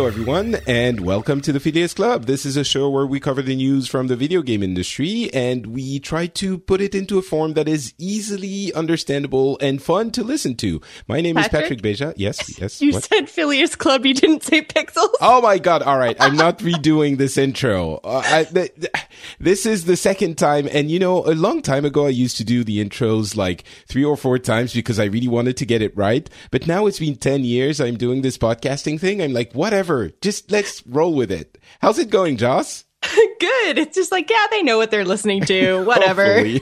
Hello, 0.00 0.08
everyone, 0.08 0.56
and 0.66 1.00
welcome 1.00 1.42
to 1.42 1.52
the 1.52 1.60
Phileas 1.60 1.92
Club. 1.92 2.24
This 2.24 2.46
is 2.46 2.56
a 2.56 2.64
show 2.64 2.88
where 2.88 3.04
we 3.04 3.20
cover 3.20 3.42
the 3.42 3.54
news 3.54 3.86
from 3.86 4.06
the 4.06 4.16
video 4.16 4.40
game 4.40 4.62
industry 4.62 5.30
and 5.34 5.66
we 5.66 5.98
try 6.00 6.26
to 6.26 6.56
put 6.56 6.80
it 6.80 6.94
into 6.94 7.18
a 7.18 7.22
form 7.22 7.52
that 7.52 7.68
is 7.68 7.92
easily 7.98 8.72
understandable 8.72 9.58
and 9.60 9.82
fun 9.82 10.10
to 10.12 10.24
listen 10.24 10.56
to. 10.56 10.80
My 11.06 11.20
name 11.20 11.36
Patrick? 11.36 11.52
is 11.52 11.60
Patrick 11.60 11.82
Beja. 11.82 12.14
Yes, 12.16 12.58
yes. 12.58 12.80
You 12.80 12.94
what? 12.94 13.04
said 13.04 13.28
Phileas 13.28 13.76
Club. 13.76 14.06
You 14.06 14.14
didn't 14.14 14.42
say 14.42 14.62
Pixels. 14.62 15.12
Oh 15.20 15.42
my 15.42 15.58
god! 15.58 15.82
All 15.82 15.98
right, 15.98 16.16
I'm 16.18 16.34
not 16.34 16.60
redoing 16.60 17.18
this 17.18 17.36
intro. 17.36 17.96
Uh, 18.02 18.22
I, 18.24 18.44
th- 18.44 18.74
th- 18.76 18.94
this 19.38 19.66
is 19.66 19.84
the 19.84 19.98
second 19.98 20.38
time, 20.38 20.66
and 20.72 20.90
you 20.90 20.98
know, 20.98 21.26
a 21.26 21.36
long 21.36 21.60
time 21.60 21.84
ago, 21.84 22.06
I 22.06 22.08
used 22.08 22.38
to 22.38 22.44
do 22.44 22.64
the 22.64 22.82
intros 22.82 23.36
like 23.36 23.64
three 23.86 24.04
or 24.04 24.16
four 24.16 24.38
times 24.38 24.72
because 24.72 24.98
I 24.98 25.04
really 25.04 25.28
wanted 25.28 25.58
to 25.58 25.66
get 25.66 25.82
it 25.82 25.94
right. 25.94 26.30
But 26.50 26.66
now 26.66 26.86
it's 26.86 27.00
been 27.00 27.16
ten 27.16 27.44
years. 27.44 27.82
I'm 27.82 27.98
doing 27.98 28.22
this 28.22 28.38
podcasting 28.38 28.98
thing. 28.98 29.20
I'm 29.20 29.34
like, 29.34 29.52
whatever. 29.52 29.89
Just 30.20 30.50
let's 30.50 30.86
roll 30.86 31.14
with 31.14 31.30
it. 31.30 31.58
How's 31.80 31.98
it 31.98 32.10
going, 32.10 32.36
Joss? 32.36 32.84
Good. 33.02 33.78
It's 33.78 33.96
just 33.96 34.12
like, 34.12 34.30
yeah, 34.30 34.46
they 34.50 34.62
know 34.62 34.78
what 34.78 34.90
they're 34.90 35.04
listening 35.04 35.42
to. 35.46 35.82
Whatever. 35.84 36.44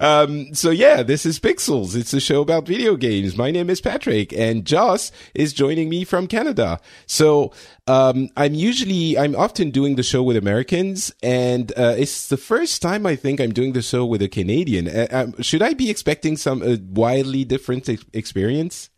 Um, 0.00 0.54
so 0.54 0.70
yeah, 0.70 1.04
this 1.04 1.24
is 1.24 1.38
Pixels. 1.38 1.94
It's 1.94 2.12
a 2.12 2.18
show 2.20 2.40
about 2.40 2.66
video 2.66 2.96
games. 2.96 3.36
My 3.36 3.52
name 3.52 3.70
is 3.70 3.80
Patrick 3.80 4.32
and 4.32 4.64
Joss 4.64 5.12
is 5.34 5.52
joining 5.52 5.88
me 5.88 6.04
from 6.04 6.26
Canada. 6.26 6.80
So, 7.06 7.52
um, 7.86 8.28
I'm 8.36 8.54
usually, 8.54 9.16
I'm 9.16 9.36
often 9.36 9.70
doing 9.70 9.94
the 9.94 10.02
show 10.02 10.22
with 10.22 10.36
Americans 10.36 11.12
and, 11.22 11.70
uh, 11.76 11.94
it's 11.96 12.26
the 12.26 12.36
first 12.36 12.82
time 12.82 13.06
I 13.06 13.14
think 13.14 13.40
I'm 13.40 13.52
doing 13.52 13.72
the 13.72 13.82
show 13.82 14.04
with 14.04 14.20
a 14.20 14.28
Canadian. 14.28 14.88
Uh, 14.88 15.06
um, 15.12 15.40
should 15.40 15.62
I 15.62 15.74
be 15.74 15.90
expecting 15.90 16.36
some 16.36 16.62
uh, 16.62 16.78
wildly 16.90 17.44
different 17.44 17.88
ex- 17.88 18.04
experience? 18.12 18.90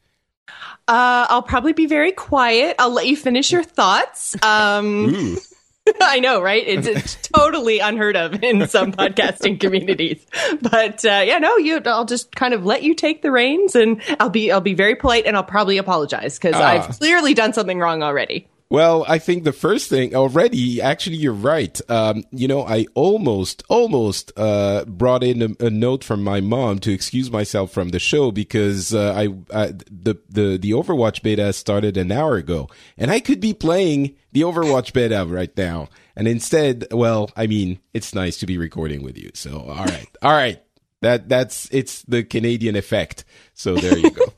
Uh, 0.87 1.27
I'll 1.31 1.43
probably 1.43 1.73
be 1.73 1.87
very 1.87 2.13
quiet. 2.13 2.77
I'll 2.79 2.93
let 2.93 3.07
you 3.07 3.17
finish 3.17 3.51
your 3.51 3.63
thoughts. 3.63 4.37
Um, 4.43 5.37
I 6.01 6.21
know, 6.21 6.41
right? 6.43 6.63
It's, 6.67 6.87
it's 6.87 7.17
totally 7.29 7.79
unheard 7.79 8.17
of 8.17 8.43
in 8.43 8.67
some 8.69 8.93
podcasting 8.93 9.61
communities. 9.61 10.25
But 10.61 11.05
uh, 11.05 11.23
yeah, 11.27 11.39
no, 11.39 11.57
you. 11.57 11.81
I'll 11.87 12.05
just 12.07 12.35
kind 12.35 12.55
of 12.55 12.65
let 12.65 12.83
you 12.83 12.95
take 12.95 13.23
the 13.23 13.31
reins, 13.31 13.75
and 13.75 14.01
I'll 14.21 14.31
be 14.31 14.51
I'll 14.53 14.61
be 14.63 14.75
very 14.75 14.95
polite, 14.97 15.27
and 15.27 15.37
I'll 15.37 15.45
probably 15.45 15.79
apologize 15.79 16.39
because 16.39 16.55
Ah. 16.57 16.67
I've 16.67 16.89
clearly 16.99 17.35
done 17.35 17.53
something 17.53 17.79
wrong 17.79 18.03
already. 18.03 18.47
Well, 18.71 19.05
I 19.07 19.19
think 19.19 19.45
the 19.45 19.53
first 19.53 19.89
thing 19.91 20.17
already, 20.17 20.81
actually, 20.81 21.17
you're 21.17 21.33
right. 21.33 21.79
Um, 21.91 22.25
you 22.33 22.49
know, 22.49 22.67
I 22.67 22.87
almost, 22.95 23.63
almost, 23.69 24.33
uh, 24.37 24.85
brought 24.87 25.23
in 25.23 25.43
a, 25.43 25.67
a 25.67 25.71
note 25.71 26.03
from 26.03 26.25
my 26.25 26.41
mom 26.41 26.79
to 26.81 26.93
excuse 26.93 27.31
myself 27.31 27.73
from 27.73 27.91
the 27.91 27.99
show 27.99 28.31
because, 28.31 28.95
uh, 28.95 29.13
I, 29.15 29.25
I, 29.55 29.67
the, 29.67 30.19
the, 30.29 30.59
the 30.59 30.71
Overwatch 30.71 31.23
beta 31.23 31.53
started 31.53 31.97
an 31.97 32.11
hour 32.11 32.37
ago 32.37 32.69
and 32.97 33.11
I 33.11 33.21
could 33.21 33.39
be 33.41 33.53
playing 33.53 34.17
the 34.33 34.41
Overwatch 34.41 34.93
beta 34.93 35.25
right 35.29 35.55
now. 35.57 35.89
And 36.17 36.27
instead, 36.27 36.87
well, 36.91 37.31
I 37.37 37.47
mean, 37.47 37.81
it's 37.93 38.15
nice 38.15 38.39
to 38.39 38.47
be 38.47 38.57
recording 38.57 39.03
with 39.03 39.19
you. 39.19 39.31
So, 39.35 39.61
all 39.61 39.85
right. 39.85 40.09
All 40.23 40.33
right. 40.33 40.61
That, 41.03 41.29
that's, 41.29 41.69
it's 41.71 42.03
the 42.03 42.25
Canadian 42.25 42.77
effect. 42.77 43.25
So 43.53 43.75
there 43.77 43.99
you 43.99 44.11
go. 44.11 44.25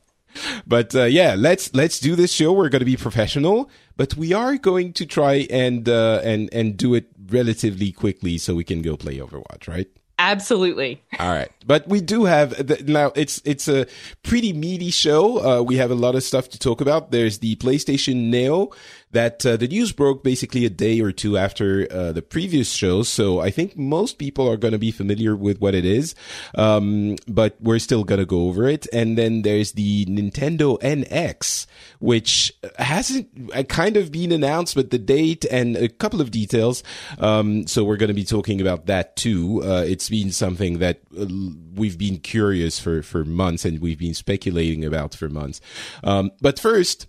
But 0.67 0.95
uh, 0.95 1.05
yeah, 1.05 1.35
let's 1.37 1.75
let's 1.75 1.99
do 2.01 2.15
this 2.15 2.33
show. 2.33 2.53
We're 2.53 2.69
going 2.69 2.81
to 2.81 2.87
be 2.87 2.97
professional, 2.97 3.71
but 3.97 4.17
we 4.17 4.33
are 4.33 4.57
going 4.57 4.93
to 4.95 5.07
try 5.07 5.47
and 5.51 5.89
uh, 5.89 6.21
and 6.23 6.49
and 6.53 6.77
do 6.77 6.95
it 6.95 7.07
relatively 7.31 7.93
quickly 7.93 8.39
so 8.39 8.55
we 8.55 8.65
can 8.65 8.83
go 8.83 8.97
play 8.97 9.19
Overwatch, 9.19 9.69
right? 9.69 9.89
Absolutely. 10.19 11.03
All 11.19 11.31
right, 11.31 11.51
but 11.67 11.87
we 11.89 12.01
do 12.01 12.25
have 12.25 12.67
the, 12.67 12.83
now. 12.87 13.13
It's 13.15 13.43
it's 13.45 13.69
a 13.69 13.87
pretty 14.23 14.55
meaty 14.55 14.91
show. 14.91 15.59
Uh, 15.59 15.63
we 15.63 15.77
have 15.77 15.91
a 15.91 15.95
lot 15.95 16.15
of 16.15 16.23
stuff 16.23 16.49
to 16.51 16.59
talk 16.59 16.81
about. 16.81 17.11
There's 17.11 17.39
the 17.39 17.57
PlayStation 17.57 18.31
Neo 18.31 18.71
that 19.13 19.47
uh, 19.47 19.57
the 19.57 19.69
news 19.69 19.93
broke 19.93 20.23
basically 20.23 20.65
a 20.65 20.71
day 20.71 21.01
or 21.01 21.13
two 21.13 21.39
after 21.39 21.87
uh, 21.91 22.13
the 22.13 22.23
previous 22.23 22.73
show. 22.73 23.03
So 23.03 23.41
I 23.41 23.51
think 23.51 23.77
most 23.77 24.19
people 24.19 24.51
are 24.51 24.57
going 24.57 24.73
to 24.73 24.79
be 24.79 24.91
familiar 24.91 25.37
with 25.37 25.61
what 25.61 25.75
it 25.75 25.85
is, 25.85 26.15
um, 26.55 27.17
but 27.29 27.57
we're 27.61 27.79
still 27.79 28.05
going 28.05 28.19
to 28.19 28.27
go 28.27 28.49
over 28.49 28.67
it. 28.69 28.87
And 28.93 29.17
then 29.17 29.43
there's 29.43 29.73
the 29.73 30.05
Nintendo 30.07 30.79
NX, 30.81 31.67
which 32.01 32.53
hasn't 32.79 33.29
uh, 33.55 33.63
kind 33.63 33.97
of 33.97 34.11
been 34.11 34.33
announced, 34.33 34.75
but 34.75 34.91
the 34.91 34.99
date 34.99 35.45
and 35.47 35.77
a 35.77 35.89
couple 35.89 36.21
of 36.21 36.31
details. 36.31 36.83
Um, 37.19 37.67
so 37.67 37.85
we're 37.85 37.97
going 37.97 38.09
to 38.09 38.15
be 38.15 38.25
talking 38.25 38.61
about 38.61 38.87
that 38.87 39.17
too. 39.17 39.63
Uh, 39.63 39.85
it's 39.87 40.09
been 40.09 40.33
something 40.33 40.79
that 40.81 41.01
uh, 41.19 41.27
we've 41.75 41.99
been 41.99 42.19
curious 42.19 42.79
for 42.81 43.03
for 43.03 43.25
months 43.25 43.65
and 43.65 43.81
we've 43.81 43.99
been 43.99 44.15
speculating 44.15 44.85
about 44.85 45.15
for 45.15 45.29
months. 45.29 45.61
Um, 46.03 46.33
but 46.41 46.59
first, 46.59 47.07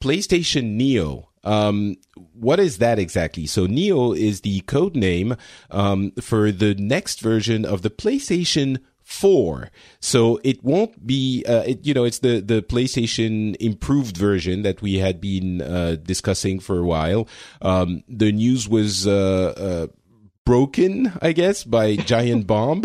PlayStation 0.00 0.74
Neo. 0.74 1.28
Um, 1.44 1.96
what 2.34 2.60
is 2.60 2.78
that 2.78 2.98
exactly? 2.98 3.46
So 3.46 3.66
Neo 3.66 4.12
is 4.12 4.42
the 4.42 4.60
code 4.62 4.96
name 4.96 5.36
um, 5.70 6.12
for 6.20 6.52
the 6.52 6.74
next 6.74 7.20
version 7.20 7.64
of 7.64 7.82
the 7.82 7.90
PlayStation 7.90 8.78
4. 9.08 9.70
So 10.00 10.38
it 10.44 10.62
won't 10.62 11.06
be, 11.06 11.42
uh, 11.48 11.62
it, 11.62 11.86
you 11.86 11.94
know, 11.94 12.04
it's 12.04 12.18
the, 12.18 12.40
the 12.40 12.60
PlayStation 12.60 13.56
improved 13.56 14.18
version 14.18 14.62
that 14.62 14.82
we 14.82 14.98
had 14.98 15.18
been 15.20 15.62
uh, 15.62 15.96
discussing 16.02 16.60
for 16.60 16.78
a 16.78 16.84
while. 16.84 17.26
Um, 17.62 18.04
the 18.06 18.30
news 18.32 18.68
was 18.68 19.06
uh, 19.06 19.54
uh, 19.56 19.86
broken, 20.44 21.12
I 21.22 21.32
guess, 21.32 21.64
by 21.64 21.96
Giant 21.96 22.46
Bomb. 22.46 22.84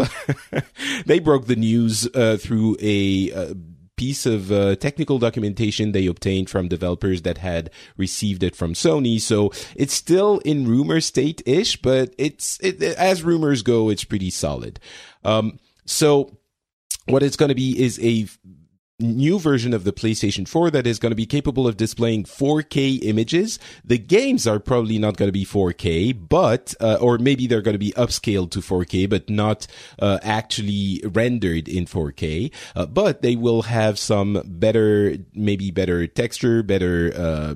they 1.05 1.19
broke 1.19 1.47
the 1.47 1.57
news 1.57 2.07
uh, 2.15 2.37
through 2.37 2.77
a 2.79 3.31
uh, 3.31 3.53
piece 3.95 4.25
of 4.25 4.51
uh, 4.51 4.75
technical 4.75 5.19
documentation 5.19 5.91
they 5.91 6.07
obtained 6.07 6.49
from 6.49 6.67
developers 6.67 7.21
that 7.21 7.37
had 7.37 7.69
received 7.97 8.43
it 8.43 8.55
from 8.55 8.73
Sony. 8.73 9.19
So 9.19 9.51
it's 9.75 9.93
still 9.93 10.39
in 10.39 10.67
rumor 10.67 11.01
state 11.01 11.41
ish, 11.45 11.81
but 11.81 12.13
it's 12.17 12.59
it, 12.61 12.81
as 12.81 13.23
rumors 13.23 13.61
go, 13.61 13.89
it's 13.89 14.03
pretty 14.03 14.29
solid. 14.29 14.79
Um, 15.23 15.59
so 15.85 16.37
what 17.05 17.23
it's 17.23 17.37
going 17.37 17.49
to 17.49 17.55
be 17.55 17.81
is 17.81 17.99
a 18.01 18.27
new 18.99 19.39
version 19.39 19.73
of 19.73 19.83
the 19.83 19.93
PlayStation 19.93 20.47
4 20.47 20.71
that 20.71 20.87
is 20.87 20.99
going 20.99 21.11
to 21.11 21.15
be 21.15 21.25
capable 21.25 21.67
of 21.67 21.77
displaying 21.77 22.23
4K 22.23 23.03
images. 23.03 23.59
The 23.83 23.97
games 23.97 24.45
are 24.47 24.59
probably 24.59 24.99
not 24.99 25.17
going 25.17 25.27
to 25.27 25.33
be 25.33 25.45
4K, 25.45 26.27
but, 26.29 26.75
uh, 26.79 26.97
or 27.01 27.17
maybe 27.17 27.47
they're 27.47 27.61
going 27.61 27.73
to 27.73 27.79
be 27.79 27.93
upscaled 27.93 28.51
to 28.51 28.59
4K, 28.59 29.09
but 29.09 29.29
not 29.29 29.67
uh, 29.99 30.19
actually 30.21 31.01
rendered 31.03 31.67
in 31.67 31.85
4K. 31.85 32.51
Uh, 32.75 32.85
but 32.85 33.21
they 33.21 33.35
will 33.35 33.63
have 33.63 33.97
some 33.97 34.41
better, 34.45 35.17
maybe 35.33 35.71
better 35.71 36.05
texture, 36.07 36.63
better, 36.63 37.13
uh, 37.15 37.55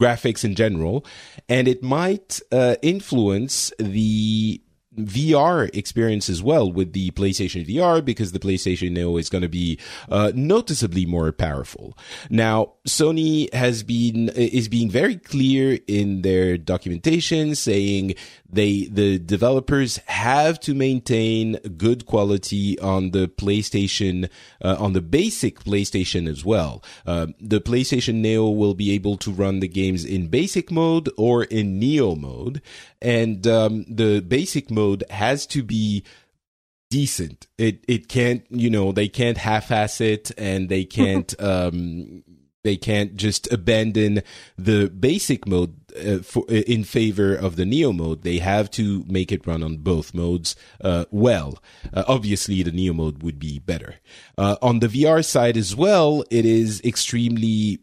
graphics 0.00 0.44
in 0.44 0.54
general, 0.54 1.04
and 1.48 1.66
it 1.66 1.82
might 1.82 2.40
uh, 2.52 2.76
influence 2.82 3.72
the 3.80 4.62
VR 5.06 5.74
experience 5.74 6.28
as 6.28 6.42
well 6.42 6.70
with 6.70 6.92
the 6.92 7.10
PlayStation 7.12 7.66
VR 7.66 8.04
because 8.04 8.32
the 8.32 8.38
PlayStation 8.38 8.92
Neo 8.92 9.16
is 9.16 9.28
going 9.28 9.42
to 9.42 9.48
be 9.48 9.78
uh, 10.08 10.32
noticeably 10.34 11.06
more 11.06 11.32
powerful. 11.32 11.96
Now, 12.30 12.72
Sony 12.86 13.52
has 13.52 13.82
been 13.82 14.30
is 14.30 14.68
being 14.68 14.90
very 14.90 15.16
clear 15.16 15.78
in 15.86 16.22
their 16.22 16.56
documentation 16.58 17.54
saying 17.54 18.14
they 18.50 18.88
the 18.90 19.18
developers 19.18 19.98
have 20.06 20.58
to 20.60 20.74
maintain 20.74 21.54
good 21.76 22.06
quality 22.06 22.78
on 22.80 23.10
the 23.10 23.28
PlayStation 23.28 24.28
uh, 24.64 24.76
on 24.78 24.94
the 24.94 25.02
basic 25.02 25.60
PlayStation 25.60 26.28
as 26.28 26.44
well. 26.44 26.82
Uh, 27.06 27.28
the 27.40 27.60
PlayStation 27.60 28.16
Neo 28.16 28.48
will 28.48 28.74
be 28.74 28.92
able 28.92 29.16
to 29.18 29.30
run 29.30 29.60
the 29.60 29.68
games 29.68 30.04
in 30.04 30.28
basic 30.28 30.70
mode 30.70 31.10
or 31.16 31.44
in 31.44 31.78
Neo 31.78 32.14
mode, 32.14 32.62
and 33.02 33.46
um, 33.46 33.84
the 33.88 34.20
basic 34.20 34.70
mode 34.70 34.87
has 35.10 35.46
to 35.48 35.62
be 35.62 36.04
decent. 36.90 37.46
It 37.58 37.84
it 37.88 38.08
can't 38.08 38.44
you 38.50 38.70
know 38.70 38.92
they 38.92 39.08
can't 39.08 39.38
half-ass 39.38 40.00
it 40.00 40.30
and 40.38 40.68
they 40.68 40.84
can't 40.98 41.34
um 41.40 42.24
they 42.64 42.76
can't 42.76 43.16
just 43.16 43.50
abandon 43.52 44.22
the 44.56 44.90
basic 44.90 45.46
mode 45.46 45.74
uh, 45.96 46.18
for, 46.18 46.44
in 46.48 46.84
favor 46.84 47.34
of 47.34 47.56
the 47.56 47.64
neo 47.64 47.92
mode. 47.92 48.24
They 48.24 48.38
have 48.38 48.70
to 48.72 49.04
make 49.06 49.30
it 49.32 49.46
run 49.46 49.62
on 49.62 49.78
both 49.78 50.12
modes 50.12 50.56
uh, 50.82 51.04
well. 51.10 51.62
Uh, 51.94 52.04
obviously, 52.08 52.62
the 52.62 52.72
neo 52.72 52.92
mode 52.92 53.22
would 53.22 53.38
be 53.38 53.58
better. 53.58 53.94
Uh, 54.36 54.56
on 54.60 54.80
the 54.80 54.88
VR 54.88 55.24
side 55.24 55.56
as 55.56 55.74
well, 55.74 56.24
it 56.30 56.44
is 56.44 56.80
extremely 56.84 57.78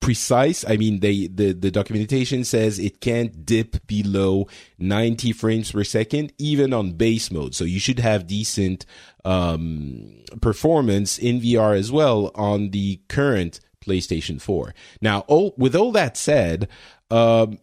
precise. 0.00 0.64
I 0.68 0.76
mean, 0.76 1.00
they 1.00 1.26
the 1.26 1.52
the 1.52 1.70
documentation 1.70 2.44
says 2.44 2.78
it 2.78 3.00
can't 3.00 3.44
dip 3.44 3.86
below 3.86 4.46
90 4.78 5.32
frames 5.32 5.72
per 5.72 5.84
second, 5.84 6.32
even 6.38 6.72
on 6.72 6.92
base 6.92 7.30
mode. 7.30 7.54
So 7.54 7.64
you 7.64 7.80
should 7.80 7.98
have 7.98 8.26
decent 8.26 8.86
um, 9.24 10.22
performance 10.40 11.18
in 11.18 11.40
VR 11.40 11.76
as 11.76 11.90
well 11.90 12.30
on 12.34 12.70
the 12.70 13.00
current 13.08 13.60
PlayStation 13.84 14.40
4. 14.40 14.74
Now, 15.00 15.20
all, 15.20 15.54
with 15.56 15.74
all 15.74 15.92
that 15.92 16.16
said, 16.16 16.68
um, 17.10 17.58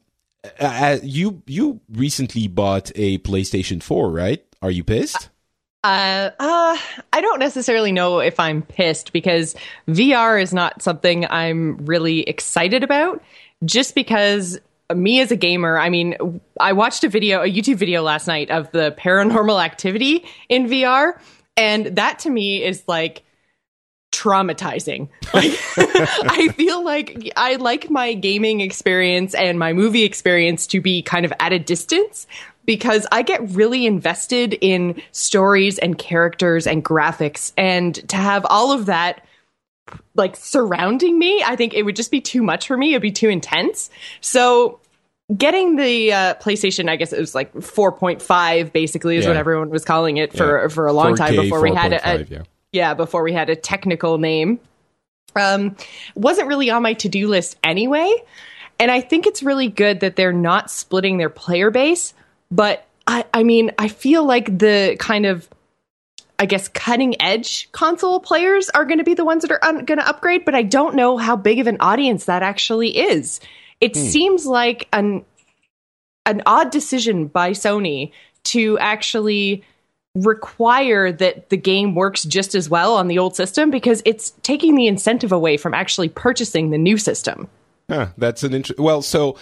uh, 0.60 0.98
you 1.02 1.44
you 1.46 1.82
recently 1.90 2.48
bought 2.48 2.92
a 2.96 3.18
PlayStation 3.20 3.82
4, 3.82 4.12
right? 4.12 4.44
Are 4.62 4.72
you 4.72 4.84
pissed? 4.84 5.30
Uh, 5.84 6.30
uh, 6.40 6.78
I 7.12 7.20
don't 7.22 7.40
necessarily 7.40 7.92
know 7.92 8.20
if 8.20 8.40
I'm 8.40 8.62
pissed 8.62 9.12
because 9.12 9.54
VR 9.88 10.42
is 10.42 10.54
not 10.54 10.82
something 10.82 11.26
I'm 11.26 11.86
really 11.86 12.22
excited 12.22 12.84
about. 12.84 13.22
Just 13.66 13.94
because 13.94 14.60
me 14.94 15.20
as 15.20 15.32
a 15.32 15.36
gamer, 15.36 15.78
I 15.78 15.90
mean, 15.90 16.40
I 16.60 16.74
watched 16.74 17.04
a 17.04 17.10
video, 17.10 17.42
a 17.42 17.52
YouTube 17.52 17.76
video 17.76 18.02
last 18.02 18.28
night 18.28 18.50
of 18.50 18.72
the 18.72 18.96
paranormal 18.98 19.62
activity 19.64 20.26
in 20.48 20.68
VR, 20.68 21.20
and 21.58 21.88
that 21.98 22.20
to 22.20 22.30
me 22.30 22.64
is 22.64 22.84
like 22.88 23.24
traumatizing. 24.14 25.10
Like, 25.34 25.58
I 25.78 26.50
feel 26.50 26.84
like 26.84 27.32
I 27.36 27.56
like 27.56 27.90
my 27.90 28.14
gaming 28.14 28.62
experience 28.62 29.34
and 29.34 29.58
my 29.58 29.74
movie 29.74 30.04
experience 30.04 30.68
to 30.68 30.80
be 30.80 31.02
kind 31.02 31.26
of 31.26 31.34
at 31.40 31.52
a 31.52 31.58
distance 31.58 32.28
because 32.66 33.06
I 33.12 33.22
get 33.22 33.42
really 33.52 33.86
invested 33.86 34.58
in 34.62 35.02
stories 35.12 35.78
and 35.80 35.98
characters 35.98 36.68
and 36.68 36.84
graphics 36.84 37.52
and 37.58 37.96
to 38.10 38.16
have 38.16 38.46
all 38.50 38.72
of 38.72 38.86
that 38.88 39.26
like 40.16 40.36
surrounding 40.36 41.20
me, 41.20 41.44
I 41.44 41.56
think 41.56 41.74
it 41.74 41.84
would 41.84 41.96
just 41.96 42.12
be 42.12 42.22
too 42.22 42.42
much 42.42 42.68
for 42.68 42.78
me. 42.78 42.92
It'd 42.92 43.02
be 43.02 43.12
too 43.12 43.30
intense. 43.30 43.90
So 44.22 44.80
getting 45.36 45.76
the 45.76 46.14
uh, 46.14 46.34
PlayStation, 46.36 46.90
I 46.90 46.96
guess 46.96 47.12
it 47.12 47.20
was 47.20 47.36
like 47.36 47.54
4.5 47.54 48.72
basically 48.72 49.18
is 49.18 49.26
yeah. 49.26 49.32
what 49.32 49.38
everyone 49.38 49.70
was 49.70 49.84
calling 49.84 50.18
it 50.18 50.32
for 50.32 50.62
yeah. 50.62 50.68
for 50.70 50.88
a 50.88 50.94
long 50.94 51.14
4K, 51.14 51.18
time 51.18 51.36
before 51.36 51.62
we 51.62 51.74
had 51.74 51.94
a, 51.94 52.26
yeah 52.30 52.44
yeah, 52.74 52.96
before 52.96 53.24
we 53.24 53.32
had 53.32 53.50
a 53.50 53.56
technical 53.56 54.18
name. 54.18 54.60
Um, 55.36 55.78
wasn't 56.16 56.50
really 56.50 56.70
on 56.70 56.84
my 56.84 56.94
to 56.96 57.08
do 57.08 57.30
list 57.30 57.56
anyway. 57.64 58.12
And 58.80 58.92
I 58.92 59.00
think 59.00 59.26
it's 59.26 59.42
really 59.42 59.70
good 59.70 60.02
that 60.02 60.16
they're 60.18 60.34
not 60.34 60.70
splitting 60.70 61.18
their 61.18 61.30
player 61.30 61.70
base. 61.70 62.14
But 62.54 62.86
I, 63.08 63.26
I 63.34 63.44
mean, 63.44 63.72
I 63.80 63.88
feel 63.88 64.24
like 64.24 64.60
the 64.60 64.96
kind 65.00 65.26
of, 65.26 65.50
I 66.38 66.46
guess, 66.46 66.68
cutting 66.68 67.20
edge 67.22 67.72
console 67.72 68.20
players 68.20 68.70
are 68.70 68.86
going 68.86 69.00
to 69.00 69.04
be 69.04 69.16
the 69.16 69.26
ones 69.26 69.42
that 69.42 69.52
are 69.52 69.64
un- 69.64 69.86
going 69.86 69.98
to 69.98 70.08
upgrade. 70.08 70.46
But 70.46 70.54
I 70.54 70.62
don't 70.62 70.96
know 70.96 71.18
how 71.18 71.36
big 71.36 71.60
of 71.60 71.68
an 71.68 71.78
audience 71.80 72.26
that 72.26 72.44
actually 72.44 72.98
is. 72.98 73.40
It 73.82 73.96
hmm. 73.96 74.04
seems 74.04 74.46
like 74.46 74.88
an 74.94 75.26
an 76.26 76.42
odd 76.46 76.72
decision 76.72 77.28
by 77.28 77.52
Sony 77.52 78.12
to 78.44 78.78
actually 78.80 79.64
require 80.16 81.12
that 81.12 81.50
the 81.50 81.58
game 81.58 81.96
works 81.96 82.24
just 82.24 82.54
as 82.54 82.70
well 82.70 82.96
on 82.96 83.08
the 83.08 83.18
old 83.18 83.36
system 83.36 83.72
because 83.72 84.02
it's 84.06 84.32
taking 84.44 84.76
the 84.76 84.86
incentive 84.86 85.32
away 85.32 85.58
from 85.58 85.74
actually 85.74 86.08
purchasing 86.08 86.70
the 86.70 86.78
new 86.78 86.98
system. 86.98 87.48
Huh, 87.90 88.10
that's 88.18 88.44
an 88.44 88.54
interesting. 88.54 88.86
Well, 88.86 89.02
so 89.02 89.38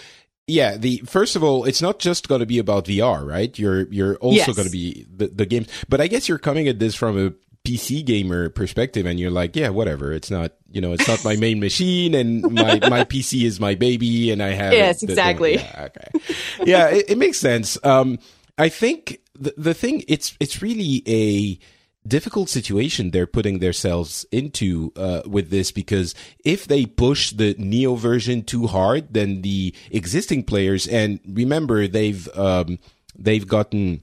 yeah, 0.52 0.78
the 0.78 0.98
first 1.06 1.36
of 1.36 1.44
all, 1.44 1.66
it's 1.66 1.82
not 1.82 2.00
just 2.00 2.28
going 2.28 2.40
to 2.40 2.46
be 2.46 2.60
about 2.60 2.86
VR, 2.86 3.26
right? 3.26 3.58
You're 3.58 3.92
you're 3.92 4.16
also 4.18 4.38
yes. 4.38 4.56
going 4.56 4.68
to 4.68 4.72
be 4.72 5.06
the 5.16 5.28
the 5.28 5.46
games, 5.46 5.68
but 5.90 6.02
I 6.02 6.08
guess 6.08 6.28
you're 6.28 6.40
coming 6.40 6.68
at 6.68 6.80
this 6.80 6.94
from 6.96 7.18
a 7.18 7.34
PC 7.64 8.04
gamer 8.04 8.50
perspective, 8.50 9.06
and 9.06 9.20
you're 9.20 9.32
like, 9.32 9.56
yeah, 9.56 9.70
whatever. 9.70 10.12
It's 10.12 10.30
not 10.32 10.54
you 10.72 10.82
know, 10.82 10.94
it's 10.94 11.08
not 11.08 11.24
my 11.24 11.36
main 11.36 11.60
machine, 11.60 12.14
and 12.14 12.42
my 12.44 12.80
my 12.90 13.04
PC 13.12 13.44
is 13.44 13.60
my 13.60 13.76
baby, 13.76 14.32
and 14.32 14.44
I 14.44 14.50
have 14.50 14.74
yes, 14.74 15.04
exactly. 15.04 15.56
yeah, 15.56 15.90
okay, 15.90 16.36
yeah, 16.66 16.88
it, 16.90 17.12
it 17.12 17.18
makes 17.18 17.38
sense. 17.38 17.78
Um, 17.84 18.20
I 18.58 18.70
think 18.70 19.20
the, 19.40 19.54
the 19.58 19.74
thing 19.74 20.04
it's 20.08 20.36
it's 20.40 20.62
really 20.62 21.04
a 21.08 21.60
difficult 22.08 22.50
situation 22.50 23.12
they're 23.12 23.28
putting 23.28 23.60
themselves 23.60 24.26
into 24.32 24.92
uh, 24.96 25.22
with 25.26 25.50
this 25.50 25.72
because 25.72 26.16
if 26.44 26.68
they 26.68 26.86
push 26.86 27.32
the 27.32 27.56
neo 27.60 27.96
version 27.96 28.42
too 28.42 28.68
hard 28.68 29.14
then 29.14 29.42
the 29.44 29.74
existing 29.92 30.44
players 30.44 30.88
and 30.88 31.20
remember 31.28 31.88
they've 31.88 32.28
um, 32.38 32.80
they've 33.16 33.48
gotten 33.48 34.02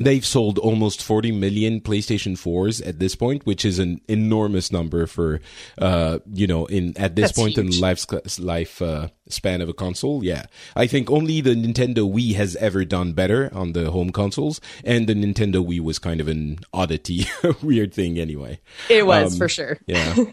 they've 0.00 0.24
sold 0.24 0.58
almost 0.58 1.02
40 1.02 1.30
million 1.32 1.80
PlayStation 1.80 2.32
4s 2.32 2.84
at 2.86 2.98
this 2.98 3.14
point, 3.14 3.44
which 3.46 3.64
is 3.64 3.78
an 3.78 4.00
enormous 4.08 4.72
number 4.72 5.06
for, 5.06 5.40
uh, 5.78 6.18
you 6.32 6.46
know, 6.46 6.66
in, 6.66 6.96
at 6.96 7.14
this 7.14 7.28
That's 7.28 7.38
point 7.38 7.54
huge. 7.54 7.76
in 7.76 7.80
life's 7.80 8.40
life, 8.40 8.80
uh, 8.80 9.08
span 9.28 9.60
of 9.60 9.68
a 9.68 9.74
console. 9.74 10.24
Yeah. 10.24 10.46
I 10.74 10.86
think 10.86 11.10
only 11.10 11.40
the 11.40 11.54
Nintendo 11.54 12.10
Wii 12.10 12.34
has 12.34 12.56
ever 12.56 12.84
done 12.84 13.12
better 13.12 13.50
on 13.54 13.72
the 13.72 13.90
home 13.90 14.10
consoles. 14.10 14.60
And 14.84 15.06
the 15.06 15.14
Nintendo 15.14 15.64
Wii 15.64 15.80
was 15.80 15.98
kind 15.98 16.20
of 16.20 16.28
an 16.28 16.58
oddity, 16.72 17.26
weird 17.62 17.92
thing 17.92 18.18
anyway. 18.18 18.60
It 18.88 19.06
was 19.06 19.34
um, 19.34 19.38
for 19.38 19.48
sure. 19.48 19.78
yeah. 19.86 20.16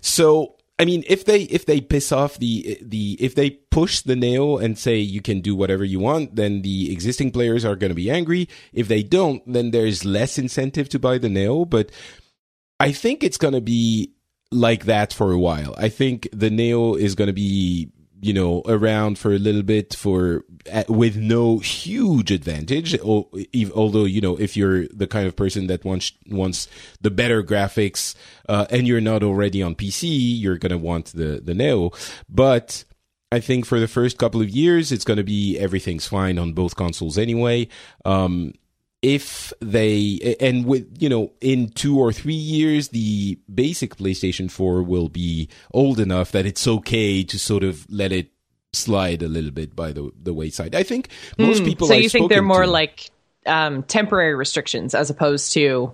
So, 0.00 0.53
I 0.78 0.84
mean, 0.84 1.04
if 1.06 1.24
they 1.24 1.42
if 1.42 1.66
they 1.66 1.80
piss 1.80 2.10
off 2.10 2.38
the 2.38 2.78
the 2.82 3.16
if 3.20 3.34
they 3.34 3.50
push 3.50 4.00
the 4.00 4.16
Neo 4.16 4.58
and 4.58 4.76
say 4.76 4.98
you 4.98 5.22
can 5.22 5.40
do 5.40 5.54
whatever 5.54 5.84
you 5.84 6.00
want, 6.00 6.34
then 6.34 6.62
the 6.62 6.92
existing 6.92 7.30
players 7.30 7.64
are 7.64 7.76
going 7.76 7.90
to 7.90 7.94
be 7.94 8.10
angry. 8.10 8.48
If 8.72 8.88
they 8.88 9.02
don't, 9.04 9.42
then 9.50 9.70
there's 9.70 10.04
less 10.04 10.36
incentive 10.36 10.88
to 10.90 10.98
buy 10.98 11.18
the 11.18 11.28
Neo. 11.28 11.64
But 11.64 11.90
I 12.80 12.90
think 12.90 13.22
it's 13.22 13.38
going 13.38 13.54
to 13.54 13.60
be 13.60 14.14
like 14.50 14.86
that 14.86 15.12
for 15.12 15.30
a 15.30 15.38
while. 15.38 15.74
I 15.78 15.88
think 15.88 16.28
the 16.32 16.50
Neo 16.50 16.94
is 16.94 17.14
going 17.14 17.28
to 17.28 17.32
be 17.32 17.92
you 18.24 18.32
know 18.32 18.62
around 18.66 19.18
for 19.18 19.34
a 19.34 19.38
little 19.38 19.62
bit 19.62 19.94
for 19.94 20.44
with 20.88 21.14
no 21.14 21.58
huge 21.58 22.30
advantage 22.30 22.98
although 23.00 24.04
you 24.04 24.20
know 24.22 24.36
if 24.40 24.56
you're 24.56 24.88
the 24.88 25.06
kind 25.06 25.26
of 25.26 25.36
person 25.36 25.66
that 25.66 25.84
wants 25.84 26.12
wants 26.28 26.66
the 27.02 27.10
better 27.10 27.42
graphics 27.42 28.14
uh, 28.48 28.66
and 28.70 28.88
you're 28.88 29.00
not 29.00 29.22
already 29.22 29.62
on 29.62 29.74
PC 29.74 30.04
you're 30.40 30.56
going 30.56 30.70
to 30.70 30.78
want 30.78 31.06
the 31.12 31.42
the 31.44 31.54
Neo. 31.54 31.90
But 32.28 32.84
I 33.30 33.40
think 33.40 33.66
for 33.66 33.78
the 33.78 33.88
first 33.88 34.16
couple 34.16 34.40
of 34.40 34.48
years 34.48 34.90
it's 34.90 35.04
going 35.04 35.18
to 35.18 35.24
be 35.24 35.58
everything's 35.58 36.06
fine 36.06 36.38
on 36.38 36.54
both 36.54 36.76
consoles 36.76 37.18
anyway. 37.18 37.68
Um, 38.06 38.54
if 39.04 39.52
they 39.60 40.34
and 40.40 40.64
with 40.64 40.90
you 40.98 41.10
know 41.10 41.30
in 41.42 41.68
two 41.68 41.98
or 41.98 42.10
three 42.10 42.32
years 42.32 42.88
the 42.88 43.38
basic 43.54 43.96
playstation 43.96 44.50
4 44.50 44.82
will 44.82 45.10
be 45.10 45.46
old 45.74 46.00
enough 46.00 46.32
that 46.32 46.46
it's 46.46 46.66
okay 46.66 47.22
to 47.22 47.38
sort 47.38 47.62
of 47.62 47.86
let 47.90 48.12
it 48.12 48.30
slide 48.72 49.22
a 49.22 49.28
little 49.28 49.50
bit 49.50 49.76
by 49.76 49.92
the 49.92 50.10
the 50.20 50.32
wayside. 50.32 50.74
I 50.74 50.84
think 50.84 51.10
most 51.38 51.62
mm, 51.62 51.66
people 51.66 51.86
so 51.86 51.92
you 51.92 52.08
think 52.08 52.30
they're 52.30 52.40
more 52.40 52.64
to, 52.64 52.70
like 52.70 53.10
um, 53.44 53.82
temporary 53.82 54.34
restrictions 54.34 54.94
as 54.94 55.10
opposed 55.10 55.52
to 55.52 55.92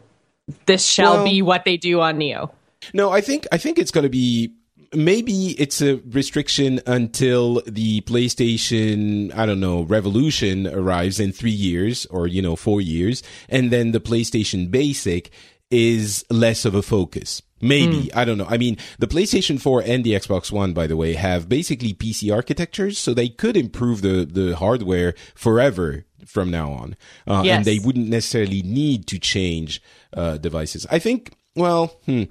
this 0.67 0.87
shall 0.87 1.15
well, 1.15 1.25
be 1.25 1.43
what 1.43 1.65
they 1.65 1.77
do 1.77 2.01
on 2.01 2.17
neo? 2.17 2.53
No 2.95 3.11
i 3.11 3.21
think 3.21 3.47
i 3.51 3.59
think 3.59 3.79
it's 3.79 3.91
going 3.91 4.05
to 4.05 4.09
be 4.11 4.55
maybe 4.95 5.51
it's 5.61 5.81
a 5.81 5.97
restriction 6.11 6.81
until 6.87 7.63
the 7.67 8.01
PlayStation, 8.03 9.33
I 9.35 9.47
don't 9.47 9.61
know, 9.61 9.83
revolution 9.83 10.67
arrives 10.67 11.21
in 11.21 11.33
three 11.33 11.51
years 11.51 12.07
or, 12.07 12.27
you 12.27 12.43
know, 12.43 12.57
four 12.57 12.81
years. 12.81 13.23
And 13.49 13.71
then 13.71 13.93
the 13.93 14.01
PlayStation 14.01 14.71
Basic 14.71 15.31
is 15.71 16.25
less 16.31 16.65
of 16.65 16.75
a 16.75 16.83
focus. 16.83 17.43
Maybe. 17.63 18.05
Mm. 18.05 18.17
I 18.17 18.25
don't 18.25 18.39
know. 18.39 18.47
I 18.49 18.57
mean, 18.57 18.79
the 18.99 19.07
PlayStation 19.07 19.61
4 19.61 19.83
and 19.85 20.03
the 20.03 20.13
Xbox 20.15 20.51
One, 20.51 20.73
by 20.73 20.87
the 20.87 20.97
way, 20.97 21.13
have 21.13 21.47
basically 21.47 21.93
PC 21.93 22.35
architectures, 22.35 22.99
so 22.99 23.13
they 23.13 23.29
could 23.29 23.55
improve 23.55 24.01
the, 24.01 24.25
the 24.25 24.57
hardware 24.57 25.13
forever 25.35 26.07
from 26.27 26.51
now 26.51 26.73
on, 26.73 26.97
uh, 27.27 27.43
Yes. 27.45 27.57
and 27.59 27.65
they 27.67 27.79
wouldn't 27.79 28.09
necessarily 28.09 28.63
need 28.63 29.07
to 29.09 29.19
change 29.19 29.83
uh, 30.17 30.39
devices. 30.39 30.87
I 30.91 30.99
think. 30.99 31.35
Well, 31.55 31.89
hmm, 32.07 32.25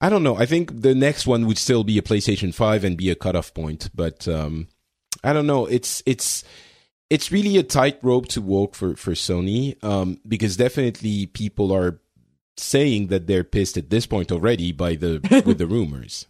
I 0.00 0.08
don't 0.08 0.22
know. 0.22 0.36
I 0.36 0.46
think 0.46 0.82
the 0.82 0.94
next 0.94 1.26
one 1.26 1.46
would 1.46 1.58
still 1.58 1.82
be 1.82 1.98
a 1.98 2.02
PlayStation 2.02 2.54
Five 2.54 2.84
and 2.84 2.96
be 2.96 3.10
a 3.10 3.16
cutoff 3.16 3.52
point, 3.52 3.90
but 3.94 4.28
um, 4.28 4.68
I 5.24 5.32
don't 5.32 5.46
know. 5.46 5.66
It's 5.66 6.02
it's 6.06 6.44
it's 7.10 7.32
really 7.32 7.56
a 7.56 7.62
tightrope 7.62 8.28
to 8.28 8.40
walk 8.40 8.74
for 8.74 8.94
for 8.94 9.12
Sony 9.12 9.82
um, 9.82 10.20
because 10.26 10.56
definitely 10.56 11.26
people 11.26 11.72
are 11.72 12.00
saying 12.56 13.08
that 13.08 13.26
they're 13.26 13.44
pissed 13.44 13.76
at 13.76 13.90
this 13.90 14.06
point 14.06 14.30
already 14.30 14.72
by 14.72 14.94
the 14.94 15.20
with 15.44 15.58
the 15.58 15.66
rumors. 15.76 16.26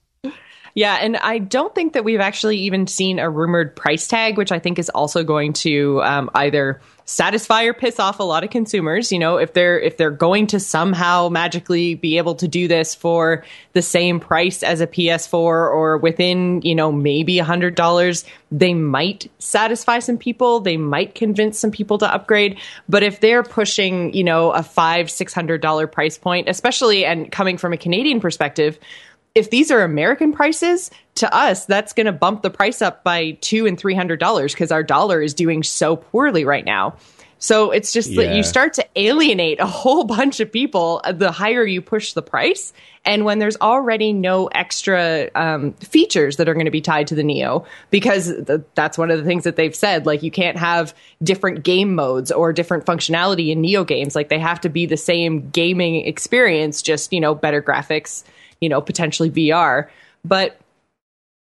Yeah, 0.78 0.94
and 0.94 1.16
I 1.16 1.38
don't 1.38 1.74
think 1.74 1.94
that 1.94 2.04
we've 2.04 2.20
actually 2.20 2.58
even 2.58 2.86
seen 2.86 3.18
a 3.18 3.28
rumored 3.28 3.74
price 3.74 4.06
tag, 4.06 4.38
which 4.38 4.52
I 4.52 4.60
think 4.60 4.78
is 4.78 4.88
also 4.90 5.24
going 5.24 5.54
to 5.54 6.00
um, 6.04 6.30
either 6.36 6.80
satisfy 7.04 7.64
or 7.64 7.72
piss 7.72 7.98
off 7.98 8.20
a 8.20 8.22
lot 8.22 8.44
of 8.44 8.50
consumers. 8.50 9.10
You 9.10 9.18
know, 9.18 9.38
if 9.38 9.54
they're 9.54 9.80
if 9.80 9.96
they're 9.96 10.12
going 10.12 10.46
to 10.48 10.60
somehow 10.60 11.30
magically 11.30 11.96
be 11.96 12.18
able 12.18 12.36
to 12.36 12.46
do 12.46 12.68
this 12.68 12.94
for 12.94 13.44
the 13.72 13.82
same 13.82 14.20
price 14.20 14.62
as 14.62 14.80
a 14.80 14.86
PS4 14.86 15.34
or 15.34 15.98
within 15.98 16.62
you 16.62 16.76
know 16.76 16.92
maybe 16.92 17.40
a 17.40 17.44
hundred 17.44 17.74
dollars, 17.74 18.24
they 18.52 18.72
might 18.72 19.28
satisfy 19.40 19.98
some 19.98 20.16
people. 20.16 20.60
They 20.60 20.76
might 20.76 21.16
convince 21.16 21.58
some 21.58 21.72
people 21.72 21.98
to 21.98 22.14
upgrade. 22.14 22.56
But 22.88 23.02
if 23.02 23.18
they're 23.18 23.42
pushing 23.42 24.14
you 24.14 24.22
know 24.22 24.52
a 24.52 24.62
five 24.62 25.10
six 25.10 25.34
hundred 25.34 25.60
dollar 25.60 25.88
price 25.88 26.16
point, 26.16 26.48
especially 26.48 27.04
and 27.04 27.32
coming 27.32 27.58
from 27.58 27.72
a 27.72 27.76
Canadian 27.76 28.20
perspective 28.20 28.78
if 29.34 29.50
these 29.50 29.70
are 29.70 29.82
American 29.82 30.32
prices, 30.32 30.90
to 31.16 31.34
us, 31.34 31.64
that's 31.64 31.92
going 31.92 32.06
to 32.06 32.12
bump 32.12 32.42
the 32.42 32.50
price 32.50 32.80
up 32.80 33.04
by 33.04 33.32
two 33.40 33.66
and 33.66 33.78
three 33.78 33.94
hundred 33.94 34.20
dollars 34.20 34.52
because 34.52 34.72
our 34.72 34.82
dollar 34.82 35.20
is 35.20 35.34
doing 35.34 35.62
so 35.62 35.96
poorly 35.96 36.44
right 36.44 36.64
now. 36.64 36.96
So 37.38 37.70
it's 37.70 37.92
just 37.92 38.14
that 38.16 38.34
you 38.34 38.42
start 38.42 38.74
to 38.74 38.86
alienate 38.96 39.60
a 39.60 39.66
whole 39.66 40.04
bunch 40.16 40.40
of 40.40 40.50
people 40.50 41.00
uh, 41.04 41.12
the 41.12 41.30
higher 41.30 41.64
you 41.64 41.80
push 41.80 42.12
the 42.12 42.22
price. 42.22 42.72
And 43.04 43.24
when 43.24 43.38
there's 43.38 43.56
already 43.58 44.12
no 44.12 44.48
extra 44.48 45.30
um, 45.34 45.72
features 45.74 46.36
that 46.36 46.48
are 46.48 46.54
going 46.54 46.66
to 46.66 46.70
be 46.70 46.80
tied 46.80 47.06
to 47.06 47.14
the 47.14 47.22
Neo, 47.22 47.64
because 47.90 48.34
th- 48.44 48.60
that's 48.74 48.98
one 48.98 49.10
of 49.10 49.18
the 49.18 49.24
things 49.24 49.44
that 49.44 49.56
they've 49.56 49.74
said, 49.74 50.04
like 50.04 50.22
you 50.22 50.30
can't 50.30 50.58
have 50.58 50.94
different 51.22 51.62
game 51.62 51.94
modes 51.94 52.30
or 52.30 52.52
different 52.52 52.84
functionality 52.84 53.50
in 53.50 53.60
Neo 53.60 53.84
games. 53.84 54.14
Like 54.14 54.28
they 54.28 54.38
have 54.38 54.60
to 54.62 54.68
be 54.68 54.84
the 54.84 54.96
same 54.96 55.48
gaming 55.50 56.06
experience, 56.06 56.82
just, 56.82 57.12
you 57.12 57.20
know, 57.20 57.34
better 57.34 57.62
graphics, 57.62 58.24
you 58.60 58.68
know, 58.68 58.80
potentially 58.80 59.30
VR. 59.30 59.88
But 60.24 60.60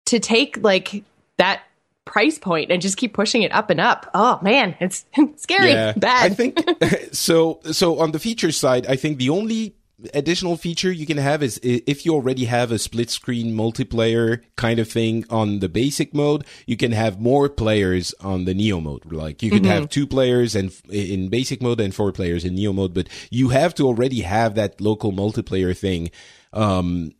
to 0.07 0.19
take 0.19 0.59
like 0.63 1.05
that 1.39 1.63
price 2.05 2.39
point 2.39 2.71
and 2.71 2.83
just 2.83 2.97
keep 2.97 3.15
pushing 3.15 3.43
it 3.43 3.53
up 3.53 3.71
and 3.71 3.81
up, 3.81 4.11
oh 4.15 4.39
man, 4.43 4.77
it's 4.81 5.05
scary, 5.37 5.73
bad. 5.73 6.01
I 6.05 6.29
think 6.31 6.59
so. 7.13 7.61
So 7.71 7.99
on 8.01 8.13
the 8.13 8.19
feature 8.19 8.53
side, 8.53 8.87
I 8.87 8.97
think 8.97 9.19
the 9.19 9.31
only 9.31 9.75
additional 10.15 10.57
feature 10.57 10.91
you 10.91 11.07
can 11.07 11.17
have 11.17 11.43
is 11.43 11.61
if 11.63 12.05
you 12.05 12.13
already 12.13 12.47
have 12.47 12.73
a 12.73 12.79
split 12.79 13.11
screen 13.11 13.55
multiplayer 13.55 14.41
kind 14.57 14.79
of 14.79 14.91
thing 14.91 15.25
on 15.31 15.61
the 15.61 15.69
basic 15.69 16.15
mode, 16.15 16.45
you 16.67 16.77
can 16.77 16.93
have 16.93 17.21
more 17.21 17.49
players 17.49 18.15
on 18.21 18.45
the 18.45 18.55
Neo 18.55 18.81
mode. 18.81 19.13
Like 19.13 19.43
you 19.43 19.51
could 19.51 19.63
mm-hmm. 19.63 19.73
have 19.73 19.89
two 19.89 20.07
players 20.07 20.55
and 20.55 20.73
in 20.91 21.29
basic 21.29 21.63
mode 21.63 21.81
and 21.81 21.95
four 21.95 22.13
players 22.13 22.45
in 22.45 22.55
Neo 22.55 22.73
mode, 22.73 22.95
but 22.95 23.09
you 23.31 23.51
have 23.51 23.75
to 23.77 23.87
already 23.87 24.21
have 24.23 24.55
that 24.55 24.81
local 24.81 25.13
multiplayer 25.13 25.77
thing. 25.77 26.11
Um, 26.53 27.13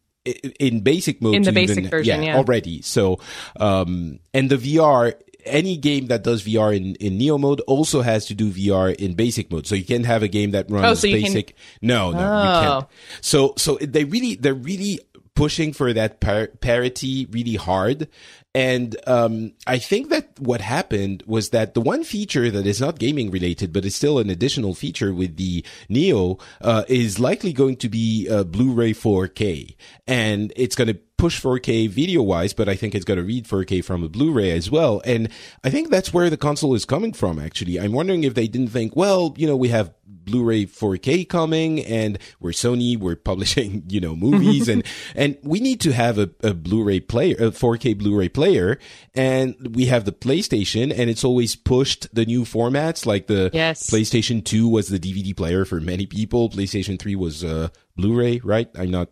in 0.61 0.81
basic 0.81 1.21
mode 1.21 1.35
In 1.35 1.43
the 1.43 1.51
basic 1.51 1.79
even- 1.79 1.91
version, 1.91 2.23
yeah. 2.23 2.37
already 2.37 2.81
so 2.83 3.19
um 3.59 4.21
and 4.33 4.49
the 4.49 4.57
vr 4.57 5.15
any 5.45 5.77
game 5.77 6.07
that 6.07 6.23
does 6.23 6.45
VR 6.45 6.71
in, 6.77 6.95
in 7.03 7.19
Neo 7.19 7.37
mode 7.37 7.61
also 7.67 8.01
has 8.03 8.27
to 8.27 8.35
do 8.35 8.53
VR 8.53 8.95
in 8.95 9.15
basic 9.15 9.51
mode. 9.51 9.67
So 9.67 9.75
you 9.75 9.83
can't 9.85 10.07
have 10.07 10.23
a 10.23 10.29
game 10.29 10.53
that 10.53 10.71
runs 10.71 10.87
Oh, 10.87 10.95
so 10.95 11.09
you 11.09 11.15
can- 11.21 11.33
basic. 11.33 11.57
No, 11.81 12.13
no, 12.13 12.19
you 12.21 12.25
Oh. 12.25 12.63
can't. 12.63 12.87
So, 13.23 13.55
so 13.59 13.77
they 13.81 14.05
really, 14.05 14.37
they're 14.37 14.55
really 14.55 15.01
pushing 15.35 15.73
for 15.73 15.93
that 15.93 16.21
par- 16.21 16.51
parity 16.61 17.27
really 17.31 17.57
hard. 17.57 18.09
And, 18.55 18.97
um, 19.07 19.53
I 19.67 19.79
think 19.79 20.11
that 20.11 20.39
what 20.39 20.61
happened 20.61 21.23
was 21.27 21.51
that 21.51 21.73
the 21.73 21.81
one 21.81 22.05
feature 22.05 22.51
that 22.51 22.67
is 22.67 22.81
not 22.81 22.99
gaming 22.99 23.31
related, 23.31 23.73
but 23.73 23.87
is 23.87 23.95
still 23.95 24.19
an 24.19 24.29
additional 24.29 24.75
feature 24.75 25.15
with 25.15 25.37
the 25.37 25.65
Neo, 25.89 26.37
uh, 26.61 26.85
is 26.87 27.19
likely 27.19 27.55
going 27.55 27.77
to 27.77 27.89
be, 27.89 28.29
uh, 28.29 28.45
Blu-ray 28.45 28.93
4K. 28.93 29.75
And 30.07 30.53
it's 30.55 30.77
going 30.77 30.89
to 30.89 30.99
push 31.17 31.41
4K 31.41 31.89
video 31.89 32.21
wise, 32.21 32.53
but 32.53 32.69
I 32.69 32.75
think 32.75 32.95
it's 32.95 33.05
going 33.05 33.17
to 33.17 33.25
read 33.25 33.47
4K 33.47 33.83
from 33.83 34.03
a 34.03 34.09
Blu-ray 34.09 34.51
as 34.51 34.71
well. 34.71 35.01
And 35.05 35.29
I 35.65 35.71
think 35.71 35.89
that's 35.89 36.13
where 36.13 36.29
the 36.29 36.37
console 36.37 36.75
is 36.75 36.85
coming 36.85 37.13
from, 37.13 37.39
actually. 37.39 37.79
I'm 37.81 37.93
wondering 37.93 38.25
if 38.25 38.35
they 38.35 38.49
didn't 38.49 38.71
think, 38.71 38.97
well, 38.97 39.33
you 39.39 39.47
know, 39.47 39.57
we 39.57 39.69
have 39.69 39.95
Blu-ray 40.25 40.67
4K 40.67 41.29
coming 41.29 41.81
and 41.85 42.19
we're 42.41 42.51
Sony, 42.51 42.99
we're 42.99 43.17
publishing, 43.31 43.85
you 43.89 44.01
know, 44.01 44.15
movies 44.17 44.69
and, 44.69 44.85
and 45.15 45.37
we 45.43 45.61
need 45.61 45.81
to 45.81 45.93
have 45.93 46.19
a, 46.19 46.31
a 46.43 46.55
Blu-ray 46.55 47.01
player, 47.01 47.35
a 47.37 47.51
4K 47.51 47.99
Blu-ray 47.99 48.29
player. 48.29 48.79
And 49.15 49.55
we 49.75 49.87
have 49.87 50.05
the 50.05 50.13
PlayStation 50.13 50.93
and 50.97 51.11
it's 51.11 51.25
always 51.25 51.57
pushed 51.57 52.15
the 52.15 52.25
new 52.27 52.45
formats 52.45 53.07
like 53.07 53.27
the 53.27 53.51
Yes. 53.53 53.91
PlayStation 53.91 54.45
2 54.45 54.69
was 54.69 54.89
the 54.89 54.99
DVD 54.99 55.37
player 55.37 55.65
for 55.65 55.81
many 55.81 56.07
people. 56.07 56.49
PlayStation 56.51 56.99
3 56.99 57.17
was, 57.17 57.45
uh, 57.45 57.69
Blu-ray, 57.97 58.41
right? 58.43 58.69
I'm 58.75 58.91
not, 58.91 59.09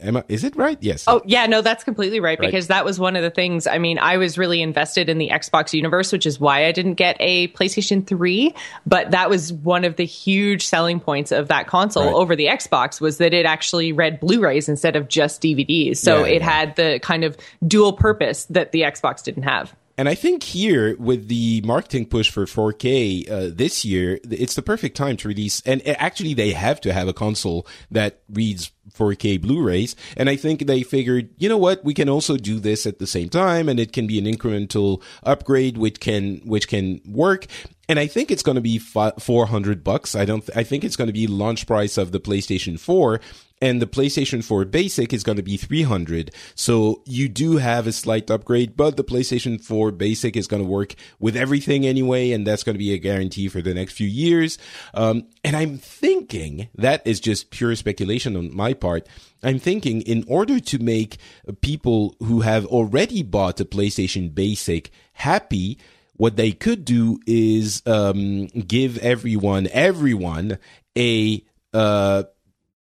am 0.00 0.16
I, 0.18 0.24
is 0.28 0.44
it 0.44 0.56
right? 0.56 0.78
Yes. 0.80 1.04
Oh, 1.06 1.22
yeah, 1.24 1.46
no, 1.46 1.60
that's 1.62 1.84
completely 1.84 2.20
right, 2.20 2.38
Right. 2.38 2.46
because 2.46 2.68
that 2.68 2.84
was 2.84 2.98
one 2.98 3.16
of 3.16 3.22
the 3.22 3.30
things. 3.30 3.66
I 3.66 3.78
mean, 3.78 3.98
I 3.98 4.16
was 4.16 4.38
really 4.38 4.62
invested 4.62 5.08
in 5.08 5.18
the 5.18 5.28
Xbox 5.30 5.72
universe, 5.72 6.12
which 6.12 6.26
is 6.26 6.40
why 6.40 6.66
I 6.66 6.72
didn't 6.72 6.94
get 6.94 7.16
a 7.20 7.48
PlayStation 7.48 8.06
3, 8.06 8.54
but 8.86 9.10
that 9.10 9.28
was 9.30 9.52
one 9.52 9.84
of 9.84 9.96
the 9.96 10.04
huge 10.04 10.66
selling 10.66 11.00
points 11.00 11.32
of 11.32 11.48
that 11.48 11.66
console 11.66 12.04
Right. 12.04 12.14
over 12.14 12.36
the 12.36 12.46
Xbox 12.46 13.00
was 13.00 13.18
that 13.18 13.34
it 13.34 13.46
actually 13.46 13.92
read 13.92 14.20
Blu-rays 14.20 14.68
instead 14.68 14.96
of 14.96 15.08
just 15.08 15.42
DVDs. 15.42 15.96
So 15.98 16.20
Yeah, 16.24 16.32
it 16.32 16.40
yeah. 16.42 16.50
had 16.50 16.76
the 16.76 16.98
kind 17.02 17.24
of 17.24 17.36
dual 17.66 17.92
purpose 17.92 18.44
that 18.46 18.72
the 18.72 18.82
Xbox 18.82 19.22
didn't 19.22 19.44
have. 19.44 19.74
And 19.96 20.08
I 20.08 20.14
think 20.14 20.42
here 20.42 20.96
with 20.98 21.28
the 21.28 21.60
marketing 21.64 22.06
push 22.06 22.30
for 22.30 22.46
4K 22.46 23.30
uh, 23.30 23.50
this 23.54 23.84
year, 23.84 24.18
it's 24.24 24.54
the 24.54 24.62
perfect 24.62 24.96
time 24.96 25.16
to 25.18 25.28
release. 25.28 25.62
And 25.64 25.86
actually, 25.86 26.34
they 26.34 26.52
have 26.52 26.80
to 26.82 26.92
have 26.92 27.06
a 27.06 27.12
console 27.12 27.66
that 27.90 28.20
reads 28.28 28.72
4K 28.92 29.40
Blu-rays. 29.40 29.94
And 30.16 30.28
I 30.28 30.36
think 30.36 30.66
they 30.66 30.82
figured, 30.82 31.30
you 31.38 31.48
know 31.48 31.58
what, 31.58 31.84
we 31.84 31.94
can 31.94 32.08
also 32.08 32.36
do 32.36 32.58
this 32.58 32.86
at 32.86 32.98
the 32.98 33.06
same 33.06 33.28
time, 33.28 33.68
and 33.68 33.78
it 33.78 33.92
can 33.92 34.06
be 34.06 34.18
an 34.18 34.24
incremental 34.24 35.00
upgrade 35.22 35.78
which 35.78 36.00
can 36.00 36.40
which 36.44 36.68
can 36.68 37.00
work. 37.06 37.46
And 37.88 37.98
I 37.98 38.06
think 38.06 38.30
it's 38.30 38.42
going 38.42 38.56
to 38.56 38.62
be 38.62 38.78
fi 38.78 39.12
400 39.18 39.84
bucks. 39.84 40.14
I 40.14 40.24
don't. 40.24 40.48
I 40.56 40.62
think 40.62 40.84
it's 40.84 40.96
going 40.96 41.08
to 41.08 41.12
be 41.12 41.26
launch 41.26 41.66
price 41.66 41.98
of 41.98 42.12
the 42.12 42.20
PlayStation 42.20 42.78
4 42.78 43.20
and 43.64 43.80
the 43.80 43.86
PlayStation 43.86 44.44
4 44.44 44.66
Basic 44.66 45.12
is 45.14 45.22
going 45.22 45.36
to 45.36 45.42
be 45.42 45.56
300. 45.56 46.34
So 46.54 47.02
you 47.06 47.30
do 47.30 47.56
have 47.56 47.86
a 47.86 47.92
slight 47.92 48.30
upgrade, 48.30 48.76
but 48.76 48.98
the 48.98 49.04
PlayStation 49.04 49.58
4 49.58 49.90
Basic 49.92 50.36
is 50.36 50.46
going 50.46 50.62
to 50.62 50.68
work 50.68 50.94
with 51.18 51.34
everything 51.34 51.86
anyway, 51.86 52.32
and 52.32 52.46
that's 52.46 52.62
going 52.62 52.74
to 52.74 52.78
be 52.78 52.92
a 52.92 52.98
guarantee 52.98 53.48
for 53.48 53.62
the 53.62 53.72
next 53.72 53.94
few 53.94 54.06
years. 54.06 54.58
Um, 54.92 55.28
and 55.42 55.56
I'm 55.56 55.78
thinking 55.78 56.68
that 56.74 57.06
is 57.06 57.20
just 57.20 57.50
pure 57.50 57.74
speculation 57.74 58.36
on 58.36 58.54
my 58.54 58.74
part. 58.74 59.08
I'm 59.42 59.58
thinking 59.58 60.02
in 60.02 60.24
order 60.26 60.60
to 60.60 60.78
make 60.78 61.16
people 61.62 62.16
who 62.18 62.40
have 62.40 62.66
already 62.66 63.22
bought 63.22 63.60
a 63.60 63.64
PlayStation 63.64 64.34
Basic 64.34 64.90
happy, 65.14 65.78
what 66.16 66.36
they 66.36 66.52
could 66.52 66.84
do 66.84 67.20
is 67.26 67.82
um, 67.86 68.46
give 68.46 68.98
everyone, 68.98 69.68
everyone, 69.72 70.58
a 70.96 71.42
uh, 71.72 72.24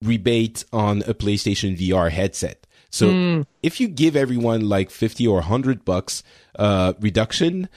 rebate 0.01 0.63
on 0.71 1.01
a 1.01 1.13
PlayStation 1.13 1.77
VR 1.77 2.11
headset. 2.11 2.65
So 2.89 3.45
if 3.61 3.79
you 3.79 3.87
give 3.89 4.15
everyone 4.15 4.67
like 4.69 4.89
50 4.89 5.27
or 5.27 5.35
100 5.35 5.83
bucks 5.83 6.23
uh, 6.57 6.93
reduction, 6.99 7.69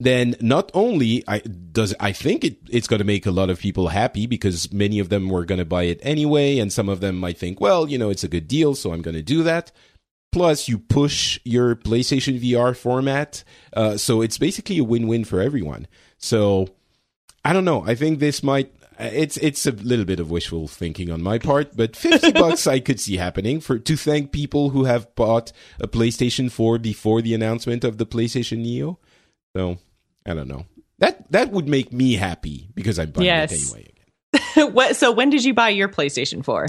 then 0.00 0.36
not 0.40 0.70
only 0.74 1.24
I 1.26 1.38
does 1.38 1.94
I 1.98 2.12
think 2.12 2.44
it, 2.44 2.58
it's 2.70 2.86
going 2.86 2.98
to 2.98 3.04
make 3.04 3.26
a 3.26 3.30
lot 3.30 3.50
of 3.50 3.58
people 3.58 3.88
happy 3.88 4.26
because 4.26 4.72
many 4.72 4.98
of 5.00 5.08
them 5.08 5.28
were 5.28 5.44
going 5.44 5.58
to 5.58 5.64
buy 5.64 5.84
it 5.84 6.00
anyway, 6.02 6.58
and 6.58 6.72
some 6.72 6.88
of 6.88 7.00
them 7.00 7.16
might 7.16 7.38
think, 7.38 7.60
well, 7.60 7.88
you 7.88 7.98
know, 7.98 8.10
it's 8.10 8.24
a 8.24 8.28
good 8.28 8.46
deal, 8.46 8.74
so 8.74 8.92
I'm 8.92 9.02
going 9.02 9.16
to 9.16 9.22
do 9.22 9.42
that. 9.42 9.72
Plus, 10.30 10.68
you 10.68 10.78
push 10.78 11.40
your 11.44 11.74
PlayStation 11.74 12.38
VR 12.40 12.76
format, 12.76 13.44
uh, 13.72 13.96
so 13.96 14.20
it's 14.20 14.36
basically 14.38 14.78
a 14.78 14.84
win-win 14.84 15.24
for 15.24 15.40
everyone. 15.40 15.86
So 16.18 16.68
I 17.44 17.52
don't 17.52 17.64
know. 17.64 17.82
I 17.86 17.94
think 17.94 18.18
this 18.18 18.42
might. 18.42 18.72
It's 19.00 19.36
it's 19.38 19.64
a 19.64 19.70
little 19.70 20.04
bit 20.04 20.18
of 20.20 20.30
wishful 20.30 20.66
thinking 20.68 21.10
on 21.10 21.22
my 21.22 21.38
part, 21.38 21.76
but 21.76 21.96
fifty 21.96 22.32
bucks 22.42 22.66
I 22.66 22.80
could 22.80 22.98
see 23.00 23.16
happening 23.16 23.60
for 23.60 23.78
to 23.78 23.96
thank 23.96 24.32
people 24.32 24.70
who 24.70 24.84
have 24.84 25.14
bought 25.14 25.52
a 25.80 25.86
PlayStation 25.88 26.50
Four 26.50 26.78
before 26.78 27.22
the 27.22 27.32
announcement 27.32 27.84
of 27.84 27.96
the 27.96 28.04
PlayStation 28.06 28.58
Neo. 28.58 28.98
So 29.56 29.78
I 30.26 30.34
don't 30.34 30.48
know. 30.48 30.66
That 30.98 31.30
that 31.30 31.52
would 31.52 31.68
make 31.68 31.92
me 31.92 32.14
happy 32.14 32.68
because 32.74 32.98
I'm 32.98 33.12
buying 33.12 33.26
Yes. 33.26 33.52
it 33.52 33.62
anyway. 33.74 33.92
What- 34.74 34.96
so 34.96 35.12
when 35.12 35.30
did 35.30 35.44
you 35.44 35.54
buy 35.54 35.68
your 35.70 35.88
PlayStation 35.88 36.44
4? 36.44 36.66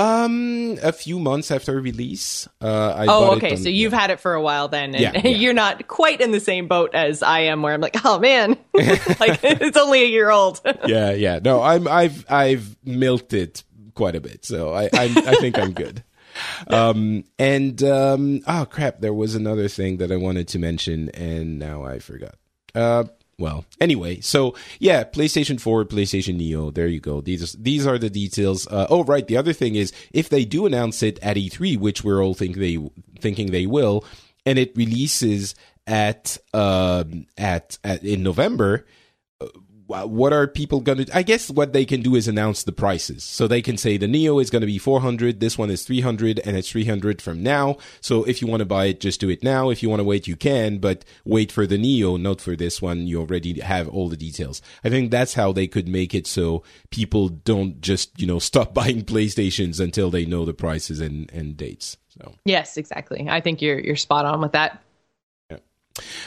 Um, 0.00 0.78
a 0.82 0.92
few 0.92 1.18
months 1.18 1.50
after 1.50 1.80
release. 1.80 2.48
Uh, 2.60 2.94
I 2.96 3.06
oh, 3.08 3.32
okay. 3.36 3.52
on- 3.52 3.56
so 3.58 3.68
you've 3.68 3.92
had 3.92 4.10
it 4.10 4.18
for 4.20 4.34
a 4.34 4.40
while 4.42 4.68
then, 4.68 4.94
and 4.94 5.00
Yeah, 5.02 5.12
yeah. 5.24 5.28
you're 5.36 5.52
not 5.52 5.86
quite 5.88 6.20
in 6.20 6.30
the 6.30 6.40
same 6.40 6.68
boat 6.68 6.94
as 6.94 7.22
I 7.22 7.40
am, 7.40 7.62
where 7.62 7.74
I'm 7.74 7.80
like, 7.80 7.96
oh 8.04 8.18
man, 8.18 8.56
like 8.74 9.40
it's 9.42 9.76
only 9.76 10.02
a 10.02 10.06
year 10.06 10.30
old. 10.30 10.60
yeah, 10.86 11.12
yeah. 11.12 11.38
No, 11.42 11.62
I'm 11.62 11.86
I've 11.86 12.24
I've 12.30 12.76
milked 12.84 13.32
it 13.34 13.62
quite 13.94 14.16
a 14.16 14.20
bit, 14.20 14.44
so 14.44 14.72
I 14.72 14.84
I'm, 14.92 15.18
I 15.18 15.34
think 15.36 15.58
I'm 15.58 15.72
good. 15.72 16.02
Um 16.68 17.24
and 17.38 17.82
um 17.82 18.40
oh 18.46 18.64
crap, 18.70 19.00
there 19.00 19.12
was 19.12 19.34
another 19.34 19.68
thing 19.68 19.98
that 19.98 20.10
I 20.12 20.16
wanted 20.16 20.48
to 20.48 20.58
mention 20.58 21.08
and 21.10 21.58
now 21.58 21.84
I 21.84 21.98
forgot. 21.98 22.36
Uh 22.74 23.04
well, 23.40 23.64
anyway, 23.80 24.20
so 24.20 24.54
yeah, 24.78 25.02
PlayStation 25.04 25.60
4, 25.60 25.86
PlayStation 25.86 26.36
Neo, 26.36 26.70
there 26.70 26.86
you 26.86 27.00
go. 27.00 27.20
These 27.20 27.52
these 27.54 27.86
are 27.86 27.98
the 27.98 28.10
details. 28.10 28.66
Uh, 28.68 28.86
oh 28.90 29.02
right, 29.04 29.26
the 29.26 29.36
other 29.36 29.52
thing 29.52 29.74
is 29.74 29.92
if 30.12 30.28
they 30.28 30.44
do 30.44 30.66
announce 30.66 31.02
it 31.02 31.18
at 31.22 31.36
E3, 31.36 31.78
which 31.78 32.04
we're 32.04 32.22
all 32.22 32.34
think 32.34 32.56
they 32.56 32.78
thinking 33.18 33.50
they 33.50 33.66
will, 33.66 34.04
and 34.46 34.58
it 34.58 34.76
releases 34.76 35.54
at 35.86 36.36
um 36.54 37.26
at, 37.36 37.78
at 37.82 38.04
in 38.04 38.22
November, 38.22 38.86
wha- 39.40 39.48
Uh, 39.92 40.06
what 40.06 40.32
are 40.32 40.46
people 40.46 40.80
going 40.80 41.04
to 41.04 41.16
i 41.16 41.22
guess 41.22 41.50
what 41.50 41.72
they 41.72 41.84
can 41.84 42.00
do 42.00 42.14
is 42.14 42.28
announce 42.28 42.62
the 42.62 42.72
prices. 42.72 43.24
So 43.24 43.46
they 43.46 43.62
can 43.62 43.76
say 43.76 43.96
the 43.96 44.06
neo 44.06 44.38
is 44.38 44.50
going 44.50 44.60
to 44.60 44.66
be 44.66 44.78
400 44.78 45.40
this 45.40 45.58
one 45.58 45.70
is 45.70 45.84
300 45.84 46.40
and 46.40 46.56
it's 46.56 46.70
300 46.70 47.20
from 47.22 47.42
now. 47.42 47.76
So 48.00 48.24
if 48.24 48.40
you 48.40 48.48
want 48.48 48.60
to 48.60 48.66
buy 48.66 48.86
it 48.86 49.00
just 49.00 49.20
do 49.20 49.28
it 49.28 49.42
now. 49.42 49.70
If 49.70 49.82
you 49.82 49.88
want 49.88 50.00
to 50.00 50.04
wait 50.04 50.26
you 50.26 50.36
can 50.36 50.78
but 50.78 51.04
wait 51.24 51.52
for 51.52 51.66
the 51.66 51.78
neo 51.78 52.16
not 52.16 52.40
for 52.40 52.56
this 52.56 52.80
one. 52.80 53.06
You 53.06 53.20
already 53.20 53.60
have 53.60 53.88
all 53.88 54.08
the 54.08 54.16
details. 54.16 54.62
I 54.84 54.90
think 54.90 55.10
that's 55.10 55.34
how 55.34 55.52
they 55.52 55.66
could 55.66 55.88
make 55.88 56.14
it 56.14 56.26
so 56.26 56.62
people 56.90 57.28
don't 57.28 57.80
just 57.80 58.20
you 58.20 58.26
know 58.26 58.38
stop 58.38 58.74
buying 58.80 59.04
playstations 59.04 59.80
until 59.80 60.10
they 60.10 60.24
know 60.24 60.44
the 60.44 60.54
prices 60.54 61.00
and 61.00 61.30
and 61.32 61.56
dates 61.56 61.96
so. 62.20 62.34
Yes, 62.44 62.76
exactly. 62.76 63.28
I 63.28 63.40
think 63.40 63.62
you're 63.62 63.78
you're 63.78 63.96
spot 63.96 64.26
on 64.26 64.40
with 64.40 64.52
that. 64.52 64.82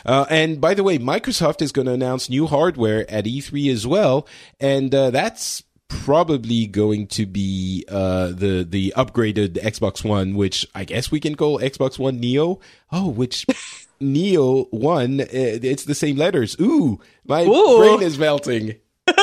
Uh, 0.06 0.26
and 0.30 0.60
by 0.62 0.74
the 0.74 0.84
way, 0.84 0.98
Microsoft 1.00 1.62
is 1.62 1.72
going 1.72 1.88
to 1.88 1.94
announce 1.94 2.30
new 2.30 2.48
hardware 2.48 3.10
at 3.10 3.26
E3 3.26 3.72
as 3.72 3.88
well, 3.88 4.28
and 4.60 4.94
uh, 4.94 5.10
that's 5.10 5.64
probably 5.88 6.66
going 6.68 7.06
to 7.08 7.26
be 7.26 7.86
uh, 7.88 8.28
the 8.28 8.66
the 8.68 8.94
upgraded 8.98 9.54
Xbox 9.62 10.04
One, 10.04 10.36
which 10.36 10.68
I 10.76 10.84
guess 10.86 11.12
we 11.12 11.20
can 11.20 11.36
call 11.36 11.60
Xbox 11.60 11.98
One 12.00 12.20
Neo. 12.20 12.60
Oh, 12.92 13.08
which 13.10 13.46
Neo 14.00 14.64
One? 14.66 15.22
uh, 15.22 15.26
It's 15.32 15.86
the 15.86 15.96
same 15.96 16.18
letters. 16.18 16.56
Ooh, 16.60 17.00
my 17.26 17.44
Ooh. 17.44 17.78
brain 17.78 18.02
is 18.02 18.18
melting. 18.20 18.76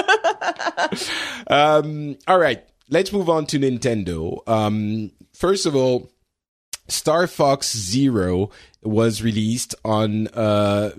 um, 1.49 2.17
all 2.27 2.39
right, 2.39 2.65
let's 2.89 3.13
move 3.13 3.29
on 3.29 3.47
to 3.47 3.59
Nintendo. 3.59 4.47
Um, 4.49 5.13
first 5.33 5.67
of 5.67 5.77
all. 5.77 6.11
Star 6.89 7.29
Fox 7.29 7.73
Zero 7.77 8.51
was 8.83 9.23
released 9.23 9.75
on 9.85 10.27
uh 10.29 10.91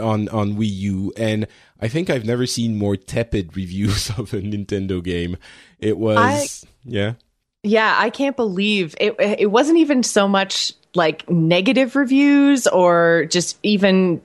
on 0.00 0.28
on 0.28 0.54
Wii 0.56 0.68
U, 0.70 1.12
and 1.16 1.46
I 1.80 1.88
think 1.88 2.10
I've 2.10 2.24
never 2.24 2.46
seen 2.46 2.76
more 2.78 2.96
tepid 2.96 3.56
reviews 3.56 4.10
of 4.10 4.32
a 4.34 4.40
Nintendo 4.40 5.02
game. 5.02 5.36
It 5.78 5.98
was 5.98 6.18
I- 6.18 6.68
yeah. 6.84 7.12
Yeah, 7.64 7.94
I 7.98 8.10
can't 8.10 8.36
believe 8.36 8.94
it. 9.00 9.16
It 9.18 9.50
wasn't 9.50 9.78
even 9.78 10.02
so 10.04 10.28
much 10.28 10.72
like 10.94 11.28
negative 11.28 11.96
reviews 11.96 12.66
or 12.68 13.26
just 13.30 13.58
even 13.64 14.22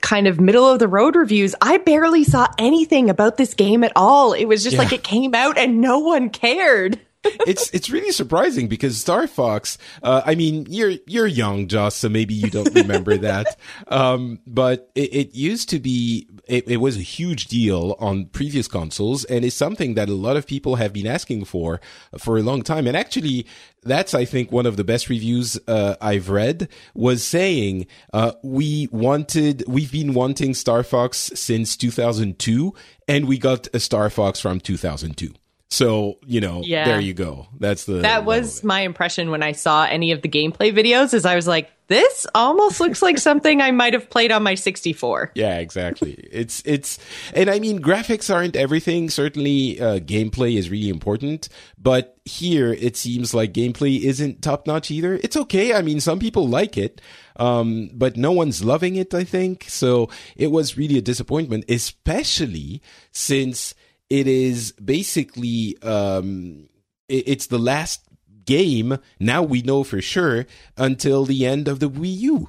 kind 0.00 0.26
of 0.26 0.40
middle 0.40 0.66
of 0.66 0.78
the 0.78 0.88
road 0.88 1.14
reviews. 1.14 1.54
I 1.60 1.76
barely 1.76 2.24
saw 2.24 2.46
anything 2.56 3.10
about 3.10 3.36
this 3.36 3.52
game 3.52 3.84
at 3.84 3.92
all. 3.96 4.32
It 4.32 4.46
was 4.46 4.62
just 4.64 4.74
Yeah. 4.76 4.82
like 4.82 4.92
it 4.94 5.04
came 5.04 5.34
out 5.34 5.58
and 5.58 5.82
no 5.82 5.98
one 5.98 6.30
cared. 6.30 6.98
It's 7.24 7.70
it's 7.70 7.90
really 7.90 8.12
surprising 8.12 8.68
because 8.68 8.96
Star 8.98 9.26
Fox. 9.26 9.78
Uh, 10.02 10.22
I 10.24 10.34
mean, 10.34 10.66
you're 10.68 10.94
you're 11.06 11.26
young, 11.26 11.68
Joss, 11.68 11.96
so 11.96 12.08
maybe 12.08 12.34
you 12.34 12.50
don't 12.50 12.74
remember 12.74 13.16
that. 13.18 13.58
Um, 13.88 14.40
but 14.46 14.90
it, 14.94 15.14
it 15.14 15.34
used 15.34 15.68
to 15.70 15.78
be. 15.78 16.28
It, 16.46 16.68
it 16.68 16.78
was 16.78 16.96
a 16.96 17.02
huge 17.02 17.46
deal 17.46 17.94
on 18.00 18.26
previous 18.26 18.66
consoles, 18.66 19.24
and 19.24 19.44
it's 19.44 19.54
something 19.54 19.94
that 19.94 20.08
a 20.08 20.14
lot 20.14 20.36
of 20.36 20.46
people 20.46 20.76
have 20.76 20.92
been 20.92 21.06
asking 21.06 21.44
for 21.44 21.80
for 22.18 22.38
a 22.38 22.42
long 22.42 22.62
time. 22.62 22.86
And 22.86 22.96
actually, 22.96 23.46
that's 23.82 24.14
I 24.14 24.24
think 24.24 24.50
one 24.50 24.66
of 24.66 24.76
the 24.76 24.84
best 24.84 25.08
reviews 25.08 25.58
uh, 25.68 25.96
I've 26.00 26.30
read 26.30 26.68
was 26.94 27.22
saying 27.22 27.86
uh, 28.12 28.32
we 28.42 28.88
wanted 28.90 29.64
we've 29.68 29.92
been 29.92 30.14
wanting 30.14 30.54
Star 30.54 30.82
Fox 30.82 31.30
since 31.34 31.76
2002, 31.76 32.74
and 33.06 33.28
we 33.28 33.38
got 33.38 33.68
a 33.74 33.80
Star 33.80 34.08
Fox 34.10 34.40
from 34.40 34.60
2002. 34.60 35.34
So 35.70 36.18
you 36.26 36.40
know, 36.40 36.62
Yeah. 36.64 36.84
there 36.84 37.00
you 37.00 37.14
go. 37.14 37.46
That's 37.58 37.84
the 37.84 37.94
That 37.94 38.24
was 38.24 38.64
my 38.64 38.80
impression 38.80 39.30
when 39.30 39.42
I 39.42 39.52
saw 39.52 39.84
any 39.84 40.10
of 40.12 40.22
the 40.22 40.28
gameplay 40.28 40.72
videos 40.74 41.14
is 41.14 41.24
I 41.24 41.36
was 41.36 41.46
like, 41.46 41.70
this 41.86 42.24
almost 42.36 42.78
looks 42.78 43.02
like 43.02 43.18
something 43.18 43.60
I 43.60 43.72
might 43.72 43.94
have 43.94 44.08
played 44.10 44.30
on 44.30 44.44
my 44.44 44.54
64. 44.54 45.32
yeah, 45.34 45.58
exactly. 45.58 46.12
It's 46.30 46.62
it's, 46.64 46.98
and 47.34 47.50
I 47.50 47.58
mean, 47.58 47.80
graphics 47.80 48.32
aren't 48.32 48.54
everything. 48.54 49.10
Certainly, 49.10 49.80
uh, 49.80 49.98
gameplay 49.98 50.56
is 50.56 50.70
really 50.70 50.88
important, 50.88 51.48
but 51.78 52.16
here 52.24 52.72
it 52.72 52.96
seems 52.96 53.34
like 53.34 53.52
gameplay 53.52 54.00
isn't 54.02 54.40
top 54.42 54.68
notch 54.68 54.90
either. 54.92 55.14
It's 55.22 55.36
okay. 55.36 55.74
I 55.74 55.82
mean, 55.82 55.98
some 56.00 56.20
people 56.20 56.46
like 56.48 56.78
it, 56.78 57.00
um, 57.36 57.90
but 57.92 58.16
no 58.16 58.30
one's 58.30 58.62
loving 58.62 58.94
it. 58.94 59.12
I 59.12 59.24
think 59.24 59.64
so. 59.68 60.08
It 60.36 60.52
was 60.52 60.76
really 60.76 60.98
a 60.98 61.02
disappointment, 61.02 61.64
especially 61.68 62.82
since 63.12 63.74
it 64.10 64.26
is 64.26 64.72
basically 64.72 65.76
um, 65.82 66.68
it- 67.08 67.24
it's 67.28 67.46
the 67.46 67.58
last 67.58 68.02
game. 68.44 68.98
Now 69.20 69.42
we 69.42 69.62
know 69.62 69.84
for 69.84 70.02
sure 70.02 70.46
until 70.76 71.24
the 71.24 71.46
end 71.46 71.68
of 71.68 71.78
the 71.80 71.88
Wii 71.88 72.16
U. 72.18 72.48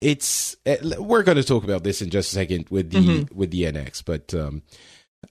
It's 0.00 0.54
uh, 0.64 0.76
we're 1.00 1.24
going 1.24 1.38
to 1.38 1.42
talk 1.44 1.64
about 1.64 1.82
this 1.82 2.00
in 2.02 2.10
just 2.10 2.30
a 2.30 2.34
second 2.36 2.66
with 2.70 2.90
the 2.90 2.98
with 3.34 3.50
the 3.50 3.64
NX, 3.64 4.04
but 4.04 4.32
um, 4.32 4.62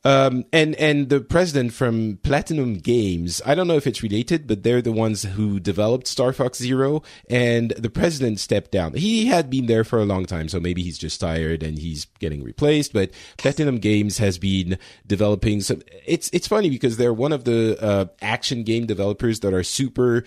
um, 0.04 0.46
and 0.52 0.76
and 0.76 1.10
the 1.10 1.22
president 1.22 1.74
from 1.74 2.20
Platinum 2.22 2.76
Games, 2.76 3.42
I 3.46 3.56
don't 3.56 3.68
know 3.68 3.78
if 3.78 3.88
it's 3.88 4.04
related, 4.04 4.46
but 4.46 4.64
they're 4.64 4.82
the 4.82 4.92
ones 4.92 5.24
who 5.24 5.60
developed 5.60 6.08
Star 6.08 6.34
Fox 6.34 6.58
Zero, 6.58 7.04
and 7.30 7.72
the 7.72 7.90
president 7.90 8.40
stepped 8.40 8.72
down. 8.72 8.94
He 8.94 9.28
had 9.28 9.50
been 9.50 9.66
there 9.66 9.84
for 9.84 10.00
a 10.00 10.06
long 10.06 10.26
time, 10.26 10.50
so 10.50 10.60
maybe 10.60 10.84
he's 10.84 10.98
just 10.98 11.22
tired 11.22 11.64
and 11.64 11.80
he's 11.80 12.06
getting 12.20 12.44
replaced. 12.44 12.94
But 12.94 13.12
Platinum 13.38 13.78
Games 13.78 14.18
has 14.18 14.38
been 14.38 14.78
developing 15.06 15.62
some. 15.62 15.82
It's 16.06 16.30
it's 16.34 16.48
funny 16.48 16.70
because 16.70 16.98
they're 16.98 17.14
one 17.14 17.34
of 17.34 17.46
the 17.46 17.78
uh, 17.82 18.06
action 18.22 18.64
game 18.64 18.86
developers 18.86 19.40
that 19.40 19.54
are 19.54 19.64
super 19.64 20.26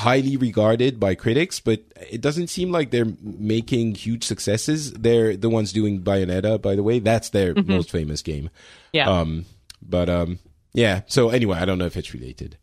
highly 0.00 0.36
regarded 0.36 0.98
by 0.98 1.14
critics, 1.14 1.60
but 1.60 1.82
it 2.10 2.20
doesn't 2.20 2.48
seem 2.48 2.70
like 2.70 2.90
they're 2.90 3.12
making 3.22 3.94
huge 3.94 4.24
successes. 4.24 4.92
They're 4.92 5.36
the 5.36 5.50
ones 5.50 5.72
doing 5.72 6.02
Bayonetta, 6.02 6.60
by 6.60 6.74
the 6.74 6.82
way. 6.82 6.98
That's 6.98 7.30
their 7.30 7.54
most 7.54 7.90
famous 7.90 8.22
game. 8.22 8.50
Yeah. 8.92 9.08
Um, 9.08 9.46
but 9.80 10.08
um, 10.08 10.38
yeah. 10.72 11.02
So 11.06 11.30
anyway, 11.30 11.58
I 11.58 11.64
don't 11.64 11.78
know 11.78 11.86
if 11.86 11.96
it's 11.96 12.14
related. 12.14 12.58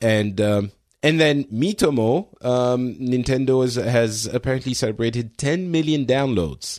And 0.00 0.40
um, 0.40 0.72
and 1.02 1.20
then 1.20 1.44
Miitomo, 1.44 2.28
um, 2.44 2.94
Nintendo 2.94 3.62
has, 3.62 3.74
has 3.74 4.26
apparently 4.26 4.72
celebrated 4.72 5.36
10 5.36 5.70
million 5.70 6.06
downloads. 6.06 6.78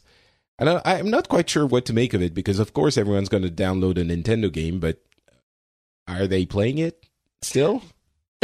I 0.60 0.66
don't, 0.66 0.82
I'm 0.86 1.10
not 1.10 1.28
quite 1.28 1.50
sure 1.50 1.66
what 1.66 1.86
to 1.86 1.94
make 1.94 2.14
of 2.14 2.22
it 2.22 2.34
because, 2.34 2.60
of 2.60 2.74
course, 2.74 2.98
everyone's 2.98 3.28
going 3.28 3.44
to 3.44 3.50
download 3.50 3.98
a 3.98 4.06
Nintendo 4.06 4.52
game, 4.52 4.80
but 4.80 5.04
are 6.08 6.26
they 6.26 6.46
playing 6.46 6.78
it 6.78 7.06
still? 7.42 7.84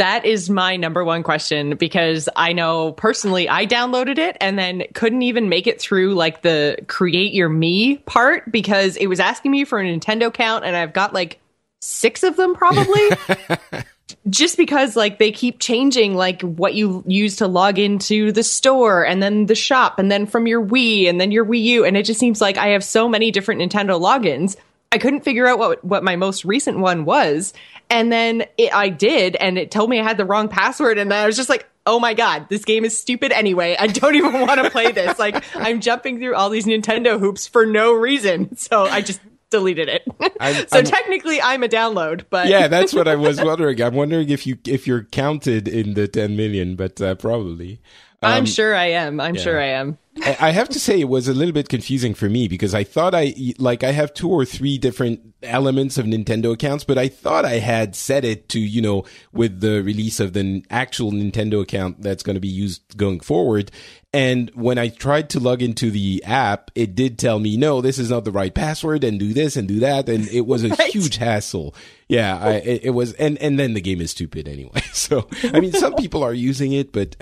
That 0.00 0.24
is 0.24 0.48
my 0.48 0.76
number 0.76 1.04
one 1.04 1.22
question 1.22 1.76
because 1.76 2.26
I 2.34 2.54
know 2.54 2.92
personally 2.92 3.50
I 3.50 3.66
downloaded 3.66 4.16
it 4.16 4.34
and 4.40 4.58
then 4.58 4.84
couldn't 4.94 5.20
even 5.20 5.50
make 5.50 5.66
it 5.66 5.78
through 5.78 6.14
like 6.14 6.40
the 6.40 6.78
create 6.86 7.34
your 7.34 7.50
me 7.50 7.98
part 7.98 8.50
because 8.50 8.96
it 8.96 9.08
was 9.08 9.20
asking 9.20 9.50
me 9.50 9.66
for 9.66 9.78
a 9.78 9.84
Nintendo 9.84 10.28
account 10.28 10.64
and 10.64 10.74
I've 10.74 10.94
got 10.94 11.12
like 11.12 11.38
six 11.82 12.22
of 12.22 12.36
them 12.36 12.54
probably. 12.54 13.10
Just 14.30 14.56
because 14.56 14.96
like 14.96 15.18
they 15.18 15.32
keep 15.32 15.60
changing 15.60 16.14
like 16.14 16.40
what 16.40 16.72
you 16.72 17.04
use 17.06 17.36
to 17.36 17.46
log 17.46 17.78
into 17.78 18.32
the 18.32 18.42
store 18.42 19.04
and 19.04 19.22
then 19.22 19.44
the 19.44 19.54
shop 19.54 19.98
and 19.98 20.10
then 20.10 20.24
from 20.24 20.46
your 20.46 20.64
Wii 20.64 21.10
and 21.10 21.20
then 21.20 21.30
your 21.30 21.44
Wii 21.44 21.62
U. 21.62 21.84
And 21.84 21.98
it 21.98 22.06
just 22.06 22.20
seems 22.20 22.40
like 22.40 22.56
I 22.56 22.68
have 22.68 22.84
so 22.84 23.06
many 23.06 23.30
different 23.30 23.60
Nintendo 23.60 24.00
logins. 24.00 24.56
I 24.92 24.98
couldn't 24.98 25.20
figure 25.20 25.46
out 25.46 25.58
what 25.58 25.84
what 25.84 26.02
my 26.02 26.16
most 26.16 26.46
recent 26.46 26.78
one 26.78 27.04
was, 27.04 27.52
and 27.90 28.10
then 28.12 28.44
it, 28.56 28.72
I 28.74 28.88
did, 28.88 29.36
and 29.36 29.58
it 29.58 29.70
told 29.70 29.90
me 29.90 30.00
I 30.00 30.02
had 30.02 30.16
the 30.16 30.24
wrong 30.24 30.48
password, 30.48 30.98
and 30.98 31.10
then 31.10 31.22
I 31.22 31.26
was 31.26 31.36
just 31.36 31.48
like, 31.48 31.68
"Oh 31.86 31.98
my 32.00 32.14
god, 32.14 32.46
this 32.48 32.64
game 32.64 32.84
is 32.84 32.96
stupid 32.96 33.32
anyway. 33.32 33.76
I 33.78 33.88
don't 33.88 34.14
even 34.20 34.40
want 34.40 34.62
to 34.62 34.70
play 34.70 34.92
this. 34.92 35.18
Like, 35.18 35.44
I'm 35.56 35.80
jumping 35.80 36.18
through 36.18 36.34
all 36.34 36.48
these 36.50 36.66
Nintendo 36.66 37.18
hoops 37.18 37.46
for 37.46 37.66
no 37.66 37.92
reason." 37.92 38.56
So 38.56 38.84
I 38.84 39.00
just 39.00 39.20
deleted 39.50 39.88
it. 39.88 40.02
I'm- 40.40 40.66
so 40.68 40.76
I'm- 40.76 40.84
technically, 40.84 41.42
I'm 41.42 41.62
a 41.64 41.68
download, 41.68 42.24
but 42.30 42.46
yeah, 42.48 42.68
that's 42.68 42.92
what 42.94 43.08
I 43.08 43.16
was 43.16 43.40
wondering. 43.42 43.80
I'm 43.82 43.94
wondering 43.94 44.30
if 44.30 44.46
you 44.46 44.58
if 44.66 44.86
you're 44.86 45.02
counted 45.04 45.66
in 45.66 45.94
the 45.94 46.06
10 46.06 46.36
million, 46.36 46.76
but 46.76 47.00
uh, 47.00 47.14
probably. 47.16 47.80
I'm 48.22 48.40
um, 48.40 48.46
sure 48.46 48.74
I 48.74 48.86
am. 48.86 49.18
I'm 49.18 49.34
yeah. 49.34 49.40
sure 49.40 49.60
I 49.60 49.66
am. 49.66 49.98
I 50.22 50.36
I 50.40 50.50
have 50.50 50.68
to 50.70 50.80
say 50.80 51.00
it 51.00 51.08
was 51.08 51.26
a 51.26 51.32
little 51.32 51.54
bit 51.54 51.68
confusing 51.68 52.12
for 52.12 52.28
me 52.28 52.48
because 52.48 52.74
I 52.74 52.84
thought 52.84 53.14
I 53.14 53.34
like 53.58 53.82
I 53.82 53.92
have 53.92 54.12
two 54.12 54.28
or 54.28 54.44
three 54.44 54.76
different 54.76 55.20
elements 55.42 55.96
of 55.96 56.04
Nintendo 56.04 56.52
accounts, 56.52 56.84
but 56.84 56.98
I 56.98 57.08
thought 57.08 57.46
I 57.46 57.60
had 57.60 57.96
set 57.96 58.24
it 58.24 58.48
to 58.50 58.60
you 58.60 58.82
know 58.82 59.04
with 59.32 59.60
the 59.60 59.82
release 59.82 60.20
of 60.20 60.34
the 60.34 60.62
actual 60.68 61.12
Nintendo 61.12 61.62
account 61.62 62.02
that's 62.02 62.22
going 62.22 62.34
to 62.34 62.40
be 62.40 62.48
used 62.48 62.96
going 62.98 63.20
forward. 63.20 63.70
And 64.12 64.50
when 64.54 64.76
I 64.76 64.88
tried 64.88 65.30
to 65.30 65.40
log 65.40 65.62
into 65.62 65.88
the 65.90 66.22
app, 66.24 66.72
it 66.74 66.96
did 66.96 67.16
tell 67.16 67.38
me 67.38 67.56
no, 67.56 67.80
this 67.80 67.96
is 67.98 68.10
not 68.10 68.24
the 68.24 68.32
right 68.32 68.52
password, 68.52 69.04
and 69.04 69.20
do 69.20 69.32
this 69.32 69.56
and 69.56 69.68
do 69.68 69.78
that, 69.80 70.08
and 70.08 70.26
it 70.28 70.46
was 70.46 70.64
a 70.64 70.68
Right. 70.80 70.90
huge 70.92 71.16
hassle. 71.16 71.74
Yeah, 72.08 72.36
I, 72.42 72.50
it, 72.54 72.84
it 72.86 72.90
was, 72.90 73.12
and 73.14 73.38
and 73.38 73.56
then 73.56 73.74
the 73.74 73.80
game 73.80 74.00
is 74.00 74.10
stupid 74.10 74.48
anyway. 74.48 74.82
So 74.92 75.28
I 75.54 75.60
mean, 75.60 75.72
some 75.72 75.94
people 75.96 76.24
are 76.24 76.34
using 76.34 76.72
it, 76.72 76.92
but 76.92 77.14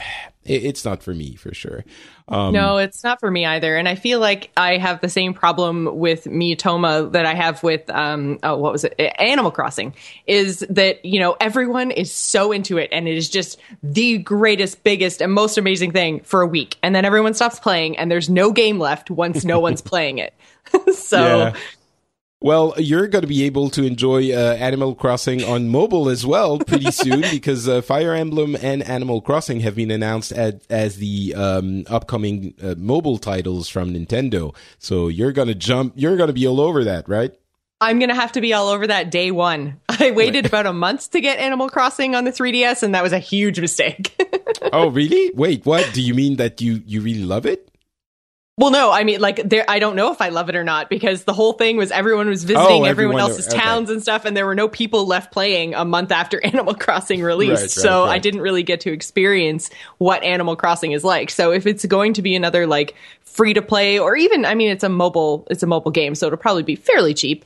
it, 0.44 0.64
it's 0.64 0.84
not 0.84 1.02
for 1.02 1.14
me 1.14 1.34
for 1.34 1.52
sure. 1.52 1.84
Um, 2.28 2.52
No, 2.52 2.78
it's 2.78 3.02
not 3.02 3.20
for 3.20 3.30
me 3.30 3.46
either. 3.46 3.76
And 3.76 3.88
I 3.88 3.94
feel 3.94 4.20
like 4.20 4.50
I 4.56 4.76
have 4.76 5.00
the 5.00 5.08
same 5.08 5.34
problem 5.34 5.98
with 5.98 6.24
Miitomo 6.24 7.12
that 7.12 7.24
I 7.26 7.34
have 7.34 7.62
with 7.62 7.88
um 7.90 8.38
oh 8.42 8.56
what 8.56 8.72
was 8.72 8.84
it? 8.84 8.94
Animal 9.18 9.50
Crossing 9.50 9.94
is 10.26 10.60
that, 10.70 11.04
you 11.04 11.20
know, 11.20 11.36
everyone 11.40 11.90
is 11.90 12.12
so 12.12 12.52
into 12.52 12.76
it 12.78 12.90
and 12.92 13.08
it 13.08 13.16
is 13.16 13.28
just 13.28 13.58
the 13.82 14.18
greatest, 14.18 14.84
biggest 14.84 15.22
and 15.22 15.32
most 15.32 15.58
amazing 15.58 15.92
thing 15.92 16.20
for 16.20 16.42
a 16.42 16.46
week. 16.46 16.76
And 16.82 16.94
then 16.94 17.04
everyone 17.04 17.34
stops 17.34 17.58
playing 17.58 17.96
and 17.96 18.10
there's 18.10 18.28
no 18.28 18.52
game 18.52 18.78
left 18.78 19.10
once 19.10 19.44
no 19.44 19.60
one's 19.60 19.80
playing 19.88 20.18
it. 20.18 20.34
so 20.94 21.20
Yeah. 21.20 21.56
Well, 22.40 22.72
you're 22.78 23.08
going 23.08 23.22
to 23.22 23.28
be 23.28 23.44
able 23.44 23.68
to 23.70 23.84
enjoy 23.84 24.32
uh, 24.32 24.54
Animal 24.54 24.94
Crossing 24.94 25.42
on 25.42 25.68
mobile 25.68 26.08
as 26.08 26.24
well 26.24 26.58
pretty 26.60 26.92
soon 26.92 27.20
because 27.32 27.68
uh, 27.68 27.82
Fire 27.82 28.14
Emblem 28.14 28.56
and 28.62 28.80
Animal 28.84 29.20
Crossing 29.20 29.60
have 29.60 29.74
been 29.74 29.90
announced 29.90 30.30
as, 30.30 30.54
as 30.70 30.96
the 30.96 31.34
um, 31.34 31.84
upcoming 31.88 32.54
uh, 32.62 32.76
mobile 32.78 33.18
titles 33.18 33.68
from 33.68 33.92
Nintendo. 33.92 34.54
So 34.78 35.08
you're 35.08 35.32
going 35.32 35.48
to 35.48 35.54
jump, 35.54 35.94
you're 35.96 36.16
going 36.16 36.28
to 36.28 36.32
be 36.32 36.46
all 36.46 36.60
over 36.60 36.84
that, 36.84 37.08
right? 37.08 37.34
I'm 37.80 37.98
going 37.98 38.08
to 38.08 38.14
have 38.14 38.32
to 38.32 38.40
be 38.40 38.52
all 38.52 38.68
over 38.68 38.86
that 38.86 39.10
day 39.10 39.32
one. 39.32 39.80
I 39.88 40.12
waited 40.12 40.46
about 40.46 40.66
a 40.66 40.72
month 40.72 41.10
to 41.12 41.20
get 41.20 41.40
Animal 41.40 41.68
Crossing 41.68 42.14
on 42.14 42.22
the 42.22 42.32
3DS 42.32 42.84
and 42.84 42.94
that 42.94 43.02
was 43.02 43.12
a 43.12 43.18
huge 43.18 43.58
mistake. 43.58 44.14
oh, 44.72 44.90
really? 44.90 45.32
Wait, 45.34 45.66
what? 45.66 45.90
Do 45.92 46.00
you 46.00 46.14
mean 46.14 46.36
that 46.36 46.60
you, 46.60 46.82
you 46.86 47.00
really 47.00 47.24
love 47.24 47.46
it? 47.46 47.68
Well, 48.58 48.72
no, 48.72 48.90
I 48.90 49.04
mean, 49.04 49.20
like, 49.20 49.48
there. 49.48 49.64
I 49.68 49.78
don't 49.78 49.94
know 49.94 50.10
if 50.12 50.20
I 50.20 50.30
love 50.30 50.48
it 50.48 50.56
or 50.56 50.64
not 50.64 50.90
because 50.90 51.22
the 51.22 51.32
whole 51.32 51.52
thing 51.52 51.76
was 51.76 51.92
everyone 51.92 52.28
was 52.28 52.42
visiting 52.42 52.82
Oh, 52.82 52.84
everyone, 52.84 52.88
everyone- 53.14 53.20
else's 53.20 53.46
okay. 53.48 53.56
towns 53.56 53.88
and 53.88 54.02
stuff, 54.02 54.24
and 54.24 54.36
there 54.36 54.46
were 54.46 54.56
no 54.56 54.66
people 54.68 55.06
left 55.06 55.32
playing 55.32 55.74
a 55.74 55.84
month 55.84 56.10
after 56.10 56.44
Animal 56.44 56.74
Crossing 56.74 57.22
released. 57.22 57.50
Right, 57.52 57.60
right, 57.62 57.70
so 57.70 58.04
I 58.04 58.18
didn't 58.18 58.40
really 58.40 58.64
get 58.64 58.80
to 58.80 58.92
experience 58.92 59.70
what 59.98 60.24
Animal 60.24 60.56
Crossing 60.56 60.90
is 60.90 61.04
like. 61.04 61.30
So 61.30 61.52
if 61.52 61.66
it's 61.68 61.86
going 61.86 62.14
to 62.14 62.22
be 62.22 62.34
another 62.34 62.66
like 62.66 62.96
free 63.22 63.54
to 63.54 63.62
play, 63.62 63.96
or 64.00 64.16
even, 64.16 64.44
I 64.44 64.56
mean, 64.56 64.70
it's 64.70 64.82
a 64.82 64.88
mobile, 64.88 65.46
it's 65.48 65.62
a 65.62 65.66
mobile 65.68 65.92
game, 65.92 66.16
so 66.16 66.26
it'll 66.26 66.36
probably 66.36 66.64
be 66.64 66.74
fairly 66.74 67.14
cheap. 67.14 67.44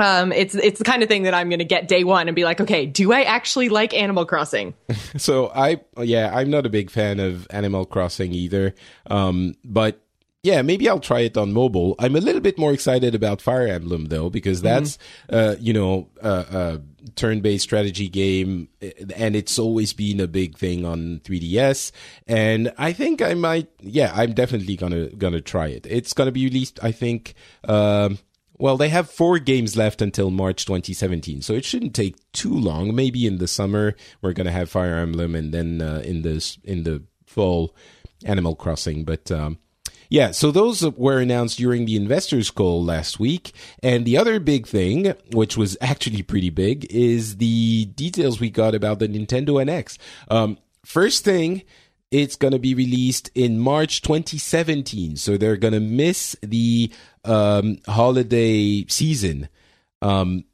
Um, 0.00 0.32
it's 0.32 0.54
it's 0.54 0.78
the 0.78 0.84
kind 0.84 1.02
of 1.02 1.08
thing 1.08 1.24
that 1.24 1.34
I'm 1.34 1.48
going 1.48 1.58
to 1.58 1.64
get 1.64 1.86
day 1.86 2.04
one 2.04 2.26
and 2.28 2.34
be 2.34 2.44
like, 2.44 2.60
okay, 2.60 2.86
do 2.86 3.12
I 3.12 3.22
actually 3.22 3.68
like 3.68 3.94
Animal 3.94 4.24
Crossing? 4.24 4.74
So 5.16 5.50
I, 5.54 5.80
yeah, 5.98 6.30
I'm 6.34 6.50
not 6.50 6.64
a 6.66 6.70
big 6.70 6.90
fan 6.90 7.20
of 7.20 7.46
Animal 7.50 7.84
Crossing 7.84 8.32
either. 8.32 8.74
Um, 9.06 9.54
but 9.64 10.00
yeah, 10.42 10.62
maybe 10.62 10.88
I'll 10.88 11.00
try 11.00 11.20
it 11.20 11.36
on 11.36 11.52
mobile. 11.52 11.94
I'm 11.98 12.16
a 12.16 12.20
little 12.20 12.40
bit 12.40 12.58
more 12.58 12.72
excited 12.72 13.14
about 13.14 13.42
Fire 13.42 13.66
Emblem 13.66 14.06
though, 14.06 14.30
because 14.30 14.62
that's, 14.62 14.96
uh, 15.28 15.56
you 15.60 15.72
know, 15.72 16.08
uh, 16.22 16.44
a 16.50 16.80
turn-based 17.16 17.62
strategy 17.62 18.08
game, 18.08 18.68
eh, 18.80 18.92
and 19.16 19.36
it's 19.36 19.58
always 19.58 19.92
been 19.92 20.20
a 20.20 20.26
big 20.26 20.56
thing 20.56 20.86
on 20.86 21.20
3DS. 21.24 21.92
And 22.26 22.72
I 22.78 22.92
think 22.94 23.20
I 23.20 23.34
might, 23.34 23.68
yeah, 23.80 24.12
I'm 24.14 24.32
definitely 24.32 24.76
gonna 24.76 25.08
gonna 25.08 25.42
try 25.42 25.68
it. 25.68 25.86
It's 25.88 26.14
gonna 26.14 26.32
be 26.32 26.44
released, 26.44 26.78
I 26.82 26.92
think. 26.92 27.34
Um, 27.64 28.18
well, 28.60 28.76
they 28.76 28.90
have 28.90 29.10
four 29.10 29.38
games 29.38 29.76
left 29.76 30.02
until 30.02 30.30
March 30.30 30.66
2017, 30.66 31.42
so 31.42 31.54
it 31.54 31.64
shouldn't 31.64 31.94
take 31.94 32.16
too 32.32 32.54
long. 32.54 32.94
Maybe 32.94 33.26
in 33.26 33.38
the 33.38 33.48
summer 33.48 33.96
we're 34.20 34.34
gonna 34.34 34.52
have 34.52 34.70
Fire 34.70 34.96
Emblem, 34.96 35.34
and 35.34 35.52
then 35.52 35.80
uh, 35.80 36.02
in 36.04 36.22
this 36.22 36.58
in 36.64 36.84
the 36.84 37.02
fall, 37.26 37.74
Animal 38.24 38.54
Crossing. 38.54 39.04
But 39.04 39.30
um, 39.30 39.58
yeah, 40.10 40.32
so 40.32 40.50
those 40.50 40.82
were 40.82 41.20
announced 41.20 41.58
during 41.58 41.86
the 41.86 41.96
investors 41.96 42.50
call 42.50 42.84
last 42.84 43.20
week. 43.20 43.52
And 43.80 44.04
the 44.04 44.18
other 44.18 44.40
big 44.40 44.66
thing, 44.66 45.14
which 45.32 45.56
was 45.56 45.76
actually 45.80 46.22
pretty 46.22 46.50
big, 46.50 46.86
is 46.90 47.36
the 47.36 47.86
details 47.86 48.40
we 48.40 48.50
got 48.50 48.74
about 48.74 48.98
the 48.98 49.08
Nintendo 49.08 49.64
NX. 49.64 49.98
Um, 50.28 50.58
first 50.84 51.24
thing, 51.24 51.62
it's 52.10 52.36
going 52.36 52.52
to 52.52 52.58
be 52.58 52.74
released 52.74 53.30
in 53.34 53.58
March 53.58 54.02
2017. 54.02 55.16
So 55.16 55.36
they're 55.36 55.56
going 55.56 55.74
to 55.74 55.80
miss 55.80 56.36
the 56.42 56.92
um, 57.24 57.78
holiday 57.86 58.84
season. 58.88 59.48
Um, 60.02 60.44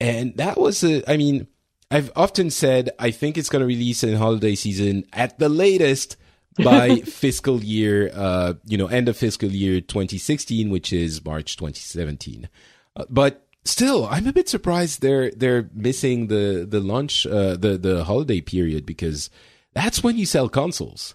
and 0.00 0.36
that 0.36 0.58
was 0.58 0.82
a, 0.84 1.08
I 1.10 1.16
mean, 1.16 1.48
I've 1.90 2.10
often 2.16 2.50
said 2.50 2.90
I 2.98 3.10
think 3.10 3.38
it's 3.38 3.48
going 3.48 3.60
to 3.60 3.66
release 3.66 4.02
in 4.02 4.16
holiday 4.16 4.54
season 4.54 5.04
at 5.12 5.38
the 5.38 5.48
latest 5.48 6.16
by 6.64 6.96
fiscal 6.96 7.62
year, 7.62 8.10
uh, 8.14 8.54
you 8.64 8.78
know, 8.78 8.86
end 8.86 9.08
of 9.08 9.16
fiscal 9.16 9.50
year 9.50 9.80
2016, 9.80 10.70
which 10.70 10.92
is 10.92 11.22
March 11.24 11.56
2017. 11.56 12.48
Uh, 12.96 13.04
but 13.10 13.46
still, 13.64 14.06
I'm 14.06 14.26
a 14.26 14.32
bit 14.32 14.48
surprised 14.48 15.02
they're 15.02 15.30
they're 15.32 15.68
missing 15.74 16.28
the 16.28 16.66
the 16.68 16.80
launch, 16.80 17.26
uh, 17.26 17.56
the 17.56 17.76
the 17.76 18.04
holiday 18.04 18.40
period 18.40 18.86
because 18.86 19.28
that's 19.76 20.02
when 20.02 20.16
you 20.16 20.24
sell 20.24 20.48
consoles. 20.48 21.14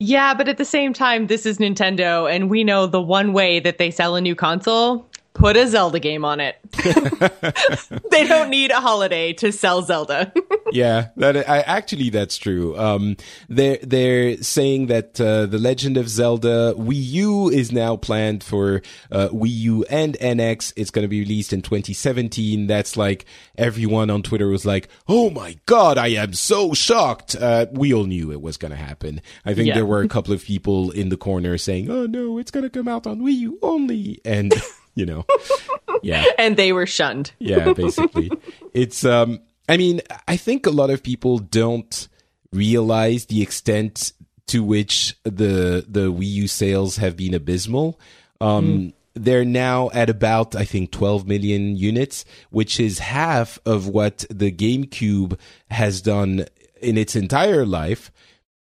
Yeah, 0.00 0.34
but 0.34 0.48
at 0.48 0.58
the 0.58 0.64
same 0.64 0.92
time, 0.92 1.28
this 1.28 1.46
is 1.46 1.58
Nintendo, 1.58 2.30
and 2.30 2.50
we 2.50 2.64
know 2.64 2.86
the 2.86 3.00
one 3.00 3.32
way 3.32 3.60
that 3.60 3.78
they 3.78 3.92
sell 3.92 4.16
a 4.16 4.20
new 4.20 4.34
console 4.34 5.08
put 5.34 5.56
a 5.56 5.66
Zelda 5.66 5.98
game 6.00 6.24
on 6.24 6.40
it. 6.40 6.56
they 8.10 8.26
don't 8.26 8.50
need 8.50 8.70
a 8.70 8.80
holiday 8.80 9.32
to 9.34 9.52
sell 9.52 9.82
Zelda. 9.82 10.32
yeah, 10.72 11.08
that 11.16 11.48
I 11.48 11.60
actually 11.60 12.10
that's 12.10 12.36
true. 12.38 12.76
Um, 12.78 13.16
they're 13.48 13.78
they're 13.82 14.36
saying 14.38 14.86
that 14.86 15.20
uh, 15.20 15.46
the 15.46 15.58
Legend 15.58 15.96
of 15.96 16.08
Zelda 16.08 16.74
Wii 16.76 16.94
U 16.94 17.48
is 17.50 17.72
now 17.72 17.96
planned 17.96 18.42
for 18.42 18.82
uh, 19.10 19.28
Wii 19.28 19.50
U 19.50 19.84
and 19.90 20.14
NX. 20.18 20.72
It's 20.76 20.90
going 20.90 21.02
to 21.04 21.08
be 21.08 21.20
released 21.20 21.52
in 21.52 21.62
2017. 21.62 22.66
That's 22.66 22.96
like 22.96 23.26
everyone 23.56 24.10
on 24.10 24.22
Twitter 24.22 24.48
was 24.48 24.64
like, 24.64 24.88
"Oh 25.08 25.30
my 25.30 25.56
god, 25.66 25.98
I 25.98 26.08
am 26.08 26.32
so 26.34 26.72
shocked." 26.74 27.34
Uh, 27.36 27.66
we 27.72 27.92
all 27.92 28.04
knew 28.04 28.32
it 28.32 28.40
was 28.40 28.56
going 28.56 28.70
to 28.70 28.76
happen. 28.76 29.20
I 29.44 29.54
think 29.54 29.68
Yeah. 29.68 29.74
there 29.74 29.86
were 29.86 30.02
a 30.02 30.08
couple 30.08 30.32
of 30.32 30.44
people 30.44 30.90
in 30.90 31.08
the 31.08 31.16
corner 31.16 31.58
saying, 31.58 31.90
"Oh 31.90 32.06
no, 32.06 32.38
it's 32.38 32.50
going 32.50 32.64
to 32.64 32.70
come 32.70 32.88
out 32.88 33.06
on 33.06 33.20
Wii 33.20 33.34
U 33.34 33.58
only," 33.62 34.20
and 34.24 34.52
you 34.94 35.06
know, 35.06 35.24
yeah. 36.02 36.24
And 36.38 36.56
they 36.56 36.72
were 36.72 36.86
shunned. 36.86 37.32
yeah 37.38 37.72
basically. 37.72 38.30
It's 38.74 39.04
um 39.04 39.40
i 39.68 39.76
mean 39.76 40.00
i 40.26 40.36
think 40.36 40.66
a 40.66 40.70
lot 40.70 40.90
of 40.90 41.02
people 41.02 41.38
don't 41.38 42.08
realize 42.52 43.26
the 43.26 43.40
extent 43.40 44.12
to 44.46 44.62
which 44.64 45.16
the 45.22 45.84
the 45.88 46.12
wii 46.12 46.26
u 46.42 46.48
sales 46.48 46.96
have 46.96 47.16
been 47.16 47.34
abysmal. 47.34 47.98
Um 48.40 48.92
they're 49.14 49.44
now 49.44 49.90
at 49.94 50.10
about 50.10 50.56
i 50.56 50.64
think 50.64 50.90
12 50.90 51.24
million 51.24 51.76
units 51.76 52.24
which 52.50 52.80
is 52.80 52.98
half 52.98 53.60
of 53.64 53.86
what 53.86 54.24
the 54.28 54.50
gamecube 54.50 55.38
has 55.70 56.02
done 56.02 56.46
in 56.82 56.98
its 56.98 57.16
entire 57.16 57.64
life. 57.64 58.10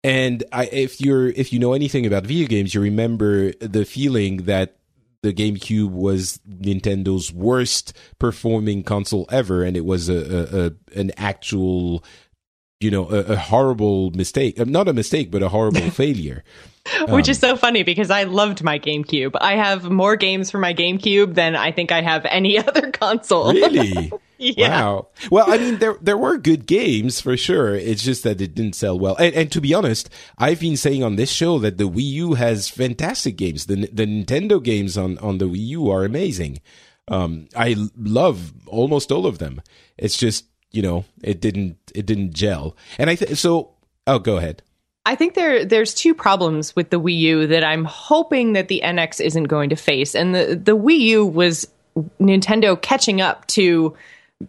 And 0.03 0.45
I, 0.53 0.67
if 0.67 1.01
you're 1.01 1.29
if 1.31 1.53
you 1.53 1.59
know 1.59 1.73
anything 1.73 2.05
about 2.07 2.25
video 2.27 2.47
games, 2.47 2.75
you 2.75 2.81
remember 2.81 3.53
the 3.53 3.85
feeling 3.85 4.45
that 4.45 4.77
the 5.25 5.33
GameCube 5.33 5.91
was 5.91 6.39
Nintendo's 6.49 7.33
worst 7.33 7.93
performing 8.19 8.83
console 8.85 9.27
ever, 9.31 9.63
and 9.65 9.77
it 9.77 9.85
was 9.85 10.09
a, 10.09 10.15
a, 10.17 10.67
a 10.67 11.01
an 11.01 11.11
actual, 11.17 12.05
you 12.81 12.91
know, 12.91 13.11
a, 13.11 13.33
a 13.33 13.37
horrible 13.37 14.11
mistake. 14.13 14.61
Uh, 14.61 14.65
Not 14.67 14.87
a 14.89 14.93
mistake, 14.93 15.31
but 15.31 15.43
a 15.43 15.49
horrible 15.49 15.91
failure. 16.03 16.45
Which 17.09 17.29
Um, 17.29 17.31
is 17.31 17.39
so 17.39 17.57
funny 17.57 17.83
because 17.83 18.11
I 18.11 18.25
loved 18.25 18.63
my 18.63 18.79
GameCube. 18.79 19.33
I 19.41 19.57
have 19.57 19.91
more 19.91 20.17
games 20.17 20.51
for 20.51 20.59
my 20.59 20.75
GameCube 20.75 21.35
than 21.35 21.57
I 21.57 21.73
think 21.73 21.91
I 21.93 22.03
have 22.03 22.27
any 22.27 22.59
other 22.69 22.91
console. 22.91 23.53
Really? 23.53 24.13
Yeah. 24.39 24.69
Wow. 24.69 25.09
Well, 25.31 25.45
I 25.49 25.59
mean, 25.59 25.79
there 25.79 25.97
there 26.01 26.19
were 26.19 26.39
good 26.39 26.67
games 26.67 27.21
for 27.21 27.37
sure. 27.37 27.75
It's 27.75 28.03
just 28.03 28.25
that 28.25 28.41
it 28.41 28.55
didn't 28.55 28.75
sell 28.75 28.99
well. 28.99 29.17
And, 29.17 29.35
and 29.35 29.53
to 29.53 29.61
be 29.61 29.73
honest, 29.73 30.11
I've 30.37 30.61
been 30.61 30.77
saying 30.77 31.03
on 31.03 31.17
this 31.17 31.31
show 31.31 31.59
that 31.61 31.79
the 31.79 31.89
Wii 31.89 32.03
U 32.03 32.35
has 32.35 32.69
fantastic 32.69 33.37
games. 33.37 33.67
The 33.67 33.89
the 33.93 34.07
Nintendo 34.07 34.63
games 34.63 34.99
on 34.99 35.19
on 35.19 35.39
the 35.39 35.47
Wii 35.47 35.67
U 35.69 35.91
are 35.91 36.05
amazing. 36.05 36.61
Um, 37.09 37.49
I 37.57 37.77
love 37.97 38.53
almost 38.67 39.13
all 39.13 39.27
of 39.27 39.39
them. 39.39 39.63
It's 39.97 40.17
just 40.17 40.47
you 40.73 40.83
know 40.83 41.05
it 41.23 41.41
didn't 41.41 41.77
it 41.95 42.05
didn't 42.05 42.35
gel. 42.35 42.77
And 42.99 43.09
I 43.09 43.15
th- 43.15 43.39
so 43.39 43.75
oh 44.07 44.19
go 44.19 44.37
ahead. 44.39 44.63
I 45.07 45.15
think 45.15 45.35
there 45.35 45.65
there's 45.65 45.95
two 45.95 46.15
problems 46.15 46.75
with 46.75 46.91
the 46.91 47.01
Wii 47.01 47.19
U 47.19 47.47
that 47.47 47.63
I'm 47.63 47.85
hoping 47.85 48.55
that 48.55 48.69
the 48.69 48.81
NX 48.85 49.25
isn't 49.25 49.45
going 49.45 49.71
to 49.71 49.77
face. 49.77 50.15
And 50.15 50.35
the 50.35 50.61
the 50.63 50.77
Wii 50.77 50.99
U 50.99 51.27
was 51.27 51.69
Nintendo 52.21 52.81
catching 52.81 53.21
up 53.21 53.47
to 53.49 53.95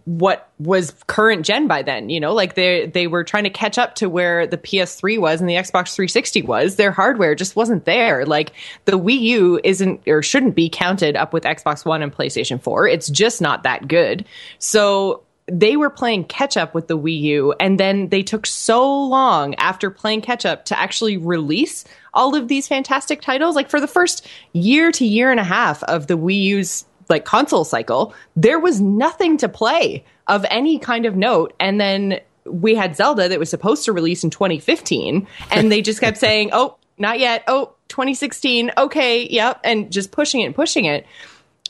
what 0.06 0.50
was 0.60 0.96
current 1.08 1.46
gen 1.46 1.68
by 1.68 1.82
then 1.82 2.10
you 2.10 2.20
know 2.20 2.34
like 2.34 2.56
they 2.56 2.86
they 2.88 3.08
were 3.08 3.24
trying 3.24 3.44
to 3.44 3.50
catch 3.50 3.78
up 3.78 3.96
to 3.96 4.10
where 4.10 4.46
the 4.46 4.58
PS3 4.58 5.20
was 5.20 5.42
and 5.42 5.50
the 5.50 5.56
Xbox 5.56 5.96
360 5.96 6.44
was. 6.44 6.76
Their 6.76 6.92
hardware 6.92 7.36
just 7.36 7.56
wasn't 7.56 7.86
there. 7.86 8.26
Like 8.26 8.52
the 8.86 9.00
Wii 9.00 9.20
U 9.20 9.60
isn't 9.64 10.02
or 10.08 10.22
shouldn't 10.22 10.56
be 10.56 10.70
counted 10.70 11.16
up 11.16 11.34
with 11.34 11.44
Xbox 11.44 11.86
1 11.86 12.02
and 12.02 12.16
PlayStation 12.16 12.62
4 12.62 12.88
it's 12.88 13.10
just 13.10 13.42
not 13.42 13.64
that 13.64 13.88
good. 13.88 14.26
So 14.60 15.24
they 15.48 15.76
were 15.76 15.92
playing 15.92 16.26
catch 16.26 16.58
up 16.58 16.74
with 16.74 16.88
the 16.88 16.98
Wii 16.98 17.20
U 17.22 17.54
and 17.60 17.80
then 17.80 18.10
they 18.10 18.24
took 18.24 18.46
so 18.46 19.06
long 19.06 19.56
after 19.56 19.90
playing 19.92 20.22
catch 20.22 20.46
up 20.46 20.66
to 20.66 20.80
actually 20.80 21.18
release 21.18 21.86
all 22.14 22.36
of 22.36 22.48
these 22.48 22.68
fantastic 22.68 23.22
titles. 23.22 23.56
Like 23.56 23.70
for 23.70 23.80
the 23.80 23.88
first 23.88 24.28
year 24.54 24.92
to 24.92 25.06
year 25.06 25.32
and 25.32 25.40
a 25.40 25.44
half 25.44 25.84
of 25.84 26.08
the 26.08 26.18
Wii 26.18 26.42
U's 26.42 26.86
like 27.10 27.26
console 27.26 27.64
cycle, 27.64 28.14
there 28.36 28.60
was 28.60 28.82
nothing 28.82 29.38
to 29.38 29.50
play 29.50 30.04
of 30.28 30.46
any 30.50 30.80
kind 30.80 31.06
of 31.06 31.16
note. 31.16 31.54
And 31.60 31.80
then 31.80 32.20
we 32.46 32.76
had 32.76 32.96
Zelda 32.96 33.30
that 33.30 33.40
was 33.40 33.50
supposed 33.50 33.86
to 33.86 33.94
release 33.94 34.24
in 34.24 34.30
2015, 34.30 35.28
and 35.52 35.72
they 35.72 35.82
just 35.82 36.00
kept 36.00 36.18
saying, 36.26 36.50
"Oh, 36.54 36.78
not 36.98 37.20
yet. 37.20 37.44
Oh, 37.48 37.74
2016. 37.90 38.72
Okay, 38.78 39.28
yep," 39.30 39.60
and 39.64 39.92
just 39.92 40.12
pushing 40.12 40.42
it 40.42 40.46
and 40.46 40.56
pushing 40.56 40.86
it. 40.86 41.06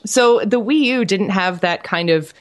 So 0.04 0.40
the 0.40 0.60
Wii 0.60 0.80
U 0.80 1.04
didn't 1.04 1.30
have 1.30 1.60
that 1.60 1.82
kind 1.82 2.10
of 2.10 2.32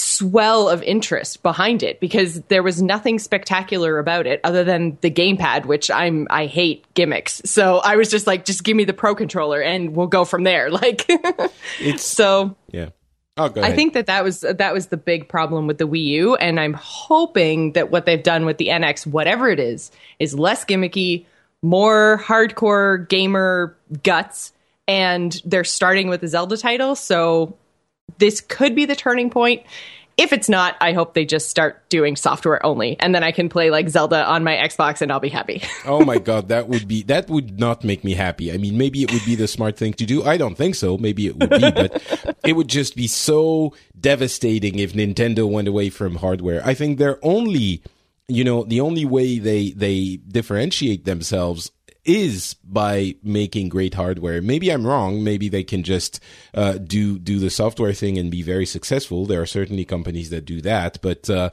swell 0.00 0.68
of 0.68 0.82
interest 0.82 1.42
behind 1.42 1.82
it 1.82 2.00
because 2.00 2.40
there 2.42 2.62
was 2.62 2.80
nothing 2.80 3.18
spectacular 3.18 3.98
about 3.98 4.26
it 4.26 4.40
other 4.44 4.64
than 4.64 4.96
the 5.00 5.10
gamepad 5.10 5.66
which 5.66 5.90
I'm 5.90 6.26
I 6.30 6.46
hate 6.46 6.84
gimmicks. 6.94 7.42
So 7.44 7.78
I 7.78 7.96
was 7.96 8.10
just 8.10 8.26
like 8.26 8.44
just 8.44 8.64
give 8.64 8.76
me 8.76 8.84
the 8.84 8.92
pro 8.92 9.14
controller 9.14 9.60
and 9.60 9.94
we'll 9.94 10.06
go 10.06 10.24
from 10.24 10.44
there. 10.44 10.70
Like 10.80 11.04
It's 11.78 12.04
so 12.04 12.56
yeah. 12.70 12.88
Oh, 13.36 13.52
I 13.56 13.72
think 13.72 13.94
that 13.94 14.06
that 14.06 14.22
was 14.22 14.40
that 14.40 14.74
was 14.74 14.88
the 14.88 14.96
big 14.96 15.28
problem 15.28 15.66
with 15.66 15.78
the 15.78 15.86
Wii 15.88 16.04
U, 16.04 16.36
and 16.36 16.60
I'm 16.60 16.74
hoping 16.74 17.72
that 17.72 17.90
what 17.90 18.04
they've 18.04 18.22
done 18.22 18.44
with 18.44 18.58
the 18.58 18.68
NX, 18.68 19.06
whatever 19.06 19.48
it 19.48 19.58
is, 19.58 19.90
is 20.18 20.34
less 20.34 20.64
gimmicky, 20.64 21.24
more 21.62 22.22
hardcore 22.22 23.08
gamer 23.08 23.76
guts, 24.02 24.52
and 24.86 25.40
they're 25.46 25.64
starting 25.64 26.08
with 26.08 26.20
the 26.20 26.28
Zelda 26.28 26.58
title. 26.58 26.94
So 26.94 27.56
this 28.20 28.40
could 28.40 28.74
be 28.74 28.84
the 28.84 28.94
turning 28.94 29.30
point. 29.30 29.62
If 30.16 30.34
it's 30.34 30.50
not, 30.50 30.76
I 30.82 30.92
hope 30.92 31.14
they 31.14 31.24
just 31.24 31.48
start 31.48 31.88
doing 31.88 32.14
software 32.14 32.64
only, 32.64 32.94
and 33.00 33.14
then 33.14 33.24
I 33.24 33.32
can 33.32 33.48
play 33.48 33.70
like 33.70 33.88
Zelda 33.88 34.22
on 34.26 34.44
my 34.44 34.54
Xbox, 34.54 35.00
and 35.00 35.10
I'll 35.10 35.18
be 35.18 35.30
happy. 35.30 35.62
oh 35.86 36.04
my 36.04 36.18
god, 36.18 36.48
that 36.48 36.68
would 36.68 36.86
be 36.86 37.02
that 37.04 37.30
would 37.30 37.58
not 37.58 37.84
make 37.84 38.04
me 38.04 38.12
happy. 38.12 38.52
I 38.52 38.58
mean, 38.58 38.76
maybe 38.76 39.02
it 39.02 39.12
would 39.12 39.24
be 39.24 39.34
the 39.34 39.48
smart 39.48 39.78
thing 39.78 39.94
to 39.94 40.04
do. 40.04 40.22
I 40.22 40.36
don't 40.36 40.56
think 40.56 40.74
so. 40.74 40.98
Maybe 40.98 41.26
it 41.26 41.38
would 41.38 41.48
be, 41.48 41.70
but 41.70 42.36
it 42.44 42.52
would 42.52 42.68
just 42.68 42.96
be 42.96 43.06
so 43.06 43.74
devastating 43.98 44.78
if 44.78 44.92
Nintendo 44.92 45.50
went 45.50 45.68
away 45.68 45.88
from 45.88 46.16
hardware. 46.16 46.60
I 46.66 46.74
think 46.74 46.98
they're 46.98 47.18
only, 47.22 47.82
you 48.28 48.44
know, 48.44 48.64
the 48.64 48.82
only 48.82 49.06
way 49.06 49.38
they 49.38 49.70
they 49.70 50.18
differentiate 50.28 51.06
themselves 51.06 51.70
is 52.04 52.54
by 52.64 53.14
making 53.22 53.68
great 53.68 53.94
hardware. 53.94 54.40
Maybe 54.40 54.70
I'm 54.70 54.86
wrong. 54.86 55.22
Maybe 55.22 55.48
they 55.48 55.64
can 55.64 55.82
just 55.82 56.20
uh, 56.54 56.78
do 56.78 57.18
do 57.18 57.38
the 57.38 57.50
software 57.50 57.92
thing 57.92 58.18
and 58.18 58.30
be 58.30 58.42
very 58.42 58.66
successful. 58.66 59.26
There 59.26 59.40
are 59.40 59.46
certainly 59.46 59.84
companies 59.84 60.30
that 60.30 60.44
do 60.44 60.60
that, 60.62 60.98
but 61.02 61.28
uh, 61.28 61.50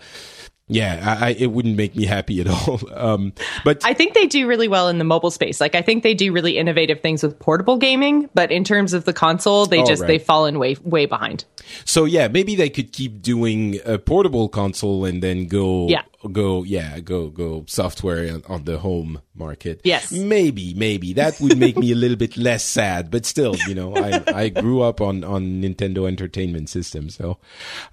yeah, 0.69 1.17
I, 1.19 1.27
I, 1.27 1.29
it 1.31 1.47
wouldn't 1.47 1.77
make 1.77 1.95
me 1.95 2.05
happy 2.05 2.41
at 2.41 2.47
all. 2.67 2.79
Um, 2.93 3.33
but 3.63 3.81
I 3.85 3.93
think 3.93 4.13
they 4.13 4.27
do 4.27 4.47
really 4.47 4.67
well 4.67 4.89
in 4.89 4.97
the 4.97 5.03
mobile 5.03 5.31
space. 5.31 5.61
Like 5.61 5.75
I 5.75 5.81
think 5.81 6.03
they 6.03 6.13
do 6.13 6.31
really 6.31 6.57
innovative 6.57 7.01
things 7.01 7.23
with 7.23 7.39
portable 7.39 7.77
gaming, 7.77 8.29
but 8.33 8.51
in 8.51 8.63
terms 8.63 8.93
of 8.93 9.05
the 9.05 9.13
console, 9.13 9.65
they 9.65 9.83
just 9.83 10.01
right. 10.01 10.07
they've 10.07 10.23
fallen 10.23 10.59
way 10.59 10.75
way 10.83 11.05
behind. 11.05 11.45
So 11.85 12.05
yeah, 12.05 12.27
maybe 12.27 12.55
they 12.55 12.69
could 12.69 12.91
keep 12.91 13.21
doing 13.21 13.79
a 13.85 13.97
portable 13.97 14.49
console 14.49 15.05
and 15.05 15.23
then 15.23 15.47
go 15.47 15.87
Yeah. 15.87 16.03
Go 16.31 16.63
yeah, 16.63 16.99
go 16.99 17.29
go 17.29 17.63
software 17.67 18.33
on, 18.33 18.43
on 18.47 18.63
the 18.63 18.79
home 18.79 19.21
market. 19.35 19.81
Yes. 19.83 20.11
Maybe, 20.11 20.73
maybe. 20.73 21.13
That 21.13 21.39
would 21.39 21.57
make 21.57 21.77
me 21.77 21.91
a 21.91 21.95
little 21.95 22.17
bit 22.17 22.37
less 22.37 22.63
sad, 22.63 23.11
but 23.11 23.25
still, 23.25 23.55
you 23.67 23.75
know, 23.75 23.95
I 23.95 24.23
I 24.27 24.49
grew 24.49 24.81
up 24.81 24.99
on 25.01 25.23
on 25.23 25.61
Nintendo 25.61 26.07
Entertainment 26.07 26.69
System, 26.69 27.09
so 27.09 27.37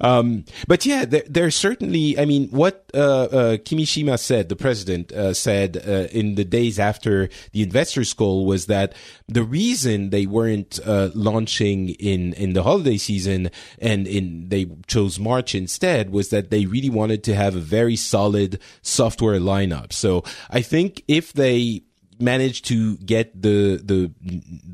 um 0.01 0.45
but 0.67 0.87
yeah, 0.87 1.05
there 1.05 1.23
there's 1.29 1.57
certainly 1.57 2.19
I 2.19 2.25
mean 2.25 2.49
what 2.49 2.91
uh, 2.95 3.25
uh 3.25 3.57
Kimishima 3.59 4.19
said, 4.19 4.49
the 4.49 4.57
president 4.57 5.13
uh, 5.13 5.35
said 5.35 5.83
uh, 5.87 6.09
in 6.11 6.35
the 6.37 6.45
days 6.45 6.79
after 6.79 7.29
the 7.53 7.63
investors 7.63 8.13
call 8.15 8.47
was 8.47 8.67
that 8.67 8.95
the 9.27 9.43
reason 9.43 10.11
they 10.11 10.27
weren't 10.27 10.79
uh, 10.85 11.11
launching 11.15 11.91
in 11.91 12.35
in 12.35 12.53
the 12.53 12.63
holiday 12.63 12.99
season 12.99 13.51
and 13.79 14.07
in 14.07 14.49
they 14.49 14.67
chose 14.87 15.19
March 15.19 15.55
instead 15.55 16.11
was 16.11 16.29
that 16.29 16.51
they 16.51 16.67
really 16.67 16.91
wanted 16.91 17.25
to 17.25 17.35
have 17.35 17.57
a 17.57 17.61
very 17.61 17.97
solid 17.97 18.61
software 18.83 19.41
lineup. 19.41 19.93
So 19.93 20.25
I 20.51 20.61
think 20.61 21.03
if 21.09 21.33
they 21.33 21.85
manage 22.19 22.63
to 22.63 22.97
get 22.99 23.41
the 23.41 23.81
the 23.83 24.13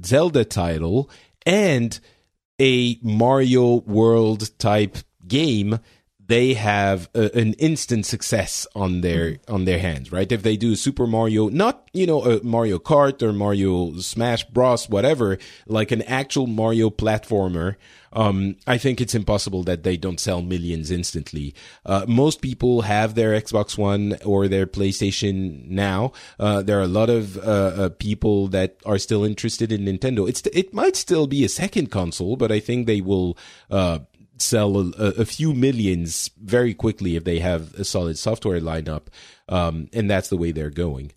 Zelda 0.04 0.44
title 0.44 1.10
and 1.46 1.98
a 2.60 2.98
Mario 3.02 3.76
World 3.82 4.58
type 4.58 4.98
game, 5.26 5.78
they 6.30 6.54
have 6.54 7.10
a, 7.12 7.36
an 7.36 7.54
instant 7.54 8.06
success 8.06 8.64
on 8.76 9.00
their 9.00 9.38
on 9.48 9.64
their 9.64 9.80
hands, 9.80 10.12
right? 10.12 10.30
If 10.30 10.44
they 10.44 10.56
do 10.56 10.76
Super 10.76 11.06
Mario, 11.06 11.48
not 11.48 11.88
you 11.92 12.06
know 12.06 12.22
a 12.22 12.42
Mario 12.44 12.78
Kart 12.78 13.20
or 13.20 13.32
Mario 13.32 13.96
Smash 13.98 14.44
Bros, 14.44 14.88
whatever, 14.88 15.38
like 15.66 15.90
an 15.90 16.02
actual 16.02 16.46
Mario 16.46 16.88
platformer, 16.88 17.74
um, 18.12 18.56
I 18.64 18.78
think 18.78 19.00
it's 19.00 19.14
impossible 19.14 19.64
that 19.64 19.82
they 19.82 19.96
don't 19.96 20.20
sell 20.20 20.40
millions 20.40 20.90
instantly. 20.90 21.52
Uh, 21.84 22.04
most 22.06 22.40
people 22.40 22.82
have 22.82 23.14
their 23.16 23.32
Xbox 23.40 23.76
One 23.76 24.16
or 24.24 24.46
their 24.46 24.66
PlayStation 24.66 25.66
now. 25.68 26.12
Uh, 26.38 26.62
there 26.62 26.78
are 26.78 26.82
a 26.82 26.88
lot 26.88 27.10
of 27.10 27.38
uh, 27.38 27.40
uh, 27.40 27.88
people 27.90 28.48
that 28.48 28.76
are 28.86 28.98
still 28.98 29.24
interested 29.24 29.72
in 29.72 29.82
Nintendo. 29.82 30.28
It's 30.28 30.42
it 30.52 30.72
might 30.72 30.94
still 30.94 31.26
be 31.26 31.44
a 31.44 31.48
second 31.48 31.90
console, 31.90 32.36
but 32.36 32.52
I 32.52 32.60
think 32.60 32.86
they 32.86 33.00
will. 33.00 33.36
Sell 34.40 34.76
a, 34.78 34.90
a 35.18 35.24
few 35.24 35.52
millions 35.52 36.30
very 36.40 36.74
quickly 36.74 37.16
if 37.16 37.24
they 37.24 37.38
have 37.40 37.74
a 37.74 37.84
solid 37.84 38.18
software 38.18 38.60
lineup, 38.60 39.06
um, 39.48 39.88
and 39.92 40.10
that's 40.10 40.28
the 40.28 40.36
way 40.36 40.52
they're 40.52 40.70
going. 40.70 41.12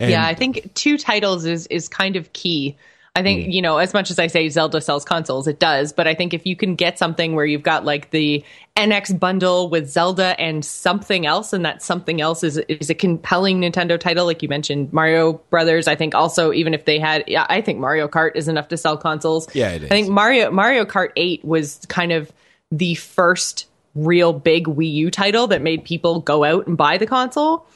And 0.00 0.10
yeah, 0.10 0.26
I 0.26 0.34
think 0.34 0.74
two 0.74 0.98
titles 0.98 1.44
is 1.44 1.66
is 1.68 1.88
kind 1.88 2.16
of 2.16 2.32
key. 2.32 2.76
I 3.16 3.22
think, 3.22 3.52
you 3.52 3.62
know, 3.62 3.78
as 3.78 3.94
much 3.94 4.10
as 4.10 4.18
I 4.18 4.26
say 4.26 4.48
Zelda 4.48 4.80
sells 4.80 5.04
consoles, 5.04 5.46
it 5.46 5.60
does, 5.60 5.92
but 5.92 6.08
I 6.08 6.14
think 6.14 6.34
if 6.34 6.44
you 6.44 6.56
can 6.56 6.74
get 6.74 6.98
something 6.98 7.36
where 7.36 7.46
you've 7.46 7.62
got 7.62 7.84
like 7.84 8.10
the 8.10 8.44
NX 8.76 9.20
bundle 9.20 9.70
with 9.70 9.88
Zelda 9.88 10.34
and 10.40 10.64
something 10.64 11.24
else, 11.24 11.52
and 11.52 11.64
that 11.64 11.80
something 11.80 12.20
else 12.20 12.42
is 12.42 12.58
is 12.68 12.90
a 12.90 12.94
compelling 12.94 13.60
Nintendo 13.60 14.00
title, 14.00 14.26
like 14.26 14.42
you 14.42 14.48
mentioned, 14.48 14.92
Mario 14.92 15.34
Brothers. 15.50 15.86
I 15.86 15.94
think 15.94 16.16
also 16.16 16.52
even 16.52 16.74
if 16.74 16.86
they 16.86 16.98
had, 16.98 17.22
yeah, 17.28 17.46
I 17.48 17.60
think 17.60 17.78
Mario 17.78 18.08
Kart 18.08 18.32
is 18.34 18.48
enough 18.48 18.66
to 18.68 18.76
sell 18.76 18.96
consoles. 18.96 19.46
Yeah, 19.54 19.70
it 19.70 19.84
is. 19.84 19.92
I 19.92 19.94
think 19.94 20.08
Mario 20.08 20.50
Mario 20.50 20.84
Kart 20.84 21.10
Eight 21.14 21.44
was 21.44 21.86
kind 21.88 22.10
of 22.10 22.32
the 22.78 22.94
first 22.94 23.66
real 23.94 24.32
big 24.32 24.66
Wii 24.66 24.92
U 24.92 25.10
title 25.10 25.46
that 25.46 25.62
made 25.62 25.84
people 25.84 26.20
go 26.20 26.44
out 26.44 26.66
and 26.66 26.76
buy 26.76 26.98
the 26.98 27.06
console. 27.06 27.66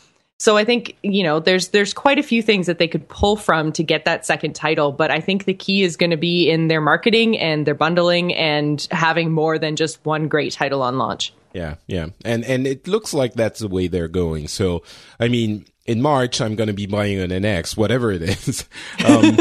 So 0.41 0.57
I 0.57 0.65
think 0.65 0.97
you 1.03 1.25
know 1.25 1.41
there's 1.41 1.69
there's 1.69 1.93
quite 1.93 2.19
a 2.19 2.23
few 2.23 2.43
things 2.43 2.67
that 2.67 2.79
they 2.79 2.87
could 2.87 3.09
pull 3.09 3.37
from 3.37 3.73
to 3.73 3.83
get 3.83 4.05
that 4.05 4.25
second 4.25 4.55
title, 4.55 4.93
but 4.93 5.11
I 5.11 5.21
think 5.21 5.45
the 5.45 5.55
key 5.55 5.83
is 5.83 5.97
going 5.97 6.11
to 6.11 6.17
be 6.17 6.49
in 6.49 6.69
their 6.69 6.81
marketing 6.81 7.39
and 7.39 7.67
their 7.67 7.75
bundling 7.75 8.35
and 8.35 8.87
having 8.91 9.33
more 9.33 9.59
than 9.59 9.75
just 9.75 10.05
one 10.05 10.29
great 10.29 10.53
title 10.53 10.83
on 10.83 10.97
launch. 10.99 11.33
Yeah, 11.53 11.77
yeah, 11.89 12.09
and 12.25 12.45
and 12.45 12.67
it 12.67 12.87
looks 12.87 13.13
like 13.13 13.35
that's 13.35 13.59
the 13.59 13.69
way 13.69 13.89
they're 13.89 14.07
going. 14.07 14.47
So, 14.47 14.85
I 15.19 15.27
mean, 15.27 15.65
in 15.87 16.03
March, 16.03 16.41
I'm 16.41 16.55
going 16.55 16.69
to 16.69 16.75
be 16.75 16.87
buying 16.87 17.19
an 17.19 17.31
NX, 17.31 17.77
whatever 17.77 18.13
it 18.13 18.23
is. 18.23 18.65
Um, 19.05 19.39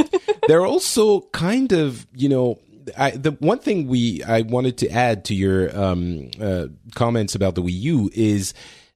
they're 0.47 0.65
also 0.65 1.21
kind 1.33 1.73
of, 1.73 2.07
you 2.15 2.29
know, 2.29 2.59
I, 2.97 3.11
the 3.11 3.31
one 3.31 3.59
thing 3.59 3.87
we 3.87 4.23
I 4.23 4.41
wanted 4.41 4.77
to 4.79 4.89
add 4.89 5.25
to 5.25 5.35
your 5.35 5.75
um, 5.77 6.29
uh, 6.39 6.67
comments 6.95 7.35
about 7.35 7.55
the 7.55 7.61
Wii 7.61 7.81
U 7.81 8.11
is 8.13 8.53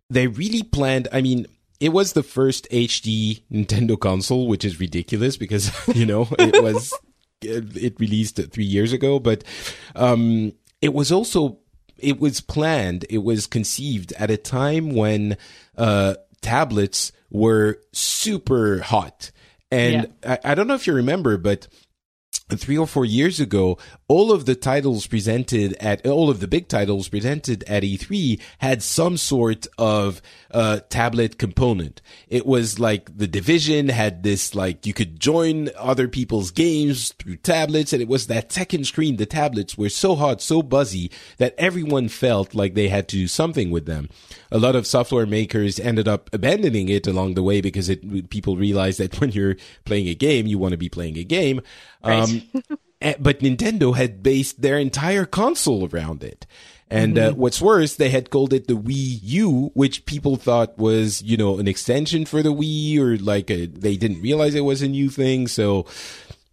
they 0.10 0.28
really 0.28 0.64
planned. 0.64 1.08
I 1.12 1.22
mean. 1.22 1.48
It 1.80 1.92
was 1.92 2.14
the 2.14 2.22
first 2.22 2.70
HD 2.70 3.42
Nintendo 3.52 4.00
console, 4.00 4.48
which 4.48 4.64
is 4.64 4.80
ridiculous 4.80 5.36
because 5.36 5.72
you 5.96 6.06
know 6.06 6.28
it 6.38 6.62
was 6.62 6.94
it 7.42 7.76
it 7.76 8.00
released 8.00 8.40
three 8.52 8.64
years 8.64 8.94
ago, 8.94 9.20
but 9.20 9.44
um, 9.96 10.54
it 10.82 10.94
was 10.94 11.12
also 11.12 11.60
it 11.98 12.20
was 12.20 12.42
planned, 12.42 13.06
it 13.10 13.20
was 13.20 13.48
conceived 13.48 14.14
at 14.14 14.32
a 14.32 14.38
time 14.38 14.96
when 14.96 15.38
uh, 15.78 16.16
tablets 16.42 17.12
were 17.30 17.80
super 17.94 18.80
hot, 18.80 19.32
and 19.70 20.14
I, 20.26 20.40
I 20.44 20.56
don't 20.56 20.68
know 20.68 20.76
if 20.76 20.88
you 20.88 20.94
remember, 20.94 21.38
but 21.38 21.68
three 22.58 22.78
or 22.78 22.88
four 22.88 23.06
years 23.06 23.40
ago, 23.40 23.78
all 24.12 24.34
of 24.34 24.46
the 24.46 24.56
titles 24.56 25.08
presented 25.08 25.72
at 25.76 26.06
all 26.06 26.30
of 26.30 26.42
the 26.42 26.48
big 26.48 26.68
titles 26.68 27.08
presented 27.08 27.64
at 27.64 27.82
E3 27.82 28.42
had 28.58 28.84
some 28.84 29.16
sort 29.16 29.68
of 29.78 30.22
uh, 30.54 30.82
tablet 30.90 31.38
component. 31.38 32.02
It 32.28 32.46
was 32.46 32.78
like 32.78 33.18
the 33.18 33.26
division 33.26 33.88
had 33.88 34.24
this 34.24 34.54
like 34.54 34.86
you 34.86 34.94
could 34.94 35.18
join 35.18 35.70
other 35.78 36.10
people's 36.10 36.52
games 36.52 37.14
through 37.14 37.38
tablets, 37.38 37.94
and 37.94 38.02
it 38.02 38.10
was 38.10 38.28
that 38.28 38.52
second 38.52 38.86
screen. 38.86 39.16
The 39.16 39.26
tablets 39.26 39.78
were 39.78 39.88
so 39.88 40.16
hot, 40.16 40.42
so 40.42 40.62
buzzy 40.62 41.10
that 41.38 41.56
everyone 41.58 42.10
felt 42.10 42.54
like 42.54 42.74
they 42.74 42.90
had 42.90 43.08
to 43.08 43.16
do 43.16 43.30
something 43.30 43.72
with 43.72 43.86
them. 43.86 44.10
A 44.52 44.58
lot 44.58 44.76
of 44.76 44.86
software 44.86 45.26
makers 45.26 45.80
ended 45.80 46.10
up 46.10 46.30
abandoning 46.34 46.90
it 46.90 47.08
along 47.08 47.36
the 47.36 47.44
way 47.44 47.62
because 47.62 47.88
it 47.88 48.30
people 48.30 48.58
realized 48.58 49.00
that 49.00 49.18
when 49.22 49.32
you're 49.32 49.56
playing 49.86 50.10
a 50.10 50.16
game, 50.16 50.48
you 50.48 50.58
want 50.58 50.74
to 50.74 50.78
be 50.78 50.90
playing 50.90 51.18
a 51.18 51.24
game. 51.24 51.62
Um, 52.04 52.42
but 53.20 53.40
Nintendo 53.40 53.96
had 53.96 54.24
based 54.24 54.62
their 54.62 54.78
entire 54.78 55.26
console 55.26 55.90
around 55.92 56.24
it. 56.24 56.46
And 56.92 57.18
uh, 57.18 57.32
what's 57.32 57.62
worse, 57.62 57.96
they 57.96 58.10
had 58.10 58.30
called 58.30 58.52
it 58.52 58.68
the 58.68 58.74
Wii 58.74 59.20
U, 59.24 59.72
which 59.74 60.06
people 60.06 60.36
thought 60.36 60.78
was, 60.78 61.22
you 61.22 61.38
know, 61.38 61.58
an 61.58 61.68
extension 61.68 62.26
for 62.26 62.44
the 62.44 62.54
Wii 62.54 63.00
or 63.00 63.18
like 63.18 63.50
a, 63.50 63.66
they 63.66 63.96
didn't 63.96 64.22
realize 64.22 64.56
it 64.56 64.66
was 64.66 64.82
a 64.82 64.90
new 64.90 65.10
thing. 65.10 65.48
So 65.48 65.86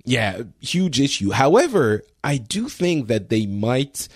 yeah, 0.04 0.42
huge 0.60 1.00
issue. 1.00 1.32
However, 1.32 2.04
I 2.22 2.38
do 2.38 2.68
think 2.68 3.08
that 3.08 3.30
they 3.30 3.46
might 3.46 4.08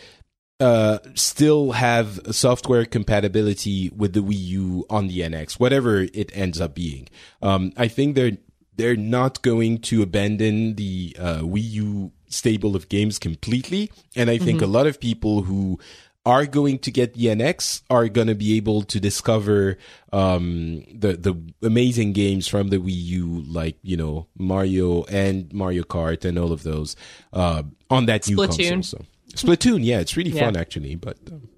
uh, 0.61 0.99
still 1.15 1.73
have 1.73 2.21
software 2.31 2.85
compatibility 2.85 3.91
with 3.91 4.13
the 4.13 4.21
Wii 4.21 4.39
U 4.39 4.87
on 4.89 5.09
the 5.09 5.21
NX, 5.21 5.55
whatever 5.55 6.03
it 6.03 6.31
ends 6.35 6.61
up 6.61 6.75
being. 6.75 7.09
Um, 7.43 7.73
I 7.77 7.89
think 7.89 8.15
they're 8.15 8.39
they're 8.77 8.97
not 8.97 9.43
going 9.43 9.79
to 9.79 10.03
abandon 10.03 10.77
the 10.77 11.17
uh, 11.19 11.41
Wii 11.41 11.71
U 11.73 12.13
stable 12.33 12.75
of 12.75 12.89
games 12.89 13.19
completely, 13.19 13.91
and 14.17 14.31
I 14.31 14.39
think 14.39 14.63
a 14.63 14.67
lot 14.67 14.87
of 14.87 14.99
people 15.01 15.43
who 15.43 15.79
are 16.25 16.47
going 16.47 16.79
to 16.79 16.91
get 16.93 17.15
the 17.15 17.27
NX 17.27 17.83
are 17.91 18.09
going 18.09 18.29
to 18.29 18.35
be 18.37 18.57
able 18.57 18.83
to 18.83 19.01
discover 19.01 19.77
um, 20.13 20.85
the 20.93 21.15
the 21.17 21.35
amazing 21.67 22.13
games 22.13 22.47
from 22.47 22.69
the 22.69 22.79
Wii 22.79 22.95
U, 22.95 23.43
like 23.49 23.77
you 23.83 23.97
know 23.97 24.27
Mario 24.39 25.03
and 25.05 25.53
Mario 25.53 25.83
Kart 25.83 26.25
and 26.25 26.39
all 26.39 26.53
of 26.53 26.63
those 26.63 26.95
uh, 27.33 27.63
on 27.91 28.07
that 28.07 28.29
new 28.29 28.37
console. 28.37 28.83
So 28.83 29.05
Splatoon, 29.35 29.85
yeah, 29.85 29.99
it's 30.01 30.17
really 30.17 30.31
Yeah. 30.31 30.45
fun 30.45 30.57
actually, 30.57 30.95
but 30.95 31.19
um, 31.31 31.49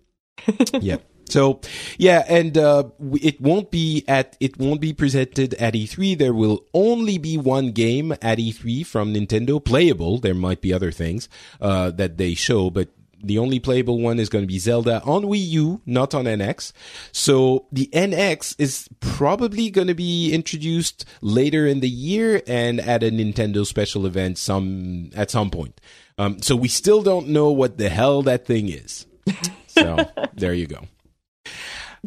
yeah. 0.80 0.96
So 1.28 1.60
yeah, 1.98 2.24
and 2.28 2.56
uh, 2.56 2.84
it 3.20 3.40
won't 3.40 3.70
be 3.70 4.04
at 4.06 4.36
it 4.40 4.58
won't 4.58 4.80
be 4.80 4.92
presented 4.92 5.54
at 5.54 5.74
E3. 5.74 6.18
There 6.18 6.34
will 6.34 6.64
only 6.74 7.18
be 7.18 7.36
one 7.36 7.72
game 7.72 8.12
at 8.12 8.38
E3 8.38 8.86
from 8.86 9.14
Nintendo 9.14 9.64
playable. 9.64 10.18
There 10.18 10.34
might 10.34 10.60
be 10.60 10.72
other 10.72 10.92
things 10.92 11.28
uh, 11.60 11.90
that 11.92 12.18
they 12.18 12.34
show, 12.34 12.70
but 12.70 12.88
the 13.24 13.38
only 13.38 13.58
playable 13.58 14.00
one 14.00 14.18
is 14.18 14.28
going 14.28 14.42
to 14.42 14.46
be 14.46 14.58
Zelda 14.58 15.02
on 15.02 15.22
Wii 15.22 15.46
U, 15.48 15.80
not 15.86 16.14
on 16.14 16.26
NX. 16.26 16.72
So 17.10 17.66
the 17.72 17.88
NX 17.92 18.54
is 18.58 18.88
probably 19.00 19.70
going 19.70 19.88
to 19.88 19.94
be 19.94 20.32
introduced 20.32 21.04
later 21.22 21.66
in 21.66 21.80
the 21.80 21.88
year 21.88 22.42
and 22.46 22.80
at 22.80 23.02
a 23.02 23.10
Nintendo 23.10 23.66
special 23.66 24.04
event 24.06 24.38
some 24.38 25.10
at 25.14 25.30
some 25.30 25.50
point. 25.50 25.80
Um, 26.18 26.40
so 26.42 26.54
we 26.54 26.68
still 26.68 27.02
don't 27.02 27.28
know 27.28 27.50
what 27.50 27.78
the 27.78 27.88
hell 27.88 28.22
that 28.22 28.46
thing 28.46 28.68
is. 28.68 29.06
So 29.66 30.06
there 30.34 30.54
you 30.54 30.66
go. 30.66 30.86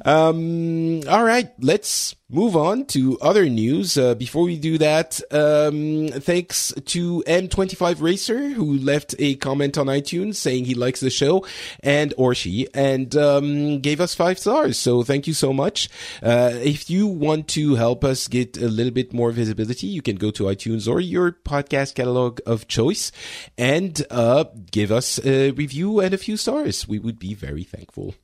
Um, 0.06 1.02
all 1.08 1.23
right, 1.23 1.52
let's 1.60 2.15
move 2.30 2.56
on 2.56 2.86
to 2.86 3.17
other 3.19 3.47
news. 3.50 3.97
Uh, 3.97 4.13
before 4.13 4.43
we 4.43 4.58
do 4.58 4.78
that, 4.78 5.19
um, 5.32 6.10
thanks 6.10 6.73
to 6.86 7.23
M25 7.26 8.02
Racer 8.02 8.50
who 8.50 8.78
left 8.78 9.15
a 9.17 9.36
comment 9.36 9.78
on 9.78 9.88
iTunes 9.88 10.36
saying 10.36 10.65
he 10.65 10.76
likes 10.76 11.00
the 11.00 11.10
show 11.10 11.45
and 11.82 12.13
or 12.17 12.36
she 12.36 12.67
and 12.73 13.15
um, 13.15 13.80
gave 13.80 14.02
us 14.02 14.13
five 14.13 14.38
stars. 14.39 14.78
So 14.78 15.04
thank 15.04 15.26
you 15.26 15.34
so 15.34 15.54
much. 15.54 15.89
Uh, 16.21 16.52
if 16.54 16.89
you 16.89 17.08
want 17.08 17.47
to 17.50 17.76
help 17.76 18.04
us 18.04 18.28
get 18.28 18.58
a 18.58 18.67
little 18.67 18.93
bit 18.93 19.13
more 19.13 19.32
visibility, 19.32 19.88
you 19.88 20.02
can 20.02 20.17
go 20.17 20.32
to 20.32 20.43
iTunes 20.43 20.88
or 20.91 21.00
your 21.00 21.32
podcast 21.32 21.95
catalog 21.95 22.39
of 22.45 22.67
choice 22.67 23.12
and 23.58 24.06
uh, 24.12 24.45
give 24.71 24.91
us 24.91 25.19
a 25.26 25.52
review 25.52 26.00
and 26.02 26.13
a 26.13 26.17
few 26.17 26.38
stars. 26.38 26.88
We 26.88 27.00
would 27.00 27.19
be 27.19 27.34
very 27.34 27.63
thankful. 27.63 28.15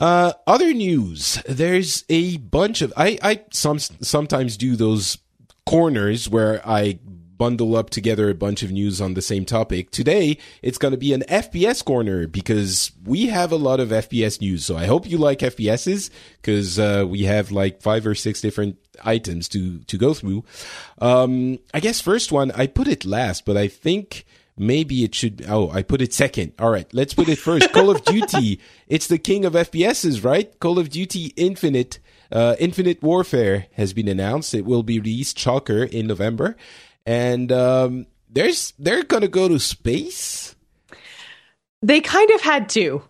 Uh, 0.00 0.32
other 0.46 0.72
news. 0.72 1.42
There's 1.46 2.04
a 2.08 2.38
bunch 2.38 2.80
of 2.80 2.92
I 2.96 3.18
I 3.22 3.42
some 3.52 3.78
sometimes 3.78 4.56
do 4.56 4.74
those 4.74 5.18
corners 5.66 6.28
where 6.28 6.66
I 6.66 6.98
bundle 7.36 7.74
up 7.74 7.88
together 7.88 8.28
a 8.28 8.34
bunch 8.34 8.62
of 8.62 8.70
news 8.70 9.00
on 9.00 9.14
the 9.14 9.22
same 9.22 9.44
topic. 9.44 9.90
Today 9.90 10.38
it's 10.62 10.76
going 10.78 10.92
to 10.92 10.98
be 10.98 11.14
an 11.14 11.22
FPS 11.28 11.82
corner 11.82 12.26
because 12.26 12.92
we 13.04 13.28
have 13.28 13.50
a 13.50 13.56
lot 13.56 13.80
of 13.80 13.88
FPS 13.88 14.40
news. 14.42 14.64
So 14.64 14.76
I 14.76 14.84
hope 14.84 15.08
you 15.08 15.16
like 15.16 15.38
FPSs 15.38 16.10
because 16.36 16.78
uh, 16.78 17.06
we 17.08 17.22
have 17.22 17.50
like 17.50 17.80
five 17.80 18.06
or 18.06 18.14
six 18.14 18.40
different 18.40 18.76
items 19.04 19.48
to 19.50 19.80
to 19.80 19.98
go 19.98 20.14
through. 20.14 20.44
Um, 20.98 21.58
I 21.74 21.80
guess 21.80 22.00
first 22.00 22.32
one 22.32 22.50
I 22.52 22.66
put 22.66 22.88
it 22.88 23.04
last, 23.04 23.44
but 23.44 23.56
I 23.56 23.68
think 23.68 24.24
maybe 24.60 25.02
it 25.02 25.14
should 25.14 25.44
oh 25.48 25.70
i 25.70 25.82
put 25.82 26.02
it 26.02 26.12
second. 26.12 26.52
All 26.58 26.70
right 26.70 26.92
let's 26.92 27.14
put 27.14 27.28
it 27.28 27.38
first. 27.38 27.72
Call 27.72 27.90
of 27.90 28.04
duty. 28.04 28.60
It's 28.88 29.06
the 29.06 29.18
king 29.18 29.44
of 29.44 29.52
fps's 29.52 30.24
right? 30.24 30.58
Call 30.58 30.78
of 30.78 30.90
duty 30.90 31.32
infinite 31.36 32.00
uh, 32.32 32.56
infinite 32.58 33.02
warfare 33.02 33.66
has 33.72 33.92
been 33.92 34.08
announced. 34.08 34.54
It 34.54 34.64
will 34.64 34.82
be 34.82 34.98
released 34.98 35.38
chalker 35.38 35.88
in 35.90 36.06
november. 36.06 36.56
And 37.06 37.50
um, 37.50 38.06
there's 38.28 38.72
they're 38.78 39.02
gonna 39.02 39.28
go 39.28 39.48
to 39.48 39.58
space? 39.58 40.54
They 41.82 42.00
kind 42.00 42.30
of 42.30 42.40
had 42.40 42.68
to. 42.70 43.02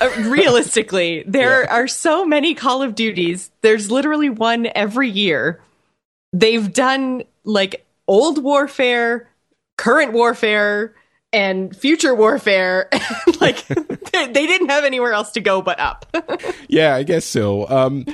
Uh, 0.00 0.10
realistically, 0.28 1.24
there 1.26 1.68
are 1.70 1.88
so 1.88 2.24
many 2.24 2.54
Call 2.54 2.82
of 2.82 2.94
Duties. 2.94 3.50
There's 3.62 3.90
literally 3.90 4.30
one 4.30 4.68
every 4.74 5.08
year. 5.08 5.62
They've 6.32 6.72
done 6.72 7.24
like 7.44 7.86
old 8.06 8.42
warfare, 8.42 9.29
current 9.80 10.12
warfare, 10.12 10.94
and 11.32 11.74
future 11.74 12.14
warfare. 12.14 12.90
like 13.40 13.66
they, 14.12 14.26
they 14.26 14.46
didn't 14.46 14.68
have 14.68 14.84
anywhere 14.84 15.12
else 15.12 15.32
to 15.32 15.40
go 15.40 15.62
but 15.62 15.80
up. 15.80 16.04
yeah, 16.68 16.94
I 16.94 17.02
guess 17.02 17.24
so. 17.24 17.66
Um, 17.68 18.04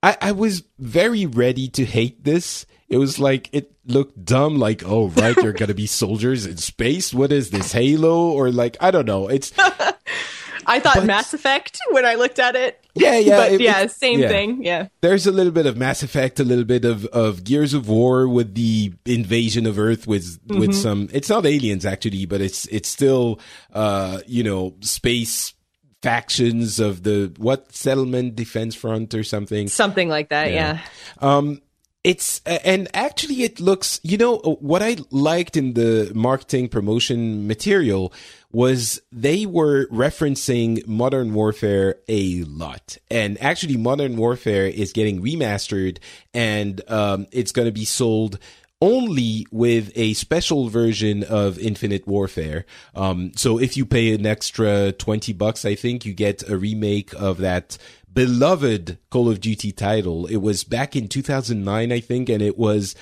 I, 0.00 0.16
I 0.20 0.32
was 0.32 0.62
very 0.78 1.26
ready 1.26 1.68
to 1.70 1.84
hate 1.84 2.22
this. 2.24 2.66
It 2.88 2.98
was 2.98 3.18
like 3.18 3.50
it 3.52 3.72
looked 3.84 4.24
dumb. 4.24 4.58
Like, 4.58 4.84
oh, 4.86 5.08
right, 5.08 5.36
you're 5.36 5.52
gonna 5.52 5.74
be 5.74 5.86
soldiers 5.86 6.46
in 6.46 6.56
space. 6.56 7.12
What 7.12 7.32
is 7.32 7.50
this, 7.50 7.72
Halo? 7.72 8.30
Or 8.30 8.52
like, 8.52 8.76
I 8.80 8.92
don't 8.92 9.06
know. 9.06 9.26
It's 9.28 9.52
I 9.58 10.80
thought 10.80 10.96
But- 10.96 11.04
Mass 11.06 11.34
Effect 11.34 11.80
when 11.90 12.06
I 12.06 12.14
looked 12.14 12.38
at 12.38 12.54
it. 12.54 12.84
Yeah, 12.98 13.18
yeah, 13.18 13.36
but 13.36 13.52
it- 13.52 13.60
yeah, 13.60 13.86
same 13.86 14.20
yeah. 14.20 14.28
thing. 14.28 14.62
Yeah. 14.64 14.88
There's 15.00 15.26
a 15.26 15.32
little 15.32 15.52
bit 15.52 15.66
of 15.66 15.76
Mass 15.76 16.02
Effect, 16.02 16.40
a 16.40 16.44
little 16.44 16.64
bit 16.64 16.84
of, 16.84 17.04
of 17.06 17.44
Gears 17.44 17.74
of 17.74 17.88
War 17.88 18.28
with 18.28 18.54
the 18.54 18.92
invasion 19.06 19.66
of 19.66 19.78
Earth 19.78 20.06
with 20.06 20.38
with 20.48 20.74
some. 20.74 21.08
It's 21.12 21.28
not 21.28 21.46
aliens 21.46 21.84
actually, 21.86 22.26
but 22.26 22.40
it's 22.40 22.66
it's 22.66 22.88
still 22.88 23.40
uh 23.72 24.20
you 24.26 24.42
know 24.42 24.74
space 24.80 25.54
factions 26.02 26.78
of 26.78 27.02
the 27.02 27.32
what 27.38 27.72
settlement 27.74 28.36
defense 28.36 28.74
front 28.74 29.14
or 29.14 29.24
something. 29.24 29.68
Something 29.68 30.08
like 30.08 30.28
that. 30.28 30.52
Yeah. 30.52 30.78
yeah. 30.78 31.36
Um, 31.36 31.60
it's 32.08 32.40
and 32.46 32.88
actually 32.94 33.42
it 33.42 33.60
looks. 33.60 34.00
You 34.02 34.16
know 34.16 34.38
what 34.60 34.82
I 34.82 34.96
liked 35.10 35.58
in 35.58 35.74
the 35.74 36.10
marketing 36.14 36.68
promotion 36.70 37.46
material 37.46 38.14
was 38.50 39.02
they 39.12 39.44
were 39.44 39.86
referencing 39.88 40.86
Modern 40.86 41.34
Warfare 41.34 41.96
a 42.08 42.44
lot, 42.44 42.96
and 43.10 43.40
actually 43.42 43.76
Modern 43.76 44.16
Warfare 44.16 44.66
is 44.66 44.94
getting 44.94 45.20
remastered, 45.20 45.98
and 46.32 46.80
um, 46.88 47.26
it's 47.30 47.52
going 47.52 47.66
to 47.66 47.72
be 47.72 47.84
sold 47.84 48.38
only 48.80 49.46
with 49.50 49.90
a 49.96 50.14
special 50.14 50.68
version 50.68 51.24
of 51.24 51.58
Infinite 51.58 52.06
Warfare. 52.06 52.64
Um, 52.94 53.32
so 53.34 53.58
if 53.58 53.76
you 53.76 53.84
pay 53.84 54.14
an 54.14 54.24
extra 54.24 54.92
20 54.92 55.32
bucks, 55.32 55.64
I 55.64 55.74
think 55.74 56.06
you 56.06 56.14
get 56.14 56.48
a 56.48 56.56
remake 56.56 57.12
of 57.14 57.38
that 57.38 57.76
beloved 58.18 58.98
Call 59.10 59.30
of 59.30 59.40
Duty 59.40 59.70
title. 59.70 60.26
It 60.26 60.38
was 60.38 60.64
back 60.64 60.96
in 60.96 61.06
2009, 61.06 61.92
I 61.92 62.00
think, 62.00 62.28
and 62.28 62.42
it 62.42 62.58
was, 62.58 62.96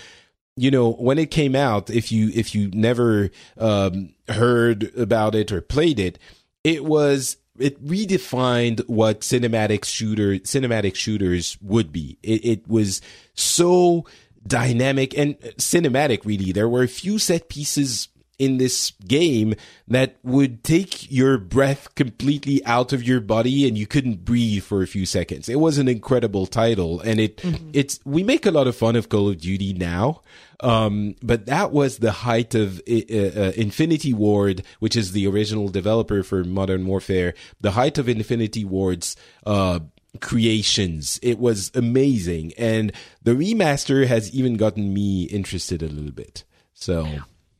you 0.57 0.71
know, 0.71 0.93
when 0.93 1.19
it 1.19 1.31
came 1.31 1.57
out, 1.57 1.89
if 1.89 2.13
you, 2.13 2.31
if 2.35 2.55
you 2.55 2.71
never, 2.75 3.31
um, 3.57 4.11
heard 4.29 4.95
about 4.95 5.35
it 5.35 5.51
or 5.53 5.63
played 5.63 5.99
it, 5.99 6.19
it 6.65 6.85
was, 6.85 7.39
it 7.59 7.83
redefined 7.83 8.87
what 8.91 9.23
cinematic 9.23 9.87
shooter, 9.87 10.35
cinematic 10.41 10.95
shooters 10.95 11.57
would 11.63 11.93
be. 11.93 12.19
It, 12.23 12.45
it 12.45 12.69
was 12.69 13.01
so 13.33 14.05
dynamic 14.47 15.17
and 15.17 15.41
cinematic, 15.57 16.27
really. 16.27 16.53
There 16.53 16.69
were 16.69 16.83
a 16.83 16.89
few 16.89 17.19
set 17.19 17.49
pieces 17.49 18.09
in 18.39 18.59
this 18.59 18.93
game 19.07 19.55
that 19.89 20.17
would 20.23 20.63
take 20.63 21.11
your 21.11 21.39
breath 21.39 21.95
completely 21.95 22.65
out 22.65 22.93
of 22.93 23.03
your 23.03 23.21
body 23.21 23.67
and 23.67 23.79
you 23.79 23.87
couldn't 23.87 24.25
breathe 24.25 24.63
for 24.63 24.83
a 24.83 24.87
few 24.87 25.07
seconds. 25.07 25.49
It 25.49 25.61
was 25.61 25.79
an 25.79 25.89
incredible 25.89 26.47
title 26.47 27.01
and 27.01 27.19
it, 27.21 27.39
mm-hmm. 27.39 27.71
it's, 27.73 27.99
we 28.05 28.23
make 28.23 28.47
a 28.47 28.51
lot 28.51 28.67
of 28.67 28.77
fun 28.77 28.97
of 28.97 29.09
Call 29.09 29.29
of 29.29 29.41
Duty 29.41 29.73
now. 29.73 30.23
Um, 30.61 31.17
but 31.23 31.47
that 31.47 31.71
was 31.71 31.99
the 31.99 32.13
height 32.13 32.55
of 32.55 32.81
uh, 32.89 32.93
uh, 32.93 33.53
Infinity 33.57 34.15
Ward, 34.15 34.63
which 34.81 34.97
is 34.97 35.13
the 35.13 35.27
original 35.27 35.69
developer 35.69 36.23
for 36.23 36.45
Modern 36.45 36.87
Warfare, 36.87 37.35
the 37.61 37.73
height 37.73 37.99
of 37.99 38.09
Infinity 38.09 38.65
Ward's, 38.65 39.17
uh, 39.45 39.81
creations. 40.21 41.21
It 41.23 41.39
was 41.39 41.71
amazing. 41.75 42.55
And 42.57 42.93
the 43.23 43.33
remaster 43.33 44.07
has 44.07 44.33
even 44.35 44.57
gotten 44.57 44.95
me 44.95 45.25
interested 45.25 45.83
a 45.83 45.89
little 45.89 46.13
bit. 46.13 46.45
So 46.73 47.07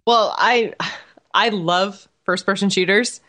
well, 0.07 0.35
I 0.39 0.75
I 1.35 1.51
love 1.51 2.09
first 2.25 2.47
person 2.47 2.71
shooters. 2.71 3.21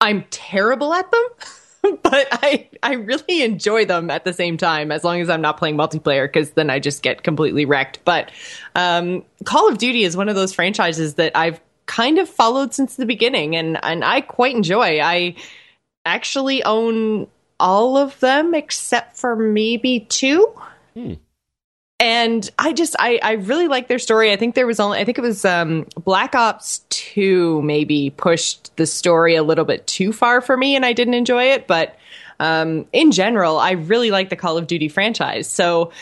I'm 0.00 0.24
terrible 0.30 0.94
at 0.94 1.10
them, 1.10 1.98
but 2.02 2.28
I 2.30 2.68
I 2.82 2.94
really 2.94 3.42
enjoy 3.42 3.84
them 3.84 4.10
at 4.10 4.24
the 4.24 4.32
same 4.32 4.56
time 4.56 4.92
as 4.92 5.04
long 5.04 5.20
as 5.20 5.28
I'm 5.28 5.42
not 5.42 5.58
playing 5.58 5.76
multiplayer 5.76 6.26
because 6.26 6.52
then 6.52 6.70
I 6.70 6.78
just 6.78 7.02
get 7.02 7.22
completely 7.22 7.64
wrecked. 7.64 8.00
But 8.04 8.30
um, 8.74 9.24
Call 9.44 9.68
of 9.68 9.78
Duty 9.78 10.04
is 10.04 10.16
one 10.16 10.28
of 10.28 10.36
those 10.36 10.54
franchises 10.54 11.14
that 11.14 11.36
I've 11.36 11.60
kind 11.86 12.18
of 12.18 12.28
followed 12.28 12.72
since 12.72 12.94
the 12.94 13.06
beginning 13.06 13.56
and 13.56 13.82
and 13.82 14.04
I 14.04 14.20
quite 14.20 14.54
enjoy. 14.54 15.00
I 15.00 15.34
actually 16.06 16.62
own 16.62 17.26
all 17.58 17.98
of 17.98 18.18
them 18.20 18.54
except 18.54 19.16
for 19.16 19.36
maybe 19.36 20.00
two. 20.08 20.54
Hmm 20.94 21.14
and 22.00 22.50
I 22.58 22.72
just 22.72 22.96
I 22.98 23.20
I 23.22 23.32
really 23.32 23.68
like 23.68 23.86
their 23.86 23.98
story. 23.98 24.32
I 24.32 24.36
think 24.36 24.54
there 24.54 24.66
was 24.66 24.80
only 24.80 24.98
I 24.98 25.04
think 25.04 25.18
it 25.18 25.22
was 25.22 25.44
um, 25.44 25.86
Black 26.02 26.34
Ops 26.34 26.80
Two 26.88 27.60
maybe 27.62 28.10
pushed 28.10 28.74
the 28.76 28.86
story 28.86 29.36
a 29.36 29.42
little 29.42 29.66
bit 29.66 29.86
too 29.86 30.12
far 30.12 30.40
for 30.40 30.56
me, 30.56 30.74
and 30.74 30.84
I 30.86 30.94
didn't 30.94 31.14
enjoy 31.14 31.44
it. 31.44 31.66
But 31.66 31.96
um, 32.40 32.86
in 32.94 33.12
general, 33.12 33.58
I 33.58 33.72
really 33.72 34.10
like 34.10 34.30
the 34.30 34.36
Call 34.36 34.56
of 34.56 34.66
Duty 34.66 34.88
franchise. 34.88 35.46
So 35.46 35.92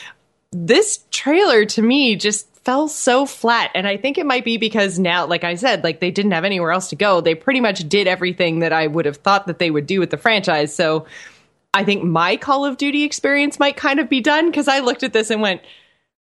this 0.52 1.04
trailer 1.10 1.64
to 1.64 1.82
me 1.82 2.14
just 2.14 2.46
fell 2.64 2.88
so 2.88 3.24
flat 3.24 3.70
and 3.74 3.86
i 3.86 3.96
think 3.96 4.18
it 4.18 4.26
might 4.26 4.44
be 4.44 4.56
because 4.56 4.98
now 4.98 5.26
like 5.26 5.44
i 5.44 5.54
said 5.54 5.84
like 5.84 6.00
they 6.00 6.10
didn't 6.10 6.32
have 6.32 6.44
anywhere 6.44 6.70
else 6.70 6.88
to 6.88 6.96
go 6.96 7.20
they 7.20 7.34
pretty 7.34 7.60
much 7.60 7.86
did 7.88 8.06
everything 8.06 8.58
that 8.58 8.72
i 8.72 8.86
would 8.86 9.04
have 9.04 9.18
thought 9.18 9.46
that 9.46 9.58
they 9.58 9.70
would 9.70 9.86
do 9.86 10.00
with 10.00 10.10
the 10.10 10.16
franchise 10.16 10.74
so 10.74 11.06
i 11.72 11.84
think 11.84 12.02
my 12.02 12.36
call 12.36 12.64
of 12.64 12.76
duty 12.76 13.04
experience 13.04 13.58
might 13.58 13.76
kind 13.76 14.00
of 14.00 14.08
be 14.08 14.20
done 14.20 14.50
because 14.50 14.68
i 14.68 14.80
looked 14.80 15.02
at 15.02 15.12
this 15.12 15.30
and 15.30 15.40
went 15.40 15.60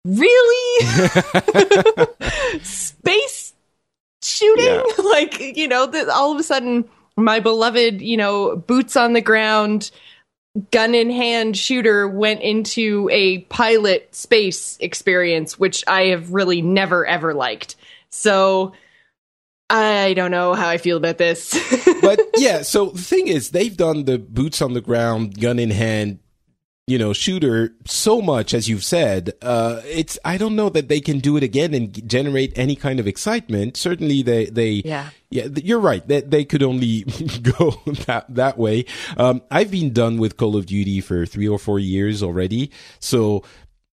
really 0.06 0.86
space 2.62 3.54
shooting 4.24 4.66
yeah. 4.66 4.84
like 5.04 5.58
you 5.58 5.68
know 5.68 5.88
that 5.88 6.08
all 6.10 6.32
of 6.32 6.40
a 6.40 6.44
sudden 6.44 6.86
my 7.18 7.40
beloved 7.40 8.02
you 8.02 8.16
know 8.16 8.56
boots 8.56 8.96
on 8.96 9.14
the 9.14 9.22
ground 9.22 9.90
gun 10.72 10.94
in 10.94 11.10
hand 11.10 11.58
shooter 11.58 12.08
went 12.08 12.42
into 12.42 13.10
a 13.12 13.40
pilot 13.40 14.14
space 14.14 14.78
experience 14.80 15.58
which 15.60 15.84
i 15.88 16.04
have 16.04 16.32
really 16.32 16.62
never 16.62 17.06
ever 17.06 17.34
liked 17.34 17.76
so 18.10 18.72
I 19.68 20.14
don't 20.14 20.30
know 20.30 20.54
how 20.54 20.70
I 20.70 20.78
feel 20.78 20.96
about 20.96 21.18
this. 21.18 21.58
but 22.02 22.20
yeah, 22.38 22.62
so 22.62 22.90
the 22.90 23.02
thing 23.02 23.28
is, 23.28 23.50
they've 23.50 23.76
done 23.76 24.06
the 24.06 24.20
boots 24.20 24.62
on 24.62 24.74
the 24.74 24.80
ground, 24.80 25.40
gun 25.40 25.58
in 25.58 25.72
hand 25.72 26.20
you 26.88 27.00
know 27.00 27.14
shooter 27.14 27.74
so 27.86 28.22
much 28.22 28.54
as 28.54 28.70
you've 28.70 28.84
said 28.84 29.34
uh 29.42 29.82
it's 29.86 30.20
i 30.24 30.38
don't 30.38 30.56
know 30.56 30.70
that 30.70 30.88
they 30.88 31.00
can 31.00 31.18
do 31.18 31.36
it 31.36 31.42
again 31.42 31.74
and 31.74 32.08
generate 32.08 32.56
any 32.58 32.76
kind 32.76 33.00
of 33.00 33.08
excitement. 33.08 33.76
Certainly 33.76 34.22
they 34.22 34.46
they 34.46 34.70
yeah. 34.86 35.10
yeah 35.30 35.48
you're 35.56 35.80
right. 35.80 36.08
That 36.08 36.30
they, 36.30 36.38
they, 36.38 36.46
could 36.46 36.62
only 36.62 37.02
go 37.58 37.82
that 38.06 38.26
that 38.30 38.58
way. 38.58 38.86
Um 39.18 39.42
i've 39.50 39.72
been 39.72 39.94
done 39.94 40.18
with 40.18 40.38
call 40.38 40.56
of 40.56 40.66
duty 40.68 41.02
for 41.02 41.26
3 41.26 41.48
or 41.48 41.58
4 41.58 41.80
years 41.80 42.22
already. 42.22 42.72
So 43.00 43.44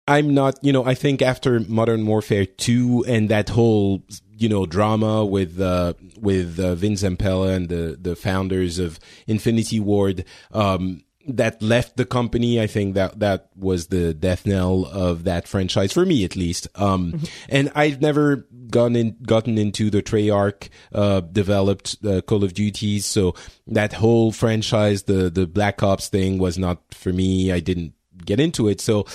i'm 0.08 0.34
not 0.34 0.58
you 0.62 0.72
know 0.72 0.84
i 0.84 0.94
think 0.94 1.22
after 1.22 1.60
modern 1.60 2.06
warfare 2.06 2.46
2 2.46 3.04
and 3.06 3.28
that 3.28 3.50
whole 3.50 4.02
you 4.36 4.48
know 4.48 4.66
drama 4.66 5.24
with 5.24 5.60
uh 5.60 5.92
with 6.18 6.58
uh, 6.58 6.74
Vince 6.74 7.02
Zampella 7.02 7.54
and 7.54 7.68
the 7.68 7.98
the 8.00 8.16
founders 8.16 8.78
of 8.78 8.98
Infinity 9.26 9.78
Ward 9.78 10.24
um 10.52 11.02
that 11.28 11.60
left 11.62 11.96
the 11.96 12.04
company. 12.04 12.60
I 12.60 12.66
think 12.66 12.94
that 12.94 13.20
that 13.20 13.48
was 13.56 13.88
the 13.88 14.14
death 14.14 14.46
knell 14.46 14.86
of 14.86 15.24
that 15.24 15.46
franchise 15.46 15.92
for 15.92 16.06
me, 16.06 16.24
at 16.24 16.36
least. 16.36 16.68
Um, 16.74 17.12
mm-hmm. 17.12 17.24
and 17.48 17.72
I've 17.74 18.00
never 18.00 18.46
gone 18.70 18.96
in, 18.96 19.16
gotten 19.22 19.58
into 19.58 19.90
the 19.90 20.02
Treyarch 20.02 20.68
uh, 20.94 21.20
developed 21.20 21.96
uh, 22.04 22.20
Call 22.22 22.44
of 22.44 22.54
Duties, 22.54 23.06
so 23.06 23.34
that 23.66 23.92
whole 23.92 24.32
franchise, 24.32 25.04
the 25.04 25.30
the 25.30 25.46
Black 25.46 25.82
Ops 25.82 26.08
thing, 26.08 26.38
was 26.38 26.58
not 26.58 26.78
for 26.94 27.12
me. 27.12 27.52
I 27.52 27.60
didn't 27.60 27.94
get 28.24 28.40
into 28.40 28.68
it, 28.68 28.80
so 28.80 29.06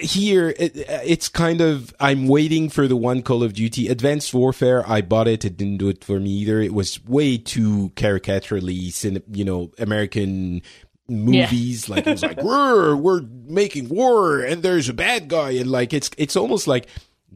here 0.00 0.54
it, 0.58 0.72
it's 0.76 1.28
kind 1.28 1.60
of 1.60 1.94
i'm 2.00 2.28
waiting 2.28 2.68
for 2.68 2.86
the 2.88 2.96
one 2.96 3.22
call 3.22 3.42
of 3.42 3.52
duty. 3.54 3.88
Advanced 3.88 4.32
warfare 4.34 4.84
i 4.88 5.00
bought 5.00 5.28
it. 5.28 5.44
It 5.44 5.56
didn't 5.56 5.78
do 5.78 5.88
it 5.88 6.04
for 6.04 6.20
me 6.20 6.30
either. 6.30 6.60
It 6.60 6.74
was 6.74 7.04
way 7.04 7.38
too 7.38 7.90
caricaturally 7.96 8.92
you 9.32 9.44
know 9.44 9.72
american 9.78 10.62
movies. 11.08 11.88
Yeah. 11.88 11.94
like 11.94 12.06
it 12.06 12.10
was 12.10 12.22
like 12.22 12.42
we're 12.42 12.94
we're 12.94 13.22
making 13.46 13.88
war 13.88 14.40
and 14.40 14.62
there's 14.62 14.88
a 14.88 14.94
bad 14.94 15.28
guy. 15.28 15.52
And 15.52 15.70
like 15.70 15.92
it's 15.92 16.10
it's 16.18 16.36
almost 16.36 16.66
like 16.66 16.86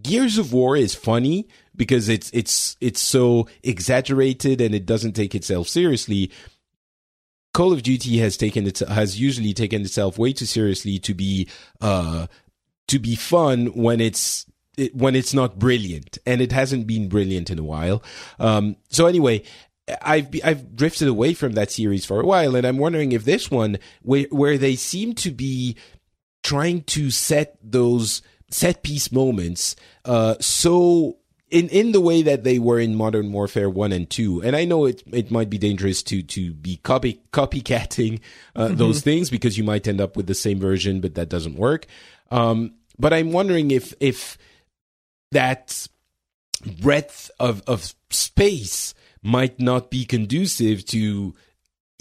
gears 0.03 0.39
of 0.39 0.53
war 0.53 0.77
is 0.77 0.95
funny 0.95 1.49
because 1.75 2.09
it's 2.09 2.31
it's 2.33 2.77
it's 2.81 3.01
so 3.01 3.49
exaggerated 3.63 4.61
and 4.61 4.75
it 4.75 4.87
doesn't 4.87 5.13
take 5.13 5.35
itself 5.35 5.69
seriously 5.69 6.31
Call 7.53 7.73
of 7.73 7.83
Duty 7.83 8.19
has 8.19 8.37
taken 8.37 8.67
it 8.67 8.79
has 8.79 9.21
usually 9.21 9.53
taken 9.53 9.83
itself 9.83 10.19
way 10.19 10.33
too 10.33 10.47
seriously 10.47 10.99
to 11.01 11.15
be 11.15 11.49
uh 11.81 12.27
to 12.89 12.99
be 12.99 13.15
fun 13.15 13.67
when 13.67 14.01
it's 14.01 14.47
it, 14.77 14.95
when 14.95 15.15
it's 15.15 15.35
not 15.35 15.59
brilliant, 15.59 16.19
and 16.27 16.41
it 16.41 16.53
hasn't 16.53 16.87
been 16.87 17.09
brilliant 17.09 17.51
in 17.51 17.59
a 17.59 17.65
while. 17.65 18.03
Um, 18.39 18.77
so 18.89 19.07
anyway, 19.07 19.43
I've 20.01 20.29
I've 20.45 20.75
drifted 20.75 21.09
away 21.09 21.35
from 21.35 21.53
that 21.53 21.71
series 21.71 22.05
for 22.05 22.21
a 22.21 22.27
while, 22.27 22.57
and 22.57 22.67
I'm 22.67 22.79
wondering 22.79 23.13
if 23.13 23.25
this 23.25 23.51
one, 23.51 23.79
where 24.03 24.27
where 24.31 24.59
they 24.59 24.77
seem 24.77 25.15
to 25.17 25.31
be 25.31 25.77
trying 26.43 26.83
to 26.83 27.11
set 27.11 27.59
those 27.63 28.23
set 28.51 28.83
piece 28.83 29.13
moments, 29.13 29.77
uh, 30.05 30.37
so 30.41 31.19
in 31.53 31.69
in 31.69 31.93
the 31.93 32.01
way 32.01 32.23
that 32.23 32.45
they 32.45 32.59
were 32.59 32.81
in 32.81 32.95
Modern 32.95 33.31
Warfare 33.31 33.69
one 33.69 33.93
and 33.93 34.09
two. 34.09 34.43
And 34.43 34.57
I 34.57 34.65
know 34.65 34.87
it 34.87 35.03
it 35.13 35.31
might 35.31 35.51
be 35.51 35.59
dangerous 35.59 36.03
to 36.05 36.23
to 36.23 36.53
be 36.55 36.79
copy 36.79 37.21
copycatting 37.33 38.21
uh, 38.57 38.67
mm-hmm. 38.67 38.77
those 38.77 39.03
things 39.03 39.31
because 39.31 39.59
you 39.59 39.63
might 39.63 39.87
end 39.87 40.01
up 40.01 40.17
with 40.17 40.27
the 40.27 40.35
same 40.35 40.59
version, 40.59 41.01
but 41.01 41.15
that 41.15 41.29
doesn't 41.29 41.57
work. 41.57 41.87
Um, 42.31 42.75
but 42.99 43.13
I'm 43.13 43.33
wondering 43.33 43.71
if 43.71 43.93
if 44.01 44.39
that 45.33 45.87
breadth 46.81 47.31
of 47.39 47.63
of 47.67 47.95
space 48.11 48.95
might 49.23 49.61
not 49.61 49.91
be 49.91 50.05
conducive 50.05 50.85
to 50.87 51.35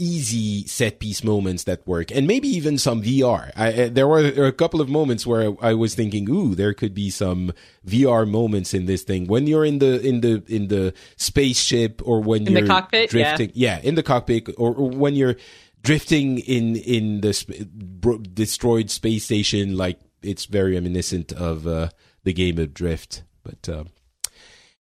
easy 0.02 0.66
set 0.66 1.00
piece 1.00 1.24
moments 1.24 1.66
that 1.66 1.86
work, 1.86 2.12
and 2.12 2.26
maybe 2.26 2.48
even 2.48 2.80
some 2.80 3.04
VR. 3.04 3.52
I, 3.56 3.90
there 3.90 4.08
were 4.08 4.26
a 4.26 4.52
couple 4.52 4.82
of 4.82 4.90
moments 4.90 5.28
where 5.28 5.54
I, 5.62 5.76
was 5.76 5.94
thinking, 5.94 6.28
"Ooh, 6.30 6.56
there 6.56 6.74
could 6.74 6.96
be 6.96 7.12
some 7.12 7.54
VR 7.88 8.28
moments 8.28 8.74
in 8.74 8.88
this 8.88 9.04
thing." 9.04 9.28
When 9.28 9.46
you're 9.46 9.64
in 9.64 9.78
the 9.78 10.02
in 10.02 10.22
the 10.22 10.44
in 10.48 10.68
the 10.70 10.94
spaceship, 11.18 12.02
or 12.04 12.20
when 12.22 12.48
in 12.48 12.54
you're 12.54 12.60
in 12.60 12.66
the 12.66 12.70
cockpit, 12.70 13.10
drifting, 13.12 13.52
yeah. 13.54 13.78
yeah, 13.78 13.88
in 13.88 13.96
the 13.96 14.04
cockpit, 14.04 14.50
or, 14.58 14.74
or 14.74 14.90
when 14.90 15.14
you're 15.14 15.36
drifting 15.84 16.40
in 16.40 16.76
in 16.78 17.22
the 17.22 17.34
sp- 17.38 17.70
destroyed 18.34 18.90
space 18.90 19.26
station, 19.26 19.78
like 19.78 20.00
it's 20.24 20.46
very 20.46 20.74
reminiscent 20.74 21.32
of 21.34 21.68
uh, 21.68 21.90
the 22.24 22.34
game 22.34 22.58
of 22.58 22.74
Drift, 22.74 23.24
but. 23.44 23.70
Uh, 23.70 23.84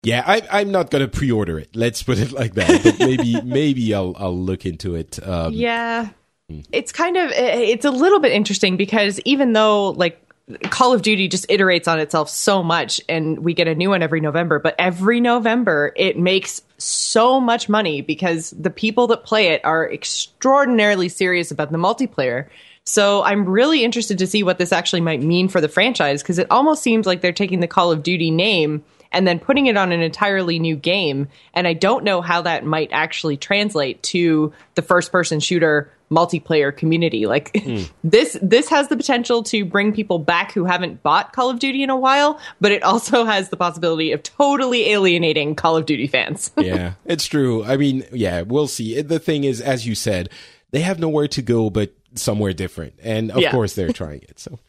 yeah, 0.03 0.23
I, 0.25 0.61
am 0.61 0.71
not 0.71 0.89
gonna 0.89 1.07
pre-order 1.07 1.59
it. 1.59 1.75
Let's 1.75 2.01
put 2.01 2.17
it 2.17 2.31
like 2.31 2.55
that. 2.55 2.83
But 2.83 2.99
maybe, 2.99 3.41
maybe 3.43 3.93
I'll 3.93 4.15
I'll 4.17 4.37
look 4.37 4.65
into 4.65 4.95
it. 4.95 5.25
Um, 5.25 5.53
yeah, 5.53 6.09
hmm. 6.49 6.61
it's 6.71 6.91
kind 6.91 7.17
of 7.17 7.31
it's 7.31 7.85
a 7.85 7.91
little 7.91 8.19
bit 8.19 8.31
interesting 8.31 8.77
because 8.77 9.19
even 9.25 9.53
though 9.53 9.89
like 9.91 10.21
Call 10.69 10.93
of 10.93 11.01
Duty 11.01 11.27
just 11.27 11.47
iterates 11.49 11.87
on 11.87 11.99
itself 11.99 12.29
so 12.29 12.63
much, 12.63 12.99
and 13.07 13.39
we 13.39 13.53
get 13.53 13.67
a 13.67 13.75
new 13.75 13.89
one 13.89 14.01
every 14.01 14.21
November. 14.21 14.59
But 14.59 14.75
every 14.79 15.19
November, 15.19 15.93
it 15.95 16.17
makes 16.17 16.61
so 16.77 17.39
much 17.39 17.69
money 17.69 18.01
because 18.01 18.51
the 18.51 18.71
people 18.71 19.07
that 19.07 19.23
play 19.23 19.49
it 19.49 19.63
are 19.63 19.89
extraordinarily 19.91 21.09
serious 21.09 21.51
about 21.51 21.71
the 21.71 21.77
multiplayer. 21.77 22.47
So 22.85 23.21
I'm 23.23 23.47
really 23.47 23.83
interested 23.83 24.17
to 24.17 24.27
see 24.27 24.41
what 24.41 24.57
this 24.57 24.71
actually 24.71 25.01
might 25.01 25.21
mean 25.21 25.47
for 25.47 25.61
the 25.61 25.69
franchise 25.69 26.23
because 26.23 26.39
it 26.39 26.47
almost 26.49 26.81
seems 26.81 27.05
like 27.05 27.21
they're 27.21 27.31
taking 27.31 27.59
the 27.59 27.67
Call 27.67 27.91
of 27.91 28.01
Duty 28.01 28.31
name 28.31 28.83
and 29.11 29.27
then 29.27 29.39
putting 29.39 29.67
it 29.67 29.77
on 29.77 29.91
an 29.91 30.01
entirely 30.01 30.59
new 30.59 30.75
game. 30.75 31.27
And 31.53 31.67
I 31.67 31.73
don't 31.73 32.03
know 32.03 32.21
how 32.21 32.41
that 32.43 32.65
might 32.65 32.89
actually 32.91 33.37
translate 33.37 34.01
to 34.03 34.53
the 34.75 34.81
first 34.81 35.11
person 35.11 35.39
shooter 35.39 35.91
multiplayer 36.11 36.75
community. 36.75 37.25
Like 37.25 37.53
mm. 37.53 37.89
this 38.03 38.37
this 38.41 38.69
has 38.69 38.89
the 38.89 38.97
potential 38.97 39.43
to 39.43 39.65
bring 39.65 39.93
people 39.93 40.19
back 40.19 40.51
who 40.51 40.65
haven't 40.65 41.01
bought 41.01 41.33
Call 41.33 41.49
of 41.49 41.59
Duty 41.59 41.83
in 41.83 41.89
a 41.89 41.97
while, 41.97 42.39
but 42.59 42.71
it 42.71 42.83
also 42.83 43.25
has 43.25 43.49
the 43.49 43.57
possibility 43.57 44.11
of 44.11 44.21
totally 44.21 44.89
alienating 44.89 45.55
Call 45.55 45.77
of 45.77 45.85
Duty 45.85 46.07
fans. 46.07 46.51
yeah, 46.57 46.93
it's 47.05 47.25
true. 47.25 47.63
I 47.63 47.77
mean, 47.77 48.05
yeah, 48.11 48.41
we'll 48.41 48.67
see. 48.67 49.01
The 49.01 49.19
thing 49.19 49.45
is 49.45 49.61
as 49.61 49.87
you 49.87 49.95
said, 49.95 50.29
they 50.71 50.81
have 50.81 50.99
nowhere 50.99 51.27
to 51.29 51.41
go 51.41 51.69
but 51.69 51.93
somewhere 52.15 52.53
different. 52.53 52.95
And 53.01 53.31
of 53.31 53.39
yeah. 53.39 53.51
course 53.51 53.73
they're 53.73 53.93
trying 53.93 54.21
it. 54.23 54.39
So 54.39 54.59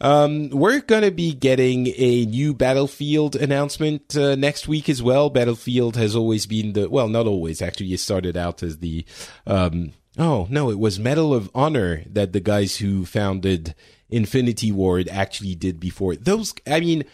um, 0.00 0.50
we're 0.50 0.80
going 0.80 1.02
to 1.02 1.10
be 1.10 1.34
getting 1.34 1.88
a 1.96 2.24
new 2.26 2.54
Battlefield 2.54 3.36
announcement 3.36 4.16
uh, 4.16 4.34
next 4.34 4.68
week 4.68 4.88
as 4.88 5.02
well. 5.02 5.30
Battlefield 5.30 5.96
has 5.96 6.14
always 6.14 6.46
been 6.46 6.72
the, 6.72 6.88
well, 6.88 7.08
not 7.08 7.26
always, 7.26 7.62
actually. 7.62 7.92
It 7.92 8.00
started 8.00 8.36
out 8.36 8.62
as 8.62 8.78
the, 8.78 9.04
um, 9.46 9.92
oh, 10.16 10.46
no, 10.50 10.70
it 10.70 10.78
was 10.78 10.98
Medal 10.98 11.34
of 11.34 11.50
Honor 11.54 12.02
that 12.06 12.32
the 12.32 12.40
guys 12.40 12.76
who 12.76 13.04
founded 13.04 13.74
Infinity 14.10 14.72
Ward 14.72 15.08
actually 15.08 15.54
did 15.54 15.80
before. 15.80 16.16
Those, 16.16 16.54
I 16.66 16.80
mean, 16.80 17.04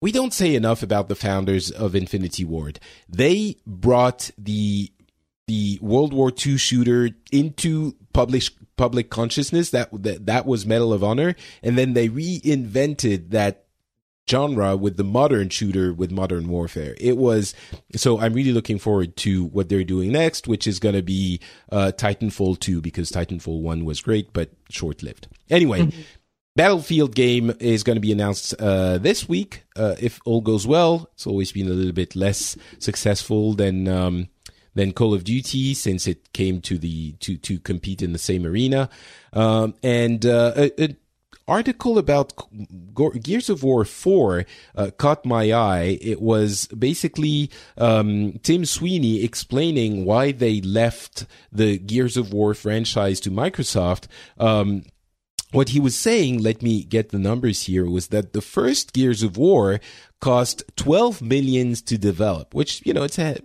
we 0.00 0.12
don't 0.12 0.34
say 0.34 0.54
enough 0.54 0.82
about 0.82 1.08
the 1.08 1.14
founders 1.14 1.70
of 1.70 1.94
Infinity 1.94 2.44
Ward. 2.44 2.80
They 3.08 3.56
brought 3.66 4.30
the 4.36 4.90
the 5.48 5.78
World 5.82 6.12
War 6.12 6.32
II 6.34 6.56
shooter 6.56 7.10
into 7.32 7.96
public 8.12 8.44
public 8.76 9.10
consciousness. 9.10 9.70
That, 9.70 9.90
that 10.02 10.26
that 10.26 10.46
was 10.46 10.66
Medal 10.66 10.92
of 10.92 11.04
Honor, 11.04 11.34
and 11.62 11.76
then 11.76 11.94
they 11.94 12.08
reinvented 12.08 13.30
that 13.30 13.66
genre 14.30 14.76
with 14.76 14.96
the 14.96 15.04
modern 15.04 15.48
shooter 15.48 15.92
with 15.92 16.10
modern 16.10 16.48
warfare. 16.48 16.94
It 17.00 17.16
was 17.16 17.54
so 17.96 18.20
I'm 18.20 18.34
really 18.34 18.52
looking 18.52 18.78
forward 18.78 19.16
to 19.18 19.46
what 19.46 19.68
they're 19.68 19.84
doing 19.84 20.12
next, 20.12 20.46
which 20.46 20.66
is 20.66 20.78
going 20.78 20.94
to 20.94 21.02
be 21.02 21.40
uh, 21.70 21.92
Titanfall 21.94 22.58
2 22.60 22.80
because 22.80 23.10
Titanfall 23.10 23.60
1 23.60 23.84
was 23.84 24.00
great 24.00 24.32
but 24.32 24.50
short-lived. 24.70 25.28
Anyway, 25.50 25.82
mm-hmm. 25.82 26.00
Battlefield 26.54 27.14
game 27.14 27.52
is 27.60 27.82
going 27.82 27.96
to 27.96 28.00
be 28.00 28.12
announced 28.12 28.54
uh, 28.58 28.98
this 28.98 29.28
week 29.28 29.64
uh, 29.76 29.96
if 30.00 30.20
all 30.24 30.40
goes 30.40 30.66
well. 30.66 31.08
It's 31.14 31.26
always 31.26 31.50
been 31.50 31.66
a 31.66 31.70
little 31.70 31.92
bit 31.92 32.14
less 32.14 32.56
successful 32.78 33.54
than 33.54 33.88
um, 33.88 34.28
than 34.74 34.92
Call 34.92 35.14
of 35.14 35.24
Duty 35.24 35.74
since 35.74 36.06
it 36.06 36.32
came 36.32 36.60
to 36.62 36.78
the 36.78 37.12
to 37.20 37.36
to 37.36 37.58
compete 37.58 38.02
in 38.02 38.12
the 38.12 38.18
same 38.18 38.46
arena. 38.46 38.88
Um, 39.32 39.74
and 39.82 40.24
uh, 40.24 40.68
an 40.78 40.96
article 41.48 41.98
about 41.98 42.32
Gears 43.22 43.50
of 43.50 43.62
War 43.62 43.84
4 43.84 44.44
uh, 44.74 44.90
caught 44.96 45.24
my 45.24 45.52
eye. 45.52 45.98
It 46.00 46.20
was 46.20 46.66
basically 46.68 47.50
um, 47.76 48.38
Tim 48.42 48.64
Sweeney 48.64 49.22
explaining 49.24 50.04
why 50.04 50.32
they 50.32 50.60
left 50.60 51.26
the 51.50 51.78
Gears 51.78 52.16
of 52.16 52.32
War 52.32 52.54
franchise 52.54 53.20
to 53.20 53.30
Microsoft. 53.30 54.06
Um, 54.38 54.84
what 55.50 55.70
he 55.70 55.80
was 55.80 55.96
saying, 55.96 56.42
let 56.42 56.62
me 56.62 56.82
get 56.82 57.10
the 57.10 57.18
numbers 57.18 57.64
here, 57.64 57.84
was 57.84 58.08
that 58.08 58.32
the 58.32 58.40
first 58.40 58.94
Gears 58.94 59.22
of 59.22 59.36
War 59.36 59.80
cost 60.20 60.62
12 60.76 61.20
millions 61.20 61.82
to 61.82 61.98
develop, 61.98 62.54
which, 62.54 62.80
you 62.86 62.94
know, 62.94 63.02
it's 63.02 63.18
a 63.18 63.40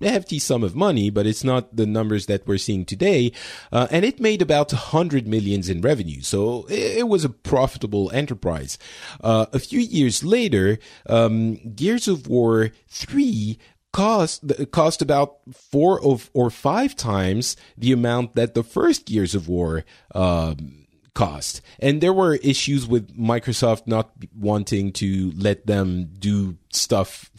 hefty 0.00 0.38
sum 0.38 0.62
of 0.62 0.74
money, 0.74 1.10
but 1.10 1.26
it's 1.26 1.44
not 1.44 1.76
the 1.76 1.86
numbers 1.86 2.26
that 2.26 2.46
we're 2.46 2.58
seeing 2.58 2.84
today. 2.84 3.32
Uh, 3.72 3.86
and 3.90 4.04
it 4.04 4.20
made 4.20 4.42
about 4.42 4.72
100 4.72 5.26
millions 5.26 5.68
in 5.68 5.80
revenue. 5.80 6.20
So 6.22 6.66
it, 6.68 7.08
was 7.10 7.24
a 7.24 7.28
profitable 7.28 8.10
enterprise. 8.12 8.78
Uh, 9.20 9.46
a 9.52 9.58
few 9.58 9.80
years 9.80 10.22
later, 10.22 10.78
um, 11.08 11.56
Gears 11.74 12.06
of 12.06 12.28
War 12.28 12.70
3 12.88 13.58
cost 13.92 14.44
cost 14.70 15.02
about 15.02 15.38
four 15.52 16.00
of, 16.04 16.30
or 16.32 16.48
five 16.50 16.94
times 16.94 17.56
the 17.76 17.90
amount 17.90 18.36
that 18.36 18.54
the 18.54 18.62
first 18.62 19.06
Gears 19.06 19.34
of 19.34 19.48
War 19.48 19.84
um, 20.14 20.86
cost. 21.14 21.60
And 21.80 22.00
there 22.00 22.12
were 22.12 22.36
issues 22.36 22.86
with 22.86 23.16
Microsoft 23.16 23.86
not 23.86 24.12
wanting 24.34 24.92
to 24.94 25.32
let 25.36 25.66
them 25.66 26.10
do 26.18 26.56
stuff 26.72 27.29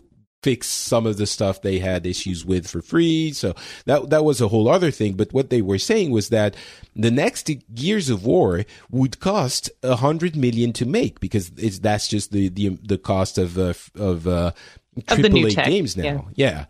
fix 0.44 0.68
some 0.68 1.06
of 1.06 1.18
the 1.18 1.26
stuff 1.26 1.62
they 1.62 1.80
had 1.80 2.06
issues 2.06 2.46
with 2.46 2.68
for 2.68 2.82
free. 2.82 3.32
So 3.32 3.54
that 3.86 4.10
that 4.10 4.26
was 4.26 4.42
a 4.42 4.48
whole 4.48 4.68
other 4.68 4.92
thing. 4.92 5.14
But 5.14 5.34
what 5.34 5.50
they 5.50 5.62
were 5.62 5.78
saying 5.78 6.12
was 6.12 6.30
that 6.30 6.56
the 6.96 7.12
next 7.12 7.50
Gears 7.74 8.10
of 8.10 8.26
War 8.26 8.64
would 8.90 9.20
cost 9.20 9.70
a 9.84 9.96
hundred 9.98 10.36
million 10.36 10.74
to 10.74 10.86
make 10.86 11.20
because 11.20 11.52
it's 11.58 11.80
that's 11.80 12.08
just 12.08 12.32
the 12.32 12.50
the 12.50 12.78
the 12.84 12.98
cost 12.98 13.38
of 13.38 13.58
uh, 13.58 13.74
of 13.96 14.28
uh, 14.28 14.52
AAA 15.00 15.64
games 15.66 15.96
now. 15.96 16.30
Yeah. 16.36 16.50
yeah, 16.50 16.66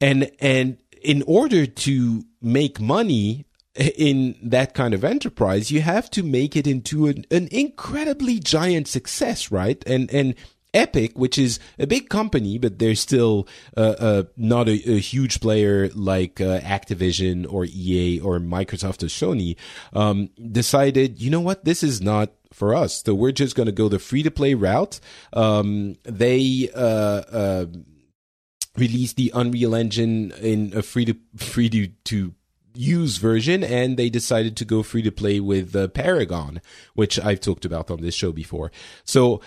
and 0.00 0.30
and 0.40 0.78
in 1.02 1.22
order 1.26 1.66
to 1.66 2.24
make 2.40 2.80
money 2.80 3.46
in 3.74 4.36
that 4.42 4.74
kind 4.74 4.94
of 4.94 5.02
enterprise, 5.02 5.70
you 5.70 5.80
have 5.80 6.10
to 6.10 6.22
make 6.22 6.56
it 6.56 6.66
into 6.66 7.06
an, 7.06 7.24
an 7.30 7.48
incredibly 7.50 8.38
giant 8.38 8.86
success, 8.86 9.50
right? 9.50 9.82
And 9.86 10.12
and 10.12 10.34
Epic, 10.74 11.12
which 11.14 11.38
is 11.38 11.58
a 11.78 11.86
big 11.86 12.08
company, 12.08 12.58
but 12.58 12.78
they're 12.78 12.94
still 12.94 13.46
uh, 13.76 13.94
uh, 13.98 14.22
not 14.36 14.68
a, 14.68 14.90
a, 14.90 14.98
huge 14.98 15.40
player 15.40 15.90
like 15.94 16.40
uh, 16.40 16.60
Activision 16.60 17.50
or 17.50 17.66
EA 17.66 18.20
or 18.20 18.38
Microsoft 18.38 19.02
or 19.02 19.06
Sony, 19.06 19.56
um, 19.92 20.30
decided, 20.50 21.20
you 21.20 21.30
know 21.30 21.40
what, 21.40 21.64
this 21.64 21.82
is 21.82 22.00
not 22.00 22.32
for 22.52 22.74
us. 22.74 23.02
So 23.02 23.14
we're 23.14 23.32
just 23.32 23.54
going 23.54 23.66
to 23.66 23.72
go 23.72 23.88
the 23.88 23.98
free 23.98 24.22
to 24.22 24.30
play 24.30 24.54
route. 24.54 25.00
Um, 25.32 25.96
they 26.04 26.70
uh, 26.74 26.78
uh, 26.78 27.66
released 28.76 29.16
the 29.16 29.32
Unreal 29.34 29.74
Engine 29.74 30.32
in 30.40 30.72
a 30.74 30.82
free 30.82 31.04
to 31.04 31.16
free 31.36 31.68
to, 31.70 31.88
to 32.04 32.34
use 32.74 33.18
version 33.18 33.62
and 33.62 33.96
they 33.96 34.08
decided 34.08 34.56
to 34.56 34.64
go 34.64 34.82
free 34.82 35.02
to 35.02 35.12
play 35.12 35.40
with 35.40 35.76
uh, 35.76 35.88
Paragon, 35.88 36.60
which 36.94 37.18
I've 37.20 37.40
talked 37.40 37.64
about 37.64 37.90
on 37.90 38.00
this 38.00 38.14
show 38.14 38.32
before. 38.32 38.72
So 39.04 39.40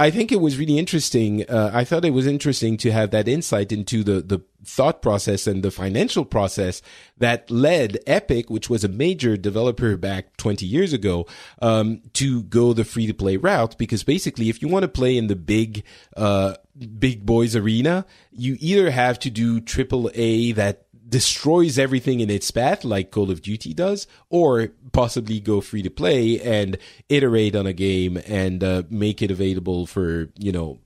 I 0.00 0.12
think 0.12 0.30
it 0.30 0.40
was 0.40 0.58
really 0.58 0.78
interesting. 0.78 1.44
Uh, 1.48 1.72
I 1.74 1.82
thought 1.82 2.04
it 2.04 2.12
was 2.12 2.26
interesting 2.26 2.76
to 2.78 2.92
have 2.92 3.10
that 3.10 3.26
insight 3.26 3.72
into 3.72 4.04
the, 4.04 4.22
the 4.22 4.40
thought 4.64 5.02
process 5.02 5.48
and 5.48 5.64
the 5.64 5.72
financial 5.72 6.24
process 6.24 6.82
that 7.16 7.50
led 7.50 7.98
Epic, 8.06 8.48
which 8.48 8.70
was 8.70 8.84
a 8.84 8.88
major 8.88 9.36
developer 9.36 9.96
back 9.96 10.36
20 10.36 10.64
years 10.66 10.92
ago, 10.92 11.26
um, 11.60 12.00
to 12.12 12.44
go 12.44 12.72
the 12.72 12.84
free 12.84 13.08
to 13.08 13.14
play 13.14 13.36
route. 13.36 13.76
Because 13.76 14.04
basically, 14.04 14.48
if 14.48 14.62
you 14.62 14.68
want 14.68 14.84
to 14.84 14.88
play 14.88 15.16
in 15.16 15.26
the 15.26 15.34
big, 15.34 15.82
uh, 16.16 16.54
big 16.98 17.26
boys 17.26 17.56
arena, 17.56 18.06
you 18.30 18.56
either 18.60 18.92
have 18.92 19.18
to 19.18 19.30
do 19.30 19.60
triple 19.60 20.12
A 20.14 20.52
that 20.52 20.86
destroys 21.08 21.78
everything 21.78 22.20
in 22.20 22.30
its 22.30 22.50
path 22.50 22.84
like 22.84 23.10
Call 23.10 23.30
of 23.30 23.42
Duty 23.42 23.72
does, 23.72 24.06
or 24.30 24.68
possibly 24.92 25.40
go 25.40 25.60
free 25.60 25.82
to 25.82 25.90
play 25.90 26.40
and 26.40 26.76
iterate 27.08 27.56
on 27.56 27.66
a 27.66 27.72
game 27.72 28.18
and 28.26 28.62
uh, 28.62 28.82
make 28.90 29.22
it 29.22 29.30
available 29.30 29.86
for, 29.86 30.28
you 30.38 30.52
know, 30.52 30.78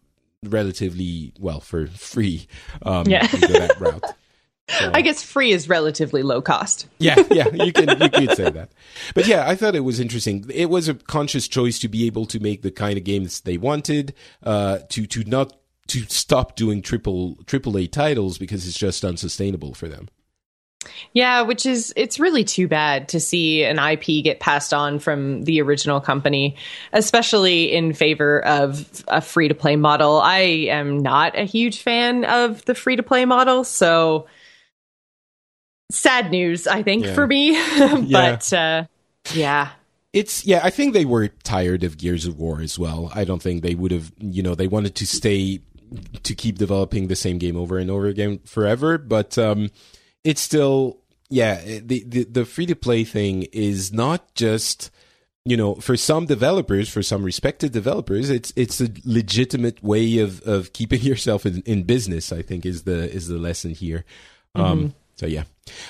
relatively, 0.44 1.32
well, 1.38 1.60
for 1.60 1.86
free. 1.86 2.46
Um, 2.82 3.06
yeah. 3.06 3.26
that 3.26 3.76
route. 3.80 4.04
So, 4.78 4.90
I 4.94 5.02
guess 5.02 5.22
free 5.22 5.50
is 5.52 5.68
relatively 5.68 6.22
low 6.22 6.40
cost. 6.40 6.86
yeah, 6.98 7.16
yeah, 7.30 7.48
you 7.52 7.72
can 7.72 8.00
you 8.00 8.08
could 8.08 8.36
say 8.36 8.48
that. 8.48 8.70
But 9.12 9.26
yeah, 9.26 9.46
I 9.46 9.56
thought 9.56 9.74
it 9.74 9.80
was 9.80 10.00
interesting. 10.00 10.46
It 10.48 10.70
was 10.70 10.88
a 10.88 10.94
conscious 10.94 11.48
choice 11.48 11.78
to 11.80 11.88
be 11.88 12.06
able 12.06 12.26
to 12.26 12.40
make 12.40 12.62
the 12.62 12.70
kind 12.70 12.96
of 12.96 13.04
games 13.04 13.40
they 13.40 13.58
wanted, 13.58 14.14
uh, 14.42 14.78
to 14.90 15.06
to 15.08 15.24
not 15.24 15.52
to 15.88 16.00
stop 16.08 16.56
doing 16.56 16.82
triple 16.82 17.38
triple 17.46 17.76
A 17.76 17.86
titles 17.86 18.38
because 18.38 18.66
it's 18.66 18.78
just 18.78 19.04
unsustainable 19.04 19.74
for 19.74 19.88
them. 19.88 20.08
Yeah, 21.12 21.42
which 21.42 21.64
is 21.64 21.92
it's 21.96 22.18
really 22.18 22.42
too 22.42 22.66
bad 22.66 23.08
to 23.10 23.20
see 23.20 23.62
an 23.62 23.78
IP 23.78 24.24
get 24.24 24.40
passed 24.40 24.74
on 24.74 24.98
from 24.98 25.44
the 25.44 25.60
original 25.62 26.00
company, 26.00 26.56
especially 26.92 27.72
in 27.72 27.92
favor 27.92 28.44
of 28.44 29.04
a 29.06 29.20
free 29.20 29.48
to 29.48 29.54
play 29.54 29.76
model. 29.76 30.20
I 30.20 30.40
am 30.70 30.98
not 30.98 31.38
a 31.38 31.44
huge 31.44 31.82
fan 31.82 32.24
of 32.24 32.64
the 32.64 32.74
free 32.74 32.96
to 32.96 33.02
play 33.02 33.24
model, 33.24 33.62
so 33.62 34.26
sad 35.90 36.30
news 36.30 36.66
I 36.66 36.82
think 36.82 37.04
yeah. 37.04 37.14
for 37.14 37.26
me. 37.26 37.52
but 38.10 38.52
uh, 38.52 38.84
yeah 39.32 39.70
it's 40.12 40.44
yeah 40.44 40.60
i 40.62 40.70
think 40.70 40.92
they 40.92 41.04
were 41.04 41.28
tired 41.28 41.84
of 41.84 41.96
gears 41.96 42.26
of 42.26 42.38
war 42.38 42.60
as 42.60 42.78
well 42.78 43.10
i 43.14 43.24
don't 43.24 43.42
think 43.42 43.62
they 43.62 43.74
would 43.74 43.90
have 43.90 44.12
you 44.18 44.42
know 44.42 44.54
they 44.54 44.66
wanted 44.66 44.94
to 44.94 45.06
stay 45.06 45.60
to 46.22 46.34
keep 46.34 46.58
developing 46.58 47.08
the 47.08 47.16
same 47.16 47.38
game 47.38 47.56
over 47.56 47.78
and 47.78 47.90
over 47.90 48.06
again 48.06 48.38
forever 48.44 48.98
but 48.98 49.36
um 49.38 49.70
it's 50.24 50.40
still 50.40 50.98
yeah 51.28 51.60
the 51.62 52.04
the, 52.06 52.24
the 52.24 52.44
free 52.44 52.66
to 52.66 52.76
play 52.76 53.04
thing 53.04 53.44
is 53.52 53.92
not 53.92 54.34
just 54.34 54.90
you 55.44 55.56
know 55.56 55.74
for 55.76 55.96
some 55.96 56.26
developers 56.26 56.88
for 56.88 57.02
some 57.02 57.22
respected 57.22 57.72
developers 57.72 58.30
it's 58.30 58.52
it's 58.56 58.80
a 58.80 58.88
legitimate 59.04 59.82
way 59.82 60.18
of 60.18 60.40
of 60.42 60.72
keeping 60.72 61.00
yourself 61.10 61.46
in, 61.46 61.62
in 61.62 61.82
business 61.82 62.32
i 62.32 62.42
think 62.42 62.64
is 62.64 62.82
the 62.82 63.10
is 63.12 63.28
the 63.28 63.38
lesson 63.38 63.72
here 63.72 64.04
um, 64.54 64.62
mm-hmm. 64.62 64.72
um 64.72 64.94
So 65.16 65.26
yeah. 65.26 65.44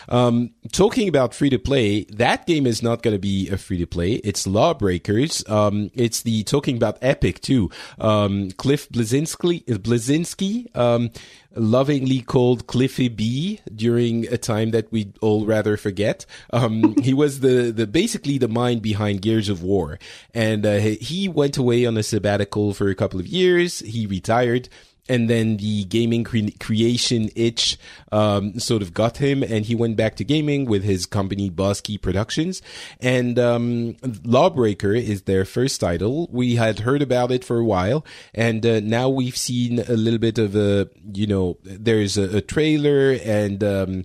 Um, 0.08 0.50
talking 0.72 1.08
about 1.08 1.34
free 1.34 1.50
to 1.50 1.58
play, 1.58 2.04
that 2.04 2.46
game 2.46 2.66
is 2.66 2.82
not 2.82 3.02
going 3.02 3.14
to 3.14 3.20
be 3.20 3.48
a 3.48 3.56
free 3.56 3.78
to 3.78 3.86
play. 3.86 4.14
It's 4.14 4.46
Lawbreakers. 4.46 5.48
Um, 5.48 5.90
it's 5.94 6.22
the 6.22 6.42
talking 6.44 6.76
about 6.76 6.98
Epic 7.00 7.40
too. 7.40 7.70
Um, 7.98 8.50
Cliff 8.52 8.88
Bleszinski, 8.90 9.64
Bleszinski, 9.64 10.76
um, 10.76 11.10
lovingly 11.54 12.20
called 12.20 12.66
Cliffy 12.66 13.08
B 13.08 13.60
during 13.74 14.26
a 14.28 14.36
time 14.36 14.70
that 14.72 14.92
we'd 14.92 15.16
all 15.20 15.46
rather 15.46 15.76
forget. 15.76 16.26
Um, 16.52 16.94
he 17.02 17.14
was 17.14 17.40
the, 17.40 17.72
the, 17.72 17.86
basically 17.86 18.38
the 18.38 18.48
mind 18.48 18.82
behind 18.82 19.22
Gears 19.22 19.48
of 19.48 19.62
War. 19.62 19.98
And, 20.34 20.66
uh, 20.66 20.78
he 20.78 21.28
went 21.28 21.56
away 21.56 21.86
on 21.86 21.96
a 21.96 22.02
sabbatical 22.02 22.74
for 22.74 22.88
a 22.88 22.94
couple 22.94 23.20
of 23.20 23.26
years. 23.26 23.80
He 23.80 24.06
retired 24.06 24.68
and 25.08 25.28
then 25.28 25.56
the 25.56 25.84
gaming 25.84 26.24
cre- 26.24 26.56
creation 26.60 27.28
itch 27.34 27.78
um, 28.12 28.58
sort 28.58 28.82
of 28.82 28.94
got 28.94 29.16
him, 29.16 29.42
and 29.42 29.66
he 29.66 29.74
went 29.74 29.96
back 29.96 30.16
to 30.16 30.24
gaming 30.24 30.64
with 30.64 30.84
his 30.84 31.06
company 31.06 31.50
Boss 31.50 31.80
Key 31.80 31.98
Productions. 31.98 32.62
And 33.00 33.38
um, 33.38 33.96
Lawbreaker 34.24 34.94
is 34.94 35.22
their 35.22 35.44
first 35.44 35.80
title. 35.80 36.28
We 36.30 36.54
had 36.54 36.80
heard 36.80 37.02
about 37.02 37.32
it 37.32 37.44
for 37.44 37.58
a 37.58 37.64
while, 37.64 38.04
and 38.34 38.64
uh, 38.64 38.80
now 38.80 39.08
we've 39.08 39.36
seen 39.36 39.80
a 39.80 39.94
little 39.94 40.20
bit 40.20 40.38
of 40.38 40.54
a, 40.54 40.88
you 41.12 41.26
know, 41.26 41.58
there's 41.62 42.16
a, 42.16 42.38
a 42.38 42.40
trailer 42.40 43.18
and 43.24 43.62
um, 43.64 44.04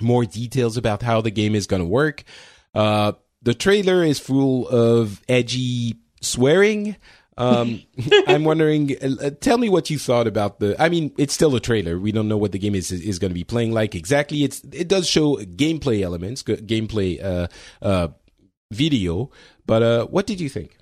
more 0.00 0.24
details 0.24 0.76
about 0.76 1.02
how 1.02 1.20
the 1.20 1.30
game 1.30 1.54
is 1.54 1.66
going 1.66 1.82
to 1.82 1.88
work. 1.88 2.24
Uh, 2.74 3.12
the 3.42 3.54
trailer 3.54 4.04
is 4.04 4.20
full 4.20 4.68
of 4.68 5.22
edgy 5.28 5.98
swearing. 6.20 6.96
Um, 7.36 7.82
I'm 8.26 8.44
wondering, 8.44 8.96
uh, 9.02 9.30
tell 9.40 9.58
me 9.58 9.68
what 9.68 9.90
you 9.90 9.98
thought 9.98 10.26
about 10.26 10.60
the, 10.60 10.80
I 10.80 10.88
mean, 10.88 11.12
it's 11.16 11.34
still 11.34 11.54
a 11.54 11.60
trailer. 11.60 11.98
We 11.98 12.12
don't 12.12 12.28
know 12.28 12.36
what 12.36 12.52
the 12.52 12.58
game 12.58 12.74
is, 12.74 12.92
is 12.92 13.18
going 13.18 13.30
to 13.30 13.34
be 13.34 13.44
playing 13.44 13.72
like 13.72 13.94
exactly. 13.94 14.44
It's, 14.44 14.62
it 14.72 14.88
does 14.88 15.08
show 15.08 15.36
gameplay 15.36 16.02
elements, 16.02 16.42
gameplay, 16.42 17.22
uh, 17.22 17.48
uh, 17.82 18.08
video, 18.70 19.30
but, 19.66 19.82
uh, 19.82 20.06
what 20.06 20.26
did 20.26 20.40
you 20.40 20.48
think? 20.48 20.76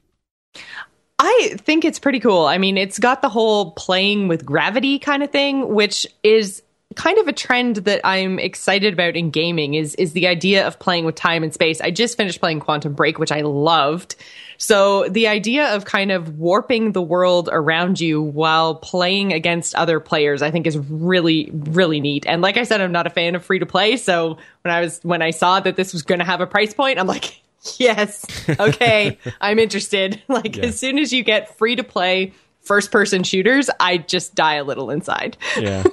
I 1.18 1.55
think 1.59 1.84
it's 1.84 1.99
pretty 1.99 2.20
cool. 2.20 2.46
I 2.46 2.59
mean, 2.59 2.78
it's 2.78 2.99
got 2.99 3.22
the 3.22 3.28
whole 3.28 3.72
playing 3.72 4.28
with 4.28 4.46
gravity 4.46 4.99
kind 4.99 5.22
of 5.22 5.30
thing, 5.30 5.74
which 5.74 6.07
is 6.22 6.62
kind 6.94 7.18
of 7.18 7.28
a 7.28 7.32
trend 7.32 7.76
that 7.76 8.01
I'm 8.05 8.38
excited 8.38 8.92
about 8.92 9.16
in 9.16 9.30
gaming 9.30 9.74
is 9.74 9.94
is 9.96 10.12
the 10.12 10.26
idea 10.26 10.66
of 10.66 10.78
playing 10.78 11.05
with 11.05 11.14
time 11.14 11.42
and 11.42 11.53
space. 11.53 11.80
I 11.80 11.90
just 11.90 12.16
finished 12.16 12.40
playing 12.40 12.61
Quantum 12.61 12.94
Break, 12.94 13.18
which 13.18 13.32
I 13.32 13.42
loved. 13.42 14.16
So 14.59 15.09
the 15.09 15.28
idea 15.28 15.74
of 15.74 15.84
kind 15.84 16.11
of 16.11 16.36
warping 16.36 16.90
the 16.92 17.00
world 17.00 17.48
around 17.50 18.00
you 18.00 18.20
while 18.20 18.74
playing 18.74 19.32
against 19.32 19.74
other 19.76 20.00
players, 20.00 20.42
I 20.42 20.50
think 20.50 20.66
is 20.66 20.76
really, 20.76 21.48
really 21.52 22.00
neat. 22.00 22.26
And 22.26 22.42
like 22.42 22.56
I 22.56 22.64
said, 22.64 22.80
I'm 22.80 22.90
not 22.90 23.06
a 23.06 23.11
fan 23.11 23.36
of 23.36 23.44
free 23.44 23.61
to 23.61 23.66
play. 23.66 23.96
So 23.96 24.36
when 24.62 24.74
I 24.74 24.80
was, 24.80 24.98
when 25.04 25.22
I 25.22 25.30
saw 25.30 25.61
that 25.61 25.76
this 25.76 25.92
was 25.92 26.02
going 26.02 26.18
to 26.18 26.24
have 26.24 26.40
a 26.40 26.46
price 26.46 26.74
point, 26.74 26.98
I'm 26.98 27.06
like, 27.06 27.40
yes, 27.78 28.26
okay, 28.59 29.16
I'm 29.40 29.59
interested. 29.61 30.20
Like 30.28 30.56
yeah. 30.56 30.66
as 30.66 30.78
soon 30.78 30.98
as 30.98 31.12
you 31.12 31.22
get 31.22 31.56
free 31.56 31.76
to 31.76 31.84
play, 31.84 32.32
first 32.61 32.90
person 32.90 33.22
shooters, 33.22 33.70
I 33.80 33.98
just 33.98 34.34
die 34.34 34.54
a 34.56 34.64
little 34.64 34.90
inside. 34.90 35.36
yeah. 35.56 35.84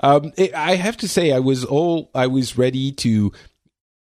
Um, 0.00 0.32
it, 0.36 0.54
I 0.54 0.74
have 0.74 0.96
to 0.98 1.08
say, 1.08 1.32
I 1.32 1.38
was 1.38 1.64
all, 1.64 2.10
I 2.14 2.26
was 2.26 2.58
ready 2.58 2.90
to, 2.92 3.32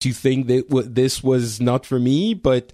to 0.00 0.12
think 0.12 0.46
that 0.46 0.68
w- 0.68 0.88
this 0.88 1.22
was 1.22 1.60
not 1.60 1.84
for 1.84 1.98
me, 1.98 2.32
but 2.32 2.72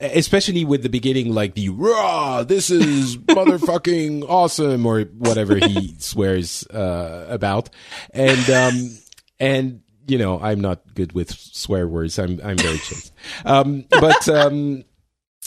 especially 0.00 0.64
with 0.64 0.82
the 0.82 0.88
beginning, 0.88 1.32
like 1.32 1.54
the 1.54 1.68
raw, 1.68 2.42
this 2.42 2.70
is 2.70 3.16
motherfucking 3.28 4.24
awesome, 4.28 4.86
or 4.86 5.02
whatever 5.02 5.56
he 5.56 5.94
swears 5.98 6.66
uh, 6.68 7.26
about, 7.28 7.70
and 8.12 8.50
um, 8.50 8.98
and 9.38 9.80
you 10.06 10.18
know, 10.18 10.38
I'm 10.40 10.60
not 10.60 10.94
good 10.94 11.12
with 11.12 11.30
swear 11.30 11.86
words. 11.88 12.18
I'm 12.18 12.40
I'm 12.42 12.58
very 12.58 12.78
chaste, 12.78 13.12
um, 13.44 13.84
but 13.90 14.28
um, 14.28 14.84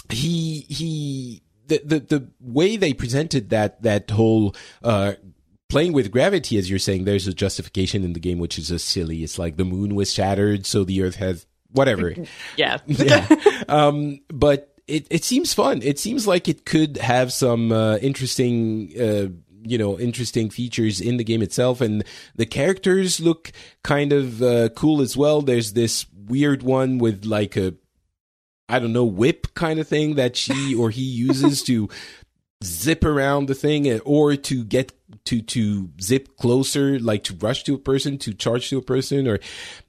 he 0.10 0.66
he 0.70 1.44
the, 1.68 1.82
the 1.84 2.00
the 2.00 2.28
way 2.40 2.78
they 2.78 2.94
presented 2.94 3.50
that 3.50 3.82
that 3.84 4.10
whole 4.10 4.56
uh, 4.84 5.14
playing 5.70 5.94
with 5.94 6.12
gravity, 6.12 6.58
as 6.58 6.70
you're 6.70 6.80
saying, 6.80 7.06
there's 7.06 7.28
a 7.28 7.34
justification 7.34 8.04
in 8.04 8.14
the 8.14 8.20
game 8.20 8.40
which 8.40 8.58
is 8.58 8.70
just 8.70 8.88
silly. 8.88 9.24
It's 9.24 9.38
like 9.38 9.58
the 9.58 9.66
moon 9.66 9.96
was 9.96 10.14
shattered, 10.14 10.66
so 10.66 10.84
the 10.84 11.04
Earth 11.04 11.16
has 11.16 11.46
whatever. 11.78 12.14
Yeah. 12.56 12.80
yeah. 12.88 13.28
Um, 13.68 14.20
but 14.30 14.74
it, 14.88 15.08
it 15.10 15.24
seems 15.24 15.54
fun. 15.54 15.82
It 15.82 16.00
seems 16.00 16.28
like 16.28 16.48
it 16.48 16.66
could 16.66 16.98
have 16.98 17.34
some 17.34 17.72
uh, 17.72 17.98
interesting, 17.98 18.92
uh, 19.00 19.28
you 19.64 19.78
know, 19.78 20.00
interesting 20.00 20.50
features 20.50 21.02
in 21.02 21.18
the 21.18 21.24
game 21.24 21.42
itself, 21.42 21.82
and 21.82 22.04
the 22.36 22.46
characters 22.46 23.20
look 23.20 23.52
kind 23.84 24.14
of 24.14 24.42
uh, 24.42 24.70
cool 24.70 25.02
as 25.02 25.18
well. 25.18 25.42
There's 25.42 25.74
this 25.74 26.06
weird 26.14 26.64
one 26.64 26.98
with 26.98 27.26
like 27.26 27.58
a, 27.58 27.74
I 28.70 28.80
don't 28.80 28.94
know, 28.94 29.06
whip 29.06 29.54
kind 29.54 29.80
of 29.80 29.88
thing 29.88 30.16
that 30.16 30.36
she 30.36 30.74
or 30.80 30.90
he 30.90 31.04
uses 31.04 31.64
to 31.64 31.90
zip 32.64 33.06
around 33.06 33.48
the 33.48 33.56
thing 33.56 34.00
or 34.02 34.36
to 34.36 34.64
get 34.64 34.92
to 35.26 35.42
to 35.42 35.90
zip 36.02 36.38
closer 36.38 37.00
like 37.00 37.24
to 37.24 37.36
rush 37.36 37.64
to 37.64 37.76
a 37.76 37.78
person 37.78 38.18
to 38.18 38.34
charge 38.34 38.70
to 38.70 38.80
a 38.80 38.82
person 38.82 39.28
or 39.28 39.38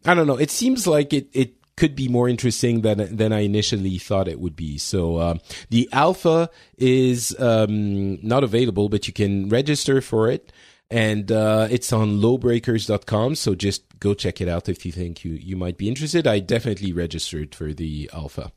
i 0.05 0.13
don't 0.13 0.27
know 0.27 0.37
it 0.37 0.51
seems 0.51 0.87
like 0.87 1.15
it 1.15 1.29
it 1.33 1.55
could 1.79 1.95
be 1.95 2.09
more 2.09 2.29
interesting 2.29 2.83
than 2.83 3.17
than 3.17 3.33
I 3.33 3.41
initially 3.41 3.99
thought 3.99 4.29
it 4.29 4.41
would 4.41 4.57
be. 4.57 4.77
So 4.77 5.17
uh, 5.17 5.35
the 5.71 5.89
alpha 5.93 6.51
is 6.77 7.35
um, 7.39 8.19
not 8.27 8.45
available, 8.45 8.89
but 8.89 9.07
you 9.07 9.15
can 9.15 9.49
register 9.49 10.01
for 10.01 10.29
it, 10.29 10.53
and 10.91 11.31
uh, 11.33 11.69
it's 11.71 11.93
on 11.93 12.21
lawbreakers.com. 12.21 13.37
So 13.37 13.55
just 13.55 13.99
go 14.01 14.13
check 14.13 14.41
it 14.41 14.49
out 14.49 14.69
if 14.69 14.85
you 14.85 14.93
think 14.93 15.25
you 15.25 15.33
you 15.33 15.57
might 15.57 15.79
be 15.79 15.89
interested. 15.89 16.27
I 16.27 16.41
definitely 16.41 16.93
registered 16.93 17.55
for 17.55 17.73
the 17.73 18.11
alpha. 18.13 18.53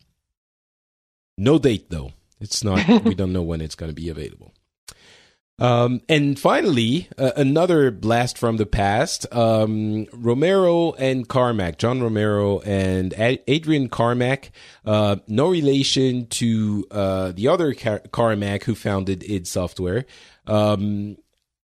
No 1.37 1.59
date 1.59 1.89
though. 1.89 2.11
It's 2.39 2.63
not. 2.63 2.87
we 3.05 3.15
don't 3.15 3.33
know 3.33 3.43
when 3.43 3.61
it's 3.61 3.75
going 3.75 3.91
to 3.91 4.01
be 4.01 4.09
available. 4.09 4.53
Um, 5.61 6.01
and 6.09 6.39
finally, 6.39 7.07
uh, 7.19 7.33
another 7.35 7.91
blast 7.91 8.35
from 8.39 8.57
the 8.57 8.65
past. 8.65 9.27
Um, 9.31 10.07
Romero 10.11 10.93
and 10.93 11.27
Carmack, 11.27 11.77
John 11.77 12.01
Romero 12.01 12.61
and 12.61 13.13
Ad- 13.13 13.43
Adrian 13.47 13.87
Carmack, 13.87 14.49
uh, 14.85 15.17
no 15.27 15.51
relation 15.51 16.25
to 16.29 16.87
uh, 16.89 17.31
the 17.33 17.47
other 17.47 17.75
Car- 17.75 18.01
Carmack 18.11 18.63
who 18.63 18.73
founded 18.73 19.23
id 19.23 19.45
Software. 19.45 20.05
Um, 20.47 21.17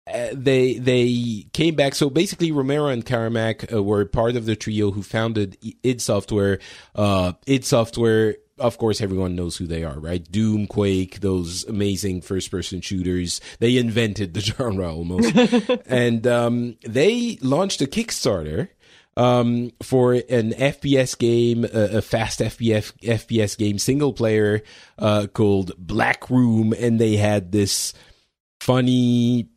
uh, 0.07 0.29
they 0.33 0.79
they 0.79 1.47
came 1.53 1.75
back. 1.75 1.95
So 1.95 2.09
basically, 2.09 2.51
Romero 2.51 2.87
and 2.87 3.05
Carmack 3.05 3.71
uh, 3.71 3.83
were 3.83 4.07
part 4.07 4.37
of 4.37 4.47
the 4.47 4.57
trio 4.57 4.91
who 4.91 5.03
founded 5.03 5.59
id 5.83 6.01
Software. 6.01 6.61
Uh, 6.95 7.35
id 7.47 7.67
Software 7.67 8.37
of 8.63 8.79
course, 8.79 9.01
everyone 9.01 9.35
knows 9.35 9.57
who 9.57 9.67
they 9.67 9.83
are, 9.83 9.99
right? 9.99 10.23
Doom, 10.31 10.67
Quake, 10.67 11.21
those 11.21 11.65
amazing 11.65 12.23
first 12.23 12.51
person 12.51 12.81
shooters. 12.81 13.41
They 13.59 13.77
invented 13.77 14.35
the 14.35 14.41
genre 14.41 14.95
almost. 14.95 15.35
and 15.87 16.27
um, 16.27 16.77
they 16.87 17.39
launched 17.43 17.83
a 17.83 17.87
Kickstarter 17.87 18.69
um, 19.17 19.73
for 19.83 20.15
an 20.15 20.53
FPS 20.53 21.19
game, 21.19 21.65
a, 21.65 21.99
a 21.99 22.03
fast 22.03 22.41
FPS, 22.41 22.93
FPS 23.03 23.59
game, 23.59 23.79
single 23.79 24.13
player, 24.13 24.63
uh, 24.99 25.27
called 25.27 25.73
Blackroom. 25.77 26.73
And 26.73 27.01
they 27.01 27.17
had 27.17 27.51
this 27.51 27.93
funny 28.61 29.49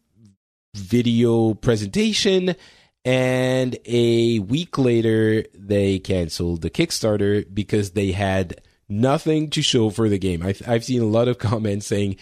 video 0.75 1.53
presentation. 1.53 2.55
And 3.05 3.77
a 3.85 4.39
week 4.39 4.79
later, 4.79 5.45
they 5.53 5.99
canceled 5.99 6.63
the 6.63 6.71
Kickstarter 6.71 7.45
because 7.53 7.91
they 7.91 8.11
had 8.11 8.61
nothing 8.87 9.49
to 9.51 9.61
show 9.61 9.89
for 9.89 10.09
the 10.09 10.17
game. 10.19 10.43
I've, 10.43 10.61
I've 10.67 10.85
seen 10.85 11.01
a 11.01 11.05
lot 11.05 11.27
of 11.27 11.37
comments 11.39 11.87
saying, 11.87 12.17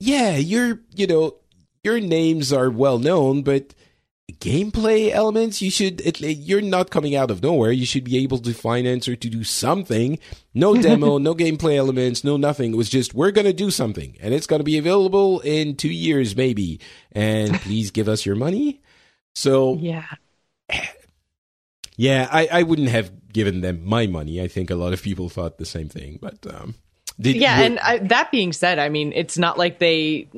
yeah, 0.00 0.36
your, 0.36 0.80
you 0.94 1.06
know, 1.06 1.36
your 1.82 2.00
names 2.00 2.52
are 2.52 2.70
well 2.70 2.98
known, 2.98 3.42
but 3.42 3.74
gameplay 4.34 5.10
elements, 5.10 5.60
you 5.62 5.70
should, 5.70 6.00
it, 6.02 6.20
you're 6.20 6.60
not 6.60 6.90
coming 6.90 7.16
out 7.16 7.30
of 7.30 7.42
nowhere. 7.42 7.72
You 7.72 7.86
should 7.86 8.04
be 8.04 8.18
able 8.18 8.38
to 8.38 8.52
finance 8.52 9.08
or 9.08 9.16
to 9.16 9.28
do 9.28 9.42
something. 9.42 10.18
No 10.54 10.74
demo, 10.82 11.18
no 11.18 11.34
gameplay 11.34 11.76
elements, 11.76 12.24
no 12.24 12.36
nothing. 12.36 12.72
It 12.72 12.76
was 12.76 12.90
just, 12.90 13.14
we're 13.14 13.30
going 13.30 13.46
to 13.46 13.52
do 13.52 13.70
something 13.70 14.16
and 14.20 14.34
it's 14.34 14.46
going 14.46 14.60
to 14.60 14.64
be 14.64 14.78
available 14.78 15.40
in 15.40 15.76
two 15.76 15.92
years, 15.92 16.36
maybe. 16.36 16.80
And 17.12 17.54
please 17.60 17.90
give 17.90 18.08
us 18.08 18.24
your 18.24 18.36
money. 18.36 18.80
So, 19.34 19.76
yeah. 19.76 20.06
Eh, 20.68 20.86
Yeah, 21.98 22.28
I, 22.30 22.46
I 22.46 22.62
wouldn't 22.62 22.88
have 22.88 23.10
given 23.32 23.60
them 23.60 23.82
my 23.84 24.06
money. 24.06 24.40
I 24.40 24.46
think 24.46 24.70
a 24.70 24.76
lot 24.76 24.92
of 24.92 25.02
people 25.02 25.28
thought 25.28 25.58
the 25.58 25.66
same 25.66 25.88
thing, 25.88 26.20
but 26.22 26.46
um, 26.46 26.76
did, 27.20 27.36
yeah. 27.36 27.60
and 27.60 27.78
I, 27.80 27.98
that 27.98 28.30
being 28.30 28.52
said, 28.52 28.78
I 28.78 28.88
mean, 28.88 29.12
it's 29.12 29.36
not 29.36 29.58
like 29.58 29.80
they 29.80 30.28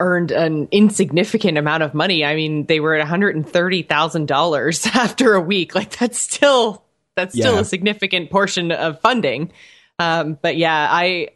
earned 0.00 0.30
an 0.30 0.66
insignificant 0.70 1.58
amount 1.58 1.82
of 1.82 1.92
money. 1.92 2.24
I 2.24 2.34
mean, 2.34 2.64
they 2.64 2.80
were 2.80 2.94
at 2.94 3.00
one 3.00 3.06
hundred 3.06 3.36
and 3.36 3.46
thirty 3.46 3.82
thousand 3.82 4.28
dollars 4.28 4.86
after 4.94 5.34
a 5.34 5.40
week. 5.42 5.74
Like 5.74 5.98
that's 5.98 6.18
still 6.18 6.82
that's 7.16 7.34
still 7.34 7.56
yeah. 7.56 7.60
a 7.60 7.64
significant 7.64 8.30
portion 8.30 8.72
of 8.72 9.00
funding. 9.02 9.52
Um, 9.98 10.38
but 10.40 10.56
yeah, 10.56 10.88
I 10.90 11.32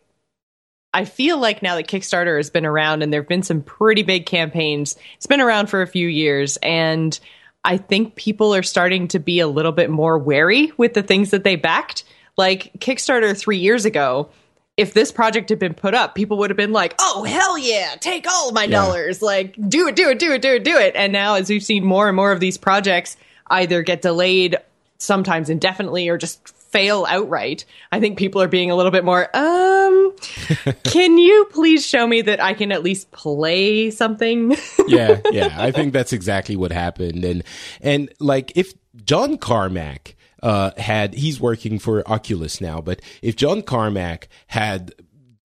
I 0.94 1.05
feel 1.05 1.38
like 1.38 1.62
now 1.62 1.76
that 1.76 1.88
Kickstarter 1.88 2.38
has 2.38 2.48
been 2.48 2.64
around 2.64 3.03
and 3.03 3.12
there 3.12 3.20
have 3.20 3.28
been 3.28 3.42
some 3.42 3.62
pretty 3.62 4.03
big 4.03 4.24
campaigns, 4.24 4.96
it's 5.16 5.26
been 5.26 5.42
around 5.42 5.68
for 5.68 5.82
a 5.82 5.86
few 5.86 6.09
years 6.09 6.57
and 6.62 7.20
I 7.65 7.77
think 7.77 8.17
people 8.17 8.55
are 8.55 8.63
starting 8.63 9.09
to 9.09 9.19
be 9.19 9.41
a 9.41 9.47
little 9.47 9.73
bit 9.73 9.91
more 9.91 10.19
wary 10.19 10.73
with 10.77 10.95
the 10.95 11.03
things 11.03 11.31
that 11.31 11.45
they 11.45 11.57
backed. 11.57 12.05
Like 12.37 12.73
Kickstarter 12.79 13.37
three 13.39 13.59
years 13.59 13.85
ago, 13.85 14.31
if 14.77 14.95
this 14.95 15.13
project 15.13 15.51
had 15.51 15.59
been 15.59 15.75
put 15.75 15.95
up, 15.95 16.15
people 16.15 16.39
would 16.39 16.51
have 16.51 16.57
been 16.57 16.73
like, 16.73 16.95
"Oh 16.99 17.25
hell 17.25 17.59
yeah, 17.59 17.95
take 18.01 18.27
all 18.27 18.53
my 18.53 18.65
Yeah. 18.65 18.81
dollars! 18.81 19.21
Like, 19.21 19.55
do 19.69 19.87
it, 19.89 19.97
do 19.97 20.09
it, 20.09 20.19
do 20.19 20.33
it, 20.33 20.41
do 20.43 20.55
it, 20.55 20.65
do 20.65 20.77
it!" 20.77 20.95
And 20.97 21.13
now, 21.13 21.35
as 21.35 21.51
we've 21.51 21.63
seen 21.63 21.85
more 21.85 22.09
and 22.09 22.17
more 22.17 22.33
of 22.33 22.41
these 22.41 22.57
projects 22.57 23.17
either 23.49 23.83
get 23.83 24.01
delayed, 24.01 24.57
sometimes 24.99 25.51
indefinitely, 25.51 26.09
or 26.09 26.17
just 26.17 26.41
fail 26.73 27.07
outright, 27.09 27.64
I 27.93 28.01
think 28.01 28.18
people 28.18 28.43
are 28.43 28.49
being 28.49 28.70
a 28.70 28.77
little 28.77 28.91
bit 28.91 29.05
more, 29.05 29.29
um, 29.37 30.14
can 30.85 31.18
you 31.18 31.47
please 31.53 31.87
show 31.87 32.07
me 32.07 32.23
that 32.23 32.43
I 32.43 32.55
can 32.55 32.73
at 32.73 32.83
least 32.83 33.11
play 33.12 33.91
something? 33.91 34.57
yeah, 34.89 35.20
yeah. 35.31 35.55
I 35.57 35.70
think 35.70 35.93
that's 35.93 36.12
exactly 36.12 36.57
what 36.57 36.73
happened. 36.73 37.25
And 37.25 37.45
and 37.81 38.12
like 38.18 38.53
if 38.57 38.73
John 39.05 39.39
Carmack 39.39 40.16
uh 40.43 40.73
had 40.77 41.14
he's 41.14 41.41
working 41.41 41.79
for 41.79 42.09
Oculus 42.09 42.61
now, 42.61 42.81
but 42.81 43.01
if 43.20 43.37
John 43.37 43.62
Carmack 43.62 44.29
had 44.49 44.93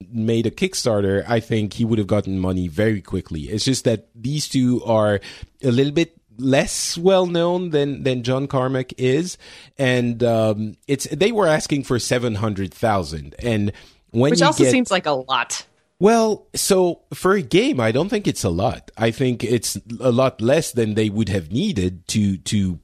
made 0.10 0.46
a 0.46 0.52
Kickstarter, 0.52 1.24
I 1.28 1.40
think 1.40 1.74
he 1.74 1.86
would 1.86 1.98
have 2.00 2.08
gotten 2.08 2.40
money 2.40 2.68
very 2.68 3.02
quickly. 3.02 3.42
It's 3.44 3.66
just 3.66 3.84
that 3.86 4.08
these 4.16 4.48
two 4.48 4.82
are 4.86 5.20
a 5.64 5.72
little 5.72 5.94
bit 5.94 6.17
less 6.38 6.98
well 6.98 7.26
known 7.26 7.72
than 7.72 8.04
than 8.04 8.24
John 8.24 8.48
Carmack 8.48 8.94
is, 8.98 9.38
and 9.78 10.24
um, 10.24 10.76
it's 10.88 11.06
they 11.08 11.32
were 11.32 11.48
asking 11.48 11.84
for 11.84 12.00
seven 12.00 12.36
hundred 12.36 12.74
thousand, 12.74 13.36
and 13.40 13.72
when 14.12 14.32
Which 14.32 14.42
also 14.42 14.64
get, 14.64 14.72
seems 14.72 14.92
like 14.92 15.06
a 15.06 15.12
lot. 15.12 15.66
well, 16.00 16.48
so 16.56 17.02
for 17.14 17.34
a 17.34 17.42
game, 17.42 17.80
I 17.80 17.92
don't 17.92 18.10
think 18.10 18.28
it's 18.28 18.44
a 18.44 18.50
lot. 18.50 18.92
I 18.98 19.12
think 19.12 19.44
it's 19.44 19.78
a 20.00 20.12
lot 20.12 20.42
less 20.42 20.72
than 20.72 20.94
they 20.94 21.10
would 21.10 21.30
have 21.30 21.52
needed 21.52 22.08
to 22.10 22.38
to 22.38 22.80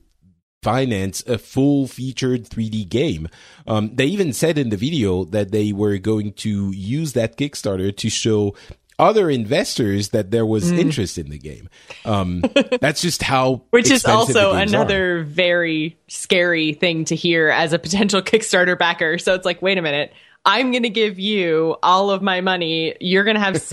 finance 0.63 1.21
a 1.27 1.37
full 1.37 1.87
featured 1.87 2.49
3D 2.49 2.87
game. 2.87 3.27
Um, 3.67 3.95
they 3.95 4.05
even 4.05 4.31
said 4.33 4.57
in 4.57 4.69
the 4.69 4.77
video 4.77 5.25
that 5.25 5.51
they 5.51 5.73
were 5.73 5.97
going 5.97 6.31
to 6.33 6.71
use 6.71 7.13
that 7.13 7.37
Kickstarter 7.37 7.95
to 7.97 8.09
show 8.09 8.55
other 9.03 9.29
investors 9.29 10.09
that 10.09 10.31
there 10.31 10.45
was 10.45 10.71
Mm. 10.71 10.79
interest 10.79 11.17
in 11.17 11.29
the 11.29 11.37
game. 11.37 11.69
Um, 12.05 12.43
that's 12.81 13.01
just 13.01 13.21
how 13.21 13.63
Which 13.69 13.91
is 13.91 14.05
also 14.05 14.53
games 14.53 14.73
are. 14.73 14.77
another 14.77 15.23
very 15.23 15.97
scary 16.07 16.73
thing 16.73 17.05
to 17.05 17.15
hear 17.15 17.49
as 17.49 17.73
a 17.73 17.79
potential 17.79 18.21
Kickstarter 18.23 18.77
backer. 18.77 19.17
So 19.17 19.33
it's 19.35 19.45
like, 19.45 19.61
wait 19.61 19.77
a 19.77 19.81
minute. 19.81 20.13
I'm 20.45 20.71
going 20.71 20.83
to 20.83 20.89
give 20.89 21.19
you 21.19 21.77
all 21.81 22.09
of 22.11 22.21
my 22.21 22.41
money. 22.41 22.95
You're 22.99 23.23
going 23.23 23.35
to 23.35 23.41
have 23.41 23.53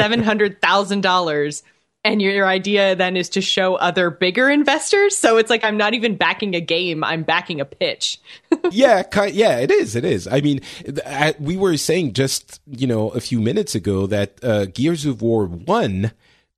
$700,000. 0.61 1.62
And 2.03 2.22
your, 2.22 2.32
your 2.32 2.46
idea 2.46 2.96
then 2.96 3.14
is 3.16 3.28
to 3.30 3.42
show 3.42 3.74
other 3.74 4.09
bigger 4.11 4.48
investors. 4.48 5.16
So 5.18 5.36
it's 5.36 5.51
like, 5.51 5.62
I'm 5.64 5.76
not 5.76 5.92
even 5.92 6.16
backing 6.16 6.55
a 6.55 6.61
game. 6.61 7.05
I'm 7.05 7.22
backing 7.24 7.61
a 7.61 7.66
pitch. 7.66 8.18
yeah, 8.70 9.03
yeah, 9.26 9.59
it 9.59 9.70
is. 9.70 9.94
It 9.96 10.05
is. 10.07 10.26
I 10.26 10.40
mean, 10.40 10.61
I- 11.07 11.34
we 11.38 11.59
were 11.59 11.76
saying 11.76 12.14
just 12.14 12.61
you 12.66 12.86
know 12.86 13.11
a 13.11 13.20
few 13.20 13.40
minutes 13.40 13.74
ago 13.74 14.07
that 14.07 14.42
uh, 14.42 14.64
Gears 14.66 15.05
of 15.05 15.20
War 15.20 15.44
One 15.46 16.12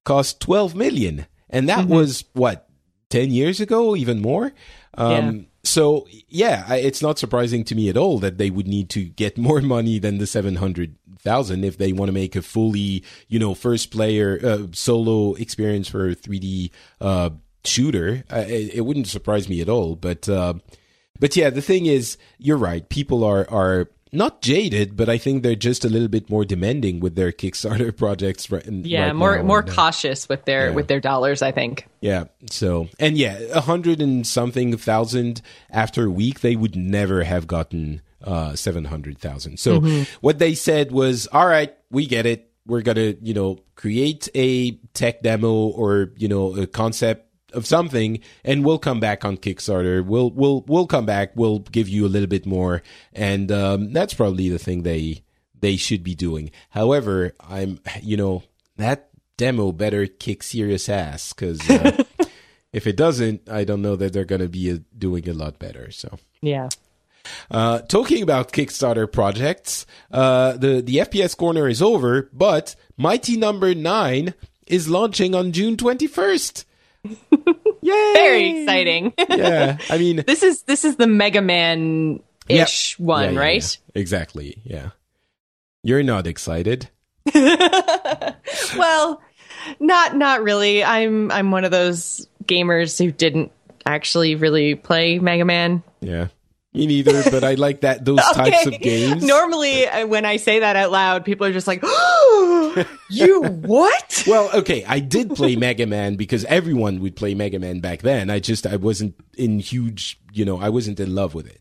cost 0.05 0.38
twelve 0.40 0.74
million, 0.76 1.26
and 1.51 1.68
that 1.68 1.86
was 1.88 2.24
what 2.34 2.68
ten 3.11 3.30
years 3.32 3.61
ago, 3.61 3.97
even 3.97 4.20
more. 4.22 4.53
Um, 4.95 5.47
So 5.64 6.07
yeah, 6.28 6.72
it's 6.74 7.03
not 7.03 7.18
surprising 7.18 7.62
to 7.64 7.74
me 7.74 7.88
at 7.88 7.97
all 7.97 8.18
that 8.18 8.36
they 8.38 8.51
would 8.51 8.66
need 8.66 8.90
to 8.90 9.05
get 9.05 9.38
more 9.38 9.61
money 9.61 9.99
than 10.01 10.18
the 10.18 10.26
seven 10.26 10.57
hundred 10.57 10.97
thousand 11.23 11.64
if 11.64 11.79
they 11.79 11.93
want 11.93 12.09
to 12.09 12.12
make 12.12 12.37
a 12.37 12.43
fully 12.43 13.05
you 13.29 13.39
know 13.39 13.55
first 13.55 13.91
player 13.91 14.39
uh, 14.45 14.66
solo 14.73 15.35
experience 15.35 15.89
for 15.89 16.11
a 16.11 16.14
three 16.14 16.39
D 16.39 16.70
uh, 17.01 17.31
shooter. 17.64 18.25
Uh, 18.31 18.45
it, 18.47 18.75
it 18.75 18.81
wouldn't 18.83 19.09
surprise 19.09 19.49
me 19.49 19.61
at 19.61 19.68
all, 19.68 19.97
but. 19.97 20.29
Uh, 20.29 20.55
but 21.20 21.37
yeah, 21.37 21.51
the 21.51 21.62
thing 21.62 21.87
is, 21.87 22.16
you're 22.39 22.57
right. 22.57 22.89
People 22.89 23.23
are 23.23 23.49
are 23.49 23.89
not 24.12 24.43
jaded, 24.43 24.97
but 24.97 25.09
I 25.09 25.16
think 25.18 25.43
they're 25.43 25.55
just 25.55 25.85
a 25.85 25.89
little 25.89 26.09
bit 26.09 26.29
more 26.29 26.45
demanding 26.45 27.01
with 27.01 27.14
their 27.14 27.33
Kickstarter 27.33 27.97
projects. 27.97 28.51
Right, 28.51 28.66
Yeah, 28.66 29.07
right 29.07 29.14
more 29.14 29.43
more 29.43 29.61
uh, 29.61 29.73
cautious 29.73 30.29
with 30.29 30.45
their 30.45 30.68
yeah. 30.68 30.75
with 30.75 30.89
their 30.89 31.01
dollars, 31.01 31.41
I 31.41 31.53
think. 31.53 31.87
yeah. 32.01 32.25
So 32.51 32.89
and 32.99 33.16
yeah, 33.16 33.39
a 33.53 33.61
hundred 33.61 34.03
and 34.03 34.27
something 34.27 34.77
thousand 34.77 35.41
after 35.70 36.07
a 36.07 36.11
week, 36.11 36.41
they 36.41 36.57
would 36.57 36.77
never 36.77 37.25
have 37.25 37.47
gotten 37.47 38.03
uh 38.25 38.55
seven 38.57 38.85
hundred 38.85 39.18
thousand. 39.18 39.59
So 39.59 39.81
what 40.20 40.39
they 40.39 40.55
said 40.55 40.93
was, 40.93 41.27
all 41.29 41.47
right, 41.47 41.75
we 41.91 42.07
get 42.07 42.27
it. 42.27 42.51
We're 42.66 42.83
gonna, 42.83 43.14
you 43.20 43.35
know, 43.35 43.59
create 43.75 44.29
a 44.35 44.73
tech 44.95 45.23
demo 45.23 45.53
or 45.53 46.12
you 46.16 46.29
know 46.29 46.55
a 46.57 46.66
concept 46.66 47.29
of 47.53 47.66
something, 47.66 48.20
and 48.45 48.64
we'll 48.64 48.79
come 48.79 49.01
back 49.01 49.25
on 49.25 49.37
Kickstarter. 49.37 50.05
We'll 50.05 50.31
we'll 50.31 50.64
we'll 50.66 50.87
come 50.87 51.07
back. 51.07 51.33
We'll 51.35 51.61
give 51.61 51.89
you 51.89 52.07
a 52.07 52.09
little 52.09 52.29
bit 52.29 52.47
more, 52.47 52.83
and 53.12 53.51
um, 53.51 53.93
that's 53.93 54.14
probably 54.14 54.49
the 54.49 54.59
thing 54.59 54.83
they 54.83 55.23
they 55.61 55.77
should 55.77 56.03
be 56.03 56.14
doing. 56.14 56.51
However, 56.70 57.35
I'm 57.41 57.81
you 58.01 58.16
know 58.16 58.45
that 58.77 59.09
demo 59.37 59.73
better 59.73 60.07
kick 60.07 60.43
serious 60.43 60.89
ass 60.89 61.33
because 61.33 61.68
uh, 61.68 62.05
if 62.73 62.87
it 62.87 62.97
doesn't, 62.97 63.49
I 63.49 63.64
don't 63.64 63.83
know 63.83 63.97
that 63.97 64.12
they're 64.12 64.25
going 64.25 64.41
to 64.43 64.49
be 64.49 64.73
uh, 64.73 64.79
doing 64.97 65.29
a 65.29 65.33
lot 65.33 65.59
better. 65.59 65.91
So. 65.91 66.18
Yeah. 66.41 66.68
Uh, 67.51 67.81
talking 67.81 68.23
about 68.23 68.53
Kickstarter 68.53 69.11
projects, 69.11 69.87
uh, 70.11 70.57
the 70.57 70.81
the 70.83 70.97
FPS 70.97 71.37
corner 71.37 71.68
is 71.68 71.81
over, 71.83 72.29
but 72.33 72.75
Mighty 72.97 73.37
Number 73.37 73.75
Nine 73.75 74.35
is 74.66 74.89
launching 74.89 75.35
on 75.35 75.53
June 75.53 75.77
twenty 75.77 76.07
first. 76.07 76.64
Yay! 77.05 78.12
Very 78.14 78.61
exciting. 78.62 79.12
Yeah, 79.29 79.79
I 79.91 79.99
mean, 79.99 80.25
this 80.27 80.43
is 80.43 80.62
this 80.62 80.85
is 80.85 80.97
the 80.97 81.07
Mega 81.07 81.43
Man 81.43 82.20
ish 82.49 82.99
Yep. 82.99 83.05
one, 83.07 83.25
Yeah, 83.25 83.31
yeah, 83.33 83.39
right? 83.41 83.79
yeah. 83.95 84.01
Exactly. 84.01 84.62
Yeah. 84.64 84.91
You're 85.85 86.03
not 86.05 86.27
excited. 86.29 86.89
well, 88.77 89.20
not 89.81 90.16
not 90.16 90.43
really. 90.43 90.85
I'm 90.85 91.31
I'm 91.31 91.51
one 91.51 91.64
of 91.64 91.70
those 91.70 92.27
gamers 92.45 93.03
who 93.03 93.11
didn't 93.12 93.53
actually 93.87 94.35
really 94.37 94.75
play 94.75 95.18
Mega 95.18 95.45
Man. 95.45 95.83
Yeah. 96.01 96.29
Me 96.75 96.87
neither, 96.87 97.23
but 97.31 97.45
I 97.45 97.55
like 97.55 97.83
that 97.83 98.05
those 98.05 98.20
types 98.35 98.64
of 98.66 98.79
games. 98.81 99.23
Normally, 99.23 99.87
uh, 99.87 100.07
when 100.07 100.25
I 100.25 100.37
say 100.37 100.61
that 100.61 100.75
out 100.75 100.91
loud, 100.91 101.25
people 101.25 101.47
are 101.47 101.53
just 101.53 101.66
like, 101.66 101.81
oh, 101.83 102.87
"You 103.11 103.43
what?" 103.43 104.25
Well, 104.27 104.51
okay, 104.55 104.83
I 104.87 105.01
did 105.01 105.35
play 105.35 105.55
Mega 105.55 105.87
Man 105.87 106.16
because 106.16 106.47
everyone 106.47 107.01
would 107.01 107.14
play 107.14 107.35
Mega 107.35 107.59
Man 107.59 107.81
back 107.81 108.01
then. 108.01 108.31
I 108.31 108.39
just 108.39 108.66
I 108.66 108.77
wasn't 108.77 109.16
in 109.37 109.59
huge, 109.59 110.18
you 110.33 110.47
know, 110.47 110.59
I 110.59 110.70
wasn't 110.70 110.99
in 110.99 111.14
love 111.14 111.35
with 111.35 111.47
it. 111.47 111.59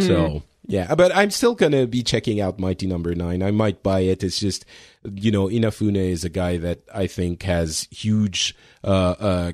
So 0.00 0.42
yeah, 0.66 0.94
but 0.94 1.14
I'm 1.14 1.30
still 1.30 1.54
gonna 1.54 1.86
be 1.86 2.02
checking 2.02 2.40
out 2.40 2.58
Mighty 2.58 2.86
Number 2.86 3.14
Nine. 3.14 3.42
I 3.42 3.50
might 3.50 3.82
buy 3.82 4.00
it. 4.00 4.22
It's 4.22 4.38
just, 4.38 4.64
you 5.04 5.30
know, 5.30 5.46
Inafune 5.46 5.96
is 5.96 6.24
a 6.24 6.28
guy 6.28 6.56
that 6.58 6.82
I 6.94 7.08
think 7.08 7.42
has 7.42 7.88
huge 7.90 8.54
uh, 8.84 9.14
uh, 9.18 9.52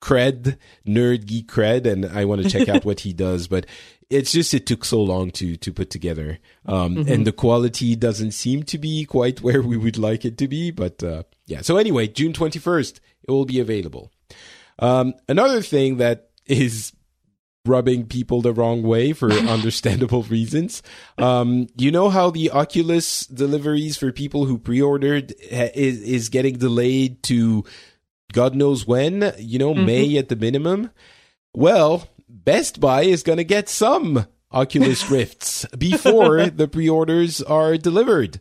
cred, 0.00 0.56
nerd 0.86 1.26
geek 1.26 1.50
cred, 1.50 1.86
and 1.86 2.06
I 2.06 2.24
want 2.24 2.42
to 2.42 2.50
check 2.50 2.68
out 2.68 2.84
what 2.84 3.00
he 3.00 3.12
does. 3.12 3.48
But 3.48 3.66
it's 4.10 4.32
just 4.32 4.54
it 4.54 4.66
took 4.66 4.84
so 4.84 5.02
long 5.02 5.30
to 5.32 5.56
to 5.56 5.72
put 5.72 5.90
together, 5.90 6.38
um, 6.66 6.98
and 7.08 7.26
the 7.26 7.32
quality 7.32 7.96
doesn't 7.96 8.32
seem 8.32 8.62
to 8.64 8.78
be 8.78 9.04
quite 9.04 9.42
where 9.42 9.62
we 9.62 9.76
would 9.76 9.98
like 9.98 10.24
it 10.24 10.38
to 10.38 10.48
be. 10.48 10.70
But 10.70 11.02
uh, 11.02 11.24
yeah, 11.46 11.62
so 11.62 11.76
anyway, 11.76 12.08
June 12.08 12.32
twenty 12.32 12.58
first, 12.58 13.00
it 13.26 13.30
will 13.30 13.44
be 13.44 13.60
available. 13.60 14.12
Um, 14.78 15.14
another 15.28 15.62
thing 15.62 15.96
that 15.96 16.30
is 16.44 16.92
rubbing 17.66 18.06
people 18.06 18.40
the 18.40 18.52
wrong 18.52 18.82
way 18.82 19.12
for 19.12 19.32
understandable 19.32 20.22
reasons. 20.24 20.82
Um, 21.18 21.66
you 21.76 21.90
know 21.90 22.08
how 22.08 22.30
the 22.30 22.50
Oculus 22.50 23.26
deliveries 23.26 23.96
for 23.96 24.12
people 24.12 24.44
who 24.44 24.58
pre-ordered 24.58 25.34
ha- 25.52 25.70
is, 25.74 26.00
is 26.02 26.28
getting 26.28 26.58
delayed 26.58 27.22
to 27.24 27.64
God 28.36 28.54
knows 28.54 28.86
when, 28.86 29.32
you 29.38 29.58
know, 29.58 29.72
May 29.72 30.08
mm-hmm. 30.08 30.18
at 30.18 30.28
the 30.28 30.36
minimum. 30.36 30.90
Well, 31.54 32.06
Best 32.28 32.80
Buy 32.80 33.04
is 33.04 33.22
going 33.22 33.38
to 33.38 33.44
get 33.44 33.70
some 33.70 34.26
Oculus 34.52 35.10
Rifts 35.10 35.64
before 35.78 36.44
the 36.50 36.68
pre-orders 36.68 37.40
are 37.40 37.78
delivered. 37.78 38.38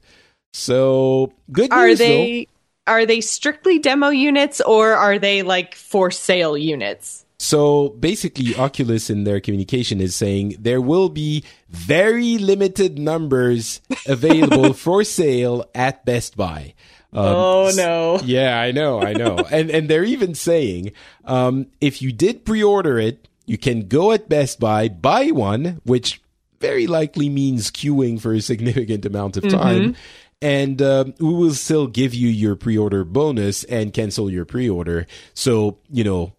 So 0.51 1.31
good 1.49 1.71
Are 1.71 1.87
news, 1.87 1.99
though. 1.99 2.03
they 2.03 2.47
are 2.85 3.05
they 3.05 3.21
strictly 3.21 3.79
demo 3.79 4.09
units 4.09 4.59
or 4.59 4.91
are 4.91 5.17
they 5.17 5.43
like 5.43 5.75
for 5.75 6.11
sale 6.11 6.57
units? 6.57 7.25
So 7.39 7.89
basically, 7.89 8.53
Oculus 8.55 9.09
in 9.09 9.23
their 9.23 9.39
communication 9.39 10.01
is 10.01 10.13
saying 10.13 10.57
there 10.59 10.81
will 10.81 11.07
be 11.07 11.45
very 11.69 12.37
limited 12.37 12.99
numbers 12.99 13.79
available 14.05 14.73
for 14.85 15.05
sale 15.05 15.63
at 15.73 16.03
Best 16.03 16.35
Buy. 16.35 16.73
Um, 17.15 17.25
Oh 17.25 17.71
no. 17.75 18.19
Yeah, 18.25 18.59
I 18.59 18.71
know, 18.71 19.01
I 19.01 19.13
know. 19.13 19.37
and 19.51 19.69
and 19.69 19.89
they're 19.89 20.03
even 20.03 20.35
saying 20.35 20.91
um, 21.25 21.67
if 21.81 22.01
you 22.01 22.11
did 22.11 22.45
pre-order 22.45 22.99
it, 22.99 23.27
you 23.45 23.57
can 23.57 23.87
go 23.87 24.11
at 24.11 24.27
Best 24.29 24.59
Buy, 24.59 24.89
buy 24.89 25.27
one, 25.27 25.81
which 25.83 26.21
very 26.59 26.87
likely 26.87 27.29
means 27.29 27.69
queuing 27.71 28.19
for 28.19 28.33
a 28.33 28.41
significant 28.41 29.05
amount 29.05 29.37
of 29.37 29.47
time. 29.47 29.95
And 30.41 30.81
um, 30.81 31.13
we 31.19 31.33
will 31.33 31.53
still 31.53 31.87
give 31.87 32.13
you 32.13 32.27
your 32.27 32.55
pre-order 32.55 33.03
bonus 33.03 33.63
and 33.63 33.93
cancel 33.93 34.29
your 34.29 34.45
pre-order. 34.45 35.07
So 35.33 35.77
you 35.89 36.03
know, 36.03 36.33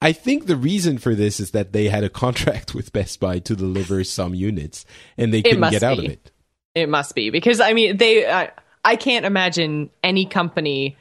I 0.00 0.12
think 0.12 0.46
the 0.46 0.56
reason 0.56 0.98
for 0.98 1.14
this 1.14 1.40
is 1.40 1.50
that 1.52 1.72
they 1.72 1.88
had 1.88 2.04
a 2.04 2.08
contract 2.10 2.74
with 2.76 2.92
Best 2.92 3.20
Buy 3.20 3.38
to 3.40 3.56
deliver 3.56 4.04
some 4.04 4.34
units, 4.34 4.84
and 5.18 5.32
they 5.32 5.42
couldn't 5.42 5.70
get 5.70 5.82
out 5.82 5.98
be. 5.98 6.06
of 6.06 6.12
it. 6.12 6.30
It 6.74 6.88
must 6.88 7.14
be 7.14 7.30
because 7.30 7.60
I 7.60 7.72
mean 7.72 7.96
they. 7.96 8.26
Uh, 8.26 8.48
I 8.84 8.96
can't 8.96 9.24
imagine 9.24 9.90
any 10.02 10.26
company 10.26 10.96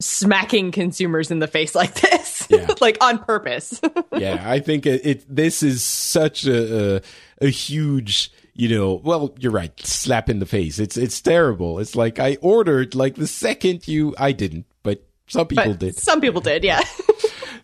smacking 0.00 0.72
consumers 0.72 1.30
in 1.30 1.38
the 1.38 1.46
face 1.46 1.74
like 1.74 1.94
this, 1.94 2.46
Yeah. 2.50 2.74
like 2.80 3.02
on 3.02 3.18
purpose. 3.18 3.80
yeah, 4.16 4.42
I 4.44 4.60
think 4.60 4.86
it, 4.86 5.06
it. 5.06 5.24
This 5.34 5.62
is 5.62 5.82
such 5.82 6.46
a, 6.46 6.96
a 6.96 7.00
a 7.40 7.48
huge, 7.48 8.30
you 8.54 8.68
know. 8.68 9.00
Well, 9.02 9.34
you're 9.38 9.52
right. 9.52 9.72
Slap 9.80 10.28
in 10.28 10.38
the 10.38 10.46
face. 10.46 10.78
It's 10.78 10.96
it's 10.96 11.20
terrible. 11.20 11.78
It's 11.78 11.96
like 11.96 12.18
I 12.18 12.36
ordered 12.42 12.94
like 12.94 13.14
the 13.14 13.26
second 13.26 13.88
you. 13.88 14.14
I 14.18 14.32
didn't, 14.32 14.66
but 14.82 15.02
some 15.28 15.46
people 15.46 15.64
But 15.72 15.78
did. 15.80 15.96
Some 15.96 16.20
people 16.20 16.40
did, 16.40 16.62
yeah. 16.64 16.82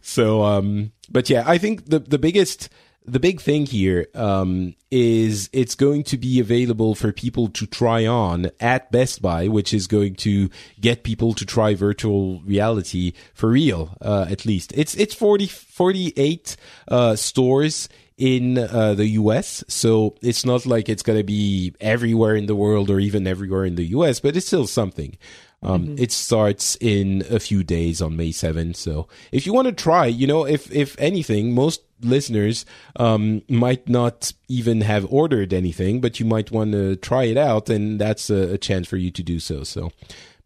So, 0.04 0.42
um, 0.42 0.90
but 1.10 1.30
yeah, 1.30 1.44
I 1.46 1.58
think 1.58 1.88
the 1.88 2.00
the 2.00 2.18
biggest, 2.18 2.68
the 3.06 3.20
big 3.20 3.40
thing 3.40 3.66
here, 3.66 4.06
um, 4.14 4.74
is 4.90 5.48
it's 5.52 5.74
going 5.74 6.04
to 6.04 6.16
be 6.16 6.40
available 6.40 6.94
for 6.94 7.12
people 7.12 7.48
to 7.48 7.66
try 7.66 8.06
on 8.06 8.50
at 8.60 8.92
Best 8.92 9.22
Buy, 9.22 9.48
which 9.48 9.74
is 9.74 9.86
going 9.86 10.14
to 10.16 10.50
get 10.80 11.02
people 11.02 11.34
to 11.34 11.44
try 11.44 11.74
virtual 11.74 12.40
reality 12.42 13.12
for 13.34 13.50
real, 13.50 13.96
uh, 14.00 14.26
at 14.30 14.44
least. 14.44 14.72
It's, 14.74 14.94
it's 14.94 15.14
40, 15.14 15.46
48, 15.46 16.56
uh, 16.88 17.16
stores 17.16 17.88
in 18.18 18.58
uh, 18.58 18.94
the 18.94 19.08
US. 19.08 19.64
So 19.68 20.14
it's 20.22 20.44
not 20.44 20.66
like 20.66 20.88
it's 20.88 21.02
going 21.02 21.18
to 21.18 21.24
be 21.24 21.74
everywhere 21.80 22.36
in 22.36 22.46
the 22.46 22.54
world 22.54 22.90
or 22.90 23.00
even 23.00 23.26
everywhere 23.26 23.64
in 23.64 23.74
the 23.74 23.86
US, 23.86 24.20
but 24.20 24.36
it's 24.36 24.46
still 24.46 24.66
something. 24.66 25.16
Um, 25.62 25.96
It 25.96 26.10
starts 26.10 26.76
in 26.80 27.24
a 27.30 27.38
few 27.38 27.62
days 27.62 28.02
on 28.02 28.16
May 28.16 28.30
7th. 28.30 28.76
So 28.76 29.06
if 29.30 29.46
you 29.46 29.52
want 29.52 29.66
to 29.66 29.72
try, 29.72 30.06
you 30.06 30.26
know, 30.26 30.44
if, 30.44 30.70
if 30.72 30.98
anything, 30.98 31.54
most 31.54 31.82
listeners 32.04 32.64
um, 32.96 33.42
might 33.48 33.88
not 33.88 34.32
even 34.48 34.82
have 34.82 35.06
ordered 35.10 35.52
anything, 35.52 36.00
but 36.00 36.20
you 36.20 36.26
might 36.26 36.50
want 36.50 36.72
to 36.72 36.96
try 36.96 37.24
it 37.24 37.36
out, 37.36 37.68
and 37.68 38.00
that's 38.00 38.30
a, 38.30 38.54
a 38.54 38.58
chance 38.58 38.88
for 38.88 38.96
you 38.96 39.10
to 39.10 39.22
do 39.22 39.38
so. 39.40 39.64
So 39.64 39.92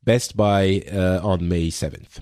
Best 0.05 0.37
Buy 0.37 0.83
uh, 0.93 1.21
on 1.23 1.49
May 1.49 1.69
7th. 1.69 2.21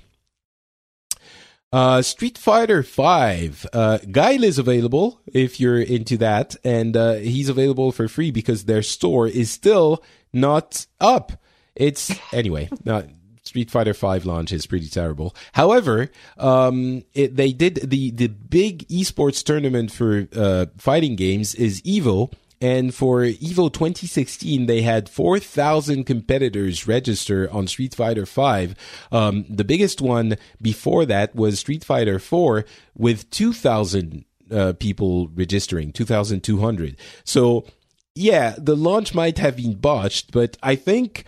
Uh, 1.75 2.03
Street 2.03 2.39
Fighter 2.39 2.85
Five, 2.85 3.67
uh, 3.73 3.99
Guile 4.09 4.45
is 4.45 4.59
available 4.59 5.21
if 5.27 5.59
you're 5.59 5.81
into 5.81 6.17
that, 6.19 6.55
and 6.63 6.97
uh, 6.97 7.15
he's 7.15 7.49
available 7.49 7.91
for 7.91 8.07
free 8.07 8.31
because 8.31 8.65
their 8.65 8.81
store 8.81 9.27
is 9.27 9.51
still 9.51 10.01
not 10.33 10.87
up. 11.01 11.33
It's 11.75 12.13
anyway. 12.33 12.69
Not, 12.85 13.07
Street 13.45 13.71
Fighter 13.71 13.95
Five 13.95 14.25
launch 14.25 14.53
is 14.53 14.67
pretty 14.67 14.89
terrible. 14.89 15.35
However, 15.53 16.11
um, 16.39 17.05
it, 17.13 17.37
they 17.37 17.53
did 17.53 17.77
the 17.77 18.11
the 18.11 18.29
big 18.29 18.89
esports 18.89 19.45
tournament 19.45 19.93
for 19.93 20.27
uh, 20.35 20.67
fighting 20.79 21.17
games 21.17 21.55
is 21.55 21.83
Evo. 21.83 22.33
And 22.61 22.95
for 22.95 23.23
Evo 23.25 23.71
2016, 23.71 24.65
they 24.65 24.81
had 24.81 25.11
4,000 25.11 26.05
competitors 26.05 26.87
register 26.87 27.47
on 27.53 27.67
Street 27.67 27.95
Fighter 27.95 28.25
5. 28.25 28.75
Um, 29.13 29.45
the 29.51 29.65
biggest 29.65 30.01
one 30.01 30.39
before 30.63 31.05
that 31.05 31.35
was 31.35 31.59
Street 31.59 31.85
Fighter 31.85 32.19
4 32.19 32.65
with 32.97 33.29
2,000 33.29 34.25
uh, 34.51 34.73
people 34.79 35.29
registering, 35.35 35.93
2,200. 35.93 36.97
So, 37.25 37.67
yeah, 38.15 38.55
the 38.57 38.77
launch 38.77 39.15
might 39.15 39.37
have 39.39 39.57
been 39.57 39.75
botched, 39.75 40.33
but 40.33 40.57
I 40.63 40.75
think 40.75 41.25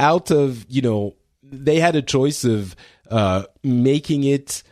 out 0.00 0.32
of, 0.32 0.66
you 0.68 0.82
know, 0.82 1.14
they 1.52 1.78
had 1.78 1.94
a 1.94 2.02
choice 2.02 2.44
of 2.44 2.74
uh, 3.10 3.44
making 3.62 4.24
it 4.24 4.62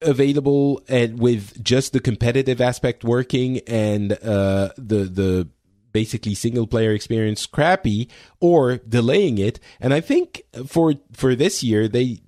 available 0.00 0.80
and 0.88 1.18
with 1.18 1.62
just 1.62 1.92
the 1.92 2.00
competitive 2.00 2.60
aspect 2.60 3.04
working 3.04 3.60
and 3.66 4.12
uh, 4.12 4.70
the 4.76 5.04
the 5.04 5.48
basically 5.92 6.34
single 6.34 6.66
player 6.66 6.92
experience 6.92 7.46
crappy 7.46 8.08
or 8.40 8.76
delaying 8.76 9.38
it. 9.38 9.58
And 9.80 9.92
i 9.92 10.00
think 10.00 10.42
for 10.66 10.94
for 11.12 11.34
this 11.34 11.62
year 11.62 11.88
they 11.88 12.20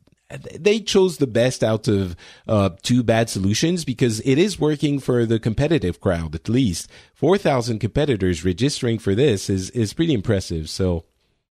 they 0.58 0.78
chose 0.78 1.16
the 1.16 1.26
best 1.26 1.64
out 1.64 1.88
of 1.88 2.14
uh, 2.46 2.70
two 2.82 3.02
bad 3.02 3.28
solutions 3.28 3.84
because 3.84 4.20
it 4.20 4.38
is 4.38 4.60
working 4.60 5.00
for 5.00 5.26
the 5.26 5.40
competitive 5.40 6.00
crowd 6.00 6.34
at 6.36 6.48
least. 6.48 6.88
4000 7.14 7.80
competitors 7.80 8.44
registering 8.44 8.98
for 8.98 9.14
this 9.14 9.50
is 9.50 9.70
is 9.70 9.92
pretty 9.92 10.14
impressive. 10.14 10.70
So 10.70 11.04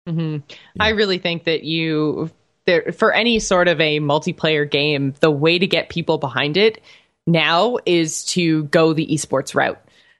Mm-hmm. 0.07 0.37
I 0.79 0.89
really 0.89 1.17
think 1.17 1.45
that 1.45 1.63
you 1.63 2.29
there 2.65 2.91
for 2.91 3.13
any 3.13 3.39
sort 3.39 3.67
of 3.67 3.79
a 3.79 3.99
multiplayer 3.99 4.69
game, 4.69 5.13
the 5.19 5.31
way 5.31 5.57
to 5.59 5.67
get 5.67 5.89
people 5.89 6.17
behind 6.17 6.57
it 6.57 6.81
now 7.27 7.77
is 7.85 8.25
to 8.25 8.65
go 8.65 8.93
the 8.93 9.07
esports 9.07 9.55
route. 9.55 9.79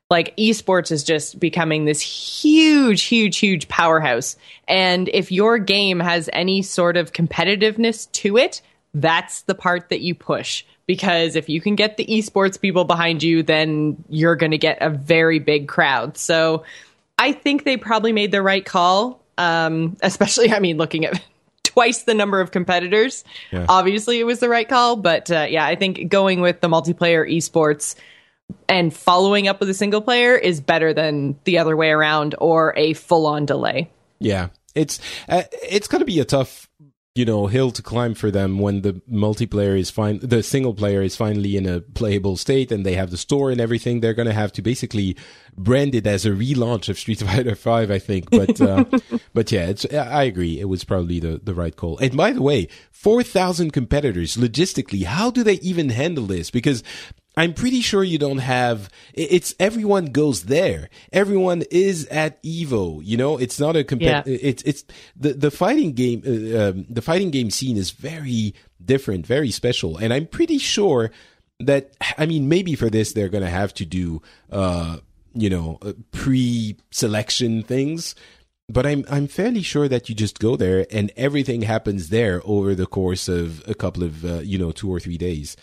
Like 0.09 0.37
esports 0.37 0.91
is 0.91 1.03
just 1.03 1.39
becoming 1.39 1.85
this 1.85 1.99
huge, 1.99 3.03
huge, 3.03 3.37
huge 3.37 3.67
powerhouse. 3.67 4.35
And 4.67 5.09
if 5.09 5.31
your 5.31 5.57
game 5.57 5.99
has 5.99 6.29
any 6.31 6.61
sort 6.61 6.95
of 6.95 7.11
competitiveness 7.11 8.11
to 8.13 8.37
it, 8.37 8.61
that's 8.93 9.41
the 9.41 9.55
part 9.55 9.89
that 9.89 10.01
you 10.01 10.13
push. 10.13 10.63
Because 10.85 11.35
if 11.35 11.49
you 11.49 11.59
can 11.59 11.75
get 11.75 11.97
the 11.97 12.05
esports 12.05 12.61
people 12.61 12.85
behind 12.85 13.23
you, 13.23 13.41
then 13.41 14.03
you're 14.07 14.35
going 14.35 14.51
to 14.51 14.59
get 14.59 14.77
a 14.81 14.91
very 14.91 15.39
big 15.39 15.67
crowd. 15.67 16.17
So 16.17 16.63
I 17.17 17.31
think 17.31 17.63
they 17.63 17.77
probably 17.77 18.13
made 18.13 18.31
the 18.31 18.43
right 18.43 18.63
call. 18.63 19.24
Um, 19.37 19.97
especially, 20.01 20.51
I 20.51 20.59
mean, 20.59 20.77
looking 20.77 21.05
at 21.05 21.21
twice 21.63 22.03
the 22.03 22.13
number 22.13 22.39
of 22.41 22.51
competitors, 22.51 23.23
Yeah. 23.51 23.65
obviously 23.67 24.19
it 24.19 24.23
was 24.23 24.39
the 24.39 24.49
right 24.49 24.67
call. 24.67 24.95
But 24.95 25.29
uh, 25.31 25.47
yeah, 25.49 25.65
I 25.65 25.75
think 25.75 26.07
going 26.09 26.41
with 26.41 26.61
the 26.61 26.69
multiplayer 26.69 27.29
esports 27.29 27.95
and 28.69 28.93
following 28.95 29.47
up 29.47 29.59
with 29.59 29.69
a 29.69 29.73
single 29.73 30.01
player 30.01 30.35
is 30.35 30.61
better 30.61 30.93
than 30.93 31.37
the 31.45 31.57
other 31.57 31.75
way 31.75 31.89
around 31.89 32.35
or 32.39 32.73
a 32.77 32.93
full 32.93 33.25
on 33.25 33.45
delay. 33.45 33.89
Yeah, 34.19 34.49
it's 34.75 34.99
uh, 35.27 35.43
it's 35.63 35.87
going 35.87 35.99
to 35.99 36.05
be 36.05 36.19
a 36.19 36.25
tough, 36.25 36.69
you 37.15 37.23
know, 37.23 37.47
hill 37.47 37.71
to 37.71 37.81
climb 37.81 38.13
for 38.13 38.29
them 38.29 38.59
when 38.59 38.81
the 38.81 38.93
multiplayer 39.09 39.79
is 39.79 39.89
fine, 39.89 40.19
the 40.19 40.43
single 40.43 40.73
player 40.73 41.01
is 41.01 41.15
finally 41.15 41.55
in 41.55 41.65
a 41.65 41.79
playable 41.79 42.35
state, 42.35 42.73
and 42.73 42.85
they 42.85 42.95
have 42.95 43.09
the 43.09 43.17
store 43.17 43.51
and 43.51 43.61
everything. 43.61 44.01
They're 44.01 44.13
going 44.13 44.27
to 44.27 44.33
have 44.33 44.51
to 44.53 44.61
basically 44.61 45.15
brand 45.57 45.95
it 45.95 46.05
as 46.05 46.25
a 46.25 46.31
relaunch 46.31 46.89
of 46.89 46.99
Street 46.99 47.19
Fighter 47.21 47.55
Five, 47.55 47.89
I 47.89 47.99
think. 47.99 48.29
But 48.29 48.59
uh, 48.59 48.83
but 49.33 49.49
yeah, 49.49 49.67
it's 49.67 49.85
I 49.93 50.23
agree. 50.23 50.59
It 50.59 50.65
was 50.65 50.83
probably 50.83 51.21
the 51.21 51.39
the 51.41 51.55
right 51.55 51.75
call. 51.75 51.97
And 51.99 52.17
by 52.17 52.33
the 52.33 52.41
way, 52.41 52.67
four 52.91 53.23
thousand 53.23 53.71
competitors 53.71 54.35
logistically, 54.35 55.05
how 55.05 55.31
do 55.31 55.41
they 55.41 55.55
even 55.55 55.89
handle 55.89 56.25
this? 56.25 56.51
Because 56.51 56.83
I'm 57.37 57.53
pretty 57.53 57.81
sure 57.81 58.03
you 58.03 58.17
don't 58.17 58.39
have 58.39 58.89
it's 59.13 59.53
everyone 59.59 60.07
goes 60.07 60.43
there. 60.43 60.89
Everyone 61.11 61.63
is 61.71 62.05
at 62.07 62.41
Evo, 62.43 63.01
you 63.03 63.17
know? 63.17 63.37
It's 63.37 63.59
not 63.59 63.75
a 63.75 63.83
compet 63.83 64.01
Yeah. 64.01 64.23
it's 64.25 64.63
it's 64.63 64.85
the 65.15 65.33
the 65.33 65.51
fighting 65.51 65.93
game 65.93 66.23
uh, 66.25 66.69
um, 66.69 66.85
the 66.89 67.01
fighting 67.01 67.31
game 67.31 67.49
scene 67.49 67.77
is 67.77 67.91
very 67.91 68.53
different, 68.83 69.25
very 69.27 69.51
special. 69.51 69.97
And 69.97 70.13
I'm 70.13 70.27
pretty 70.27 70.57
sure 70.57 71.11
that 71.59 71.91
I 72.17 72.25
mean 72.25 72.49
maybe 72.49 72.75
for 72.75 72.89
this 72.89 73.13
they're 73.13 73.29
going 73.29 73.43
to 73.43 73.49
have 73.49 73.73
to 73.75 73.85
do 73.85 74.21
uh 74.51 74.97
you 75.37 75.49
know, 75.49 75.77
uh, 75.81 75.91
pre-selection 76.11 77.61
things. 77.63 78.15
But 78.67 78.85
I'm 78.87 79.05
I'm 79.11 79.27
fairly 79.27 79.61
sure 79.61 79.87
that 79.87 80.09
you 80.09 80.15
just 80.15 80.39
go 80.39 80.55
there 80.55 80.87
and 80.89 81.11
everything 81.15 81.61
happens 81.61 82.09
there 82.09 82.41
over 82.45 82.73
the 82.73 82.87
course 82.87 83.27
of 83.27 83.61
a 83.67 83.75
couple 83.75 84.01
of 84.01 84.25
uh, 84.25 84.39
you 84.39 84.57
know 84.57 84.71
two 84.71 84.89
or 84.91 84.99
three 84.99 85.19
days. 85.19 85.55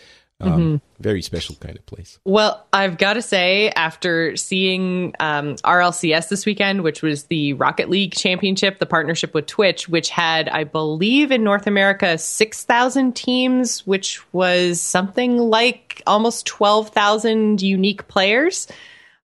Um, 0.51 0.81
Very 0.99 1.21
special 1.21 1.55
kind 1.55 1.77
of 1.77 1.85
place. 1.85 2.19
Well, 2.25 2.65
I've 2.73 2.97
got 2.97 3.13
to 3.13 3.21
say, 3.21 3.69
after 3.71 4.35
seeing 4.37 5.13
um, 5.19 5.55
RLCS 5.57 6.29
this 6.29 6.45
weekend, 6.45 6.83
which 6.83 7.01
was 7.01 7.23
the 7.25 7.53
Rocket 7.53 7.89
League 7.89 8.13
Championship, 8.13 8.79
the 8.79 8.85
partnership 8.85 9.33
with 9.33 9.45
Twitch, 9.47 9.87
which 9.89 10.09
had, 10.09 10.49
I 10.49 10.63
believe, 10.63 11.31
in 11.31 11.43
North 11.43 11.67
America, 11.67 12.17
6,000 12.17 13.13
teams, 13.15 13.85
which 13.85 14.21
was 14.33 14.79
something 14.81 15.37
like 15.37 16.01
almost 16.07 16.45
12,000 16.45 17.61
unique 17.61 18.07
players. 18.07 18.67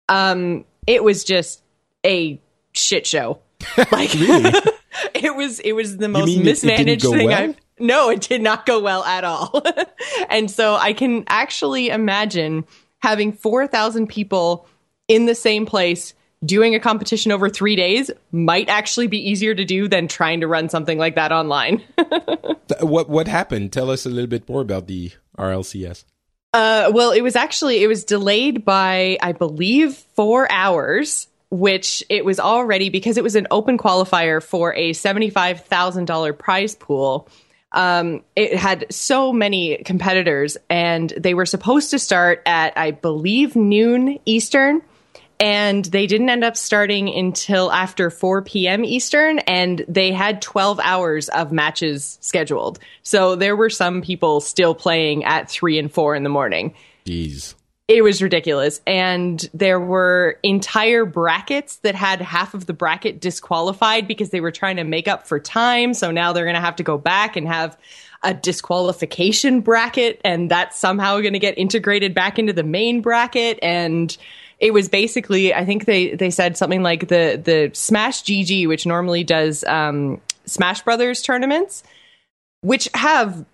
Um, 0.08 0.66
it 0.88 1.04
was 1.04 1.24
just 1.24 1.62
a 2.06 2.40
shit 2.74 3.06
show. 3.08 3.40
Like, 3.92 4.10
it 5.14 5.36
was 5.36 5.60
it 5.60 5.74
was 5.74 5.98
the 5.98 6.08
most 6.10 6.26
mean 6.26 6.40
it- 6.40 6.48
it 6.48 6.62
didn't 6.62 6.76
mismanaged 6.96 7.04
thing 7.04 7.28
well? 7.28 7.38
I've 7.50 7.56
no, 7.80 8.10
it 8.10 8.22
did 8.22 8.42
not 8.42 8.66
go 8.66 8.80
well 8.80 9.04
at 9.04 9.24
all. 9.24 9.64
and 10.30 10.50
so 10.50 10.76
I 10.76 10.94
can 10.94 11.24
actually 11.28 11.90
imagine 11.90 12.66
having 13.00 13.32
4,000 13.32 14.08
people 14.08 14.68
in 15.08 15.26
the 15.26 15.36
same 15.36 15.66
place 15.66 16.14
doing 16.46 16.76
a 16.76 16.80
competition 16.80 17.32
over 17.32 17.50
three 17.50 17.76
days 17.76 18.10
might 18.32 18.70
actually 18.70 19.08
be 19.08 19.30
easier 19.30 19.54
to 19.54 19.66
do 19.66 19.88
than 19.88 20.08
trying 20.08 20.42
to 20.42 20.48
run 20.48 20.70
something 20.70 20.98
like 20.98 21.16
that 21.16 21.32
online. 21.32 21.84
What 22.82 23.10
what 23.10 23.28
happened? 23.28 23.74
Tell 23.74 23.90
us 23.90 24.06
a 24.06 24.10
little 24.10 24.28
bit 24.28 24.48
more 24.48 24.62
about 24.62 24.86
the 24.86 25.12
RLCS. 25.40 26.06
Uh, 26.54 26.92
well, 26.94 27.12
it 27.12 27.22
was 27.22 27.36
actually 27.36 27.84
it 27.84 27.88
was 27.88 28.04
delayed 28.04 28.64
by 28.64 29.18
I 29.24 29.32
believe 29.32 29.96
four 29.96 30.50
hours, 30.52 31.28
which 31.50 32.04
it 32.10 32.24
was 32.24 32.40
already 32.40 32.90
because 32.90 33.18
it 33.18 33.24
was 33.24 33.36
an 33.36 33.48
open 33.50 33.80
qualifier 33.80 34.42
for 34.42 34.76
a 34.76 34.94
seventy 34.94 35.32
five 35.32 35.66
thousand 35.66 36.06
dollar 36.06 36.32
prize 36.32 36.76
pool. 36.76 37.28
Um, 37.72 38.24
it 38.36 38.56
had 38.56 38.86
so 38.90 39.32
many 39.32 39.78
competitors, 39.84 40.58
and 40.70 41.10
they 41.18 41.34
were 41.34 41.46
supposed 41.46 41.92
to 41.92 42.00
start 42.00 42.42
at, 42.46 42.78
I 42.78 42.92
believe, 42.92 43.56
noon 43.56 44.20
Eastern. 44.26 44.82
And 45.42 45.86
they 45.86 46.06
didn't 46.06 46.30
end 46.30 46.44
up 46.44 46.58
starting 46.58 47.08
until 47.08 47.72
after 47.72 48.10
4 48.10 48.42
p.m. 48.42 48.84
Eastern, 48.84 49.40
and 49.40 49.86
they 49.88 50.12
had 50.12 50.42
12 50.42 50.82
hours 50.84 51.30
of 51.30 51.54
matches 51.54 52.18
scheduled. 52.20 52.78
So 53.04 53.38
there 53.38 53.56
were 53.56 53.70
some 53.70 54.02
people 54.02 54.42
still 54.42 54.76
playing 54.76 55.24
at 55.24 55.50
3 55.50 55.80
and 55.80 55.90
4 55.90 56.16
in 56.16 56.24
the 56.24 56.30
morning. 56.30 56.74
Jeez. 57.06 57.54
It 57.90 58.04
was 58.04 58.22
ridiculous. 58.22 58.82
And 58.86 59.50
there 59.52 59.80
were 59.80 60.38
entire 60.44 61.06
brackets 61.06 61.78
that 61.78 61.96
had 61.96 62.22
half 62.22 62.54
of 62.54 62.68
the 62.68 62.74
bracket 62.74 63.20
disqualified 63.20 64.08
because 64.08 64.30
they 64.30 64.42
were 64.42 64.52
trying 64.52 64.76
to 64.76 64.84
make 64.84 65.08
up 65.08 65.26
for 65.26 65.40
time. 65.40 65.96
So 65.96 66.12
now 66.12 66.32
they're 66.32 66.46
going 66.46 66.54
to 66.54 66.62
have 66.62 66.76
to 66.76 66.84
go 66.84 67.00
back 67.00 67.36
and 67.36 67.48
have 67.48 67.76
a 68.22 68.32
disqualification 68.32 69.62
bracket. 69.62 70.22
And 70.24 70.52
that's 70.52 70.78
somehow 70.78 71.20
going 71.20 71.34
to 71.34 71.40
get 71.40 71.58
integrated 71.58 72.14
back 72.14 72.38
into 72.38 72.54
the 72.54 72.64
main 72.64 73.02
bracket. 73.02 73.58
And 73.64 74.16
it 74.60 74.72
was 74.72 74.88
basically, 74.88 75.52
I 75.56 75.66
think 75.66 75.86
they, 75.86 76.14
they 76.14 76.30
said 76.30 76.58
something 76.58 76.84
like 76.84 77.08
the, 77.08 77.42
the 77.44 77.72
smash.gg, 77.74 78.68
which 78.68 78.86
normally 78.86 79.24
does 79.24 79.64
um, 79.64 80.22
Smash 80.46 80.84
Brothers 80.84 81.24
tournaments, 81.24 81.82
which 82.62 82.88
have 82.94 83.46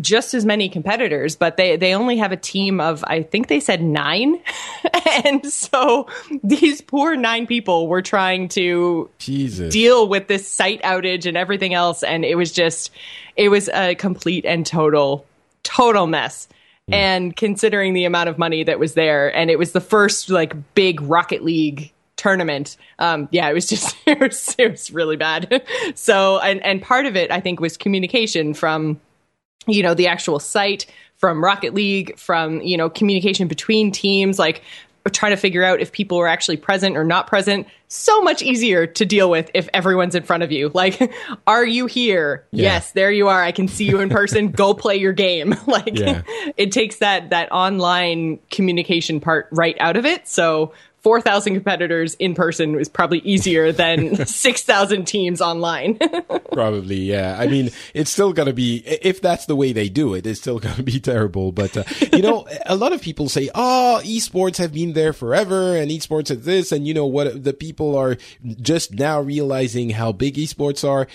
just 0.00 0.32
as 0.32 0.44
many 0.44 0.68
competitors, 0.68 1.36
but 1.36 1.56
they 1.56 1.76
they 1.76 1.94
only 1.94 2.16
have 2.16 2.32
a 2.32 2.36
team 2.36 2.80
of 2.80 3.04
I 3.06 3.22
think 3.22 3.48
they 3.48 3.60
said 3.60 3.82
nine, 3.82 4.40
and 5.24 5.44
so 5.46 6.08
these 6.42 6.80
poor 6.80 7.14
nine 7.16 7.46
people 7.46 7.88
were 7.88 8.02
trying 8.02 8.48
to 8.50 9.10
Jesus. 9.18 9.72
deal 9.72 10.08
with 10.08 10.28
this 10.28 10.48
site 10.48 10.82
outage 10.82 11.26
and 11.26 11.36
everything 11.36 11.74
else, 11.74 12.02
and 12.02 12.24
it 12.24 12.36
was 12.36 12.52
just 12.52 12.90
it 13.36 13.50
was 13.50 13.68
a 13.68 13.94
complete 13.94 14.46
and 14.46 14.64
total 14.64 15.26
total 15.62 16.06
mess. 16.06 16.48
And 16.90 17.34
considering 17.34 17.94
the 17.94 18.04
amount 18.04 18.28
of 18.28 18.38
money 18.38 18.64
that 18.64 18.78
was 18.78 18.94
there, 18.94 19.34
and 19.34 19.50
it 19.50 19.58
was 19.58 19.72
the 19.72 19.80
first 19.80 20.28
like 20.28 20.74
big 20.74 21.00
Rocket 21.00 21.42
League 21.42 21.92
tournament. 22.16 22.76
Um, 22.98 23.28
yeah, 23.30 23.48
it 23.48 23.54
was 23.54 23.66
just 23.66 23.96
it 24.06 24.20
was, 24.20 24.54
it 24.58 24.70
was 24.70 24.90
really 24.90 25.16
bad. 25.16 25.62
so 25.94 26.38
and 26.40 26.62
and 26.64 26.82
part 26.82 27.06
of 27.06 27.16
it 27.16 27.30
I 27.30 27.40
think 27.40 27.60
was 27.60 27.76
communication 27.76 28.52
from 28.52 29.00
you 29.66 29.82
know 29.82 29.94
the 29.94 30.06
actual 30.08 30.38
site 30.38 30.86
from 31.18 31.42
rocket 31.42 31.74
league 31.74 32.18
from 32.18 32.60
you 32.62 32.76
know 32.76 32.90
communication 32.90 33.46
between 33.48 33.92
teams 33.92 34.38
like 34.38 34.62
trying 35.10 35.32
to 35.32 35.36
figure 35.36 35.64
out 35.64 35.80
if 35.80 35.90
people 35.90 36.16
were 36.16 36.28
actually 36.28 36.56
present 36.56 36.96
or 36.96 37.02
not 37.02 37.26
present. 37.26 37.66
So 37.88 38.22
much 38.22 38.40
easier 38.40 38.86
to 38.86 39.04
deal 39.04 39.28
with 39.28 39.50
if 39.52 39.68
everyone's 39.74 40.14
in 40.14 40.22
front 40.22 40.44
of 40.44 40.52
you. 40.52 40.70
Like 40.74 41.12
are 41.46 41.66
you 41.66 41.86
here? 41.86 42.46
Yeah. 42.52 42.62
yes 42.74 42.92
there 42.92 43.10
you 43.10 43.26
are. 43.28 43.42
I 43.42 43.50
can 43.52 43.66
see 43.68 43.84
you 43.84 44.00
in 44.00 44.08
person. 44.10 44.50
Go 44.52 44.74
play 44.74 44.96
your 44.96 45.12
game. 45.12 45.54
Like 45.66 45.98
Yeah. 45.98 46.22
it 46.56 46.70
takes 46.72 46.98
that 46.98 47.30
that 47.30 47.50
online 47.50 48.38
communication 48.50 49.18
part 49.20 49.48
right 49.50 49.76
out 49.80 49.96
of 49.96 50.06
it. 50.06 50.28
So 50.28 50.72
4000 51.02 51.54
competitors 51.54 52.14
in 52.14 52.34
person 52.34 52.78
is 52.78 52.88
probably 52.88 53.18
easier 53.20 53.72
than 53.72 54.26
6000 54.26 55.04
teams 55.04 55.40
online 55.40 55.98
Probably, 56.52 56.96
yeah. 56.96 57.36
I 57.38 57.46
mean, 57.46 57.70
it's 57.94 58.10
still 58.10 58.32
gonna 58.32 58.52
be 58.52 58.78
if 58.86 59.20
that's 59.20 59.46
the 59.46 59.56
way 59.56 59.72
they 59.72 59.88
do 59.88 60.14
it, 60.14 60.26
it's 60.26 60.40
still 60.40 60.58
gonna 60.58 60.82
be 60.82 61.00
terrible. 61.00 61.52
But 61.52 61.76
uh, 61.76 61.84
you 62.12 62.22
know, 62.22 62.46
a 62.66 62.76
lot 62.76 62.92
of 62.92 63.00
people 63.00 63.28
say, 63.28 63.48
"Oh, 63.54 64.00
esports 64.04 64.58
have 64.58 64.72
been 64.72 64.92
there 64.92 65.12
forever, 65.12 65.76
and 65.76 65.90
esports 65.90 66.30
is 66.30 66.44
this," 66.44 66.72
and 66.72 66.86
you 66.86 66.94
know 66.94 67.06
what? 67.06 67.42
The 67.42 67.54
people 67.54 67.96
are 67.96 68.16
just 68.60 68.92
now 68.92 69.20
realizing 69.20 69.90
how 69.90 70.12
big 70.12 70.34
esports 70.34 70.86
are. 70.88 71.06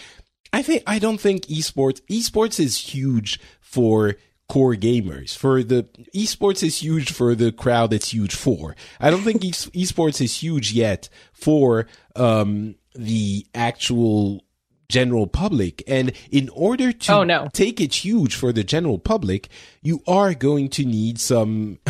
I 0.51 0.63
think 0.63 0.83
I 0.87 0.99
don't 0.99 1.19
think 1.19 1.45
esports 1.45 2.01
esports 2.09 2.59
is 2.59 2.77
huge 2.77 3.39
for 3.59 4.15
core 4.49 4.75
gamers. 4.75 5.35
For 5.35 5.63
the 5.63 5.83
esports 6.15 6.63
is 6.63 6.81
huge 6.81 7.11
for 7.11 7.35
the 7.35 7.51
crowd 7.51 7.93
it's 7.93 8.13
huge 8.13 8.33
for. 8.35 8.75
I 8.99 9.09
don't 9.09 9.23
think 9.23 9.43
es- 9.45 9.69
esports 9.71 10.21
is 10.21 10.41
huge 10.41 10.71
yet 10.71 11.09
for 11.33 11.85
um 12.15 12.75
the 12.95 13.45
actual 13.53 14.43
general 14.89 15.27
public. 15.27 15.83
And 15.85 16.13
in 16.31 16.49
order 16.49 16.93
to 16.93 17.13
Oh, 17.13 17.23
no. 17.23 17.49
take 17.51 17.81
it 17.81 17.93
huge 18.05 18.35
for 18.35 18.53
the 18.53 18.63
general 18.63 18.97
public, 18.99 19.49
you 19.81 20.01
are 20.07 20.33
going 20.33 20.69
to 20.69 20.85
need 20.85 21.19
some. 21.19 21.79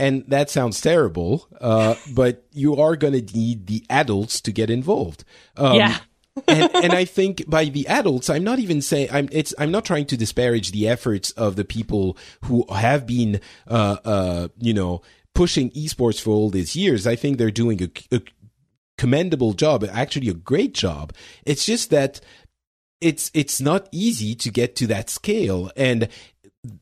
And 0.00 0.24
that 0.26 0.50
sounds 0.50 0.80
terrible, 0.80 1.46
uh, 1.60 1.94
but 2.16 2.44
you 2.52 2.74
are 2.76 2.96
going 2.96 3.12
to 3.26 3.36
need 3.36 3.68
the 3.68 3.86
adults 3.88 4.40
to 4.40 4.50
get 4.50 4.68
involved. 4.68 5.22
Um, 5.56 5.76
Yeah. 5.76 5.98
And, 6.48 6.74
and 6.74 6.92
I 6.92 7.04
think 7.04 7.48
by 7.48 7.66
the 7.66 7.86
adults, 7.86 8.28
I'm 8.28 8.44
not 8.44 8.58
even 8.58 8.82
saying 8.82 9.08
I'm. 9.12 9.28
It's 9.30 9.54
I'm 9.58 9.70
not 9.70 9.84
trying 9.84 10.06
to 10.06 10.16
disparage 10.16 10.72
the 10.72 10.88
efforts 10.88 11.30
of 11.32 11.56
the 11.56 11.64
people 11.64 12.16
who 12.44 12.66
have 12.72 13.06
been, 13.06 13.40
uh, 13.68 13.96
uh, 14.04 14.48
you 14.58 14.74
know, 14.74 15.02
pushing 15.34 15.70
esports 15.70 16.20
for 16.20 16.30
all 16.30 16.50
these 16.50 16.74
years. 16.74 17.06
I 17.06 17.16
think 17.16 17.38
they're 17.38 17.50
doing 17.50 17.82
a, 17.82 18.16
a 18.16 18.22
commendable 18.98 19.52
job, 19.52 19.84
actually 19.92 20.28
a 20.28 20.34
great 20.34 20.74
job. 20.74 21.12
It's 21.44 21.64
just 21.64 21.90
that 21.90 22.20
it's 23.00 23.30
it's 23.34 23.60
not 23.60 23.88
easy 23.92 24.34
to 24.34 24.50
get 24.50 24.74
to 24.76 24.86
that 24.88 25.10
scale, 25.10 25.70
and 25.76 26.08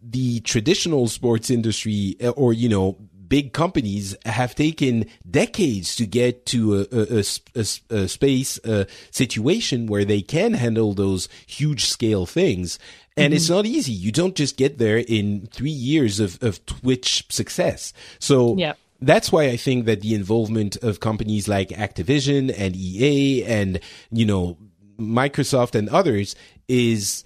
the 0.00 0.40
traditional 0.40 1.09
sports 1.09 1.50
industry, 1.50 2.16
or 2.36 2.53
you 2.53 2.68
know, 2.68 2.96
big 3.33 3.55
companies 3.55 4.14
have 4.26 4.55
taken 4.55 5.07
decades 5.30 5.97
to 5.97 6.05
get 6.05 6.45
to 6.45 6.80
a, 6.80 6.87
a, 6.93 7.24
a, 7.57 7.64
a, 8.03 8.07
space 8.07 8.59
a 8.62 8.87
situation 9.11 9.87
where 9.87 10.05
they 10.05 10.20
can 10.20 10.53
handle 10.53 10.93
those 10.93 11.30
huge 11.47 11.87
scale 11.87 12.26
things. 12.26 12.78
And 13.16 13.33
it's 13.33 13.47
mm-hmm. 13.47 13.55
not 13.55 13.64
easy. 13.64 13.93
You 13.93 14.12
don't 14.12 14.35
just 14.35 14.59
get 14.59 14.76
there 14.76 14.99
in 14.99 15.47
three 15.47 15.70
years 15.70 16.20
of, 16.20 16.43
of 16.43 16.66
Twitch 16.66 17.24
success. 17.30 17.95
So 18.18 18.55
that's 19.01 19.33
why 19.33 19.45
I 19.45 19.57
think 19.57 19.87
that 19.87 20.03
the 20.03 20.14
involvement 20.14 20.76
of 20.83 21.01
companies 21.01 21.49
like 21.49 21.70
Activision 21.70 22.55
and 22.55 22.76
EA 22.76 23.45
and, 23.47 23.80
you 24.11 24.26
know, 24.26 24.59
Microsoft 24.99 25.74
and 25.74 25.89
others 25.89 26.37
is 26.68 27.24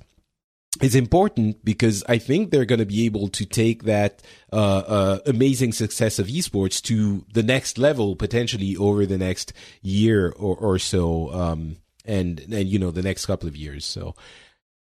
is 0.82 0.94
important 0.94 1.64
because 1.64 2.04
I 2.08 2.18
think 2.18 2.50
they're 2.50 2.64
going 2.64 2.78
to 2.78 2.86
be 2.86 3.06
able 3.06 3.28
to 3.28 3.44
take 3.44 3.84
that 3.84 4.22
uh, 4.52 4.82
uh, 4.86 5.18
amazing 5.26 5.72
success 5.72 6.18
of 6.18 6.26
esports 6.26 6.82
to 6.82 7.24
the 7.32 7.42
next 7.42 7.78
level 7.78 8.16
potentially 8.16 8.76
over 8.76 9.06
the 9.06 9.18
next 9.18 9.52
year 9.82 10.32
or, 10.36 10.56
or 10.56 10.78
so, 10.78 11.32
um, 11.32 11.76
and 12.04 12.40
and 12.40 12.68
you 12.68 12.78
know 12.78 12.90
the 12.90 13.02
next 13.02 13.26
couple 13.26 13.48
of 13.48 13.56
years. 13.56 13.84
So, 13.84 14.14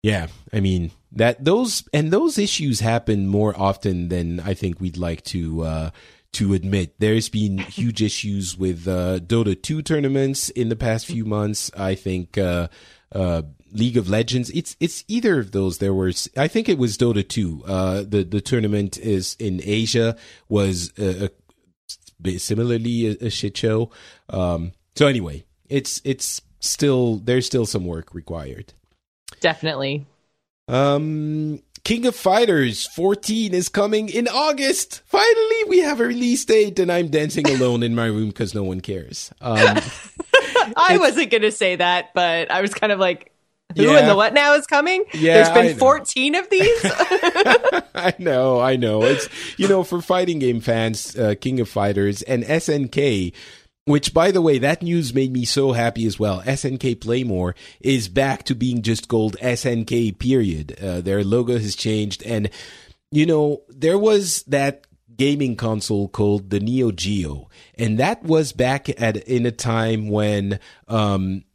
yeah, 0.03 0.27
I 0.53 0.59
mean 0.59 0.91
that 1.11 1.43
those 1.43 1.87
and 1.93 2.11
those 2.11 2.37
issues 2.37 2.79
happen 2.79 3.27
more 3.27 3.57
often 3.57 4.09
than 4.09 4.39
I 4.39 4.53
think 4.53 4.79
we'd 4.79 4.97
like 4.97 5.23
to 5.25 5.63
uh, 5.63 5.89
to 6.33 6.53
admit. 6.53 6.99
There's 6.99 7.29
been 7.29 7.57
huge 7.57 8.01
issues 8.01 8.57
with 8.57 8.87
uh, 8.87 9.19
Dota 9.19 9.59
2 9.59 9.81
tournaments 9.81 10.49
in 10.49 10.69
the 10.69 10.75
past 10.75 11.05
few 11.05 11.25
months. 11.25 11.71
I 11.75 11.95
think 11.95 12.37
uh, 12.37 12.67
uh, 13.11 13.43
League 13.71 13.97
of 13.97 14.09
Legends. 14.09 14.49
It's 14.51 14.75
it's 14.79 15.03
either 15.07 15.39
of 15.39 15.51
those. 15.51 15.77
There 15.77 15.93
was 15.93 16.29
I 16.37 16.47
think 16.47 16.69
it 16.69 16.77
was 16.77 16.97
Dota 16.97 17.27
2. 17.27 17.63
Uh, 17.65 18.03
the 18.07 18.23
the 18.23 18.41
tournament 18.41 18.97
is 18.97 19.35
in 19.39 19.61
Asia 19.63 20.15
was 20.49 20.91
a, 20.97 21.29
a 22.25 22.39
similarly 22.39 23.07
a, 23.07 23.25
a 23.27 23.29
shit 23.29 23.57
show. 23.57 23.91
Um, 24.29 24.73
so 24.95 25.07
anyway, 25.07 25.45
it's 25.69 26.01
it's 26.03 26.41
still 26.59 27.17
there's 27.17 27.45
still 27.45 27.65
some 27.65 27.85
work 27.85 28.13
required. 28.13 28.73
definitely 29.39 30.05
Um, 30.67 31.61
King 31.87 32.05
of 32.05 32.17
Fighters 32.17 32.85
14 32.87 33.53
is 33.53 33.69
coming 33.69 34.09
in 34.09 34.27
August. 34.27 35.03
Finally, 35.05 35.63
we 35.69 35.79
have 35.79 36.01
a 36.01 36.05
release 36.05 36.43
date, 36.43 36.79
and 36.79 36.91
I'm 36.91 37.07
dancing 37.07 37.47
alone 37.49 37.81
in 37.81 37.95
my 37.95 38.07
room 38.07 38.27
because 38.27 38.53
no 38.53 38.63
one 38.63 38.81
cares. 38.81 39.31
Um, 39.39 39.77
I 40.75 40.97
wasn't 40.97 41.31
going 41.31 41.43
to 41.43 41.51
say 41.51 41.77
that, 41.77 42.13
but 42.13 42.51
I 42.51 42.59
was 42.59 42.73
kind 42.73 42.91
of 42.91 42.99
like, 42.99 43.31
who 43.77 43.91
Yeah. 43.91 43.99
and 43.99 44.09
the 44.09 44.15
what 44.15 44.33
now 44.33 44.53
is 44.55 44.67
coming? 44.67 45.05
Yeah, 45.13 45.35
There's 45.35 45.47
I 45.49 45.53
been 45.53 45.71
know. 45.73 45.77
14 45.77 46.35
of 46.35 46.49
these? 46.49 46.81
I 47.95 48.13
know, 48.19 48.59
I 48.59 48.75
know. 48.75 49.03
It's 49.03 49.27
you 49.57 49.67
know 49.67 49.83
for 49.83 50.01
fighting 50.01 50.39
game 50.39 50.59
fans, 50.61 51.15
uh, 51.15 51.35
King 51.39 51.59
of 51.59 51.69
Fighters 51.69 52.21
and 52.23 52.43
SNK. 52.43 53.33
Which, 53.85 54.13
by 54.13 54.31
the 54.31 54.41
way, 54.41 54.57
that 54.57 54.83
news 54.83 55.13
made 55.13 55.31
me 55.31 55.45
so 55.45 55.71
happy 55.71 56.05
as 56.05 56.19
well. 56.19 56.41
SNK 56.41 56.99
Playmore 56.99 57.55
is 57.79 58.09
back 58.09 58.43
to 58.43 58.53
being 58.53 58.81
just 58.81 59.07
called 59.07 59.37
SNK. 59.41 60.19
Period. 60.19 60.77
Uh, 60.83 60.99
their 60.99 61.23
logo 61.23 61.53
has 61.57 61.73
changed, 61.73 62.21
and 62.25 62.49
you 63.11 63.25
know 63.25 63.61
there 63.69 63.97
was 63.97 64.43
that 64.43 64.85
gaming 65.15 65.55
console 65.55 66.09
called 66.09 66.49
the 66.49 66.59
Neo 66.59 66.91
Geo, 66.91 67.47
and 67.75 67.97
that 67.97 68.21
was 68.23 68.51
back 68.51 68.89
at 69.01 69.15
in 69.15 69.45
a 69.45 69.51
time 69.51 70.09
when 70.09 70.59
um, 70.89 71.45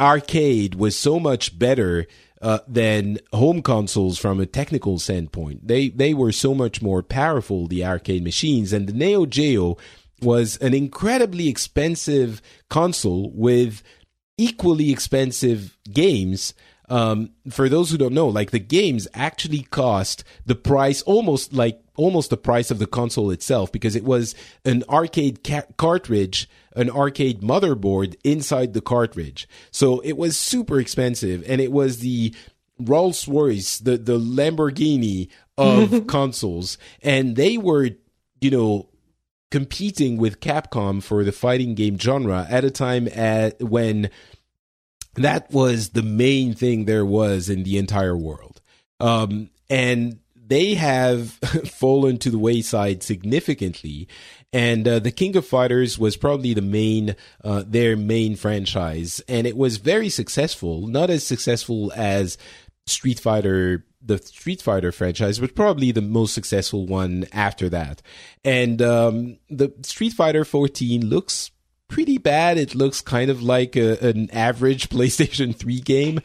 arcade 0.00 0.74
was 0.74 0.96
so 0.96 1.20
much 1.20 1.58
better 1.58 2.06
uh, 2.42 2.60
than 2.66 3.18
home 3.32 3.60
consoles 3.60 4.18
from 4.18 4.40
a 4.40 4.46
technical 4.46 4.98
standpoint. 4.98 5.68
They 5.68 5.90
they 5.90 6.14
were 6.14 6.32
so 6.32 6.54
much 6.54 6.80
more 6.80 7.02
powerful, 7.02 7.66
the 7.66 7.84
arcade 7.84 8.24
machines, 8.24 8.72
and 8.72 8.88
the 8.88 8.94
Neo 8.94 9.26
Geo 9.26 9.76
was 10.22 10.56
an 10.58 10.74
incredibly 10.74 11.48
expensive 11.48 12.40
console 12.68 13.30
with 13.34 13.82
equally 14.38 14.90
expensive 14.90 15.76
games. 15.92 16.54
Um, 16.90 17.30
for 17.48 17.68
those 17.68 17.90
who 17.90 17.96
don't 17.96 18.12
know, 18.12 18.26
like 18.26 18.50
the 18.50 18.58
games 18.58 19.06
actually 19.14 19.62
cost 19.62 20.24
the 20.44 20.56
price 20.56 21.02
almost 21.02 21.52
like 21.52 21.80
almost 21.96 22.30
the 22.30 22.36
price 22.36 22.70
of 22.70 22.80
the 22.80 22.86
console 22.86 23.30
itself 23.30 23.70
because 23.70 23.94
it 23.94 24.02
was 24.04 24.34
an 24.64 24.82
arcade 24.88 25.44
ca- 25.44 25.62
cartridge, 25.76 26.50
an 26.74 26.90
arcade 26.90 27.42
motherboard 27.42 28.16
inside 28.24 28.74
the 28.74 28.80
cartridge. 28.80 29.48
So 29.70 30.00
it 30.00 30.16
was 30.16 30.36
super 30.36 30.80
expensive 30.80 31.44
and 31.46 31.60
it 31.60 31.70
was 31.70 32.00
the 32.00 32.34
Rolls 32.80 33.28
Royce, 33.28 33.78
the, 33.78 33.96
the 33.96 34.18
Lamborghini 34.18 35.28
of 35.56 36.06
consoles. 36.08 36.76
And 37.02 37.36
they 37.36 37.56
were, 37.56 37.90
you 38.40 38.50
know, 38.50 38.88
competing 39.50 40.16
with 40.16 40.40
Capcom 40.40 41.02
for 41.02 41.22
the 41.22 41.32
fighting 41.32 41.74
game 41.74 41.98
genre 41.98 42.46
at 42.50 42.64
a 42.64 42.70
time 42.70 43.06
at 43.08 43.62
when 43.62 44.10
that 45.14 45.50
was 45.50 45.90
the 45.90 46.02
main 46.02 46.54
thing 46.54 46.84
there 46.84 47.04
was 47.04 47.48
in 47.48 47.62
the 47.64 47.78
entire 47.78 48.16
world. 48.16 48.60
Um, 49.00 49.50
and 49.68 50.18
they 50.34 50.74
have 50.74 51.30
fallen 51.66 52.18
to 52.18 52.30
the 52.30 52.38
wayside 52.38 53.02
significantly. 53.02 54.08
And 54.52 54.86
uh, 54.86 54.98
the 54.98 55.12
King 55.12 55.36
of 55.36 55.46
Fighters 55.46 55.98
was 55.98 56.16
probably 56.16 56.54
the 56.54 56.62
main, 56.62 57.14
uh, 57.44 57.62
their 57.66 57.96
main 57.96 58.34
franchise, 58.34 59.22
and 59.28 59.46
it 59.46 59.56
was 59.56 59.76
very 59.76 60.08
successful. 60.08 60.88
Not 60.88 61.08
as 61.08 61.24
successful 61.24 61.92
as 61.94 62.36
Street 62.86 63.20
Fighter, 63.20 63.86
the 64.02 64.18
Street 64.18 64.60
Fighter 64.60 64.90
franchise, 64.90 65.38
but 65.38 65.54
probably 65.54 65.92
the 65.92 66.02
most 66.02 66.34
successful 66.34 66.86
one 66.86 67.26
after 67.32 67.68
that. 67.68 68.02
And 68.44 68.82
um, 68.82 69.38
the 69.48 69.72
Street 69.82 70.14
Fighter 70.14 70.44
14 70.44 71.06
looks 71.06 71.52
pretty 71.90 72.16
bad. 72.16 72.56
It 72.56 72.74
looks 72.74 73.02
kind 73.02 73.30
of 73.30 73.42
like 73.42 73.76
a, 73.76 73.98
an 74.08 74.30
average 74.32 74.88
PlayStation 74.94 75.54
3 75.54 75.80
game, 75.80 76.20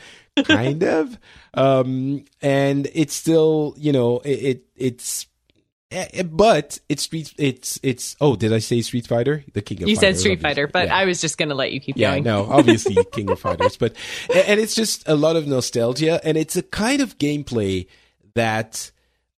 kind 0.45 0.81
of. 0.99 1.17
Um, 1.53 2.23
and 2.41 2.87
it's 2.93 3.13
still, 3.13 3.73
you 3.77 3.91
know, 3.91 4.19
it, 4.19 4.29
it 4.29 4.63
it's 4.77 5.27
eh, 5.91 6.23
but 6.23 6.79
it's 6.89 7.03
street 7.03 7.33
it's 7.37 7.79
it's 7.83 8.15
oh 8.19 8.35
did 8.35 8.51
i 8.51 8.59
say 8.59 8.81
street 8.81 9.07
fighter 9.07 9.43
the 9.53 9.61
king 9.61 9.81
of 9.83 9.87
you 9.87 9.95
fighters, 9.95 9.99
said 10.15 10.19
street 10.19 10.31
obviously. 10.33 10.49
fighter 10.49 10.67
but 10.67 10.87
Yeah. 10.87 10.95
i 10.97 11.05
was 11.05 11.21
just 11.21 11.37
gonna 11.37 11.53
let 11.55 11.71
you 11.71 11.79
keep 11.79 11.95
Yeah, 11.95 12.11
going 12.11 12.23
no, 12.23 12.45
obviously 12.51 12.97
King 13.13 13.29
of 13.29 13.39
Fighters, 13.39 13.77
but 13.77 13.95
and 14.33 14.59
it's 14.59 14.75
just 14.75 15.07
a 15.07 15.15
lot 15.15 15.35
of 15.37 15.47
nostalgia, 15.47 16.19
and 16.23 16.37
it's 16.37 16.55
a 16.57 16.63
kind 16.63 17.01
of 17.01 17.17
gameplay 17.19 17.87
that 18.33 18.91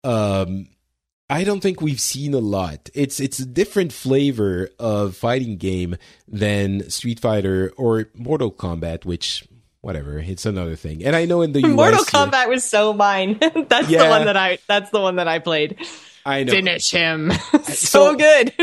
um 0.03 0.67
I 1.29 1.43
don't 1.43 1.59
think 1.59 1.81
we've 1.81 1.99
seen 1.99 2.33
a 2.33 2.39
lot. 2.39 2.89
It's 2.93 3.19
it's 3.19 3.39
a 3.39 3.45
different 3.45 3.91
flavor 3.91 4.69
of 4.79 5.15
fighting 5.15 5.57
game 5.57 5.97
than 6.27 6.89
Street 6.89 7.19
Fighter 7.19 7.73
or 7.75 8.07
Mortal 8.15 8.51
Kombat, 8.51 9.03
which 9.03 9.45
whatever, 9.81 10.19
it's 10.19 10.45
another 10.45 10.75
thing. 10.75 11.03
And 11.03 11.15
I 11.15 11.25
know 11.25 11.41
in 11.41 11.51
the 11.51 11.59
US, 11.61 11.67
Mortal 11.75 11.99
you're- 11.99 12.07
uh, 12.13 12.25
Kombat 12.31 12.47
was 12.49 12.63
so 12.63 12.93
mine. 12.93 13.37
that's 13.67 13.89
Yeah. 13.89 14.03
the 14.03 14.09
one 14.09 14.25
that 14.25 14.37
I. 14.37 14.59
That's 14.67 14.89
the 14.91 15.01
one 15.01 15.17
that 15.17 15.27
I 15.27 15.39
played. 15.39 15.77
I 16.25 16.43
know 16.43 16.51
Finish 16.51 16.91
him. 16.91 17.31
so, 17.63 17.71
So- 17.73 18.15
good. 18.15 18.53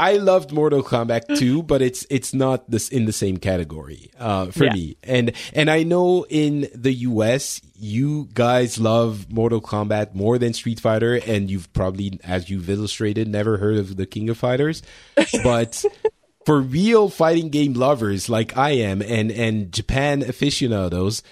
I 0.00 0.16
loved 0.16 0.52
Mortal 0.52 0.82
Kombat 0.82 1.36
too, 1.38 1.62
but 1.62 1.80
it's 1.82 2.04
it's 2.10 2.34
not 2.34 2.68
this 2.70 2.88
in 2.88 3.04
the 3.04 3.12
same 3.12 3.36
category 3.36 4.10
uh, 4.18 4.46
for 4.46 4.64
Yeah. 4.64 4.72
me. 4.72 4.96
And 5.04 5.32
and 5.52 5.70
I 5.70 5.82
know 5.84 6.26
in 6.28 6.68
the 6.74 6.92
US, 6.92 7.60
you 7.76 8.28
guys 8.34 8.78
love 8.78 9.30
Mortal 9.32 9.60
Kombat 9.60 10.14
more 10.14 10.36
than 10.38 10.52
Street 10.52 10.80
Fighter, 10.80 11.14
and 11.26 11.50
you've 11.50 11.72
probably, 11.72 12.18
as 12.24 12.50
you've 12.50 12.68
illustrated, 12.68 13.28
never 13.28 13.58
heard 13.58 13.76
of 13.76 13.96
the 13.96 14.06
King 14.06 14.28
of 14.30 14.38
Fighters. 14.38 14.82
But 15.44 15.84
for 16.44 16.60
real 16.60 17.08
fighting 17.08 17.48
game 17.48 17.72
lovers 17.74 18.28
like 18.28 18.56
I 18.56 18.70
am, 18.70 19.00
and 19.00 19.30
and 19.30 19.72
Japan 19.72 20.22
aficionados, 20.22 21.22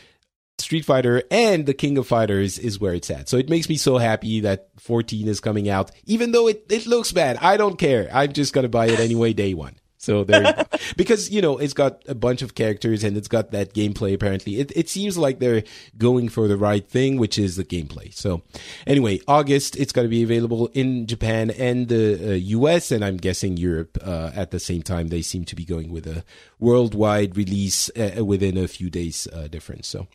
Street 0.58 0.84
Fighter 0.84 1.22
and 1.30 1.66
the 1.66 1.74
King 1.74 1.98
of 1.98 2.06
Fighters 2.06 2.58
is 2.58 2.80
where 2.80 2.94
it's 2.94 3.10
at. 3.10 3.28
So 3.28 3.36
it 3.36 3.50
makes 3.50 3.68
me 3.68 3.76
so 3.76 3.98
happy 3.98 4.40
that 4.40 4.68
14 4.78 5.28
is 5.28 5.40
coming 5.40 5.68
out, 5.68 5.90
even 6.04 6.32
though 6.32 6.48
it, 6.48 6.64
it 6.70 6.86
looks 6.86 7.12
bad. 7.12 7.36
I 7.38 7.56
don't 7.56 7.78
care. 7.78 8.08
I'm 8.12 8.32
just 8.32 8.52
going 8.52 8.62
to 8.62 8.68
buy 8.68 8.86
it 8.86 9.00
anyway, 9.00 9.32
day 9.32 9.54
one. 9.54 9.76
So 10.02 10.24
there 10.24 10.44
you 10.44 10.52
go. 10.52 10.64
Because, 10.96 11.30
you 11.30 11.40
know, 11.40 11.58
it's 11.58 11.74
got 11.74 12.02
a 12.08 12.14
bunch 12.14 12.42
of 12.42 12.56
characters 12.56 13.04
and 13.04 13.16
it's 13.16 13.28
got 13.28 13.52
that 13.52 13.72
gameplay 13.72 14.12
apparently. 14.12 14.58
It, 14.58 14.72
it 14.74 14.88
seems 14.88 15.16
like 15.16 15.38
they're 15.38 15.62
going 15.96 16.28
for 16.28 16.48
the 16.48 16.56
right 16.56 16.86
thing, 16.86 17.18
which 17.18 17.38
is 17.38 17.54
the 17.54 17.64
gameplay. 17.64 18.12
So 18.12 18.42
anyway, 18.84 19.20
August, 19.28 19.76
it's 19.76 19.92
going 19.92 20.04
to 20.04 20.10
be 20.10 20.24
available 20.24 20.66
in 20.74 21.06
Japan 21.06 21.50
and 21.50 21.86
the 21.88 22.32
uh, 22.32 22.34
US 22.34 22.90
and 22.90 23.04
I'm 23.04 23.16
guessing 23.16 23.56
Europe 23.56 23.96
uh, 24.04 24.32
at 24.34 24.50
the 24.50 24.58
same 24.58 24.82
time. 24.82 25.08
They 25.08 25.22
seem 25.22 25.44
to 25.44 25.54
be 25.54 25.64
going 25.64 25.92
with 25.92 26.06
a 26.08 26.24
worldwide 26.58 27.36
release 27.36 27.88
uh, 27.90 28.24
within 28.24 28.58
a 28.58 28.66
few 28.66 28.90
days 28.90 29.28
uh, 29.32 29.46
difference. 29.46 29.86
So 29.86 30.08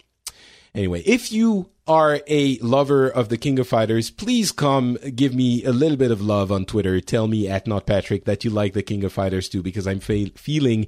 Anyway, 0.78 1.02
if 1.08 1.32
you 1.32 1.72
are 1.88 2.22
a 2.28 2.60
lover 2.60 3.10
of 3.10 3.30
the 3.30 3.38
King 3.38 3.58
of 3.58 3.68
Fighters, 3.68 4.12
please 4.12 4.52
come 4.52 4.96
give 5.16 5.34
me 5.34 5.64
a 5.64 5.72
little 5.72 5.98
bit 5.98 6.12
of 6.12 6.22
love 6.22 6.52
on 6.52 6.66
Twitter. 6.66 7.02
Tell 7.02 7.28
me 7.28 7.48
at 7.48 7.66
not 7.66 7.88
Patrick 7.88 8.26
that 8.26 8.44
you 8.44 8.52
like 8.52 8.74
the 8.74 8.84
King 8.84 9.04
of 9.04 9.12
Fighters 9.12 9.50
too, 9.50 9.64
because 9.64 9.88
I'm 9.88 10.00
fe- 10.00 10.34
feeling 10.36 10.86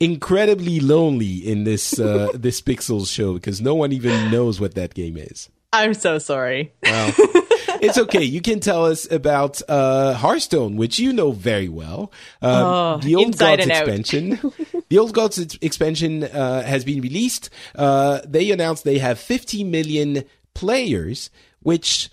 incredibly 0.00 0.80
lonely 0.80 1.36
in 1.36 1.62
this 1.62 2.00
uh, 2.00 2.30
this 2.34 2.60
Pixels 2.60 3.14
show 3.14 3.34
because 3.34 3.60
no 3.60 3.76
one 3.76 3.92
even 3.92 4.28
knows 4.28 4.60
what 4.60 4.74
that 4.74 4.92
game 4.92 5.16
is. 5.16 5.48
I'm 5.72 5.94
so 5.94 6.18
sorry. 6.18 6.72
Well, 6.82 7.14
it's 7.80 7.98
okay. 7.98 8.22
You 8.22 8.40
can 8.40 8.60
tell 8.60 8.84
us 8.86 9.10
about 9.10 9.60
uh, 9.68 10.14
Hearthstone, 10.14 10.76
which 10.76 10.98
you 10.98 11.12
know 11.12 11.32
very 11.32 11.68
well. 11.68 12.12
Um, 12.42 12.52
Oh, 12.64 12.98
the 13.02 13.14
Old 13.16 13.38
Gods 13.38 13.66
expansion. 13.66 14.40
the 14.88 14.98
Old 14.98 15.12
Gods 15.14 15.38
expansion 15.60 16.24
uh, 16.24 16.62
has 16.62 16.84
been 16.84 17.00
released. 17.00 17.50
Uh, 17.74 18.20
they 18.26 18.50
announced 18.50 18.84
they 18.84 18.98
have 18.98 19.18
50 19.18 19.64
million 19.64 20.24
players, 20.54 21.30
which 21.60 22.10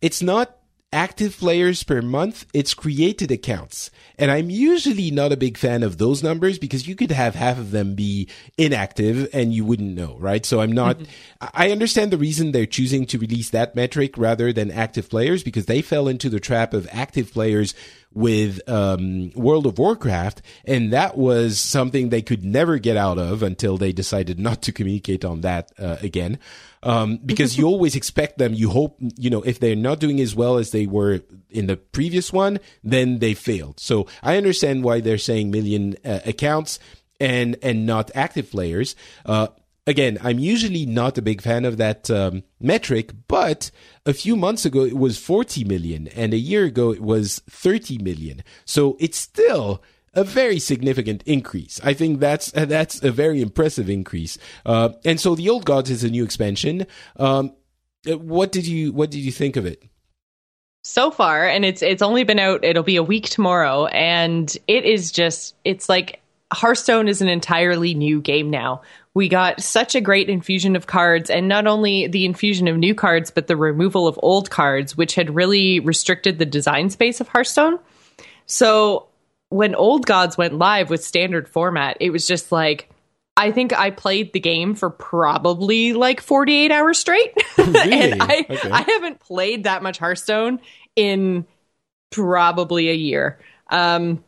it's 0.00 0.22
not 0.22 0.55
active 0.96 1.36
players 1.36 1.82
per 1.82 2.00
month, 2.00 2.46
it's 2.54 2.72
created 2.72 3.30
accounts. 3.30 3.90
And 4.18 4.30
I'm 4.30 4.48
usually 4.48 5.10
not 5.10 5.30
a 5.30 5.36
big 5.36 5.58
fan 5.58 5.82
of 5.82 5.98
those 5.98 6.22
numbers 6.22 6.58
because 6.58 6.88
you 6.88 6.96
could 6.96 7.10
have 7.10 7.34
half 7.34 7.58
of 7.58 7.70
them 7.70 7.94
be 7.94 8.30
inactive 8.56 9.28
and 9.34 9.52
you 9.52 9.62
wouldn't 9.62 9.94
know, 9.94 10.16
right? 10.18 10.46
So 10.46 10.62
I'm 10.62 10.72
not, 10.72 10.96
mm-hmm. 10.96 11.46
I 11.52 11.70
understand 11.70 12.10
the 12.10 12.16
reason 12.16 12.50
they're 12.50 12.64
choosing 12.64 13.04
to 13.06 13.18
release 13.18 13.50
that 13.50 13.76
metric 13.76 14.16
rather 14.16 14.54
than 14.54 14.70
active 14.70 15.10
players 15.10 15.44
because 15.44 15.66
they 15.66 15.82
fell 15.82 16.08
into 16.08 16.30
the 16.30 16.40
trap 16.40 16.72
of 16.72 16.88
active 16.90 17.30
players 17.30 17.74
with 18.16 18.66
um, 18.66 19.30
World 19.34 19.66
of 19.66 19.78
Warcraft, 19.78 20.40
and 20.64 20.90
that 20.94 21.18
was 21.18 21.58
something 21.58 22.08
they 22.08 22.22
could 22.22 22.42
never 22.42 22.78
get 22.78 22.96
out 22.96 23.18
of 23.18 23.42
until 23.42 23.76
they 23.76 23.92
decided 23.92 24.40
not 24.40 24.62
to 24.62 24.72
communicate 24.72 25.22
on 25.22 25.42
that 25.42 25.70
uh, 25.78 25.98
again. 26.00 26.38
Um, 26.82 27.18
because 27.18 27.58
you 27.58 27.66
always 27.72 27.94
expect 27.94 28.38
them, 28.38 28.54
you 28.54 28.70
hope, 28.70 28.96
you 29.18 29.28
know, 29.28 29.42
if 29.42 29.60
they're 29.60 29.76
not 29.76 30.00
doing 30.00 30.18
as 30.18 30.34
well 30.34 30.56
as 30.56 30.70
they 30.70 30.86
were 30.86 31.20
in 31.50 31.66
the 31.66 31.76
previous 31.76 32.32
one, 32.32 32.58
then 32.82 33.18
they 33.18 33.34
failed. 33.34 33.78
So 33.78 34.06
I 34.22 34.38
understand 34.38 34.82
why 34.82 35.00
they're 35.00 35.18
saying 35.18 35.50
million 35.50 35.96
uh, 36.02 36.20
accounts 36.24 36.78
and 37.20 37.56
and 37.62 37.84
not 37.84 38.10
active 38.14 38.50
players. 38.50 38.96
Uh, 39.26 39.48
again, 39.86 40.18
I'm 40.22 40.38
usually 40.38 40.84
not 40.84 41.16
a 41.18 41.22
big 41.22 41.40
fan 41.40 41.64
of 41.64 41.76
that 41.76 42.10
um, 42.10 42.42
metric, 42.60 43.12
but 43.28 43.70
a 44.04 44.12
few 44.12 44.36
months 44.36 44.64
ago 44.64 44.84
it 44.84 44.96
was 44.96 45.18
40 45.18 45.64
million, 45.64 46.08
and 46.08 46.34
a 46.34 46.38
year 46.38 46.64
ago 46.64 46.92
it 46.92 47.00
was 47.00 47.40
30 47.48 47.98
million. 47.98 48.42
So 48.64 48.96
it's 48.98 49.18
still 49.18 49.82
a 50.14 50.24
very 50.24 50.58
significant 50.58 51.22
increase. 51.26 51.80
I 51.84 51.94
think 51.94 52.20
that's 52.20 52.50
that's 52.52 53.02
a 53.02 53.10
very 53.10 53.40
impressive 53.40 53.88
increase. 53.88 54.38
Uh, 54.64 54.90
and 55.04 55.20
so 55.20 55.34
the 55.34 55.48
Old 55.48 55.64
Gods 55.64 55.90
is 55.90 56.04
a 56.04 56.10
new 56.10 56.24
expansion. 56.24 56.86
Um, 57.16 57.52
uh, 58.08 58.18
what 58.18 58.52
did 58.52 58.66
you 58.66 58.92
what 58.92 59.10
did 59.10 59.20
you 59.20 59.32
think 59.32 59.56
of 59.56 59.66
it? 59.66 59.82
so 60.88 61.10
far 61.10 61.48
and 61.48 61.64
it's 61.64 61.82
it's 61.82 62.00
only 62.00 62.22
been 62.22 62.38
out 62.38 62.64
it'll 62.64 62.84
be 62.84 62.94
a 62.94 63.02
week 63.02 63.28
tomorrow 63.28 63.86
and 63.86 64.56
it 64.68 64.84
is 64.84 65.10
just 65.10 65.56
it's 65.64 65.88
like 65.88 66.22
Hearthstone 66.52 67.08
is 67.08 67.20
an 67.20 67.28
entirely 67.28 67.94
new 67.94 68.20
game 68.20 68.50
now. 68.50 68.82
We 69.16 69.30
got 69.30 69.62
such 69.62 69.94
a 69.94 70.02
great 70.02 70.28
infusion 70.28 70.76
of 70.76 70.86
cards 70.86 71.30
and 71.30 71.48
not 71.48 71.66
only 71.66 72.06
the 72.06 72.26
infusion 72.26 72.68
of 72.68 72.76
new 72.76 72.94
cards 72.94 73.30
but 73.30 73.46
the 73.46 73.56
removal 73.56 74.06
of 74.06 74.20
old 74.22 74.50
cards 74.50 74.94
which 74.94 75.14
had 75.14 75.34
really 75.34 75.80
restricted 75.80 76.38
the 76.38 76.44
design 76.44 76.90
space 76.90 77.18
of 77.18 77.28
Hearthstone. 77.28 77.78
So 78.44 79.06
when 79.48 79.74
Old 79.74 80.04
Gods 80.04 80.36
went 80.36 80.58
live 80.58 80.90
with 80.90 81.02
standard 81.02 81.48
format, 81.48 81.96
it 81.98 82.10
was 82.10 82.26
just 82.26 82.52
like 82.52 82.90
I 83.38 83.52
think 83.52 83.72
I 83.72 83.90
played 83.90 84.34
the 84.34 84.40
game 84.40 84.74
for 84.74 84.90
probably 84.90 85.94
like 85.94 86.20
48 86.20 86.70
hours 86.70 86.98
straight. 86.98 87.32
Really? 87.56 87.92
and 87.94 88.22
I 88.22 88.44
Okay. 88.50 88.70
I 88.70 88.82
haven't 88.82 89.20
played 89.20 89.64
that 89.64 89.82
much 89.82 89.96
Hearthstone 89.96 90.60
in 90.94 91.46
probably 92.10 92.90
a 92.90 92.94
year. 92.94 93.38
Um 93.70 94.22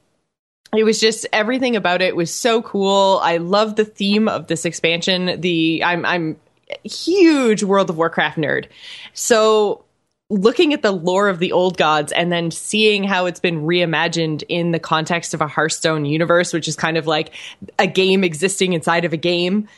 it 0.77 0.85
was 0.85 1.01
just 1.01 1.27
everything 1.33 1.77
about 1.77 2.03
it 2.03 2.15
was 2.17 2.33
so 2.33 2.63
cool. 2.63 3.21
I 3.23 3.39
love 3.39 3.77
the 3.77 3.85
theme 3.85 4.29
of 4.29 4.47
this 4.49 4.65
expansion. 4.65 5.41
The 5.41 5.83
I'm 5.85 6.05
I'm 6.05 6.37
huge 6.85 7.63
World 7.63 7.91
of 7.91 7.97
Warcraft 7.97 8.39
nerd. 8.39 8.67
So 9.15 9.85
looking 10.31 10.75
at 10.75 10.83
the 10.83 10.93
lore 10.93 11.29
of 11.29 11.39
the 11.39 11.53
old 11.53 11.79
gods 11.79 12.13
and 12.13 12.31
then 12.31 12.51
seeing 12.51 13.03
how 13.03 13.25
it's 13.27 13.41
been 13.41 13.63
reimagined 13.63 14.43
in 14.49 14.73
the 14.73 14.79
context 14.79 15.33
of 15.33 15.41
a 15.41 15.49
Hearthstone 15.49 16.05
universe, 16.05 16.53
which 16.53 16.69
is 16.69 16.77
kind 16.77 16.99
of 16.99 17.07
like 17.07 17.33
a 17.79 17.87
game 17.87 18.23
existing 18.23 18.75
inside 18.75 19.07
of 19.07 19.15
a 19.15 19.17
game, 19.17 19.69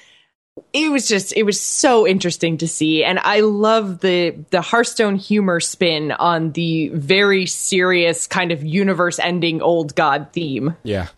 it 0.72 0.90
was 0.90 1.08
just 1.08 1.32
it 1.36 1.44
was 1.44 1.60
so 1.60 2.06
interesting 2.06 2.58
to 2.58 2.68
see. 2.68 3.04
And 3.04 3.18
i 3.18 3.40
love 3.40 4.00
the 4.00 4.36
the 4.50 4.60
hearthstone 4.60 5.16
humor 5.16 5.60
spin 5.60 6.12
on 6.12 6.52
the 6.52 6.88
very 6.88 7.46
serious 7.46 8.26
kind 8.26 8.52
of 8.52 8.64
universe 8.64 9.18
ending 9.18 9.62
old 9.62 9.94
god 9.94 10.28
theme. 10.32 10.76
Yeah. 10.82 11.08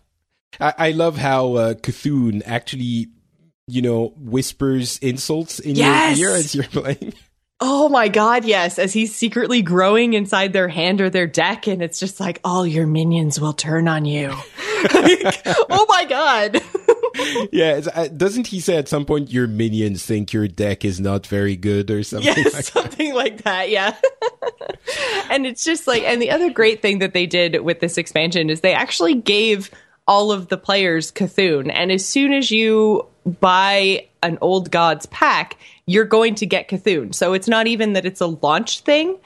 I, 0.59 0.73
I 0.77 0.91
love 0.91 1.17
how 1.17 1.53
uh, 1.53 1.73
cthulhu 1.73 2.41
actually 2.45 3.07
you 3.67 3.81
know 3.81 4.13
whispers 4.17 4.97
insults 4.99 5.59
in 5.59 5.75
yes! 5.75 6.17
your 6.19 6.31
ear 6.31 6.35
as 6.35 6.53
you're 6.53 6.63
playing 6.71 7.13
Oh 7.65 7.87
my 7.87 8.09
god, 8.09 8.43
yes, 8.43 8.77
as 8.77 8.91
he's 8.91 9.15
secretly 9.15 9.61
growing 9.61 10.15
inside 10.15 10.51
their 10.51 10.67
hand 10.67 10.99
or 10.99 11.09
their 11.09 11.27
deck 11.27 11.65
and 11.65 11.81
it's 11.81 11.97
just 11.97 12.19
like 12.19 12.41
all 12.43 12.67
your 12.67 12.85
minions 12.85 13.39
will 13.39 13.53
turn 13.53 13.87
on 13.87 14.03
you. 14.03 14.27
like, 14.93 15.41
oh 15.69 15.85
my 15.87 16.03
god. 16.03 16.61
yeah, 17.53 17.79
uh, 17.93 18.09
doesn't 18.09 18.47
he 18.47 18.59
say 18.59 18.75
at 18.75 18.89
some 18.89 19.05
point 19.05 19.31
your 19.31 19.47
minions 19.47 20.05
think 20.05 20.33
your 20.33 20.45
deck 20.49 20.83
is 20.83 20.99
not 20.99 21.25
very 21.25 21.55
good 21.55 21.89
or 21.89 22.03
something? 22.03 22.33
Yes, 22.35 22.53
like 22.53 22.65
something 22.65 23.09
that? 23.11 23.15
like 23.15 23.43
that. 23.43 23.69
Yeah. 23.69 23.95
and 25.29 25.45
it's 25.45 25.63
just 25.63 25.87
like, 25.87 26.03
and 26.03 26.21
the 26.21 26.31
other 26.31 26.49
great 26.49 26.81
thing 26.81 26.99
that 26.99 27.13
they 27.13 27.25
did 27.25 27.61
with 27.61 27.79
this 27.79 27.97
expansion 27.97 28.49
is 28.49 28.59
they 28.59 28.73
actually 28.73 29.15
gave 29.15 29.71
all 30.05 30.33
of 30.33 30.49
the 30.49 30.57
players 30.57 31.13
Cthulhu, 31.13 31.71
and 31.73 31.93
as 31.93 32.05
soon 32.05 32.33
as 32.33 32.51
you 32.51 33.07
buy 33.25 34.07
an 34.21 34.37
old 34.41 34.71
gods 34.71 35.05
pack, 35.07 35.57
you're 35.85 36.05
going 36.05 36.35
to 36.35 36.45
get 36.45 36.69
Cthulhu. 36.69 37.13
So 37.13 37.33
it's 37.33 37.47
not 37.47 37.67
even 37.67 37.93
that 37.93 38.05
it's 38.05 38.21
a 38.21 38.27
launch 38.27 38.81
thing. 38.81 39.17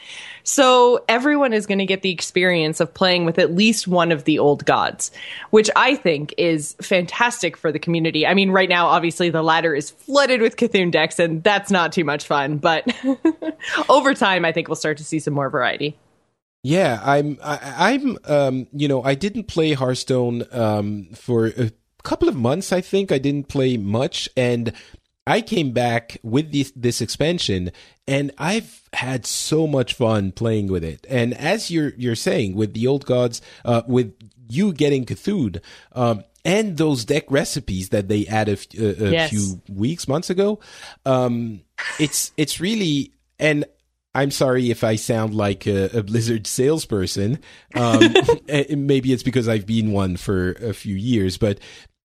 So 0.44 1.04
everyone 1.08 1.54
is 1.54 1.66
going 1.68 1.78
to 1.80 1.86
get 1.86 2.02
the 2.02 2.10
experience 2.10 2.80
of 2.80 2.94
playing 2.94 3.26
with 3.26 3.38
at 3.38 3.54
least 3.54 3.88
one 3.88 4.12
of 4.12 4.24
the 4.24 4.40
old 4.40 4.66
gods, 4.66 5.12
which 5.52 5.70
I 5.76 5.96
think 5.96 6.34
is 6.38 6.76
fantastic 6.82 7.58
for 7.58 7.72
the 7.72 7.80
community. 7.80 8.26
I 8.26 8.34
mean, 8.34 8.52
right 8.52 8.70
now, 8.70 8.88
obviously, 8.88 9.30
the 9.30 9.44
ladder 9.44 9.76
is 9.76 9.92
flooded 9.92 10.42
with 10.42 10.56
Cthulhu 10.56 10.92
decks, 10.92 11.20
and 11.20 11.44
that's 11.44 11.70
not 11.70 11.92
too 11.92 12.06
much 12.06 12.26
fun. 12.26 12.58
But 12.58 12.88
over 13.90 14.14
time, 14.14 14.46
I 14.46 14.52
think 14.52 14.68
we'll 14.68 14.76
start 14.76 14.98
to 14.98 15.04
see 15.04 15.20
some 15.20 15.34
more 15.34 15.50
variety. 15.50 15.98
Yeah, 16.64 17.00
I'm. 17.04 17.38
I, 17.44 17.94
am 17.94 18.18
Um. 18.26 18.68
You 18.74 18.88
know, 18.88 19.04
I 19.04 19.16
didn't 19.16 19.46
play 19.46 19.74
Hearthstone. 19.74 20.44
Um. 20.52 21.10
For 21.14 21.48
a 21.48 21.72
couple 22.08 22.30
of 22.30 22.36
months, 22.36 22.72
I 22.72 22.82
think 22.82 23.12
I 23.12 23.18
didn't 23.18 23.50
play 23.50 23.76
much, 23.76 24.30
and 24.38 24.72
I 25.28 25.42
came 25.42 25.72
back 25.72 26.18
with 26.24 26.54
this, 26.54 26.72
this 26.74 27.02
expansion 27.02 27.72
and 28.08 28.32
I've 28.38 28.88
had 28.94 29.26
so 29.26 29.68
much 29.68 29.94
fun 29.94 30.32
playing 30.32 30.68
with 30.68 30.86
it. 30.86 31.06
And 31.10 31.34
as 31.34 31.70
you're, 31.70 31.94
you're 31.98 32.16
saying 32.16 32.56
with 32.56 32.74
the 32.74 32.88
old 32.88 33.06
gods, 33.06 33.42
uh, 33.66 33.82
with 33.86 34.14
you 34.48 34.72
getting 34.72 35.06
Cthulhu, 35.06 35.62
um, 35.92 36.24
and 36.46 36.78
those 36.78 37.04
deck 37.04 37.26
recipes 37.30 37.90
that 37.90 38.08
they 38.08 38.26
added 38.28 38.66
a, 38.80 39.08
a 39.08 39.12
yes. 39.12 39.30
few 39.32 39.62
weeks, 39.68 40.08
months 40.08 40.30
ago, 40.30 40.62
um, 41.06 41.60
it's, 42.00 42.32
it's 42.38 42.62
really, 42.62 43.12
and 43.38 43.66
I'm 44.16 44.32
sorry 44.32 44.72
if 44.72 44.86
I 44.86 44.96
sound 44.96 45.36
like 45.36 45.68
a, 45.68 45.98
a 45.98 46.04
Blizzard 46.04 46.48
salesperson. 46.48 47.40
Um, 47.76 48.16
maybe 48.70 49.12
it's 49.12 49.24
because 49.24 49.50
I've 49.50 49.66
been 49.66 49.92
one 49.92 50.16
for 50.16 50.54
a 50.54 50.74
few 50.74 50.96
years, 50.96 51.38
but 51.38 51.60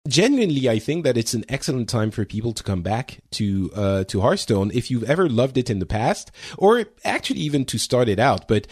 genuinely 0.07 0.69
i 0.69 0.79
think 0.79 1.05
that 1.05 1.17
it's 1.17 1.33
an 1.35 1.45
excellent 1.49 1.89
time 1.89 2.11
for 2.11 2.25
people 2.25 2.53
to 2.53 2.63
come 2.63 2.83
back 2.83 3.21
to 3.31 3.71
uh, 3.75 4.05
to 4.05 4.21
hearthstone 4.21 4.71
if 4.75 4.91
you've 4.91 5.05
ever 5.05 5.29
loved 5.29 5.57
it 5.57 5.71
in 5.71 5.79
the 5.79 5.87
past 5.87 6.31
or 6.59 6.85
actually 7.05 7.41
even 7.41 7.65
to 7.67 7.79
start 7.79 8.09
it 8.09 8.19
out. 8.19 8.49
But 8.49 8.67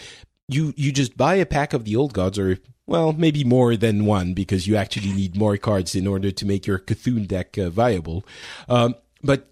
you 0.48 0.74
you 0.76 0.92
just 0.92 1.16
buy 1.16 1.36
a 1.36 1.46
pack 1.46 1.72
of 1.72 1.84
the 1.84 1.96
old 1.96 2.12
gods 2.12 2.38
or 2.38 2.59
well 2.86 3.12
maybe 3.12 3.44
more 3.44 3.76
than 3.76 4.06
one 4.06 4.34
because 4.34 4.66
you 4.66 4.76
actually 4.76 5.12
need 5.12 5.36
more 5.36 5.56
cards 5.56 5.94
in 5.94 6.06
order 6.06 6.30
to 6.30 6.46
make 6.46 6.66
your 6.66 6.78
Cthulhu 6.78 7.26
deck 7.26 7.56
uh, 7.59 7.70
viable. 7.70 8.24
Um, 8.68 8.94
but 9.22 9.50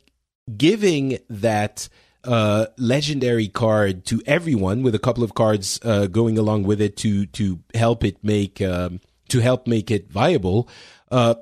giving 0.57 1.19
that 1.29 1.89
uh, 2.25 2.67
legendary 2.77 3.49
card 3.49 4.05
to 4.07 4.21
everyone 4.27 4.83
with 4.83 4.95
a 4.95 4.99
couple 4.99 5.25
of 5.25 5.35
cards 5.35 5.81
uh, 5.85 6.07
going 6.07 6.37
along 6.37 6.65
with 6.65 6.81
it 6.81 6.97
to 6.99 7.27
to 7.27 7.61
help 7.75 8.05
it 8.05 8.23
make 8.23 8.61
um, 8.61 9.01
to 9.29 9.41
help 9.41 9.67
make 9.67 9.91
it 9.91 10.11
viable 10.11 10.69
uh, 11.11 11.35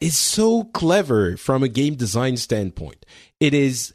is 0.00 0.16
so 0.16 0.64
clever 0.64 1.36
from 1.36 1.62
a 1.62 1.68
game 1.68 1.94
design 1.94 2.36
standpoint. 2.36 3.06
It 3.40 3.54
is 3.54 3.94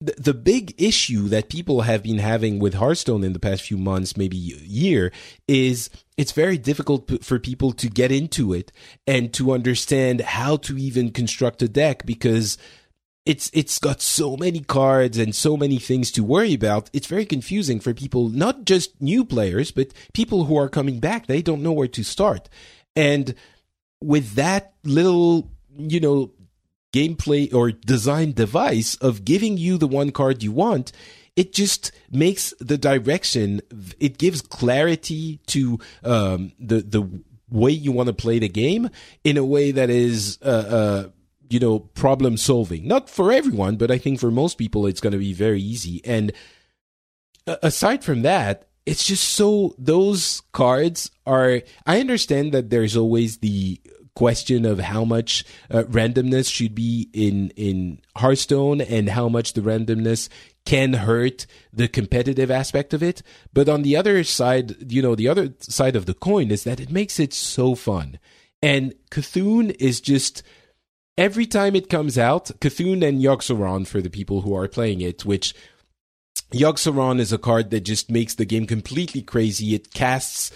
the 0.00 0.34
big 0.34 0.74
issue 0.76 1.28
that 1.28 1.48
people 1.48 1.82
have 1.82 2.02
been 2.02 2.18
having 2.18 2.58
with 2.58 2.74
Hearthstone 2.74 3.24
in 3.24 3.32
the 3.32 3.38
past 3.38 3.62
few 3.62 3.78
months, 3.78 4.16
maybe 4.16 4.36
year, 4.36 5.10
is 5.48 5.88
it's 6.18 6.32
very 6.32 6.58
difficult 6.58 7.24
for 7.24 7.38
people 7.38 7.72
to 7.72 7.88
get 7.88 8.12
into 8.12 8.52
it 8.52 8.72
and 9.06 9.32
to 9.34 9.52
understand 9.52 10.20
how 10.20 10.56
to 10.58 10.76
even 10.76 11.10
construct 11.12 11.62
a 11.62 11.68
deck 11.68 12.04
because 12.04 12.58
it's 13.24 13.50
it's 13.54 13.78
got 13.78 14.02
so 14.02 14.36
many 14.36 14.60
cards 14.60 15.16
and 15.16 15.34
so 15.34 15.56
many 15.56 15.78
things 15.78 16.10
to 16.12 16.22
worry 16.22 16.52
about. 16.52 16.90
It's 16.92 17.06
very 17.06 17.24
confusing 17.24 17.80
for 17.80 17.94
people, 17.94 18.28
not 18.28 18.66
just 18.66 19.00
new 19.00 19.24
players, 19.24 19.70
but 19.70 19.92
people 20.12 20.44
who 20.44 20.58
are 20.58 20.68
coming 20.68 21.00
back. 21.00 21.26
They 21.26 21.40
don't 21.40 21.62
know 21.62 21.72
where 21.72 21.88
to 21.88 22.04
start. 22.04 22.50
And 22.94 23.34
with 24.00 24.34
that 24.34 24.74
little, 24.84 25.50
you 25.76 26.00
know, 26.00 26.32
gameplay 26.92 27.52
or 27.52 27.72
design 27.72 28.32
device 28.32 28.94
of 28.96 29.24
giving 29.24 29.58
you 29.58 29.76
the 29.76 29.86
one 29.86 30.10
card 30.10 30.42
you 30.42 30.52
want, 30.52 30.92
it 31.34 31.52
just 31.52 31.92
makes 32.10 32.54
the 32.60 32.78
direction, 32.78 33.60
it 34.00 34.16
gives 34.16 34.40
clarity 34.40 35.40
to 35.46 35.78
um, 36.02 36.52
the, 36.58 36.80
the 36.80 37.22
way 37.50 37.70
you 37.70 37.92
want 37.92 38.06
to 38.06 38.14
play 38.14 38.38
the 38.38 38.48
game 38.48 38.88
in 39.22 39.36
a 39.36 39.44
way 39.44 39.70
that 39.70 39.90
is, 39.90 40.38
uh, 40.42 40.46
uh, 40.46 41.08
you 41.48 41.60
know, 41.60 41.78
problem 41.78 42.36
solving. 42.36 42.88
Not 42.88 43.10
for 43.10 43.30
everyone, 43.30 43.76
but 43.76 43.90
I 43.90 43.98
think 43.98 44.18
for 44.18 44.30
most 44.30 44.56
people, 44.56 44.86
it's 44.86 45.00
going 45.00 45.12
to 45.12 45.18
be 45.18 45.32
very 45.32 45.60
easy. 45.60 46.00
And 46.04 46.32
aside 47.46 48.02
from 48.02 48.22
that, 48.22 48.68
it's 48.86 49.04
just 49.04 49.24
so 49.24 49.74
those 49.78 50.42
cards 50.52 51.10
are 51.26 51.62
i 51.86 52.00
understand 52.00 52.52
that 52.52 52.70
there's 52.70 52.96
always 52.96 53.38
the 53.38 53.80
question 54.16 54.64
of 54.64 54.80
how 54.80 55.04
much 55.04 55.44
uh, 55.70 55.84
randomness 55.84 56.52
should 56.52 56.74
be 56.74 57.08
in 57.12 57.50
in 57.50 58.00
hearthstone 58.16 58.80
and 58.80 59.10
how 59.10 59.28
much 59.28 59.52
the 59.52 59.60
randomness 59.60 60.28
can 60.64 60.94
hurt 60.94 61.46
the 61.72 61.86
competitive 61.86 62.50
aspect 62.50 62.92
of 62.92 63.02
it. 63.02 63.22
But 63.52 63.68
on 63.68 63.82
the 63.82 63.94
other 63.94 64.24
side 64.24 64.92
you 64.92 65.02
know 65.02 65.14
the 65.14 65.28
other 65.28 65.54
side 65.60 65.94
of 65.94 66.06
the 66.06 66.14
coin 66.14 66.50
is 66.50 66.64
that 66.64 66.80
it 66.80 66.90
makes 66.90 67.20
it 67.20 67.32
so 67.32 67.76
fun. 67.76 68.18
And 68.62 68.94
Cthulhu 69.10 69.76
is 69.78 70.00
just 70.00 70.42
every 71.16 71.46
time 71.46 71.76
it 71.76 71.90
comes 71.90 72.18
out 72.18 72.46
Cthulhu 72.60 73.06
and 73.06 73.22
Yogg-Saron 73.22 73.86
for 73.86 74.00
the 74.00 74.10
people 74.10 74.40
who 74.40 74.54
are 74.54 74.66
playing 74.66 75.02
it 75.02 75.24
which 75.24 75.54
Yogg-Saron 76.52 77.18
is 77.18 77.32
a 77.32 77.38
card 77.38 77.70
that 77.70 77.80
just 77.80 78.10
makes 78.10 78.34
the 78.34 78.44
game 78.44 78.66
completely 78.66 79.22
crazy. 79.22 79.74
It 79.74 79.92
casts 79.92 80.52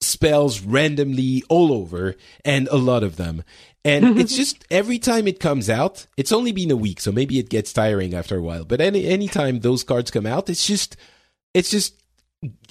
spells 0.00 0.60
randomly 0.60 1.42
all 1.48 1.72
over 1.72 2.14
and 2.44 2.68
a 2.68 2.76
lot 2.76 3.02
of 3.02 3.16
them. 3.16 3.42
And 3.84 4.18
it's 4.18 4.36
just 4.36 4.64
every 4.70 4.98
time 4.98 5.26
it 5.26 5.40
comes 5.40 5.68
out, 5.68 6.06
it's 6.16 6.32
only 6.32 6.52
been 6.52 6.70
a 6.70 6.76
week, 6.76 7.00
so 7.00 7.12
maybe 7.12 7.38
it 7.38 7.50
gets 7.50 7.72
tiring 7.72 8.14
after 8.14 8.36
a 8.36 8.42
while. 8.42 8.64
But 8.64 8.80
any 8.80 9.06
anytime 9.06 9.60
those 9.60 9.84
cards 9.84 10.10
come 10.10 10.26
out, 10.26 10.48
it's 10.48 10.66
just 10.66 10.96
it's 11.52 11.70
just 11.70 11.94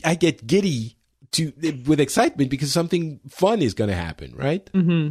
I 0.04 0.16
get 0.16 0.48
giddy 0.48 0.98
to 1.34 1.52
with 1.86 2.00
excitement 2.00 2.50
because 2.50 2.72
something 2.72 3.20
fun 3.30 3.62
is 3.62 3.74
going 3.74 3.90
to 3.90 3.96
happen, 3.96 4.34
right? 4.36 4.66
Mm-hmm. 4.74 5.10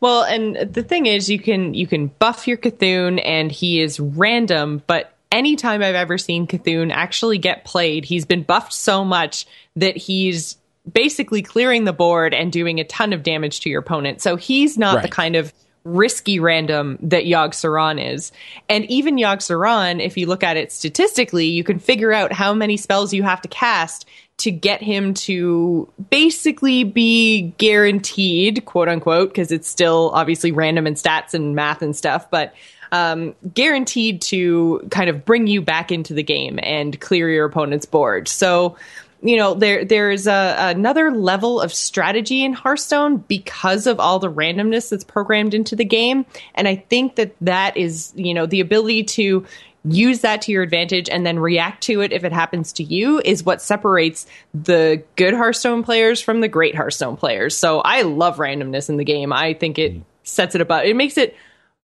Well, 0.00 0.22
and 0.22 0.72
the 0.72 0.84
thing 0.84 1.06
is, 1.06 1.28
you 1.28 1.40
can 1.40 1.74
you 1.74 1.88
can 1.88 2.06
buff 2.06 2.46
your 2.46 2.56
Cthulhu, 2.56 3.20
and 3.24 3.50
he 3.50 3.80
is 3.80 3.98
random, 3.98 4.82
but 4.86 5.11
anytime 5.32 5.82
I've 5.82 5.96
ever 5.96 6.18
seen 6.18 6.46
Cthulhu 6.46 6.92
actually 6.92 7.38
get 7.38 7.64
played, 7.64 8.04
he's 8.04 8.24
been 8.24 8.42
buffed 8.42 8.72
so 8.72 9.04
much 9.04 9.46
that 9.74 9.96
he's 9.96 10.56
basically 10.90 11.42
clearing 11.42 11.84
the 11.84 11.92
board 11.92 12.34
and 12.34 12.52
doing 12.52 12.78
a 12.78 12.84
ton 12.84 13.12
of 13.12 13.22
damage 13.22 13.60
to 13.60 13.70
your 13.70 13.80
opponent. 13.80 14.20
So 14.20 14.36
he's 14.36 14.76
not 14.76 14.96
right. 14.96 15.02
the 15.02 15.08
kind 15.08 15.36
of 15.36 15.52
risky 15.84 16.38
random 16.38 16.98
that 17.02 17.24
Yogg-Saron 17.24 18.14
is. 18.14 18.30
And 18.68 18.84
even 18.90 19.16
Yogg-Saron, 19.16 20.04
if 20.04 20.16
you 20.16 20.26
look 20.26 20.44
at 20.44 20.56
it 20.56 20.70
statistically, 20.70 21.46
you 21.46 21.64
can 21.64 21.78
figure 21.78 22.12
out 22.12 22.32
how 22.32 22.54
many 22.54 22.76
spells 22.76 23.12
you 23.12 23.22
have 23.24 23.40
to 23.42 23.48
cast 23.48 24.08
to 24.38 24.50
get 24.50 24.80
him 24.80 25.14
to 25.14 25.88
basically 26.10 26.84
be 26.84 27.52
guaranteed, 27.58 28.64
quote 28.64 28.88
unquote, 28.88 29.30
because 29.30 29.52
it's 29.52 29.68
still 29.68 30.10
obviously 30.14 30.52
random 30.52 30.86
in 30.86 30.94
stats 30.94 31.34
and 31.34 31.54
math 31.54 31.82
and 31.82 31.96
stuff, 31.96 32.30
but 32.30 32.54
um, 32.92 33.34
guaranteed 33.54 34.20
to 34.22 34.86
kind 34.90 35.10
of 35.10 35.24
bring 35.24 35.48
you 35.48 35.60
back 35.60 35.90
into 35.90 36.14
the 36.14 36.22
game 36.22 36.60
and 36.62 37.00
clear 37.00 37.28
your 37.30 37.46
opponent's 37.46 37.86
board. 37.86 38.28
So, 38.28 38.76
you 39.22 39.36
know, 39.36 39.54
there 39.54 39.84
there's 39.84 40.26
a, 40.26 40.56
another 40.58 41.10
level 41.10 41.60
of 41.60 41.72
strategy 41.72 42.44
in 42.44 42.52
Hearthstone 42.52 43.16
because 43.16 43.86
of 43.86 43.98
all 43.98 44.18
the 44.18 44.30
randomness 44.30 44.90
that's 44.90 45.04
programmed 45.04 45.54
into 45.54 45.74
the 45.74 45.84
game, 45.84 46.26
and 46.54 46.68
I 46.68 46.76
think 46.76 47.16
that 47.16 47.34
that 47.40 47.76
is, 47.76 48.12
you 48.14 48.34
know, 48.34 48.46
the 48.46 48.60
ability 48.60 49.04
to 49.04 49.46
use 49.84 50.20
that 50.20 50.42
to 50.42 50.52
your 50.52 50.62
advantage 50.62 51.08
and 51.08 51.26
then 51.26 51.38
react 51.38 51.82
to 51.84 52.02
it 52.02 52.12
if 52.12 52.22
it 52.22 52.32
happens 52.32 52.72
to 52.74 52.84
you 52.84 53.20
is 53.24 53.42
what 53.42 53.60
separates 53.60 54.26
the 54.54 55.02
good 55.16 55.34
Hearthstone 55.34 55.82
players 55.82 56.20
from 56.20 56.40
the 56.40 56.46
great 56.46 56.76
Hearthstone 56.76 57.16
players. 57.16 57.56
So 57.56 57.80
I 57.80 58.02
love 58.02 58.36
randomness 58.36 58.88
in 58.88 58.96
the 58.96 59.04
game. 59.04 59.32
I 59.32 59.54
think 59.54 59.78
it 59.78 60.00
sets 60.22 60.54
it 60.54 60.60
above. 60.60 60.84
It 60.84 60.94
makes 60.94 61.16
it 61.16 61.34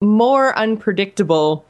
more 0.01 0.57
unpredictable 0.57 1.65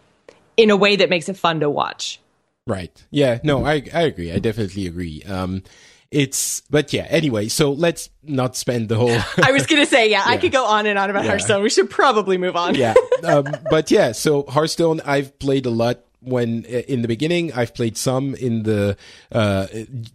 in 0.58 0.70
a 0.70 0.76
way 0.76 0.96
that 0.96 1.10
makes 1.10 1.30
it 1.30 1.38
fun 1.38 1.60
to 1.62 1.70
watch. 1.70 2.20
Right. 2.66 3.06
Yeah. 3.12 3.40
No, 3.44 3.66
I 3.66 3.84
I 3.94 4.02
agree. 4.02 4.32
I 4.32 4.40
definitely 4.40 4.88
agree. 4.88 5.24
Um, 5.24 5.64
it's 6.12 6.62
but 6.70 6.92
yeah. 6.94 7.06
Anyway, 7.10 7.48
so 7.48 7.72
let's 7.72 8.10
not 8.24 8.56
spend 8.56 8.90
the 8.90 8.96
whole. 8.96 9.10
I 9.44 9.52
was 9.52 9.66
gonna 9.66 9.86
say 9.86 10.10
yeah, 10.10 10.24
I 10.26 10.38
could 10.42 10.52
go 10.52 10.66
on 10.66 10.86
and 10.86 10.98
on 11.00 11.10
about 11.10 11.24
Yeah. 11.24 11.32
Hearthstone. 11.32 11.64
We 11.64 11.70
should 11.70 11.90
probably 11.90 12.38
move 12.38 12.56
on. 12.56 12.76
yeah. 12.76 12.94
Um, 13.24 13.46
but 13.72 13.90
yeah. 13.90 14.12
So 14.12 14.44
Hearthstone, 14.44 15.02
I've 15.04 15.40
played 15.40 15.66
a 15.66 15.72
lot 15.72 16.02
when 16.22 16.66
in 16.66 17.02
the 17.02 17.08
beginning. 17.08 17.52
I've 17.54 17.74
played 17.74 17.98
some 17.98 18.36
in 18.36 18.64
the 18.64 18.96
uh 19.32 19.68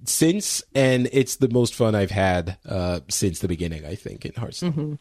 since, 0.05 0.63
and 0.75 1.09
it's 1.13 1.37
the 1.37 1.49
most 1.49 1.75
fun 1.75 1.95
I've 1.95 2.11
had 2.13 2.59
uh 2.69 3.01
since 3.09 3.41
the 3.41 3.49
beginning. 3.49 3.85
I 3.87 3.95
think 3.97 4.25
in 4.27 4.33
Hearthstone. 4.35 4.99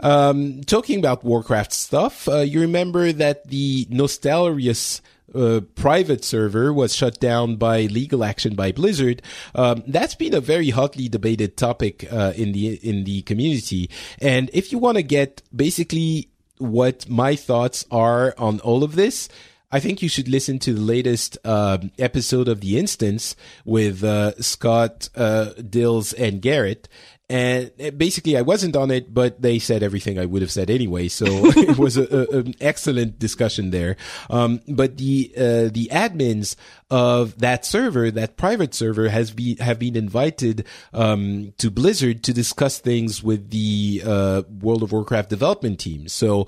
Um, 0.00 0.62
talking 0.62 0.98
about 0.98 1.24
Warcraft 1.24 1.72
stuff, 1.72 2.28
uh, 2.28 2.38
you 2.38 2.60
remember 2.60 3.12
that 3.12 3.48
the 3.48 3.86
Nostalrius 3.86 5.00
uh, 5.34 5.60
private 5.74 6.24
server 6.24 6.72
was 6.72 6.94
shut 6.94 7.18
down 7.20 7.56
by 7.56 7.82
legal 7.82 8.24
action 8.24 8.54
by 8.54 8.72
Blizzard. 8.72 9.22
Um, 9.54 9.82
that's 9.86 10.14
been 10.14 10.34
a 10.34 10.40
very 10.40 10.70
hotly 10.70 11.08
debated 11.08 11.56
topic 11.56 12.10
uh, 12.10 12.32
in 12.36 12.52
the 12.52 12.74
in 12.74 13.04
the 13.04 13.22
community. 13.22 13.90
And 14.20 14.50
if 14.52 14.72
you 14.72 14.78
want 14.78 14.96
to 14.96 15.02
get 15.02 15.42
basically 15.54 16.30
what 16.58 17.08
my 17.08 17.36
thoughts 17.36 17.84
are 17.90 18.34
on 18.38 18.60
all 18.60 18.82
of 18.82 18.94
this, 18.94 19.28
I 19.70 19.80
think 19.80 20.00
you 20.00 20.08
should 20.08 20.28
listen 20.28 20.58
to 20.60 20.72
the 20.72 20.80
latest 20.80 21.38
um, 21.44 21.90
episode 21.98 22.48
of 22.48 22.60
The 22.60 22.78
Instance 22.78 23.34
with 23.64 24.04
uh, 24.04 24.40
Scott, 24.40 25.08
uh, 25.16 25.50
Dills, 25.54 26.12
and 26.12 26.40
Garrett. 26.40 26.88
And 27.28 27.72
basically, 27.98 28.36
I 28.36 28.42
wasn't 28.42 28.76
on 28.76 28.92
it, 28.92 29.12
but 29.12 29.42
they 29.42 29.58
said 29.58 29.82
everything 29.82 30.16
I 30.16 30.26
would 30.26 30.42
have 30.42 30.50
said 30.52 30.70
anyway. 30.70 31.08
So 31.08 31.24
it 31.56 31.76
was 31.76 31.96
a, 31.96 32.04
a, 32.04 32.38
an 32.38 32.54
excellent 32.60 33.18
discussion 33.18 33.70
there. 33.70 33.96
Um, 34.30 34.60
but 34.68 34.96
the 34.96 35.32
uh, 35.36 35.68
the 35.72 35.88
admins 35.90 36.54
of 36.88 37.38
that 37.40 37.66
server, 37.66 38.12
that 38.12 38.36
private 38.36 38.74
server, 38.74 39.08
has 39.08 39.32
be 39.32 39.56
have 39.56 39.80
been 39.80 39.96
invited 39.96 40.66
um, 40.92 41.52
to 41.58 41.68
Blizzard 41.68 42.22
to 42.24 42.32
discuss 42.32 42.78
things 42.78 43.24
with 43.24 43.50
the 43.50 44.02
uh, 44.06 44.42
World 44.60 44.84
of 44.84 44.92
Warcraft 44.92 45.28
development 45.28 45.80
team. 45.80 46.06
So 46.06 46.46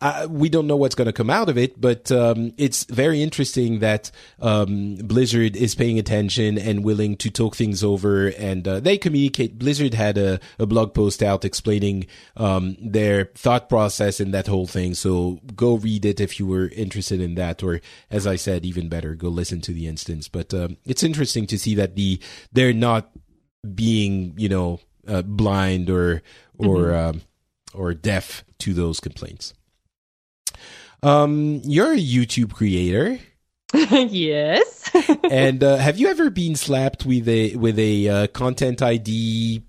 uh, 0.00 0.26
we 0.30 0.48
don't 0.48 0.66
know 0.66 0.76
what's 0.76 0.94
going 0.94 1.06
to 1.06 1.12
come 1.12 1.28
out 1.28 1.48
of 1.48 1.58
it, 1.58 1.78
but 1.78 2.10
um, 2.10 2.52
it's 2.56 2.84
very 2.84 3.22
interesting 3.22 3.80
that 3.80 4.10
um, 4.40 4.96
Blizzard 4.96 5.56
is 5.56 5.74
paying 5.74 5.98
attention 5.98 6.56
and 6.56 6.84
willing 6.84 7.16
to 7.18 7.30
talk 7.30 7.54
things 7.54 7.84
over, 7.84 8.28
and 8.28 8.66
uh, 8.66 8.80
they 8.80 8.96
communicate. 8.96 9.58
Blizzard 9.58 9.92
had 9.92 10.16
a, 10.16 10.40
a 10.58 10.64
blog 10.64 10.94
post 10.94 11.22
out 11.22 11.44
explaining 11.44 12.06
um, 12.36 12.76
their 12.80 13.26
thought 13.34 13.68
process 13.68 14.20
and 14.20 14.32
that 14.32 14.46
whole 14.46 14.66
thing. 14.66 14.94
So 14.94 15.40
go 15.54 15.74
read 15.74 16.06
it 16.06 16.18
if 16.20 16.40
you 16.40 16.46
were 16.46 16.68
interested 16.68 17.20
in 17.20 17.34
that, 17.34 17.62
or 17.62 17.82
as 18.10 18.26
I 18.26 18.36
said, 18.36 18.64
even 18.64 18.88
better, 18.88 19.14
go 19.14 19.28
listen 19.28 19.60
to 19.62 19.72
the 19.72 19.86
instance. 19.86 20.28
But 20.28 20.54
um, 20.54 20.78
it's 20.86 21.02
interesting 21.02 21.46
to 21.48 21.58
see 21.58 21.74
that 21.74 21.94
the 21.94 22.20
they're 22.52 22.72
not 22.72 23.10
being, 23.74 24.32
you 24.38 24.48
know, 24.48 24.80
uh, 25.06 25.20
blind 25.22 25.90
or 25.90 26.22
or 26.56 26.94
um, 26.94 27.20
or 27.74 27.92
deaf 27.92 28.44
to 28.60 28.72
those 28.72 28.98
complaints. 29.00 29.52
Um, 31.02 31.60
you're 31.64 31.92
a 31.92 31.98
YouTube 31.98 32.52
creator, 32.52 33.18
yes. 33.72 34.90
and 35.30 35.62
uh, 35.62 35.76
have 35.76 35.98
you 35.98 36.08
ever 36.08 36.30
been 36.30 36.56
slapped 36.56 37.06
with 37.06 37.28
a 37.28 37.56
with 37.56 37.78
a 37.78 38.08
uh, 38.08 38.26
content 38.28 38.82
ID 38.82 39.62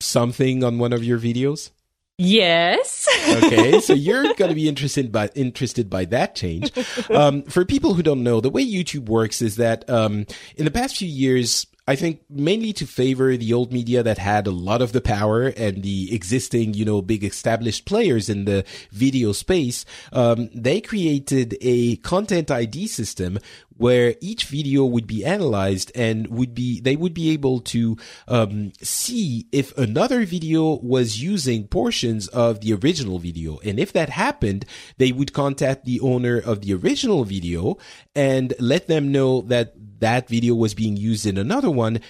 something 0.00 0.64
on 0.64 0.78
one 0.78 0.92
of 0.92 1.04
your 1.04 1.18
videos? 1.18 1.70
yes. 2.18 3.08
Okay, 3.44 3.80
so 3.80 3.94
you're 3.94 4.34
going 4.34 4.50
to 4.50 4.54
be 4.54 4.68
interested 4.68 5.10
by 5.10 5.30
interested 5.34 5.88
by 5.88 6.04
that 6.06 6.34
change. 6.34 6.70
Um, 7.08 7.44
for 7.44 7.64
people 7.64 7.94
who 7.94 8.02
don't 8.02 8.22
know, 8.22 8.40
the 8.40 8.50
way 8.50 8.64
YouTube 8.64 9.08
works 9.08 9.40
is 9.40 9.56
that 9.56 9.88
um, 9.88 10.26
in 10.56 10.64
the 10.64 10.70
past 10.70 10.96
few 10.96 11.08
years. 11.08 11.66
I 11.86 11.96
think 11.96 12.20
mainly 12.30 12.72
to 12.74 12.86
favor 12.86 13.36
the 13.36 13.52
old 13.52 13.72
media 13.72 14.04
that 14.04 14.18
had 14.18 14.46
a 14.46 14.52
lot 14.52 14.80
of 14.82 14.92
the 14.92 15.00
power 15.00 15.48
and 15.48 15.82
the 15.82 16.14
existing, 16.14 16.74
you 16.74 16.84
know, 16.84 17.02
big 17.02 17.24
established 17.24 17.86
players 17.86 18.28
in 18.28 18.44
the 18.44 18.64
video 18.92 19.32
space, 19.32 19.84
um, 20.12 20.48
they 20.54 20.80
created 20.80 21.56
a 21.60 21.96
content 21.96 22.52
ID 22.52 22.86
system 22.86 23.40
where 23.76 24.14
each 24.20 24.44
video 24.44 24.84
would 24.84 25.08
be 25.08 25.24
analyzed 25.24 25.90
and 25.96 26.28
would 26.28 26.54
be 26.54 26.80
they 26.80 26.94
would 26.94 27.14
be 27.14 27.30
able 27.30 27.58
to 27.58 27.96
um, 28.28 28.72
see 28.80 29.48
if 29.50 29.76
another 29.76 30.24
video 30.24 30.76
was 30.76 31.20
using 31.20 31.66
portions 31.66 32.28
of 32.28 32.60
the 32.60 32.72
original 32.74 33.18
video. 33.18 33.58
And 33.64 33.80
if 33.80 33.92
that 33.92 34.10
happened 34.10 34.66
they 34.98 35.10
would 35.10 35.32
contact 35.32 35.84
the 35.84 35.98
owner 35.98 36.38
of 36.38 36.60
the 36.60 36.74
original 36.74 37.24
video 37.24 37.78
and 38.14 38.54
let 38.60 38.86
them 38.86 39.10
know 39.10 39.40
that 39.42 39.81
that 40.02 40.28
video 40.28 40.54
was 40.54 40.74
being 40.74 40.96
used 40.96 41.24
in 41.26 41.38
another 41.38 41.70
one 41.70 42.00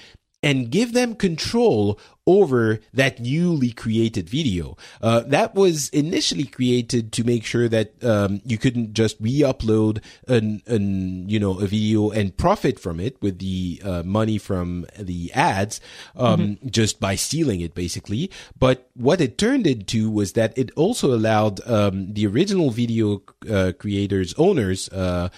and 0.43 0.71
give 0.71 0.93
them 0.93 1.15
control 1.15 1.99
over 2.27 2.81
that 2.93 3.21
newly 3.21 3.71
created 3.71 4.29
video. 4.29 4.77
Uh, 5.01 5.21
that 5.21 5.55
was 5.55 5.89
initially 5.91 6.45
created 6.45 7.13
to 7.13 7.25
make 7.25 7.45
sure 7.45 7.69
that 7.69 7.93
um, 8.05 8.41
you 8.45 8.59
couldn't 8.59 8.95
just 8.95 9.21
re-upload 9.21 10.03
an, 10.29 10.63
an 10.67 11.29
you 11.29 11.39
know 11.39 11.59
a 11.59 11.67
video 11.67 12.11
and 12.11 12.37
profit 12.37 12.79
from 12.79 13.01
it 13.01 13.21
with 13.21 13.39
the 13.39 13.81
uh, 13.85 14.03
money 14.05 14.39
from 14.39 14.87
the 14.99 15.33
ads 15.33 15.81
um, 16.17 16.59
just 16.67 17.01
by 17.01 17.15
stealing 17.15 17.61
it 17.61 17.75
basically. 17.75 18.31
But 18.59 18.89
what 18.95 19.21
it 19.21 19.39
turned 19.39 19.67
into 19.67 20.11
was 20.11 20.33
that 20.35 20.57
it 20.57 20.71
also 20.77 21.15
allowed 21.15 21.67
um, 21.69 22.13
the 22.15 22.27
original 22.27 22.71
video 22.71 23.23
uh, 23.51 23.73
creators 23.79 24.35
owners 24.39 24.89
uh, 24.91 25.29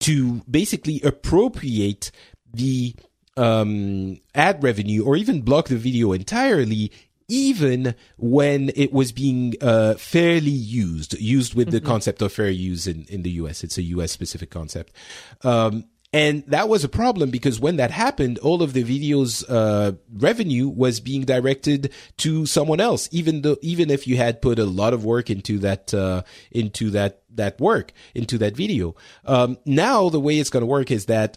to 0.00 0.42
basically 0.50 1.00
appropriate 1.02 2.10
the 2.52 2.94
um, 3.36 4.18
ad 4.34 4.62
revenue 4.62 5.04
or 5.04 5.16
even 5.16 5.42
block 5.42 5.68
the 5.68 5.76
video 5.76 6.12
entirely 6.12 6.90
even 7.28 7.94
when 8.16 8.70
it 8.76 8.92
was 8.92 9.12
being 9.12 9.54
uh, 9.60 9.94
fairly 9.94 10.50
used, 10.50 11.18
used 11.18 11.54
with 11.54 11.70
the 11.70 11.80
concept 11.80 12.22
of 12.22 12.32
fair 12.32 12.50
use 12.50 12.86
in, 12.86 13.04
in 13.08 13.22
the 13.22 13.30
US. 13.30 13.64
It's 13.64 13.78
a 13.78 13.82
US 13.82 14.12
specific 14.12 14.50
concept. 14.50 14.92
Um, 15.42 15.86
and 16.16 16.44
that 16.46 16.70
was 16.70 16.82
a 16.82 16.88
problem 16.88 17.28
because 17.28 17.60
when 17.60 17.76
that 17.76 17.90
happened, 17.90 18.38
all 18.38 18.62
of 18.62 18.72
the 18.72 18.82
video's 18.82 19.44
uh, 19.50 19.92
revenue 20.14 20.66
was 20.66 20.98
being 20.98 21.26
directed 21.26 21.92
to 22.16 22.46
someone 22.46 22.80
else, 22.80 23.06
even 23.12 23.42
though 23.42 23.58
even 23.60 23.90
if 23.90 24.06
you 24.06 24.16
had 24.16 24.40
put 24.40 24.58
a 24.58 24.64
lot 24.64 24.94
of 24.94 25.04
work 25.04 25.28
into 25.28 25.58
that 25.58 25.92
uh, 25.92 26.22
into 26.50 26.88
that 26.88 27.20
that 27.34 27.60
work 27.60 27.92
into 28.14 28.38
that 28.38 28.56
video. 28.56 28.94
Um, 29.26 29.58
now 29.66 30.08
the 30.08 30.18
way 30.18 30.38
it's 30.38 30.48
going 30.48 30.62
to 30.62 30.66
work 30.66 30.90
is 30.90 31.04
that 31.04 31.36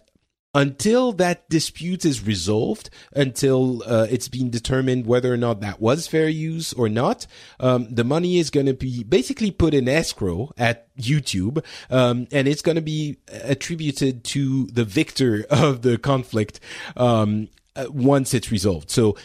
until 0.53 1.11
that 1.13 1.47
dispute 1.49 2.05
is 2.05 2.25
resolved, 2.25 2.89
until 3.13 3.83
uh, 3.85 4.07
it's 4.09 4.27
been 4.27 4.49
determined 4.49 5.05
whether 5.05 5.31
or 5.31 5.37
not 5.37 5.61
that 5.61 5.79
was 5.79 6.07
fair 6.07 6.27
use 6.27 6.73
or 6.73 6.89
not, 6.89 7.27
um, 7.59 7.87
the 7.93 8.03
money 8.03 8.39
is 8.39 8.49
going 8.49 8.65
to 8.65 8.73
be 8.73 9.03
basically 9.03 9.51
put 9.51 9.73
in 9.73 9.87
escrow 9.87 10.51
at 10.57 10.93
YouTube, 10.97 11.63
um, 11.89 12.27
and 12.31 12.47
it's 12.47 12.63
going 12.63 12.75
to 12.75 12.81
be 12.81 13.17
attributed 13.27 14.23
to 14.23 14.65
the 14.67 14.85
victor 14.85 15.45
of 15.49 15.83
the 15.83 15.97
conflict 15.97 16.59
um, 16.97 17.49
uh, 17.75 17.85
once 17.89 18.33
it's 18.33 18.51
resolved. 18.51 18.89
So 18.89 19.15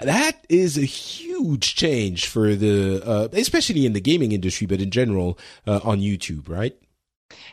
that 0.00 0.44
is 0.48 0.78
a 0.78 0.84
huge 0.84 1.74
change 1.74 2.26
for 2.26 2.54
the, 2.54 3.02
uh, 3.04 3.28
especially 3.32 3.84
in 3.84 3.94
the 3.94 4.00
gaming 4.00 4.30
industry, 4.30 4.66
but 4.68 4.80
in 4.80 4.92
general 4.92 5.38
uh, 5.66 5.80
on 5.82 5.98
YouTube, 5.98 6.48
right? 6.48 6.76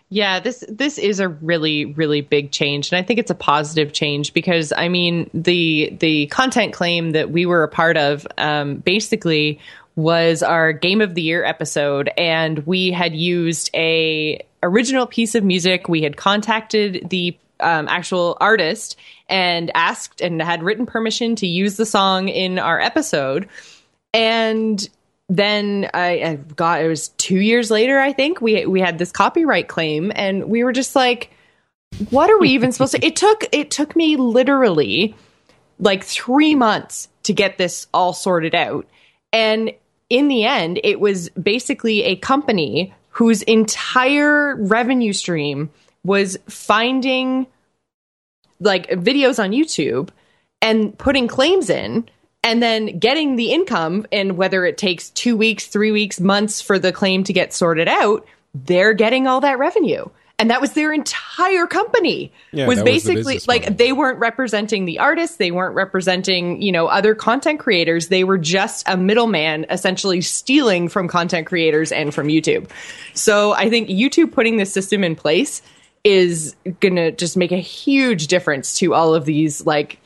Yeah, 0.09 0.39
this 0.39 0.63
this 0.69 0.97
is 0.97 1.19
a 1.19 1.27
really 1.27 1.85
really 1.85 2.21
big 2.21 2.51
change 2.51 2.91
and 2.91 2.97
I 2.97 3.03
think 3.03 3.19
it's 3.19 3.31
a 3.31 3.35
positive 3.35 3.91
change 3.91 4.33
because 4.33 4.71
I 4.75 4.87
mean 4.87 5.29
the 5.33 5.95
the 5.99 6.27
content 6.27 6.73
claim 6.73 7.11
that 7.11 7.31
we 7.31 7.45
were 7.45 7.63
a 7.63 7.67
part 7.67 7.97
of 7.97 8.27
um, 8.37 8.77
basically 8.77 9.59
was 9.95 10.43
our 10.43 10.73
game 10.73 11.01
of 11.01 11.15
the 11.15 11.21
year 11.21 11.43
episode 11.43 12.09
and 12.17 12.59
we 12.67 12.91
had 12.91 13.15
used 13.15 13.69
a 13.73 14.45
original 14.61 15.07
piece 15.07 15.35
of 15.35 15.43
music. 15.43 15.87
We 15.87 16.01
had 16.01 16.17
contacted 16.17 17.09
the 17.09 17.37
um, 17.59 17.87
actual 17.87 18.37
artist 18.41 18.97
and 19.29 19.71
asked 19.75 20.21
and 20.21 20.41
had 20.41 20.63
written 20.63 20.85
permission 20.85 21.35
to 21.37 21.47
use 21.47 21.77
the 21.77 21.85
song 21.85 22.27
in 22.27 22.59
our 22.59 22.79
episode 22.79 23.47
and 24.13 24.87
then 25.27 25.89
I, 25.93 26.21
I 26.21 26.35
got 26.35 26.81
it 26.81 26.87
was 26.87 27.09
two 27.09 27.39
years 27.39 27.71
later 27.71 27.99
I 27.99 28.13
think 28.13 28.41
we 28.41 28.65
we 28.65 28.79
had 28.79 28.97
this 28.97 29.11
copyright 29.11 29.67
claim 29.67 30.11
and 30.15 30.45
we 30.45 30.63
were 30.63 30.73
just 30.73 30.95
like 30.95 31.31
what 32.09 32.29
are 32.29 32.39
we 32.39 32.49
even 32.49 32.71
supposed 32.71 32.93
to 32.93 33.05
it 33.05 33.15
took 33.15 33.43
it 33.51 33.71
took 33.71 33.95
me 33.95 34.15
literally 34.17 35.15
like 35.79 36.03
three 36.03 36.55
months 36.55 37.09
to 37.23 37.33
get 37.33 37.57
this 37.57 37.87
all 37.93 38.13
sorted 38.13 38.55
out. 38.55 38.87
And 39.33 39.73
in 40.09 40.27
the 40.27 40.45
end 40.45 40.79
it 40.83 40.99
was 40.99 41.29
basically 41.29 42.03
a 42.03 42.15
company 42.15 42.93
whose 43.09 43.41
entire 43.43 44.55
revenue 44.55 45.13
stream 45.13 45.69
was 46.03 46.37
finding 46.47 47.47
like 48.59 48.89
videos 48.91 49.43
on 49.43 49.51
youtube 49.51 50.09
and 50.61 50.97
putting 50.97 51.27
claims 51.27 51.69
in 51.69 52.07
and 52.45 52.61
then 52.61 52.99
getting 52.99 53.35
the 53.35 53.51
income 53.51 54.05
and 54.11 54.37
whether 54.37 54.65
it 54.65 54.77
takes 54.77 55.09
two 55.09 55.35
weeks, 55.35 55.65
three 55.65 55.91
weeks, 55.91 56.19
months 56.19 56.61
for 56.61 56.77
the 56.77 56.93
claim 56.93 57.23
to 57.23 57.33
get 57.33 57.53
sorted 57.53 57.87
out, 57.87 58.25
they're 58.53 58.93
getting 58.93 59.25
all 59.25 59.41
that 59.41 59.57
revenue. 59.57 60.05
And 60.37 60.51
that 60.51 60.61
was 60.61 60.73
their 60.73 60.93
entire 60.93 61.65
company. 61.65 62.31
Yeah, 62.51 62.67
was 62.67 62.77
that 62.77 62.85
was 62.85 63.03
the 63.03 63.13
basically 63.13 63.39
like 63.47 63.63
model. 63.63 63.77
they 63.77 63.93
weren't 63.93 64.19
representing 64.19 64.85
the 64.85 64.99
artists, 64.99 65.37
they 65.37 65.49
weren't 65.49 65.73
representing, 65.73 66.61
you 66.61 66.71
know, 66.71 66.85
other 66.85 67.15
content 67.15 67.59
creators. 67.59 68.09
They 68.09 68.23
were 68.23 68.37
just 68.37 68.87
a 68.87 68.95
middleman 68.95 69.65
essentially 69.69 70.21
stealing 70.21 70.87
from 70.87 71.07
content 71.07 71.47
creators 71.47 71.91
and 71.91 72.13
from 72.13 72.27
YouTube. 72.27 72.69
So 73.15 73.53
I 73.53 73.69
think 73.71 73.89
YouTube 73.89 74.33
putting 74.33 74.57
this 74.57 74.71
system 74.71 75.03
in 75.03 75.15
place 75.15 75.63
is 76.03 76.55
going 76.79 76.97
to 76.97 77.11
just 77.11 77.37
make 77.37 77.51
a 77.51 77.57
huge 77.57 78.27
difference 78.27 78.77
to 78.79 78.93
all 78.93 79.15
of 79.15 79.25
these 79.25 79.65
like 79.65 79.97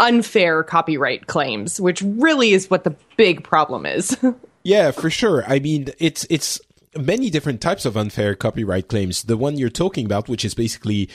unfair 0.00 0.62
copyright 0.62 1.26
claims, 1.26 1.80
which 1.80 2.02
really 2.02 2.52
is 2.52 2.68
what 2.70 2.84
the 2.84 2.94
big 3.16 3.42
problem 3.44 3.86
is. 3.86 4.16
Yeah, 4.66 4.92
for 4.92 5.10
sure. 5.10 5.44
I 5.46 5.58
mean, 5.58 5.88
it's 5.98 6.26
it's 6.30 6.58
many 6.96 7.28
different 7.28 7.60
types 7.60 7.84
of 7.84 7.98
unfair 7.98 8.34
copyright 8.34 8.88
claims. 8.88 9.24
The 9.24 9.36
one 9.36 9.58
you're 9.58 9.68
talking 9.68 10.06
about, 10.06 10.26
which 10.26 10.42
is 10.42 10.54
basically 10.54 11.10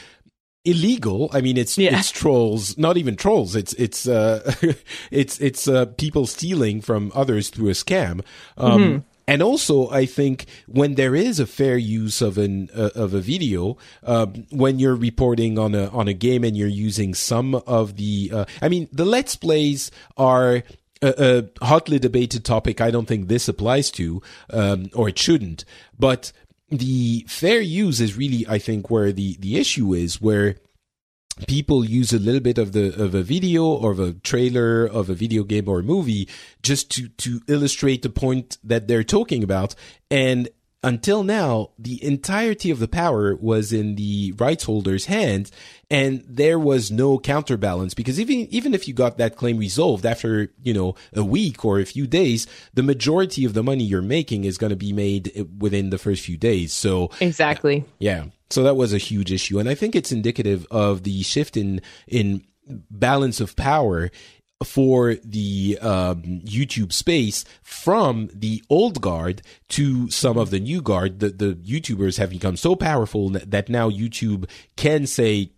illegal. 0.66 1.32
I 1.34 1.42
mean, 1.42 1.58
it's 1.58 1.76
Yeah. 1.76 1.98
it's 1.98 2.12
trolls, 2.12 2.78
not 2.78 2.98
even 2.98 3.16
trolls. 3.16 3.56
It's 3.56 3.74
it's 3.74 4.08
uh, 4.08 4.54
it's 5.12 5.40
it's 5.42 5.68
uh, 5.68 5.88
people 5.98 6.28
stealing 6.28 6.80
from 6.82 7.12
others 7.16 7.50
through 7.50 7.70
a 7.70 7.74
scam. 7.74 8.24
Um, 8.58 9.04
And 9.30 9.44
also, 9.44 9.92
I 9.92 10.08
think 10.08 10.48
when 10.66 10.96
there 10.96 11.16
is 11.16 11.40
a 11.40 11.46
fair 11.46 11.78
use 11.78 12.20
of 12.20 12.40
an 12.40 12.68
uh, 12.76 12.90
of 12.96 13.14
a 13.14 13.22
video, 13.22 13.78
um, 14.02 14.48
when 14.50 14.80
you're 14.80 14.96
reporting 14.96 15.60
on 15.60 15.76
a 15.76 15.88
on 15.90 16.08
a 16.08 16.14
game 16.14 16.44
and 16.44 16.58
you're 16.58 16.68
using 16.68 17.14
some 17.14 17.54
of 17.54 17.96
the, 17.98 18.32
uh, 18.34 18.46
I 18.60 18.70
mean, 18.70 18.88
the 18.92 19.06
let's 19.06 19.36
plays 19.36 19.92
are 20.18 20.64
a, 21.04 21.44
a 21.62 21.64
hotly 21.64 22.00
debated 22.00 22.44
topic. 22.44 22.82
I 22.82 22.90
don't 22.90 23.08
think 23.08 23.28
this 23.28 23.48
applies 23.48 23.92
to, 23.92 24.24
um, 24.50 24.90
or 24.96 25.10
it 25.10 25.20
shouldn't. 25.20 25.64
But 26.00 26.32
the 26.70 27.24
fair 27.28 27.62
use 27.62 28.02
is 28.02 28.18
really, 28.18 28.48
I 28.48 28.58
think, 28.58 28.90
where 28.90 29.12
the 29.12 29.38
the 29.40 29.60
issue 29.60 29.94
is, 29.94 30.20
where 30.20 30.56
people 31.48 31.86
use 31.86 32.14
a 32.14 32.20
little 32.20 32.42
bit 32.42 32.58
of 32.58 32.72
the 32.72 32.94
of 33.02 33.16
a 33.16 33.24
video 33.24 33.66
or 33.66 33.92
of 33.92 34.00
a 34.00 34.14
trailer 34.14 34.86
of 34.86 35.10
a 35.10 35.14
video 35.14 35.44
game 35.44 35.68
or 35.68 35.80
a 35.80 35.84
movie 35.84 36.28
just 36.62 36.92
to 36.92 37.10
to 37.10 37.42
illustrate 37.48 38.02
the 38.02 38.10
point 38.10 38.58
that 38.64 38.88
they're 38.88 39.04
talking 39.04 39.44
about. 39.44 39.76
And 40.12 40.50
until 40.82 41.24
now 41.24 41.70
the 41.78 42.04
entirety 42.04 42.72
of 42.72 42.80
the 42.80 42.88
power 42.88 43.36
was 43.36 43.74
in 43.74 43.96
the 43.96 44.34
rights 44.38 44.64
holder's 44.64 45.06
hands 45.06 45.52
and 45.92 46.24
there 46.28 46.58
was 46.58 46.90
no 46.90 47.20
counterbalance 47.20 47.94
because 47.94 48.20
even 48.20 48.48
even 48.50 48.74
if 48.74 48.88
you 48.88 48.94
got 48.94 49.18
that 49.18 49.36
claim 49.36 49.58
resolved 49.58 50.06
after 50.06 50.54
you 50.64 50.74
know 50.74 50.96
a 51.14 51.24
week 51.24 51.66
or 51.66 51.80
a 51.80 51.86
few 51.86 52.08
days 52.08 52.48
the 52.74 52.84
majority 52.84 53.44
of 53.44 53.54
the 53.54 53.64
money 53.64 53.84
you're 53.84 54.02
making 54.02 54.46
is 54.46 54.58
going 54.58 54.70
to 54.70 54.76
be 54.76 54.94
made 54.94 55.32
eh, 55.36 55.44
within 55.58 55.90
the 55.90 55.98
first 55.98 56.24
few 56.24 56.38
days 56.38 56.72
so 56.72 57.10
exactly. 57.20 57.86
yeah. 58.00 58.26
So 58.50 58.64
that 58.64 58.76
was 58.76 58.94
a 58.94 58.98
huge 58.98 59.32
issue. 59.32 59.60
And 59.60 59.70
I 59.70 59.76
think 59.76 59.96
it's 59.96 60.12
indicative 60.12 60.66
of 60.72 61.04
the 61.04 61.22
shift 61.22 61.56
in, 61.56 61.82
in 62.08 62.44
balance 62.90 63.40
of 63.40 63.56
power 63.56 64.10
for 64.64 65.16
the 65.24 65.78
um, 65.82 66.22
YouTube 66.44 66.92
space 66.92 67.46
from 67.62 68.30
the 68.34 68.64
old 68.70 69.02
guard 69.02 69.42
to 69.70 70.10
some 70.10 70.38
of 70.38 70.50
the 70.50 70.60
new 70.60 70.82
guard. 70.82 71.20
The, 71.20 71.30
the 71.30 71.54
YouTubers 71.56 72.18
have 72.18 72.30
become 72.30 72.58
so 72.58 72.76
powerful 72.76 73.30
that 73.30 73.70
now 73.70 73.90
YouTube 73.90 74.50
can 74.76 75.08
say 75.08 75.52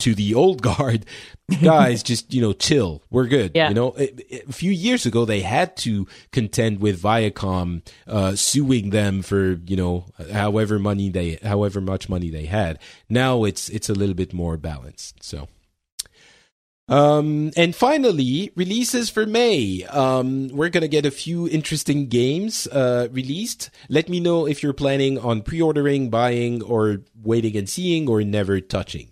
to 0.00 0.14
the 0.14 0.34
old 0.34 0.62
guard, 0.62 1.04
guys, 1.62 2.04
just, 2.04 2.32
you 2.32 2.40
know, 2.40 2.52
chill. 2.52 3.02
We're 3.10 3.26
good. 3.26 3.52
Yeah. 3.54 3.68
You 3.68 3.74
know, 3.74 3.94
a, 3.98 4.44
a 4.48 4.52
few 4.52 4.70
years 4.70 5.06
ago, 5.06 5.24
they 5.24 5.40
had 5.40 5.76
to 5.78 6.06
contend 6.30 6.80
with 6.80 7.02
Viacom, 7.02 7.82
uh, 8.06 8.36
suing 8.36 8.90
them 8.90 9.22
for, 9.22 9.54
you 9.66 9.76
know, 9.76 10.06
however 10.32 10.78
money 10.78 11.10
they, 11.10 11.38
however 11.42 11.80
much 11.80 12.08
money 12.08 12.30
they 12.30 12.46
had. 12.46 12.78
Now 13.08 13.42
it's, 13.42 13.68
it's 13.68 13.88
a 13.88 13.94
little 13.94 14.14
bit 14.14 14.32
more 14.32 14.56
balanced. 14.56 15.24
So. 15.24 15.48
Um, 16.88 17.52
and 17.56 17.76
finally, 17.76 18.50
releases 18.56 19.10
for 19.10 19.26
May. 19.26 19.84
Um, 19.84 20.48
we're 20.48 20.70
gonna 20.70 20.88
get 20.88 21.04
a 21.04 21.10
few 21.10 21.46
interesting 21.48 22.06
games, 22.08 22.66
uh, 22.68 23.08
released. 23.12 23.68
Let 23.90 24.08
me 24.08 24.20
know 24.20 24.46
if 24.46 24.62
you're 24.62 24.72
planning 24.72 25.18
on 25.18 25.42
pre-ordering, 25.42 26.08
buying, 26.08 26.62
or 26.62 27.02
waiting 27.22 27.56
and 27.56 27.68
seeing, 27.68 28.08
or 28.08 28.22
never 28.24 28.60
touching. 28.60 29.08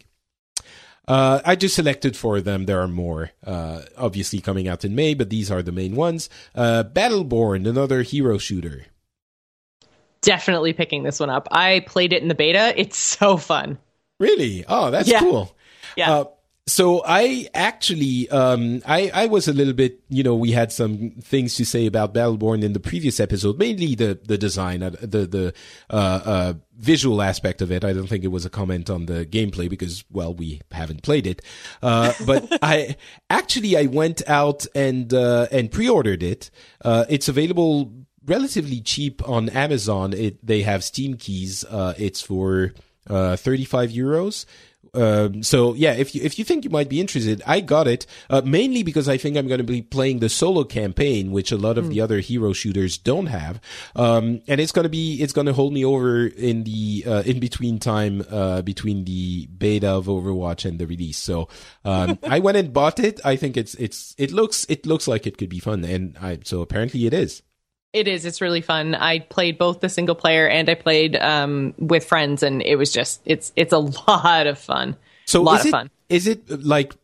Uh, 1.07 1.41
I 1.45 1.55
just 1.55 1.77
selected 1.77 2.17
four 2.17 2.39
of 2.39 2.45
them. 2.45 2.65
There 2.67 2.81
are 2.81 2.89
more, 2.89 3.31
uh, 3.47 3.83
obviously 3.97 4.41
coming 4.41 4.67
out 4.67 4.85
in 4.85 4.95
May, 4.97 5.15
but 5.15 5.31
these 5.31 5.51
are 5.51 5.63
the 5.63 5.71
main 5.71 5.95
ones. 5.95 6.29
Uh, 6.55 6.83
Battleborn, 6.83 7.69
another 7.69 8.03
hero 8.03 8.39
shooter. 8.39 8.87
Definitely 10.23 10.73
picking 10.73 11.05
this 11.05 11.21
one 11.21 11.31
up. 11.31 11.47
I 11.53 11.81
played 11.87 12.13
it 12.13 12.23
in 12.23 12.29
the 12.29 12.35
beta. 12.35 12.73
It's 12.77 12.99
so 13.19 13.37
fun. 13.37 13.79
Really? 14.19 14.65
Oh, 14.67 14.91
that's 14.91 15.09
Yeah. 15.09 15.21
cool. 15.21 15.55
Yeah. 15.97 16.25
So 16.69 17.01
I 17.07 17.49
actually, 17.55 18.29
um, 18.31 18.83
I, 18.85 19.09
I 19.15 19.27
was 19.27 19.47
a 19.47 19.53
little 19.53 19.73
bit, 19.73 20.01
you 20.09 20.25
know, 20.25 20.35
we 20.35 20.51
had 20.51 20.73
some 20.73 21.13
things 21.23 21.55
to 21.55 21.65
say 21.65 21.87
about 21.87 22.13
Battleborn 22.13 22.65
in 22.65 22.73
the 22.73 22.81
previous 22.81 23.21
episode, 23.21 23.57
mainly 23.57 23.95
the, 23.95 24.19
the 24.25 24.37
design, 24.37 24.83
uh, 24.83 24.91
the, 25.01 25.27
the, 25.27 25.55
uh, 25.91 26.21
uh, 26.25 26.55
visual 26.77 27.23
aspect 27.23 27.63
of 27.63 27.71
it. 27.71 27.85
I 27.85 27.93
don't 27.93 28.09
think 28.09 28.25
it 28.25 28.33
was 28.33 28.45
a 28.45 28.51
comment 28.51 28.91
on 28.91 29.07
the 29.07 29.25
gameplay 29.25 29.71
because, 29.71 30.05
well, 30.11 30.35
we 30.35 30.61
haven't 30.73 31.05
played 31.05 31.29
it. 31.29 31.41
Uh, 31.85 32.13
but 32.27 32.59
I, 32.61 32.97
actually, 33.31 33.77
I 33.77 33.87
went 33.87 34.29
out 34.29 34.67
and, 34.75 35.15
uh, 35.15 35.47
and 35.53 35.71
pre-ordered 35.71 36.25
it. 36.25 36.51
Uh, 36.85 37.05
it's 37.09 37.29
available 37.29 37.93
relatively 38.25 38.81
cheap 38.81 39.27
on 39.29 39.51
Amazon. 39.51 40.13
It, 40.13 40.45
they 40.45 40.63
have 40.63 40.83
Steam 40.83 41.17
keys. 41.17 41.65
Uh, 41.65 41.95
it's 41.97 42.23
for, 42.23 42.75
uh, 43.09 43.37
35 43.37 43.91
euros. 43.91 44.47
Um, 44.97 45.43
so 45.43 45.75
yeah, 45.75 45.93
if 45.93 46.15
you 46.15 46.23
if 46.23 46.39
you 46.39 46.45
think 46.45 46.65
you 46.65 46.71
might 46.71 46.89
be 46.89 47.01
interested, 47.01 47.43
I 47.47 47.61
got 47.61 47.87
it 47.87 48.07
uh, 48.31 48.43
mainly 48.45 48.83
because 48.83 49.09
I 49.09 49.19
think 49.19 49.37
I'm 49.37 49.47
going 49.47 49.59
to 49.59 49.65
be 49.65 49.83
playing 49.83 50.21
the 50.21 50.29
solo 50.29 50.65
campaign, 50.65 51.31
which 51.31 51.53
a 51.53 51.57
lot 51.57 51.79
of 51.79 51.91
the 51.91 52.01
other 52.01 52.21
hero 52.21 52.53
shooters 52.53 52.97
don't 52.99 53.27
have, 53.27 53.61
um, 53.95 54.41
and 54.49 54.61
it's 54.61 54.73
going 54.73 54.85
to 54.85 54.89
be 54.89 55.23
it's 55.23 55.33
going 55.33 55.47
to 55.47 55.53
hold 55.53 55.73
me 55.73 55.85
over 55.85 56.27
in 56.27 56.65
the 56.65 57.05
uh, 57.07 57.23
in 57.27 57.39
between 57.41 57.79
time 57.79 58.25
uh, 58.31 58.63
between 58.63 59.05
the 59.05 59.47
beta 59.47 59.89
of 59.89 60.07
Overwatch 60.07 60.65
and 60.65 60.79
the 60.79 60.87
release. 60.87 61.19
So 61.19 61.49
um, 61.85 62.19
I 62.27 62.39
went 62.41 62.57
and 62.57 62.73
bought 62.73 62.99
it. 62.99 63.21
I 63.25 63.37
think 63.37 63.57
it's 63.57 63.75
it's 63.75 64.15
it 64.19 64.33
looks 64.33 64.65
it 64.69 64.87
looks 64.87 65.07
like 65.07 65.27
it 65.27 65.37
could 65.37 65.51
be 65.51 65.61
fun, 65.61 65.85
and 65.85 66.17
I 66.21 66.39
so 66.45 66.63
apparently 66.63 67.07
it 67.07 67.15
is. 67.15 67.43
It 67.93 68.09
is. 68.09 68.25
It's 68.25 68.41
really 68.41 68.61
fun. 68.61 68.95
I 68.95 69.21
played 69.21 69.59
both 69.59 69.81
the 69.81 69.89
single 69.89 70.15
player 70.15 70.47
and 70.47 70.69
I 70.69 70.75
played 70.75 71.17
um, 71.17 71.75
with 71.79 72.05
friends, 72.05 72.43
and 72.43 72.63
it 72.63 72.77
was 72.77 72.93
just 72.93 73.23
it's 73.25 73.53
it's 73.57 73.73
a 73.73 73.79
lot 74.09 74.47
of 74.47 74.59
fun. 74.59 74.97
So 75.25 75.41
a 75.41 75.43
lot 75.43 75.61
is 75.61 75.61
of 75.61 75.67
it, 75.67 75.71
fun. 75.71 75.91
Is 76.09 76.27
it 76.27 76.65
like 76.65 76.95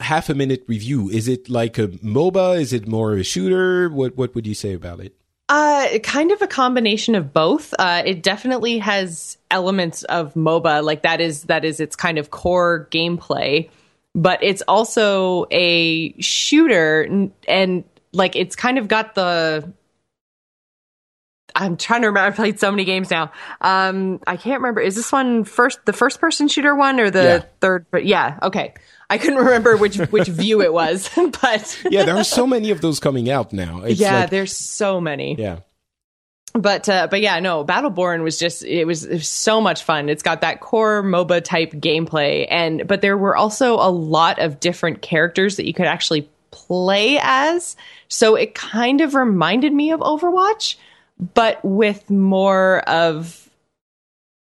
half 0.00 0.28
a 0.28 0.34
minute 0.34 0.64
review? 0.66 1.08
Is 1.08 1.28
it 1.28 1.48
like 1.48 1.78
a 1.78 1.88
MOBA? 1.88 2.60
Is 2.60 2.72
it 2.72 2.86
more 2.86 3.12
of 3.12 3.18
a 3.18 3.24
shooter? 3.24 3.88
What 3.88 4.16
what 4.16 4.34
would 4.34 4.46
you 4.46 4.54
say 4.54 4.74
about 4.74 5.00
it? 5.00 5.14
Uh, 5.48 5.98
kind 5.98 6.32
of 6.32 6.40
a 6.40 6.46
combination 6.46 7.14
of 7.14 7.34
both. 7.34 7.74
Uh, 7.78 8.02
it 8.04 8.22
definitely 8.22 8.78
has 8.78 9.36
elements 9.50 10.02
of 10.04 10.32
MOBA, 10.34 10.82
like 10.82 11.02
that 11.02 11.20
is 11.20 11.44
that 11.44 11.64
is 11.64 11.80
its 11.80 11.96
kind 11.96 12.18
of 12.18 12.30
core 12.30 12.88
gameplay, 12.90 13.68
but 14.14 14.42
it's 14.42 14.62
also 14.62 15.46
a 15.50 16.18
shooter, 16.20 17.04
n- 17.04 17.32
and 17.46 17.84
like 18.12 18.36
it's 18.36 18.56
kind 18.56 18.78
of 18.78 18.88
got 18.88 19.14
the. 19.14 19.70
I'm 21.54 21.76
trying 21.76 22.02
to 22.02 22.08
remember. 22.08 22.26
I've 22.26 22.34
played 22.36 22.58
so 22.58 22.70
many 22.70 22.84
games 22.84 23.10
now. 23.10 23.30
Um, 23.60 24.20
I 24.26 24.36
can't 24.36 24.60
remember. 24.60 24.80
Is 24.80 24.96
this 24.96 25.12
one 25.12 25.44
first 25.44 25.84
the 25.86 25.92
first 25.92 26.20
person 26.20 26.48
shooter 26.48 26.74
one 26.74 26.98
or 26.98 27.10
the 27.10 27.22
Yeah. 27.22 27.42
third? 27.60 27.86
But 27.90 28.04
yeah, 28.06 28.38
okay. 28.42 28.74
I 29.08 29.18
couldn't 29.18 29.38
remember 29.38 29.76
which 29.76 29.96
which 29.98 30.28
view 30.42 30.62
it 30.62 30.72
was, 30.72 31.08
but 31.42 31.78
Yeah, 31.90 32.04
there 32.04 32.16
are 32.16 32.24
so 32.24 32.46
many 32.46 32.70
of 32.70 32.80
those 32.80 32.98
coming 32.98 33.30
out 33.30 33.52
now. 33.52 33.82
It's 33.82 34.00
yeah, 34.00 34.20
like, 34.22 34.30
there's 34.30 34.56
so 34.56 35.00
many 35.00 35.36
yeah. 35.38 35.58
but 36.54 36.88
uh, 36.88 37.06
but 37.10 37.20
yeah, 37.20 37.38
no, 37.40 37.64
Battleborn 37.64 38.22
was 38.22 38.38
just 38.38 38.64
it 38.64 38.84
was, 38.86 39.04
it 39.04 39.12
was 39.12 39.28
so 39.28 39.60
much 39.60 39.82
fun. 39.84 40.08
It's 40.08 40.22
got 40.22 40.40
that 40.40 40.60
core 40.60 41.02
MOBA 41.02 41.44
type 41.44 41.72
gameplay, 41.72 42.46
and 42.50 42.86
but 42.88 43.00
there 43.00 43.16
were 43.18 43.36
also 43.36 43.74
a 43.74 43.90
lot 43.90 44.38
of 44.40 44.58
different 44.58 45.02
characters 45.02 45.56
that 45.56 45.66
you 45.66 45.74
could 45.74 45.86
actually 45.86 46.28
play 46.50 47.18
as. 47.20 47.76
So 48.08 48.34
it 48.36 48.54
kind 48.54 49.00
of 49.00 49.14
reminded 49.14 49.72
me 49.72 49.90
of 49.92 50.00
Overwatch, 50.00 50.76
but 51.18 51.64
with 51.64 52.10
more 52.10 52.80
of. 52.88 53.40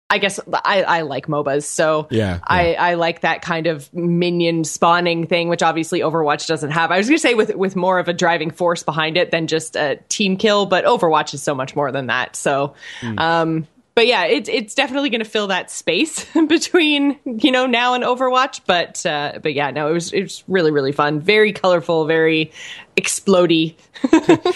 I 0.07 0.19
guess 0.19 0.39
I, 0.53 0.83
I 0.83 1.01
like 1.01 1.25
MOBAs, 1.25 1.63
so 1.63 2.07
Yeah, 2.11 2.39
I, 2.43 2.75
I 2.75 2.93
like 2.93 3.21
that 3.21 3.41
kind 3.41 3.65
of 3.65 3.91
minion 3.91 4.63
spawning 4.63 5.25
thing, 5.25 5.49
which 5.49 5.63
obviously 5.63 6.01
Overwatch 6.01 6.47
doesn't 6.47 6.69
have. 6.69 6.91
I 6.91 6.97
was 6.99 7.07
going 7.07 7.17
to 7.17 7.21
say 7.21 7.33
with 7.33 7.55
with 7.55 7.75
more 7.75 7.97
of 7.97 8.07
a 8.07 8.13
driving 8.13 8.51
force 8.51 8.83
behind 8.83 9.17
it 9.17 9.31
than 9.31 9.47
just 9.47 9.75
a 9.75 9.95
team 10.07 10.37
kill, 10.37 10.67
but 10.67 10.85
Overwatch 10.85 11.33
is 11.33 11.41
so 11.41 11.55
much 11.55 11.75
more 11.75 11.91
than 11.91 12.05
that. 12.07 12.35
So, 12.35 12.75
Hmm. 13.01 13.17
um, 13.19 13.67
but 13.95 14.07
yeah, 14.07 14.25
it's 14.25 14.49
it's 14.49 14.75
definitely 14.75 15.09
going 15.09 15.23
to 15.23 15.29
fill 15.29 15.47
that 15.47 15.71
space 15.71 16.25
between 16.47 17.17
you 17.25 17.51
know 17.51 17.65
now 17.65 17.93
and 17.93 18.03
Overwatch. 18.03 18.61
But 18.65 19.05
uh, 19.05 19.39
but 19.41 19.53
yeah, 19.53 19.71
no, 19.71 19.89
it 19.89 19.93
was 19.93 20.11
it 20.11 20.23
was 20.23 20.43
really 20.47 20.71
really 20.71 20.91
fun, 20.91 21.21
very 21.21 21.53
colorful, 21.53 22.05
very 22.05 22.51
explody. 22.97 23.75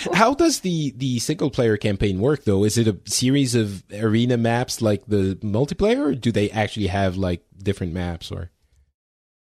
How 0.14 0.34
does 0.34 0.60
the 0.60 0.94
the 0.98 1.20
single 1.20 1.49
player 1.49 1.78
campaign 1.78 2.20
work 2.20 2.44
though? 2.44 2.66
Is 2.66 2.78
it 2.78 2.88
a 2.88 2.98
series 3.06 3.56
of 3.56 3.84
arena 3.94 4.36
maps 4.36 4.82
like 4.82 5.06
the 5.07 5.36
multiplayer, 5.41 6.07
or 6.07 6.16
do 6.16 6.34
they 6.34 6.52
actually 6.52 6.88
have 6.88 7.16
like 7.16 7.41
different 7.57 7.94
maps 7.94 8.32
or? 8.32 8.52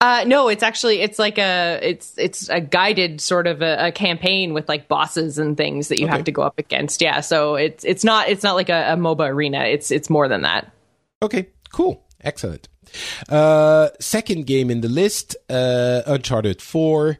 Uh, 0.04 0.22
no, 0.24 0.48
it's 0.48 0.62
actually 0.62 1.00
it's 1.00 1.18
like 1.18 1.38
a 1.38 1.78
it's 1.82 2.12
it's 2.18 2.50
a 2.50 2.60
guided 2.60 3.22
sort 3.22 3.46
of 3.46 3.62
a, 3.62 3.86
a 3.86 3.92
campaign 3.92 4.52
with 4.52 4.68
like 4.68 4.86
bosses 4.86 5.38
and 5.38 5.56
things 5.56 5.88
that 5.88 5.98
you 5.98 6.04
Okay. 6.06 6.16
have 6.16 6.24
to 6.24 6.32
go 6.32 6.42
up 6.42 6.58
against. 6.58 7.00
Yeah, 7.00 7.20
so 7.20 7.54
it's 7.54 7.84
it's 7.84 8.04
not 8.04 8.28
it's 8.28 8.42
not 8.42 8.54
like 8.54 8.68
a, 8.68 8.92
a 8.92 8.96
MOBA 8.96 9.26
arena. 9.28 9.60
It's 9.64 9.90
it's 9.90 10.10
more 10.10 10.28
than 10.28 10.42
that. 10.42 10.70
Okay, 11.22 11.48
cool, 11.72 12.04
excellent. 12.20 12.68
Uh, 13.30 13.88
second 13.98 14.46
game 14.46 14.70
in 14.70 14.82
the 14.82 14.88
list, 14.88 15.36
uh, 15.48 16.02
Uncharted 16.06 16.60
Four. 16.60 17.18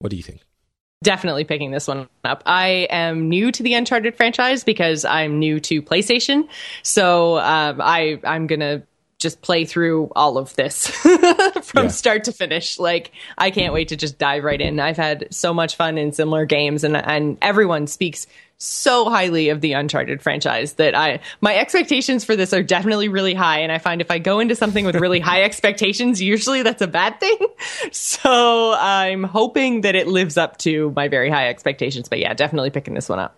What 0.00 0.10
do 0.10 0.16
you 0.16 0.22
think? 0.22 0.42
Definitely 1.02 1.44
picking 1.44 1.70
this 1.70 1.86
one 1.88 2.08
up. 2.24 2.42
I 2.44 2.88
am 2.90 3.28
new 3.28 3.52
to 3.52 3.62
the 3.62 3.72
Uncharted 3.74 4.16
franchise 4.16 4.64
because 4.64 5.04
I'm 5.04 5.38
new 5.38 5.60
to 5.60 5.80
PlayStation, 5.80 6.48
so 6.82 7.38
um, 7.38 7.80
I 7.80 8.20
I'm 8.24 8.46
gonna 8.48 8.82
just 9.18 9.42
play 9.42 9.64
through 9.64 10.10
all 10.14 10.38
of 10.38 10.54
this 10.56 10.86
from 11.62 11.84
Yeah. 11.84 11.88
start 11.88 12.24
to 12.24 12.32
finish. 12.32 12.78
Like 12.78 13.12
I 13.36 13.50
can't 13.50 13.72
wait 13.74 13.88
to 13.88 13.96
just 13.96 14.18
dive 14.18 14.44
right 14.44 14.60
in. 14.60 14.78
I've 14.80 14.96
had 14.96 15.26
so 15.30 15.52
much 15.52 15.76
fun 15.76 15.98
in 15.98 16.12
similar 16.12 16.46
games, 16.46 16.84
and 16.84 16.96
and 16.96 17.36
everyone 17.42 17.86
speaks 17.86 18.26
so 18.60 19.08
highly 19.08 19.50
of 19.50 19.60
the 19.60 19.72
Uncharted 19.74 20.20
franchise 20.20 20.72
that 20.74 20.92
I 20.96 21.20
my 21.40 21.56
expectations 21.56 22.24
for 22.24 22.34
this 22.34 22.52
are 22.52 22.62
definitely 22.62 23.08
really 23.08 23.34
high. 23.34 23.60
And 23.60 23.70
I 23.70 23.78
find 23.78 24.00
if 24.00 24.10
I 24.10 24.18
go 24.18 24.40
into 24.40 24.56
something 24.56 24.84
with 24.84 24.96
really 24.96 25.20
high 25.20 25.42
expectations, 25.48 26.20
usually 26.20 26.62
that's 26.62 26.82
a 26.82 26.88
bad 26.88 27.20
thing. 27.20 27.38
So 27.92 28.74
I'm 28.76 29.22
hoping 29.24 29.82
that 29.82 29.94
it 29.94 30.08
lives 30.08 30.36
up 30.36 30.58
to 30.58 30.92
my 30.96 31.08
very 31.08 31.30
high 31.30 31.48
expectations. 31.48 32.08
But 32.08 32.18
yeah, 32.18 32.34
definitely 32.34 32.70
picking 32.70 32.94
this 32.94 33.08
one 33.08 33.18
up. 33.20 33.37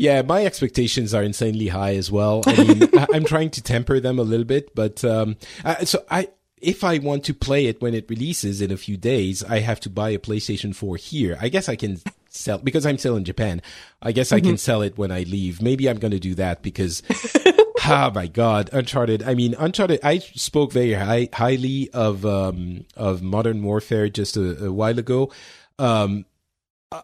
Yeah, 0.00 0.22
my 0.22 0.46
expectations 0.46 1.12
are 1.12 1.22
insanely 1.22 1.68
high 1.68 1.94
as 1.96 2.10
well. 2.10 2.40
I 2.46 2.64
mean, 2.64 2.88
I- 2.98 3.06
I'm 3.12 3.24
trying 3.24 3.50
to 3.50 3.62
temper 3.62 4.00
them 4.00 4.18
a 4.18 4.22
little 4.22 4.46
bit, 4.46 4.74
but 4.74 5.04
um, 5.04 5.36
uh, 5.64 5.84
so 5.84 6.02
I. 6.10 6.28
If 6.62 6.84
I 6.84 6.98
want 6.98 7.24
to 7.24 7.32
play 7.32 7.66
it 7.68 7.80
when 7.80 7.94
it 7.94 8.10
releases 8.10 8.60
in 8.60 8.70
a 8.70 8.76
few 8.76 8.98
days, 8.98 9.42
I 9.42 9.60
have 9.60 9.80
to 9.80 9.88
buy 9.88 10.10
a 10.10 10.18
PlayStation 10.18 10.74
4 10.74 10.96
here. 10.96 11.38
I 11.40 11.48
guess 11.48 11.70
I 11.70 11.74
can 11.74 12.02
sell 12.28 12.58
because 12.58 12.84
I'm 12.84 12.98
still 12.98 13.16
in 13.16 13.24
Japan. 13.24 13.62
I 14.02 14.12
guess 14.12 14.30
I 14.30 14.40
can 14.40 14.58
sell 14.58 14.82
it 14.82 14.98
when 14.98 15.10
I 15.10 15.22
leave. 15.22 15.62
Maybe 15.62 15.88
I'm 15.88 15.98
going 15.98 16.10
to 16.10 16.18
do 16.18 16.34
that 16.34 16.60
because 16.60 17.02
oh 17.86 18.10
my 18.14 18.26
god, 18.26 18.68
Uncharted. 18.74 19.22
I 19.22 19.32
mean, 19.32 19.54
Uncharted. 19.58 20.00
I 20.02 20.18
spoke 20.18 20.70
very 20.70 20.92
high, 20.92 21.30
highly 21.32 21.88
of 21.94 22.26
um, 22.26 22.84
of 22.94 23.22
Modern 23.22 23.62
Warfare 23.62 24.10
just 24.10 24.36
a, 24.36 24.66
a 24.66 24.70
while 24.70 24.98
ago. 24.98 25.32
Um, 25.78 26.26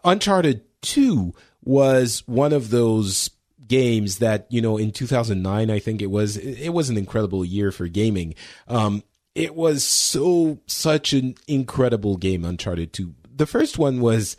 Uncharted 0.03 0.61
Two 0.81 1.33
was 1.63 2.23
one 2.25 2.53
of 2.53 2.69
those 2.69 3.29
games 3.67 4.19
that 4.19 4.47
you 4.49 4.61
know 4.61 4.77
in 4.77 4.91
2009 4.91 5.69
I 5.69 5.79
think 5.79 6.01
it 6.01 6.09
was 6.09 6.37
it 6.37 6.69
was 6.69 6.89
an 6.89 6.97
incredible 6.97 7.43
year 7.43 7.71
for 7.71 7.87
gaming. 7.87 8.35
Um, 8.67 9.03
it 9.35 9.55
was 9.55 9.83
so 9.83 10.59
such 10.65 11.13
an 11.13 11.35
incredible 11.47 12.17
game, 12.17 12.43
Uncharted 12.43 12.93
Two. 12.93 13.13
The 13.35 13.45
first 13.45 13.77
one 13.77 14.01
was 14.01 14.35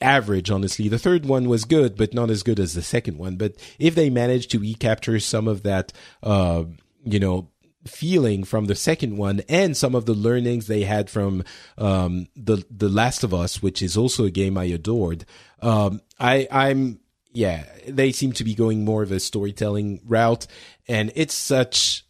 average, 0.00 0.50
honestly. 0.50 0.88
The 0.88 0.98
third 0.98 1.24
one 1.24 1.48
was 1.48 1.64
good, 1.64 1.96
but 1.96 2.12
not 2.12 2.30
as 2.30 2.42
good 2.42 2.60
as 2.60 2.74
the 2.74 2.82
second 2.82 3.18
one. 3.18 3.36
But 3.36 3.54
if 3.78 3.94
they 3.94 4.10
managed 4.10 4.50
to 4.50 4.58
recapture 4.58 5.18
some 5.20 5.48
of 5.48 5.62
that, 5.62 5.92
uh, 6.22 6.64
you 7.04 7.18
know, 7.18 7.48
feeling 7.86 8.44
from 8.44 8.66
the 8.66 8.74
second 8.74 9.16
one 9.16 9.42
and 9.48 9.76
some 9.76 9.94
of 9.94 10.06
the 10.06 10.14
learnings 10.14 10.66
they 10.66 10.82
had 10.82 11.10
from 11.10 11.44
um, 11.78 12.28
the 12.36 12.64
the 12.70 12.88
Last 12.88 13.24
of 13.24 13.32
Us, 13.32 13.62
which 13.62 13.82
is 13.82 13.96
also 13.96 14.24
a 14.24 14.30
game 14.30 14.58
I 14.58 14.64
adored, 14.64 15.24
um, 15.62 16.00
I 16.18 16.48
I'm 16.50 17.00
yeah, 17.36 17.64
they 17.86 18.12
seem 18.12 18.32
to 18.32 18.44
be 18.44 18.54
going 18.54 18.82
more 18.82 19.02
of 19.02 19.12
a 19.12 19.20
storytelling 19.20 20.00
route, 20.04 20.46
and 20.88 21.12
it's 21.14 21.34
such. 21.34 22.04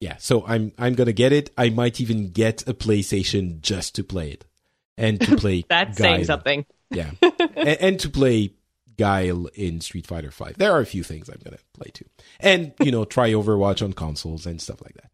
Yeah, 0.00 0.16
so 0.16 0.46
I'm 0.46 0.72
I'm 0.78 0.94
gonna 0.94 1.12
get 1.12 1.32
it. 1.32 1.50
I 1.58 1.68
might 1.68 2.00
even 2.00 2.30
get 2.30 2.66
a 2.66 2.72
PlayStation 2.72 3.60
just 3.60 3.94
to 3.96 4.04
play 4.04 4.30
it, 4.30 4.46
and 4.96 5.20
to 5.20 5.36
play. 5.36 5.66
That's 5.68 5.98
saying 5.98 6.24
something. 6.24 6.64
Yeah, 6.90 7.10
and, 7.22 7.68
and 7.68 8.00
to 8.00 8.08
play 8.08 8.54
Guile 8.96 9.46
in 9.48 9.82
Street 9.82 10.06
Fighter 10.06 10.30
Five. 10.30 10.56
There 10.56 10.72
are 10.72 10.80
a 10.80 10.86
few 10.86 11.02
things 11.02 11.28
I'm 11.28 11.40
gonna 11.44 11.58
play 11.74 11.90
too, 11.92 12.06
and 12.40 12.72
you 12.80 12.90
know 12.90 13.04
try 13.04 13.32
Overwatch 13.32 13.84
on 13.84 13.92
consoles 13.92 14.46
and 14.46 14.62
stuff 14.62 14.80
like 14.80 14.94
that. 14.94 15.09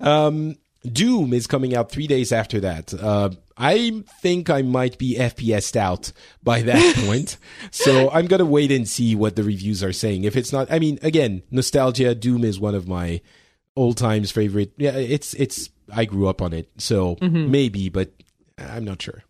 Um, 0.00 0.56
Doom 0.84 1.32
is 1.32 1.46
coming 1.46 1.76
out 1.76 1.90
three 1.90 2.06
days 2.06 2.32
after 2.32 2.60
that. 2.60 2.92
Uh, 2.92 3.30
I 3.56 4.02
think 4.20 4.50
I 4.50 4.62
might 4.62 4.98
be 4.98 5.16
FPS'd 5.16 5.76
out 5.76 6.12
by 6.42 6.62
that 6.62 6.96
point, 7.06 7.36
so 7.70 8.10
I'm 8.10 8.26
gonna 8.26 8.44
wait 8.44 8.72
and 8.72 8.88
see 8.88 9.14
what 9.14 9.36
the 9.36 9.44
reviews 9.44 9.84
are 9.84 9.92
saying. 9.92 10.24
If 10.24 10.36
it's 10.36 10.52
not, 10.52 10.72
I 10.72 10.78
mean, 10.78 10.98
again, 11.02 11.42
nostalgia. 11.50 12.14
Doom 12.14 12.42
is 12.44 12.58
one 12.58 12.74
of 12.74 12.88
my 12.88 13.20
old 13.76 13.96
times 13.96 14.30
favorite. 14.30 14.72
Yeah, 14.76 14.96
it's 14.96 15.34
it's. 15.34 15.70
I 15.92 16.04
grew 16.04 16.26
up 16.26 16.42
on 16.42 16.52
it, 16.52 16.70
so 16.78 17.16
maybe, 17.20 17.88
but 17.88 18.12
I'm 18.58 18.84
not 18.84 19.02
sure. 19.02 19.22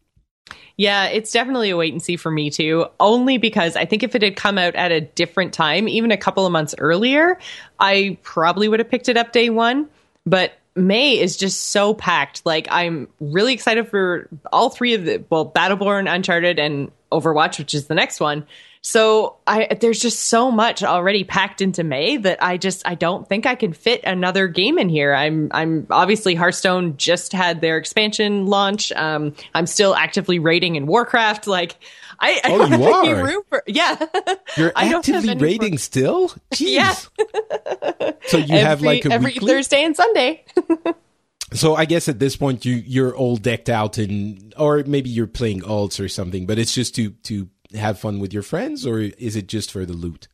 Yeah, 0.76 1.06
it's 1.06 1.32
definitely 1.32 1.70
a 1.70 1.76
wait 1.76 1.92
and 1.92 2.02
see 2.02 2.16
for 2.16 2.30
me 2.30 2.50
too. 2.50 2.86
Only 2.98 3.38
because 3.38 3.76
I 3.76 3.84
think 3.84 4.02
if 4.02 4.14
it 4.14 4.22
had 4.22 4.36
come 4.36 4.58
out 4.58 4.74
at 4.74 4.90
a 4.90 5.00
different 5.00 5.52
time, 5.52 5.88
even 5.88 6.10
a 6.10 6.16
couple 6.16 6.46
of 6.46 6.52
months 6.52 6.74
earlier, 6.78 7.38
I 7.78 8.18
probably 8.22 8.68
would 8.68 8.80
have 8.80 8.90
picked 8.90 9.08
it 9.08 9.16
up 9.16 9.32
day 9.32 9.50
one. 9.50 9.88
But 10.26 10.52
May 10.74 11.18
is 11.18 11.36
just 11.36 11.70
so 11.70 11.94
packed. 11.94 12.46
Like 12.46 12.68
I'm 12.70 13.08
really 13.20 13.52
excited 13.52 13.88
for 13.88 14.28
all 14.52 14.70
three 14.70 14.94
of 14.94 15.04
the 15.04 15.24
well, 15.30 15.50
Battleborn, 15.50 16.12
Uncharted, 16.12 16.58
and 16.58 16.90
Overwatch, 17.10 17.58
which 17.58 17.74
is 17.74 17.86
the 17.88 17.94
next 17.94 18.20
one. 18.20 18.46
So 18.84 19.36
I 19.46 19.74
there's 19.80 20.00
just 20.00 20.24
so 20.24 20.50
much 20.50 20.82
already 20.82 21.22
packed 21.22 21.60
into 21.60 21.84
May 21.84 22.16
that 22.16 22.42
I 22.42 22.56
just 22.56 22.82
I 22.86 22.94
don't 22.96 23.28
think 23.28 23.46
I 23.46 23.54
can 23.54 23.72
fit 23.72 24.02
another 24.02 24.48
game 24.48 24.76
in 24.78 24.88
here. 24.88 25.14
I'm 25.14 25.48
I'm 25.52 25.86
obviously 25.90 26.34
Hearthstone 26.34 26.96
just 26.96 27.32
had 27.32 27.60
their 27.60 27.76
expansion 27.76 28.46
launch. 28.46 28.90
Um, 28.92 29.34
I'm 29.54 29.66
still 29.66 29.94
actively 29.94 30.38
raiding 30.40 30.74
in 30.74 30.86
Warcraft. 30.86 31.46
Like 31.46 31.76
I, 32.18 32.40
I 32.44 32.52
Oh, 32.52 32.58
don't 32.58 32.70
you 32.80 32.84
have 32.86 33.04
any 33.04 33.12
are? 33.12 33.24
room 33.24 33.42
for 33.48 33.62
yeah. 33.68 34.04
You're 34.56 34.72
I 34.74 34.92
actively 34.94 35.36
raiding 35.36 35.78
still? 35.78 36.30
Jeez. 36.52 37.08
Yeah. 37.18 37.92
so 38.32 38.38
you 38.38 38.58
have 38.58 38.82
like 38.82 39.04
a 39.04 39.12
every 39.12 39.32
weekly. 39.32 39.48
Thursday 39.52 39.84
and 39.84 39.96
Sunday. 39.96 40.44
So 41.54 41.74
I 41.74 41.84
guess 41.84 42.08
at 42.08 42.18
this 42.18 42.34
point 42.34 42.64
you 42.64 42.76
you're 42.76 43.14
all 43.14 43.36
decked 43.36 43.68
out 43.68 43.98
in, 43.98 44.54
or 44.56 44.84
maybe 44.86 45.10
you're 45.10 45.26
playing 45.26 45.60
alts 45.60 46.02
or 46.02 46.08
something. 46.08 46.46
But 46.46 46.58
it's 46.58 46.74
just 46.74 46.94
to 46.94 47.10
to 47.24 47.46
have 47.74 47.98
fun 47.98 48.20
with 48.20 48.32
your 48.32 48.42
friends, 48.42 48.86
or 48.86 49.00
is 49.00 49.36
it 49.36 49.48
just 49.48 49.70
for 49.70 49.84
the 49.84 49.92
loot? 49.92 50.28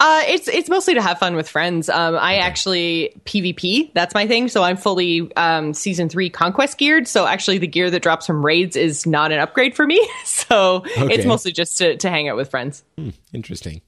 Uh, 0.00 0.22
it's 0.26 0.48
it's 0.48 0.68
mostly 0.68 0.94
to 0.94 1.02
have 1.02 1.20
fun 1.20 1.36
with 1.36 1.48
friends. 1.48 1.88
Um, 1.88 2.16
I 2.16 2.38
actually 2.38 3.12
PvP. 3.26 3.92
That's 3.94 4.12
my 4.12 4.26
thing. 4.26 4.48
So 4.48 4.64
I'm 4.64 4.76
fully 4.76 5.32
um, 5.36 5.72
season 5.72 6.08
three 6.08 6.30
conquest 6.30 6.78
geared. 6.78 7.06
So 7.06 7.26
actually, 7.28 7.58
the 7.58 7.68
gear 7.68 7.88
that 7.88 8.02
drops 8.02 8.26
from 8.26 8.44
raids 8.44 8.74
is 8.74 9.06
not 9.06 9.30
an 9.30 9.38
upgrade 9.38 9.76
for 9.76 9.86
me. 9.86 10.00
So 10.24 10.78
Okay. 10.98 11.14
it's 11.14 11.26
mostly 11.26 11.52
just 11.52 11.78
to, 11.78 11.96
to 11.98 12.10
hang 12.10 12.28
out 12.28 12.34
with 12.34 12.50
friends. 12.50 12.82
Hmm, 12.98 13.10
Interesting. 13.32 13.82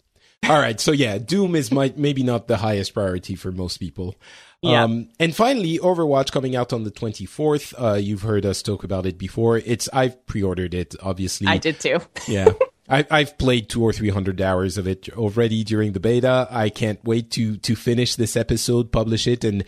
All 0.48 0.59
right, 0.59 0.81
so 0.81 0.93
yeah, 0.93 1.19
Doom 1.19 1.55
is 1.55 1.70
my, 1.70 1.93
maybe 1.97 2.23
not 2.23 2.48
the 2.48 2.56
highest 2.56 2.94
priority 2.94 3.36
for 3.36 3.52
most 3.52 3.78
people. 3.78 4.16
Yeah. 4.60 4.85
Um, 4.85 5.09
and 5.19 5.35
finally, 5.35 5.78
Overwatch 5.78 6.31
coming 6.31 6.55
out 6.56 6.73
on 6.73 6.85
the 6.85 6.90
24th. 6.90 7.74
Uh, 7.77 7.94
you've 7.94 8.23
heard 8.23 8.47
us 8.47 8.62
talk 8.62 8.85
about 8.85 9.06
it 9.06 9.19
before. 9.19 9.59
It's 9.59 9.89
I've 9.93 10.24
pre-ordered 10.27 10.74
it, 10.74 10.94
obviously. 11.02 11.48
I 11.48 11.59
did 11.59 11.81
too. 11.81 11.98
yeah. 12.28 12.52
I, 12.89 13.06
I've 13.10 13.39
played 13.39 13.69
two 13.69 13.82
or 13.82 13.93
three 13.93 14.10
hundred 14.10 14.40
hours 14.40 14.77
of 14.77 14.86
it 14.86 15.09
already 15.16 15.64
during 15.64 15.93
the 15.93 16.01
beta. 16.01 16.48
I 16.51 16.69
can't 16.69 17.02
wait 17.05 17.31
to 17.32 17.56
to 17.59 17.77
finish 17.77 18.16
this 18.16 18.36
episode, 18.36 18.90
publish 18.93 19.27
it, 19.27 19.44
and 19.44 19.64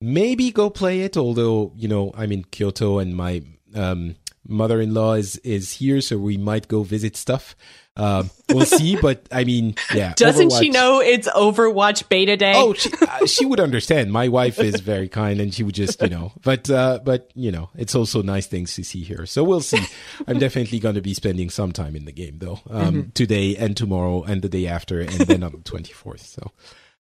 maybe 0.00 0.50
go 0.50 0.70
play 0.70 1.02
it. 1.02 1.16
Although 1.16 1.72
you 1.76 1.86
know 1.86 2.12
I'm 2.16 2.32
in 2.32 2.44
Kyoto 2.44 2.98
and 2.98 3.14
my 3.14 3.42
um, 3.74 4.16
mother-in-law 4.48 5.14
is 5.14 5.36
is 5.38 5.74
here, 5.74 6.00
so 6.00 6.18
we 6.18 6.38
might 6.38 6.66
go 6.66 6.82
visit 6.82 7.16
stuff. 7.16 7.54
Um, 7.96 8.30
we'll 8.50 8.66
see, 8.66 8.96
but 8.96 9.26
I 9.32 9.44
mean, 9.44 9.74
yeah. 9.94 10.12
Doesn't 10.16 10.52
she 10.52 10.68
know 10.68 11.00
it's 11.00 11.28
Overwatch 11.28 12.08
beta 12.10 12.36
day? 12.36 12.52
Oh, 12.54 12.74
she, 12.74 12.90
uh, 13.00 13.24
she 13.26 13.46
would 13.46 13.58
understand. 13.58 14.12
My 14.12 14.28
wife 14.28 14.58
is 14.58 14.80
very 14.80 15.08
kind, 15.08 15.40
and 15.40 15.52
she 15.54 15.62
would 15.62 15.74
just, 15.74 16.02
you 16.02 16.08
know. 16.10 16.32
But, 16.42 16.68
uh, 16.68 17.00
but 17.02 17.30
you 17.34 17.50
know, 17.50 17.70
it's 17.74 17.94
also 17.94 18.20
nice 18.22 18.46
things 18.46 18.74
to 18.74 18.84
see 18.84 19.02
here. 19.02 19.24
So 19.24 19.42
we'll 19.42 19.60
see. 19.62 19.82
I'm 20.26 20.38
definitely 20.38 20.78
going 20.78 20.94
to 20.96 21.00
be 21.00 21.14
spending 21.14 21.48
some 21.48 21.72
time 21.72 21.96
in 21.96 22.04
the 22.04 22.12
game, 22.12 22.38
though, 22.38 22.60
um, 22.68 23.12
today 23.14 23.56
and 23.56 23.76
tomorrow 23.76 24.22
and 24.22 24.42
the 24.42 24.48
day 24.50 24.66
after, 24.66 25.00
and 25.00 25.10
then 25.12 25.42
on 25.42 25.52
the 25.52 25.58
24th. 25.58 26.20
So, 26.20 26.52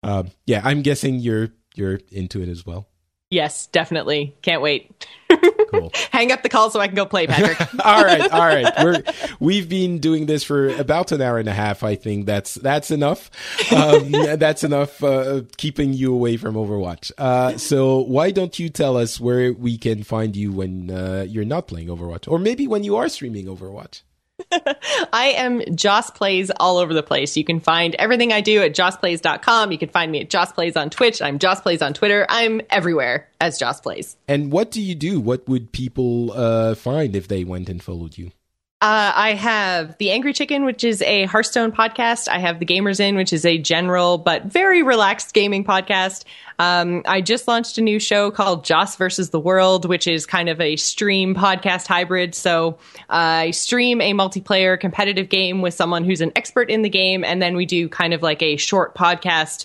um, 0.02 0.30
yeah, 0.44 0.60
I'm 0.64 0.82
guessing 0.82 1.18
you're 1.18 1.48
you're 1.74 2.00
into 2.12 2.42
it 2.42 2.48
as 2.48 2.66
well. 2.66 2.86
yes, 3.30 3.66
definitely. 3.68 4.36
Can't 4.42 4.60
wait. 4.62 5.06
cool. 5.80 5.92
Hang 6.10 6.32
up 6.32 6.42
the 6.42 6.48
call 6.48 6.70
so 6.70 6.80
I 6.80 6.86
can 6.86 6.96
go 6.96 7.06
play, 7.06 7.26
Patrick. 7.26 7.60
all 7.84 8.04
right, 8.04 8.30
all 8.30 8.46
right. 8.46 8.72
We're 8.84 9.02
we've 9.40 9.68
been 9.68 9.98
doing 9.98 10.26
this 10.26 10.44
for 10.44 10.68
about 10.68 11.12
an 11.12 11.20
hour 11.20 11.38
and 11.38 11.48
a 11.48 11.52
half. 11.52 11.82
I 11.82 11.94
think 11.94 12.26
that's 12.26 12.54
that's 12.54 12.90
enough. 12.90 13.30
Um, 13.72 14.10
that's 14.10 14.64
enough 14.64 15.02
uh, 15.02 15.42
keeping 15.56 15.92
you 15.92 16.12
away 16.12 16.36
from 16.36 16.54
Overwatch. 16.54 17.12
Uh, 17.18 17.56
so 17.58 18.00
why 18.00 18.30
don't 18.30 18.58
you 18.58 18.68
tell 18.68 18.96
us 18.96 19.20
where 19.20 19.52
we 19.52 19.78
can 19.78 20.02
find 20.02 20.36
you 20.36 20.52
when 20.52 20.90
uh, 20.90 21.26
you're 21.28 21.44
not 21.44 21.66
playing 21.66 21.88
Overwatch, 21.88 22.30
or 22.30 22.38
maybe 22.38 22.66
when 22.66 22.84
you 22.84 22.96
are 22.96 23.08
streaming 23.08 23.46
Overwatch? 23.46 24.02
I 25.12 25.34
am 25.36 25.62
Joce 25.74 26.10
Plays 26.10 26.50
all 26.58 26.78
over 26.78 26.94
the 26.94 27.02
place. 27.02 27.36
You 27.36 27.44
can 27.44 27.60
find 27.60 27.94
everything 27.96 28.32
I 28.32 28.40
do 28.40 28.62
at 28.62 28.74
joceplays.com. 28.74 29.72
You 29.72 29.78
can 29.78 29.88
find 29.88 30.10
me 30.10 30.20
at 30.20 30.30
Joce 30.30 30.52
Plays 30.52 30.76
on 30.76 30.90
Twitch. 30.90 31.20
I'm 31.22 31.38
Joce 31.38 31.60
Plays 31.60 31.82
on 31.82 31.94
Twitter. 31.94 32.26
I'm 32.28 32.60
everywhere 32.70 33.28
as 33.40 33.58
Joce 33.58 33.80
Plays. 33.80 34.16
And 34.28 34.52
what 34.52 34.70
do 34.70 34.80
you 34.80 34.94
do? 34.94 35.20
What 35.20 35.48
would 35.48 35.72
people 35.72 36.32
uh, 36.32 36.74
find 36.74 37.16
if 37.16 37.28
they 37.28 37.44
went 37.44 37.68
and 37.68 37.82
followed 37.82 38.18
you? 38.18 38.32
Uh, 38.80 39.12
I 39.14 39.32
have 39.32 39.96
The 39.96 40.10
Angry 40.10 40.34
Chicken, 40.34 40.66
which 40.66 40.84
is 40.84 41.00
a 41.00 41.24
Hearthstone 41.24 41.72
podcast. 41.72 42.28
I 42.28 42.38
have 42.38 42.58
The 42.58 42.66
Gamers' 42.66 43.00
Inn, 43.00 43.16
which 43.16 43.32
is 43.32 43.46
a 43.46 43.56
general 43.56 44.18
but 44.18 44.44
very 44.44 44.82
relaxed 44.82 45.32
gaming 45.32 45.64
podcast. 45.64 46.24
Um, 46.58 47.02
I 47.06 47.22
just 47.22 47.48
launched 47.48 47.78
a 47.78 47.80
new 47.80 47.98
show 47.98 48.30
called 48.30 48.64
Joce 48.64 48.96
versus 48.96 49.30
the 49.30 49.40
World, 49.40 49.88
which 49.88 50.06
is 50.06 50.26
kind 50.26 50.50
of 50.50 50.60
a 50.60 50.76
stream 50.76 51.34
podcast 51.34 51.86
hybrid. 51.86 52.34
So 52.34 52.78
uh, 53.08 53.46
I 53.48 53.50
stream 53.52 54.02
a 54.02 54.12
multiplayer 54.12 54.78
competitive 54.78 55.30
game 55.30 55.62
with 55.62 55.72
someone 55.72 56.04
who's 56.04 56.20
an 56.20 56.32
expert 56.36 56.68
in 56.68 56.82
the 56.82 56.90
game, 56.90 57.24
and 57.24 57.40
then 57.40 57.56
we 57.56 57.64
do 57.64 57.88
kind 57.88 58.12
of 58.12 58.22
like 58.22 58.42
a 58.42 58.56
short 58.56 58.94
podcast 58.94 59.64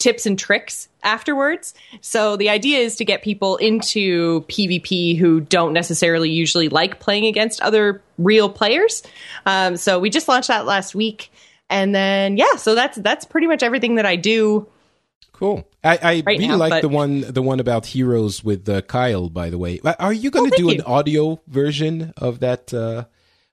tips 0.00 0.26
and 0.26 0.36
tricks 0.36 0.88
afterwards. 1.04 1.72
So 2.00 2.36
the 2.36 2.48
idea 2.50 2.78
is 2.78 2.96
to 2.96 3.04
get 3.04 3.22
people 3.22 3.56
into 3.58 4.40
PvP 4.48 5.16
who 5.16 5.40
don't 5.40 5.72
necessarily 5.72 6.30
usually 6.30 6.68
like 6.68 6.98
playing 6.98 7.26
against 7.26 7.60
other 7.60 8.02
real 8.18 8.48
players. 8.48 9.04
Um, 9.46 9.76
so 9.76 10.00
we 10.00 10.10
just 10.10 10.26
launched 10.26 10.48
that 10.48 10.66
last 10.66 10.94
week, 10.96 11.30
and 11.68 11.94
then 11.94 12.36
yeah, 12.36 12.56
so 12.56 12.74
that's 12.74 12.98
that's 12.98 13.24
pretty 13.24 13.46
much 13.46 13.62
everything 13.62 13.94
that 13.94 14.06
I 14.06 14.16
do. 14.16 14.66
Cool. 15.32 15.66
I, 15.82 15.96
I 15.96 16.22
Right 16.26 16.26
really 16.26 16.48
now, 16.48 16.56
like 16.56 16.70
but- 16.70 16.82
the 16.82 16.88
one 16.88 17.20
the 17.22 17.40
one 17.42 17.60
about 17.60 17.86
heroes 17.86 18.42
with 18.44 18.68
uh, 18.68 18.82
Kyle. 18.82 19.28
By 19.30 19.48
the 19.50 19.56
way, 19.58 19.80
Uh, 19.84 19.94
are 19.98 20.12
you 20.12 20.30
going 20.30 20.50
to 20.50 20.54
Oh, 20.54 20.56
thank 20.56 20.62
do 20.62 20.70
an 20.70 20.76
you. 20.86 20.94
audio 20.94 21.40
version 21.46 22.12
of 22.18 22.40
that 22.40 22.74
uh, 22.74 23.04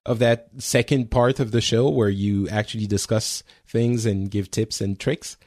of 0.05 0.19
that 0.19 0.47
second 0.57 1.11
part 1.11 1.39
of 1.39 1.51
the 1.51 1.61
show 1.61 1.87
where 1.89 2.09
you 2.09 2.47
actually 2.49 2.87
discuss 2.87 3.43
things 3.67 4.05
and 4.05 4.29
give 4.31 4.49
tips 4.51 4.81
and 4.81 4.99
tricks? 4.99 5.37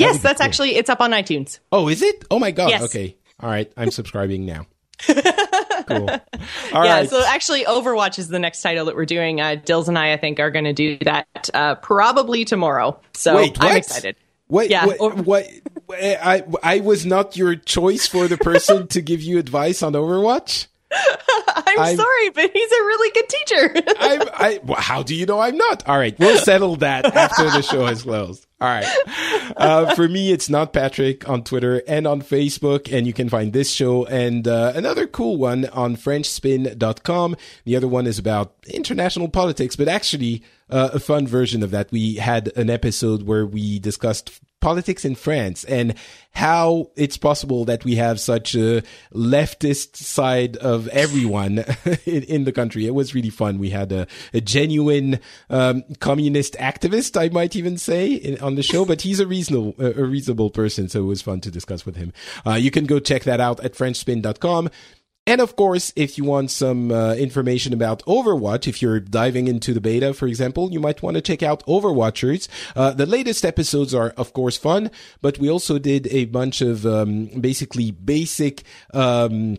Yes, 0.00 0.20
that's 0.22 0.40
cool. 0.40 0.46
actually 0.46 0.76
it's 0.76 0.90
up 0.90 1.00
on 1.00 1.10
iTunes. 1.12 1.58
Oh, 1.72 1.88
is 1.88 2.02
it? 2.02 2.24
Oh 2.30 2.38
my 2.38 2.50
god. 2.50 2.70
Yes. 2.70 2.82
Okay. 2.82 3.16
All 3.40 3.48
right. 3.48 3.72
I'm 3.76 3.90
subscribing 3.90 4.46
now. 4.46 4.66
cool. 5.86 6.10
All 6.72 6.84
yeah, 6.84 6.98
right. 6.98 7.10
so 7.10 7.22
actually, 7.24 7.64
Overwatch 7.64 8.18
is 8.18 8.28
the 8.28 8.38
next 8.38 8.62
title 8.62 8.86
that 8.86 8.96
we're 8.96 9.06
doing. 9.06 9.40
Uh, 9.40 9.54
Dills 9.54 9.88
and 9.88 9.98
I, 9.98 10.12
I 10.12 10.16
think, 10.16 10.40
are 10.40 10.50
going 10.50 10.64
to 10.64 10.72
do 10.72 10.98
that 11.02 11.50
uh, 11.54 11.76
probably 11.76 12.44
tomorrow. 12.44 13.00
So 13.14 13.36
Wait. 13.36 13.56
I'm 13.60 13.76
excited. 13.76 14.16
Wait, 14.48 14.70
Yeah, 14.70 14.86
what, 14.86 15.16
what? 15.26 15.46
I 15.90 16.42
I 16.62 16.80
was 16.80 17.04
not 17.04 17.36
your 17.36 17.54
choice 17.54 18.06
for 18.06 18.28
the 18.28 18.38
person 18.38 18.86
to 18.88 19.02
give 19.02 19.20
you 19.20 19.38
advice 19.38 19.82
on 19.82 19.92
Overwatch. 19.92 20.66
I'm, 21.48 21.78
I'm- 21.78 21.96
sorry, 21.96 22.30
but 22.30 22.50
he's 22.52 22.72
a 22.72 22.82
really 22.84 23.10
good 23.12 23.28
teacher. 23.28 23.74
I'm, 24.00 24.28
I, 24.32 24.60
well, 24.64 24.80
how 24.80 25.02
do 25.02 25.14
you 25.14 25.26
know 25.26 25.40
I'm 25.40 25.56
not? 25.56 25.86
All 25.88 25.98
right, 25.98 26.18
we'll 26.18 26.38
settle 26.38 26.76
that 26.76 27.04
after 27.04 27.44
the 27.44 27.62
show 27.62 27.86
is 27.86 28.02
closed. 28.02 28.46
All 28.60 28.68
right. 28.68 28.86
Uh, 29.56 29.94
for 29.94 30.08
me, 30.08 30.32
it's 30.32 30.48
not 30.50 30.72
Patrick 30.72 31.28
on 31.28 31.44
Twitter 31.44 31.80
and 31.86 32.06
on 32.08 32.22
Facebook, 32.22 32.92
and 32.92 33.06
you 33.06 33.12
can 33.12 33.28
find 33.28 33.52
this 33.52 33.70
show 33.70 34.04
and 34.06 34.48
uh, 34.48 34.72
another 34.74 35.06
cool 35.06 35.36
one 35.36 35.66
on 35.66 35.94
FrenchSpin.com. 35.96 37.36
The 37.64 37.76
other 37.76 37.86
one 37.88 38.06
is 38.06 38.18
about 38.18 38.54
international 38.66 39.28
politics, 39.28 39.76
but 39.76 39.86
actually 39.86 40.42
uh, 40.70 40.90
a 40.92 40.98
fun 40.98 41.26
version 41.26 41.62
of 41.62 41.70
that. 41.70 41.92
We 41.92 42.16
had 42.16 42.50
an 42.56 42.68
episode 42.70 43.22
where 43.22 43.46
we 43.46 43.78
discussed 43.78 44.40
politics 44.60 45.04
in 45.04 45.14
France 45.14 45.64
and 45.64 45.94
how 46.32 46.90
it's 46.96 47.16
possible 47.16 47.64
that 47.64 47.84
we 47.84 47.96
have 47.96 48.20
such 48.20 48.54
a 48.54 48.82
leftist 49.12 49.96
side 49.96 50.56
of 50.58 50.88
everyone 50.88 51.58
in, 52.06 52.22
in 52.24 52.44
the 52.44 52.52
country. 52.52 52.86
It 52.86 52.94
was 52.94 53.14
really 53.14 53.30
fun. 53.30 53.58
We 53.58 53.70
had 53.70 53.90
a, 53.92 54.06
a 54.32 54.40
genuine 54.40 55.20
um, 55.50 55.82
communist 56.00 56.54
activist, 56.54 57.20
I 57.20 57.28
might 57.32 57.56
even 57.56 57.76
say, 57.78 58.12
in, 58.12 58.38
on 58.40 58.54
the 58.54 58.62
show, 58.62 58.84
but 58.84 59.02
he's 59.02 59.20
a 59.20 59.26
reasonable, 59.26 59.74
a 59.78 60.04
reasonable 60.04 60.50
person, 60.50 60.88
so 60.88 61.00
it 61.00 61.06
was 61.06 61.22
fun 61.22 61.40
to 61.40 61.50
discuss 61.50 61.84
with 61.84 61.96
him. 61.96 62.12
Uh, 62.46 62.54
you 62.54 62.70
can 62.70 62.84
go 62.84 62.98
check 62.98 63.24
that 63.24 63.40
out 63.40 63.60
at 63.60 63.74
FrenchSpin.com. 63.74 64.70
And 65.26 65.42
of 65.42 65.56
course, 65.56 65.92
if 65.94 66.16
you 66.16 66.24
want 66.24 66.50
some 66.50 66.90
uh, 66.90 67.12
information 67.14 67.74
about 67.74 68.02
Overwatch, 68.06 68.66
if 68.66 68.80
you're 68.80 68.98
diving 68.98 69.46
into 69.46 69.74
the 69.74 69.80
beta, 69.80 70.14
for 70.14 70.26
example, 70.26 70.72
you 70.72 70.80
might 70.80 71.02
want 71.02 71.16
to 71.16 71.20
check 71.20 71.42
out 71.42 71.64
Overwatchers. 71.66 72.48
Uh, 72.74 72.92
the 72.92 73.04
latest 73.04 73.44
episodes 73.44 73.94
are, 73.94 74.14
of 74.16 74.32
course, 74.32 74.56
fun, 74.56 74.90
but 75.20 75.36
we 75.38 75.50
also 75.50 75.78
did 75.78 76.06
a 76.06 76.24
bunch 76.24 76.62
of 76.62 76.86
um, 76.86 77.26
basically 77.26 77.90
basic. 77.90 78.62
Um, 78.94 79.58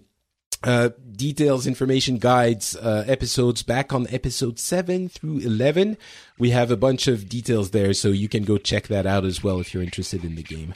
uh, 0.63 0.89
details, 1.13 1.65
information 1.67 2.17
guides, 2.17 2.75
uh, 2.75 3.05
episodes 3.07 3.63
back 3.63 3.93
on 3.93 4.07
episode 4.09 4.59
7 4.59 5.07
through 5.07 5.37
11. 5.37 5.97
We 6.37 6.49
have 6.49 6.69
a 6.69 6.75
bunch 6.77 7.07
of 7.07 7.29
details 7.29 7.71
there, 7.71 7.93
so 7.93 8.09
you 8.09 8.27
can 8.27 8.43
go 8.43 8.57
check 8.57 8.87
that 8.87 9.05
out 9.05 9.23
as 9.23 9.41
well 9.41 9.59
if 9.61 9.73
you're 9.73 9.83
interested 9.83 10.25
in 10.25 10.35
the 10.35 10.43
game. 10.43 10.73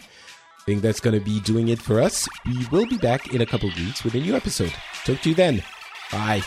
I 0.63 0.65
think 0.65 0.81
that's 0.81 1.01
going 1.01 1.19
to 1.19 1.23
be 1.23 1.41
doing 1.41 1.67
it 1.67 1.79
for 1.79 1.99
us. 1.99 2.25
We 2.45 2.65
will 2.71 2.85
be 2.85 2.97
back 2.97 3.33
in 3.33 3.41
a 3.41 3.45
couple 3.45 3.67
weeks 3.75 4.05
with 4.05 4.15
a 4.15 4.19
new 4.19 4.33
episode. 4.33 4.73
Talk 5.03 5.19
to 5.19 5.29
you 5.29 5.35
then. 5.35 5.61
Bye. 6.09 6.41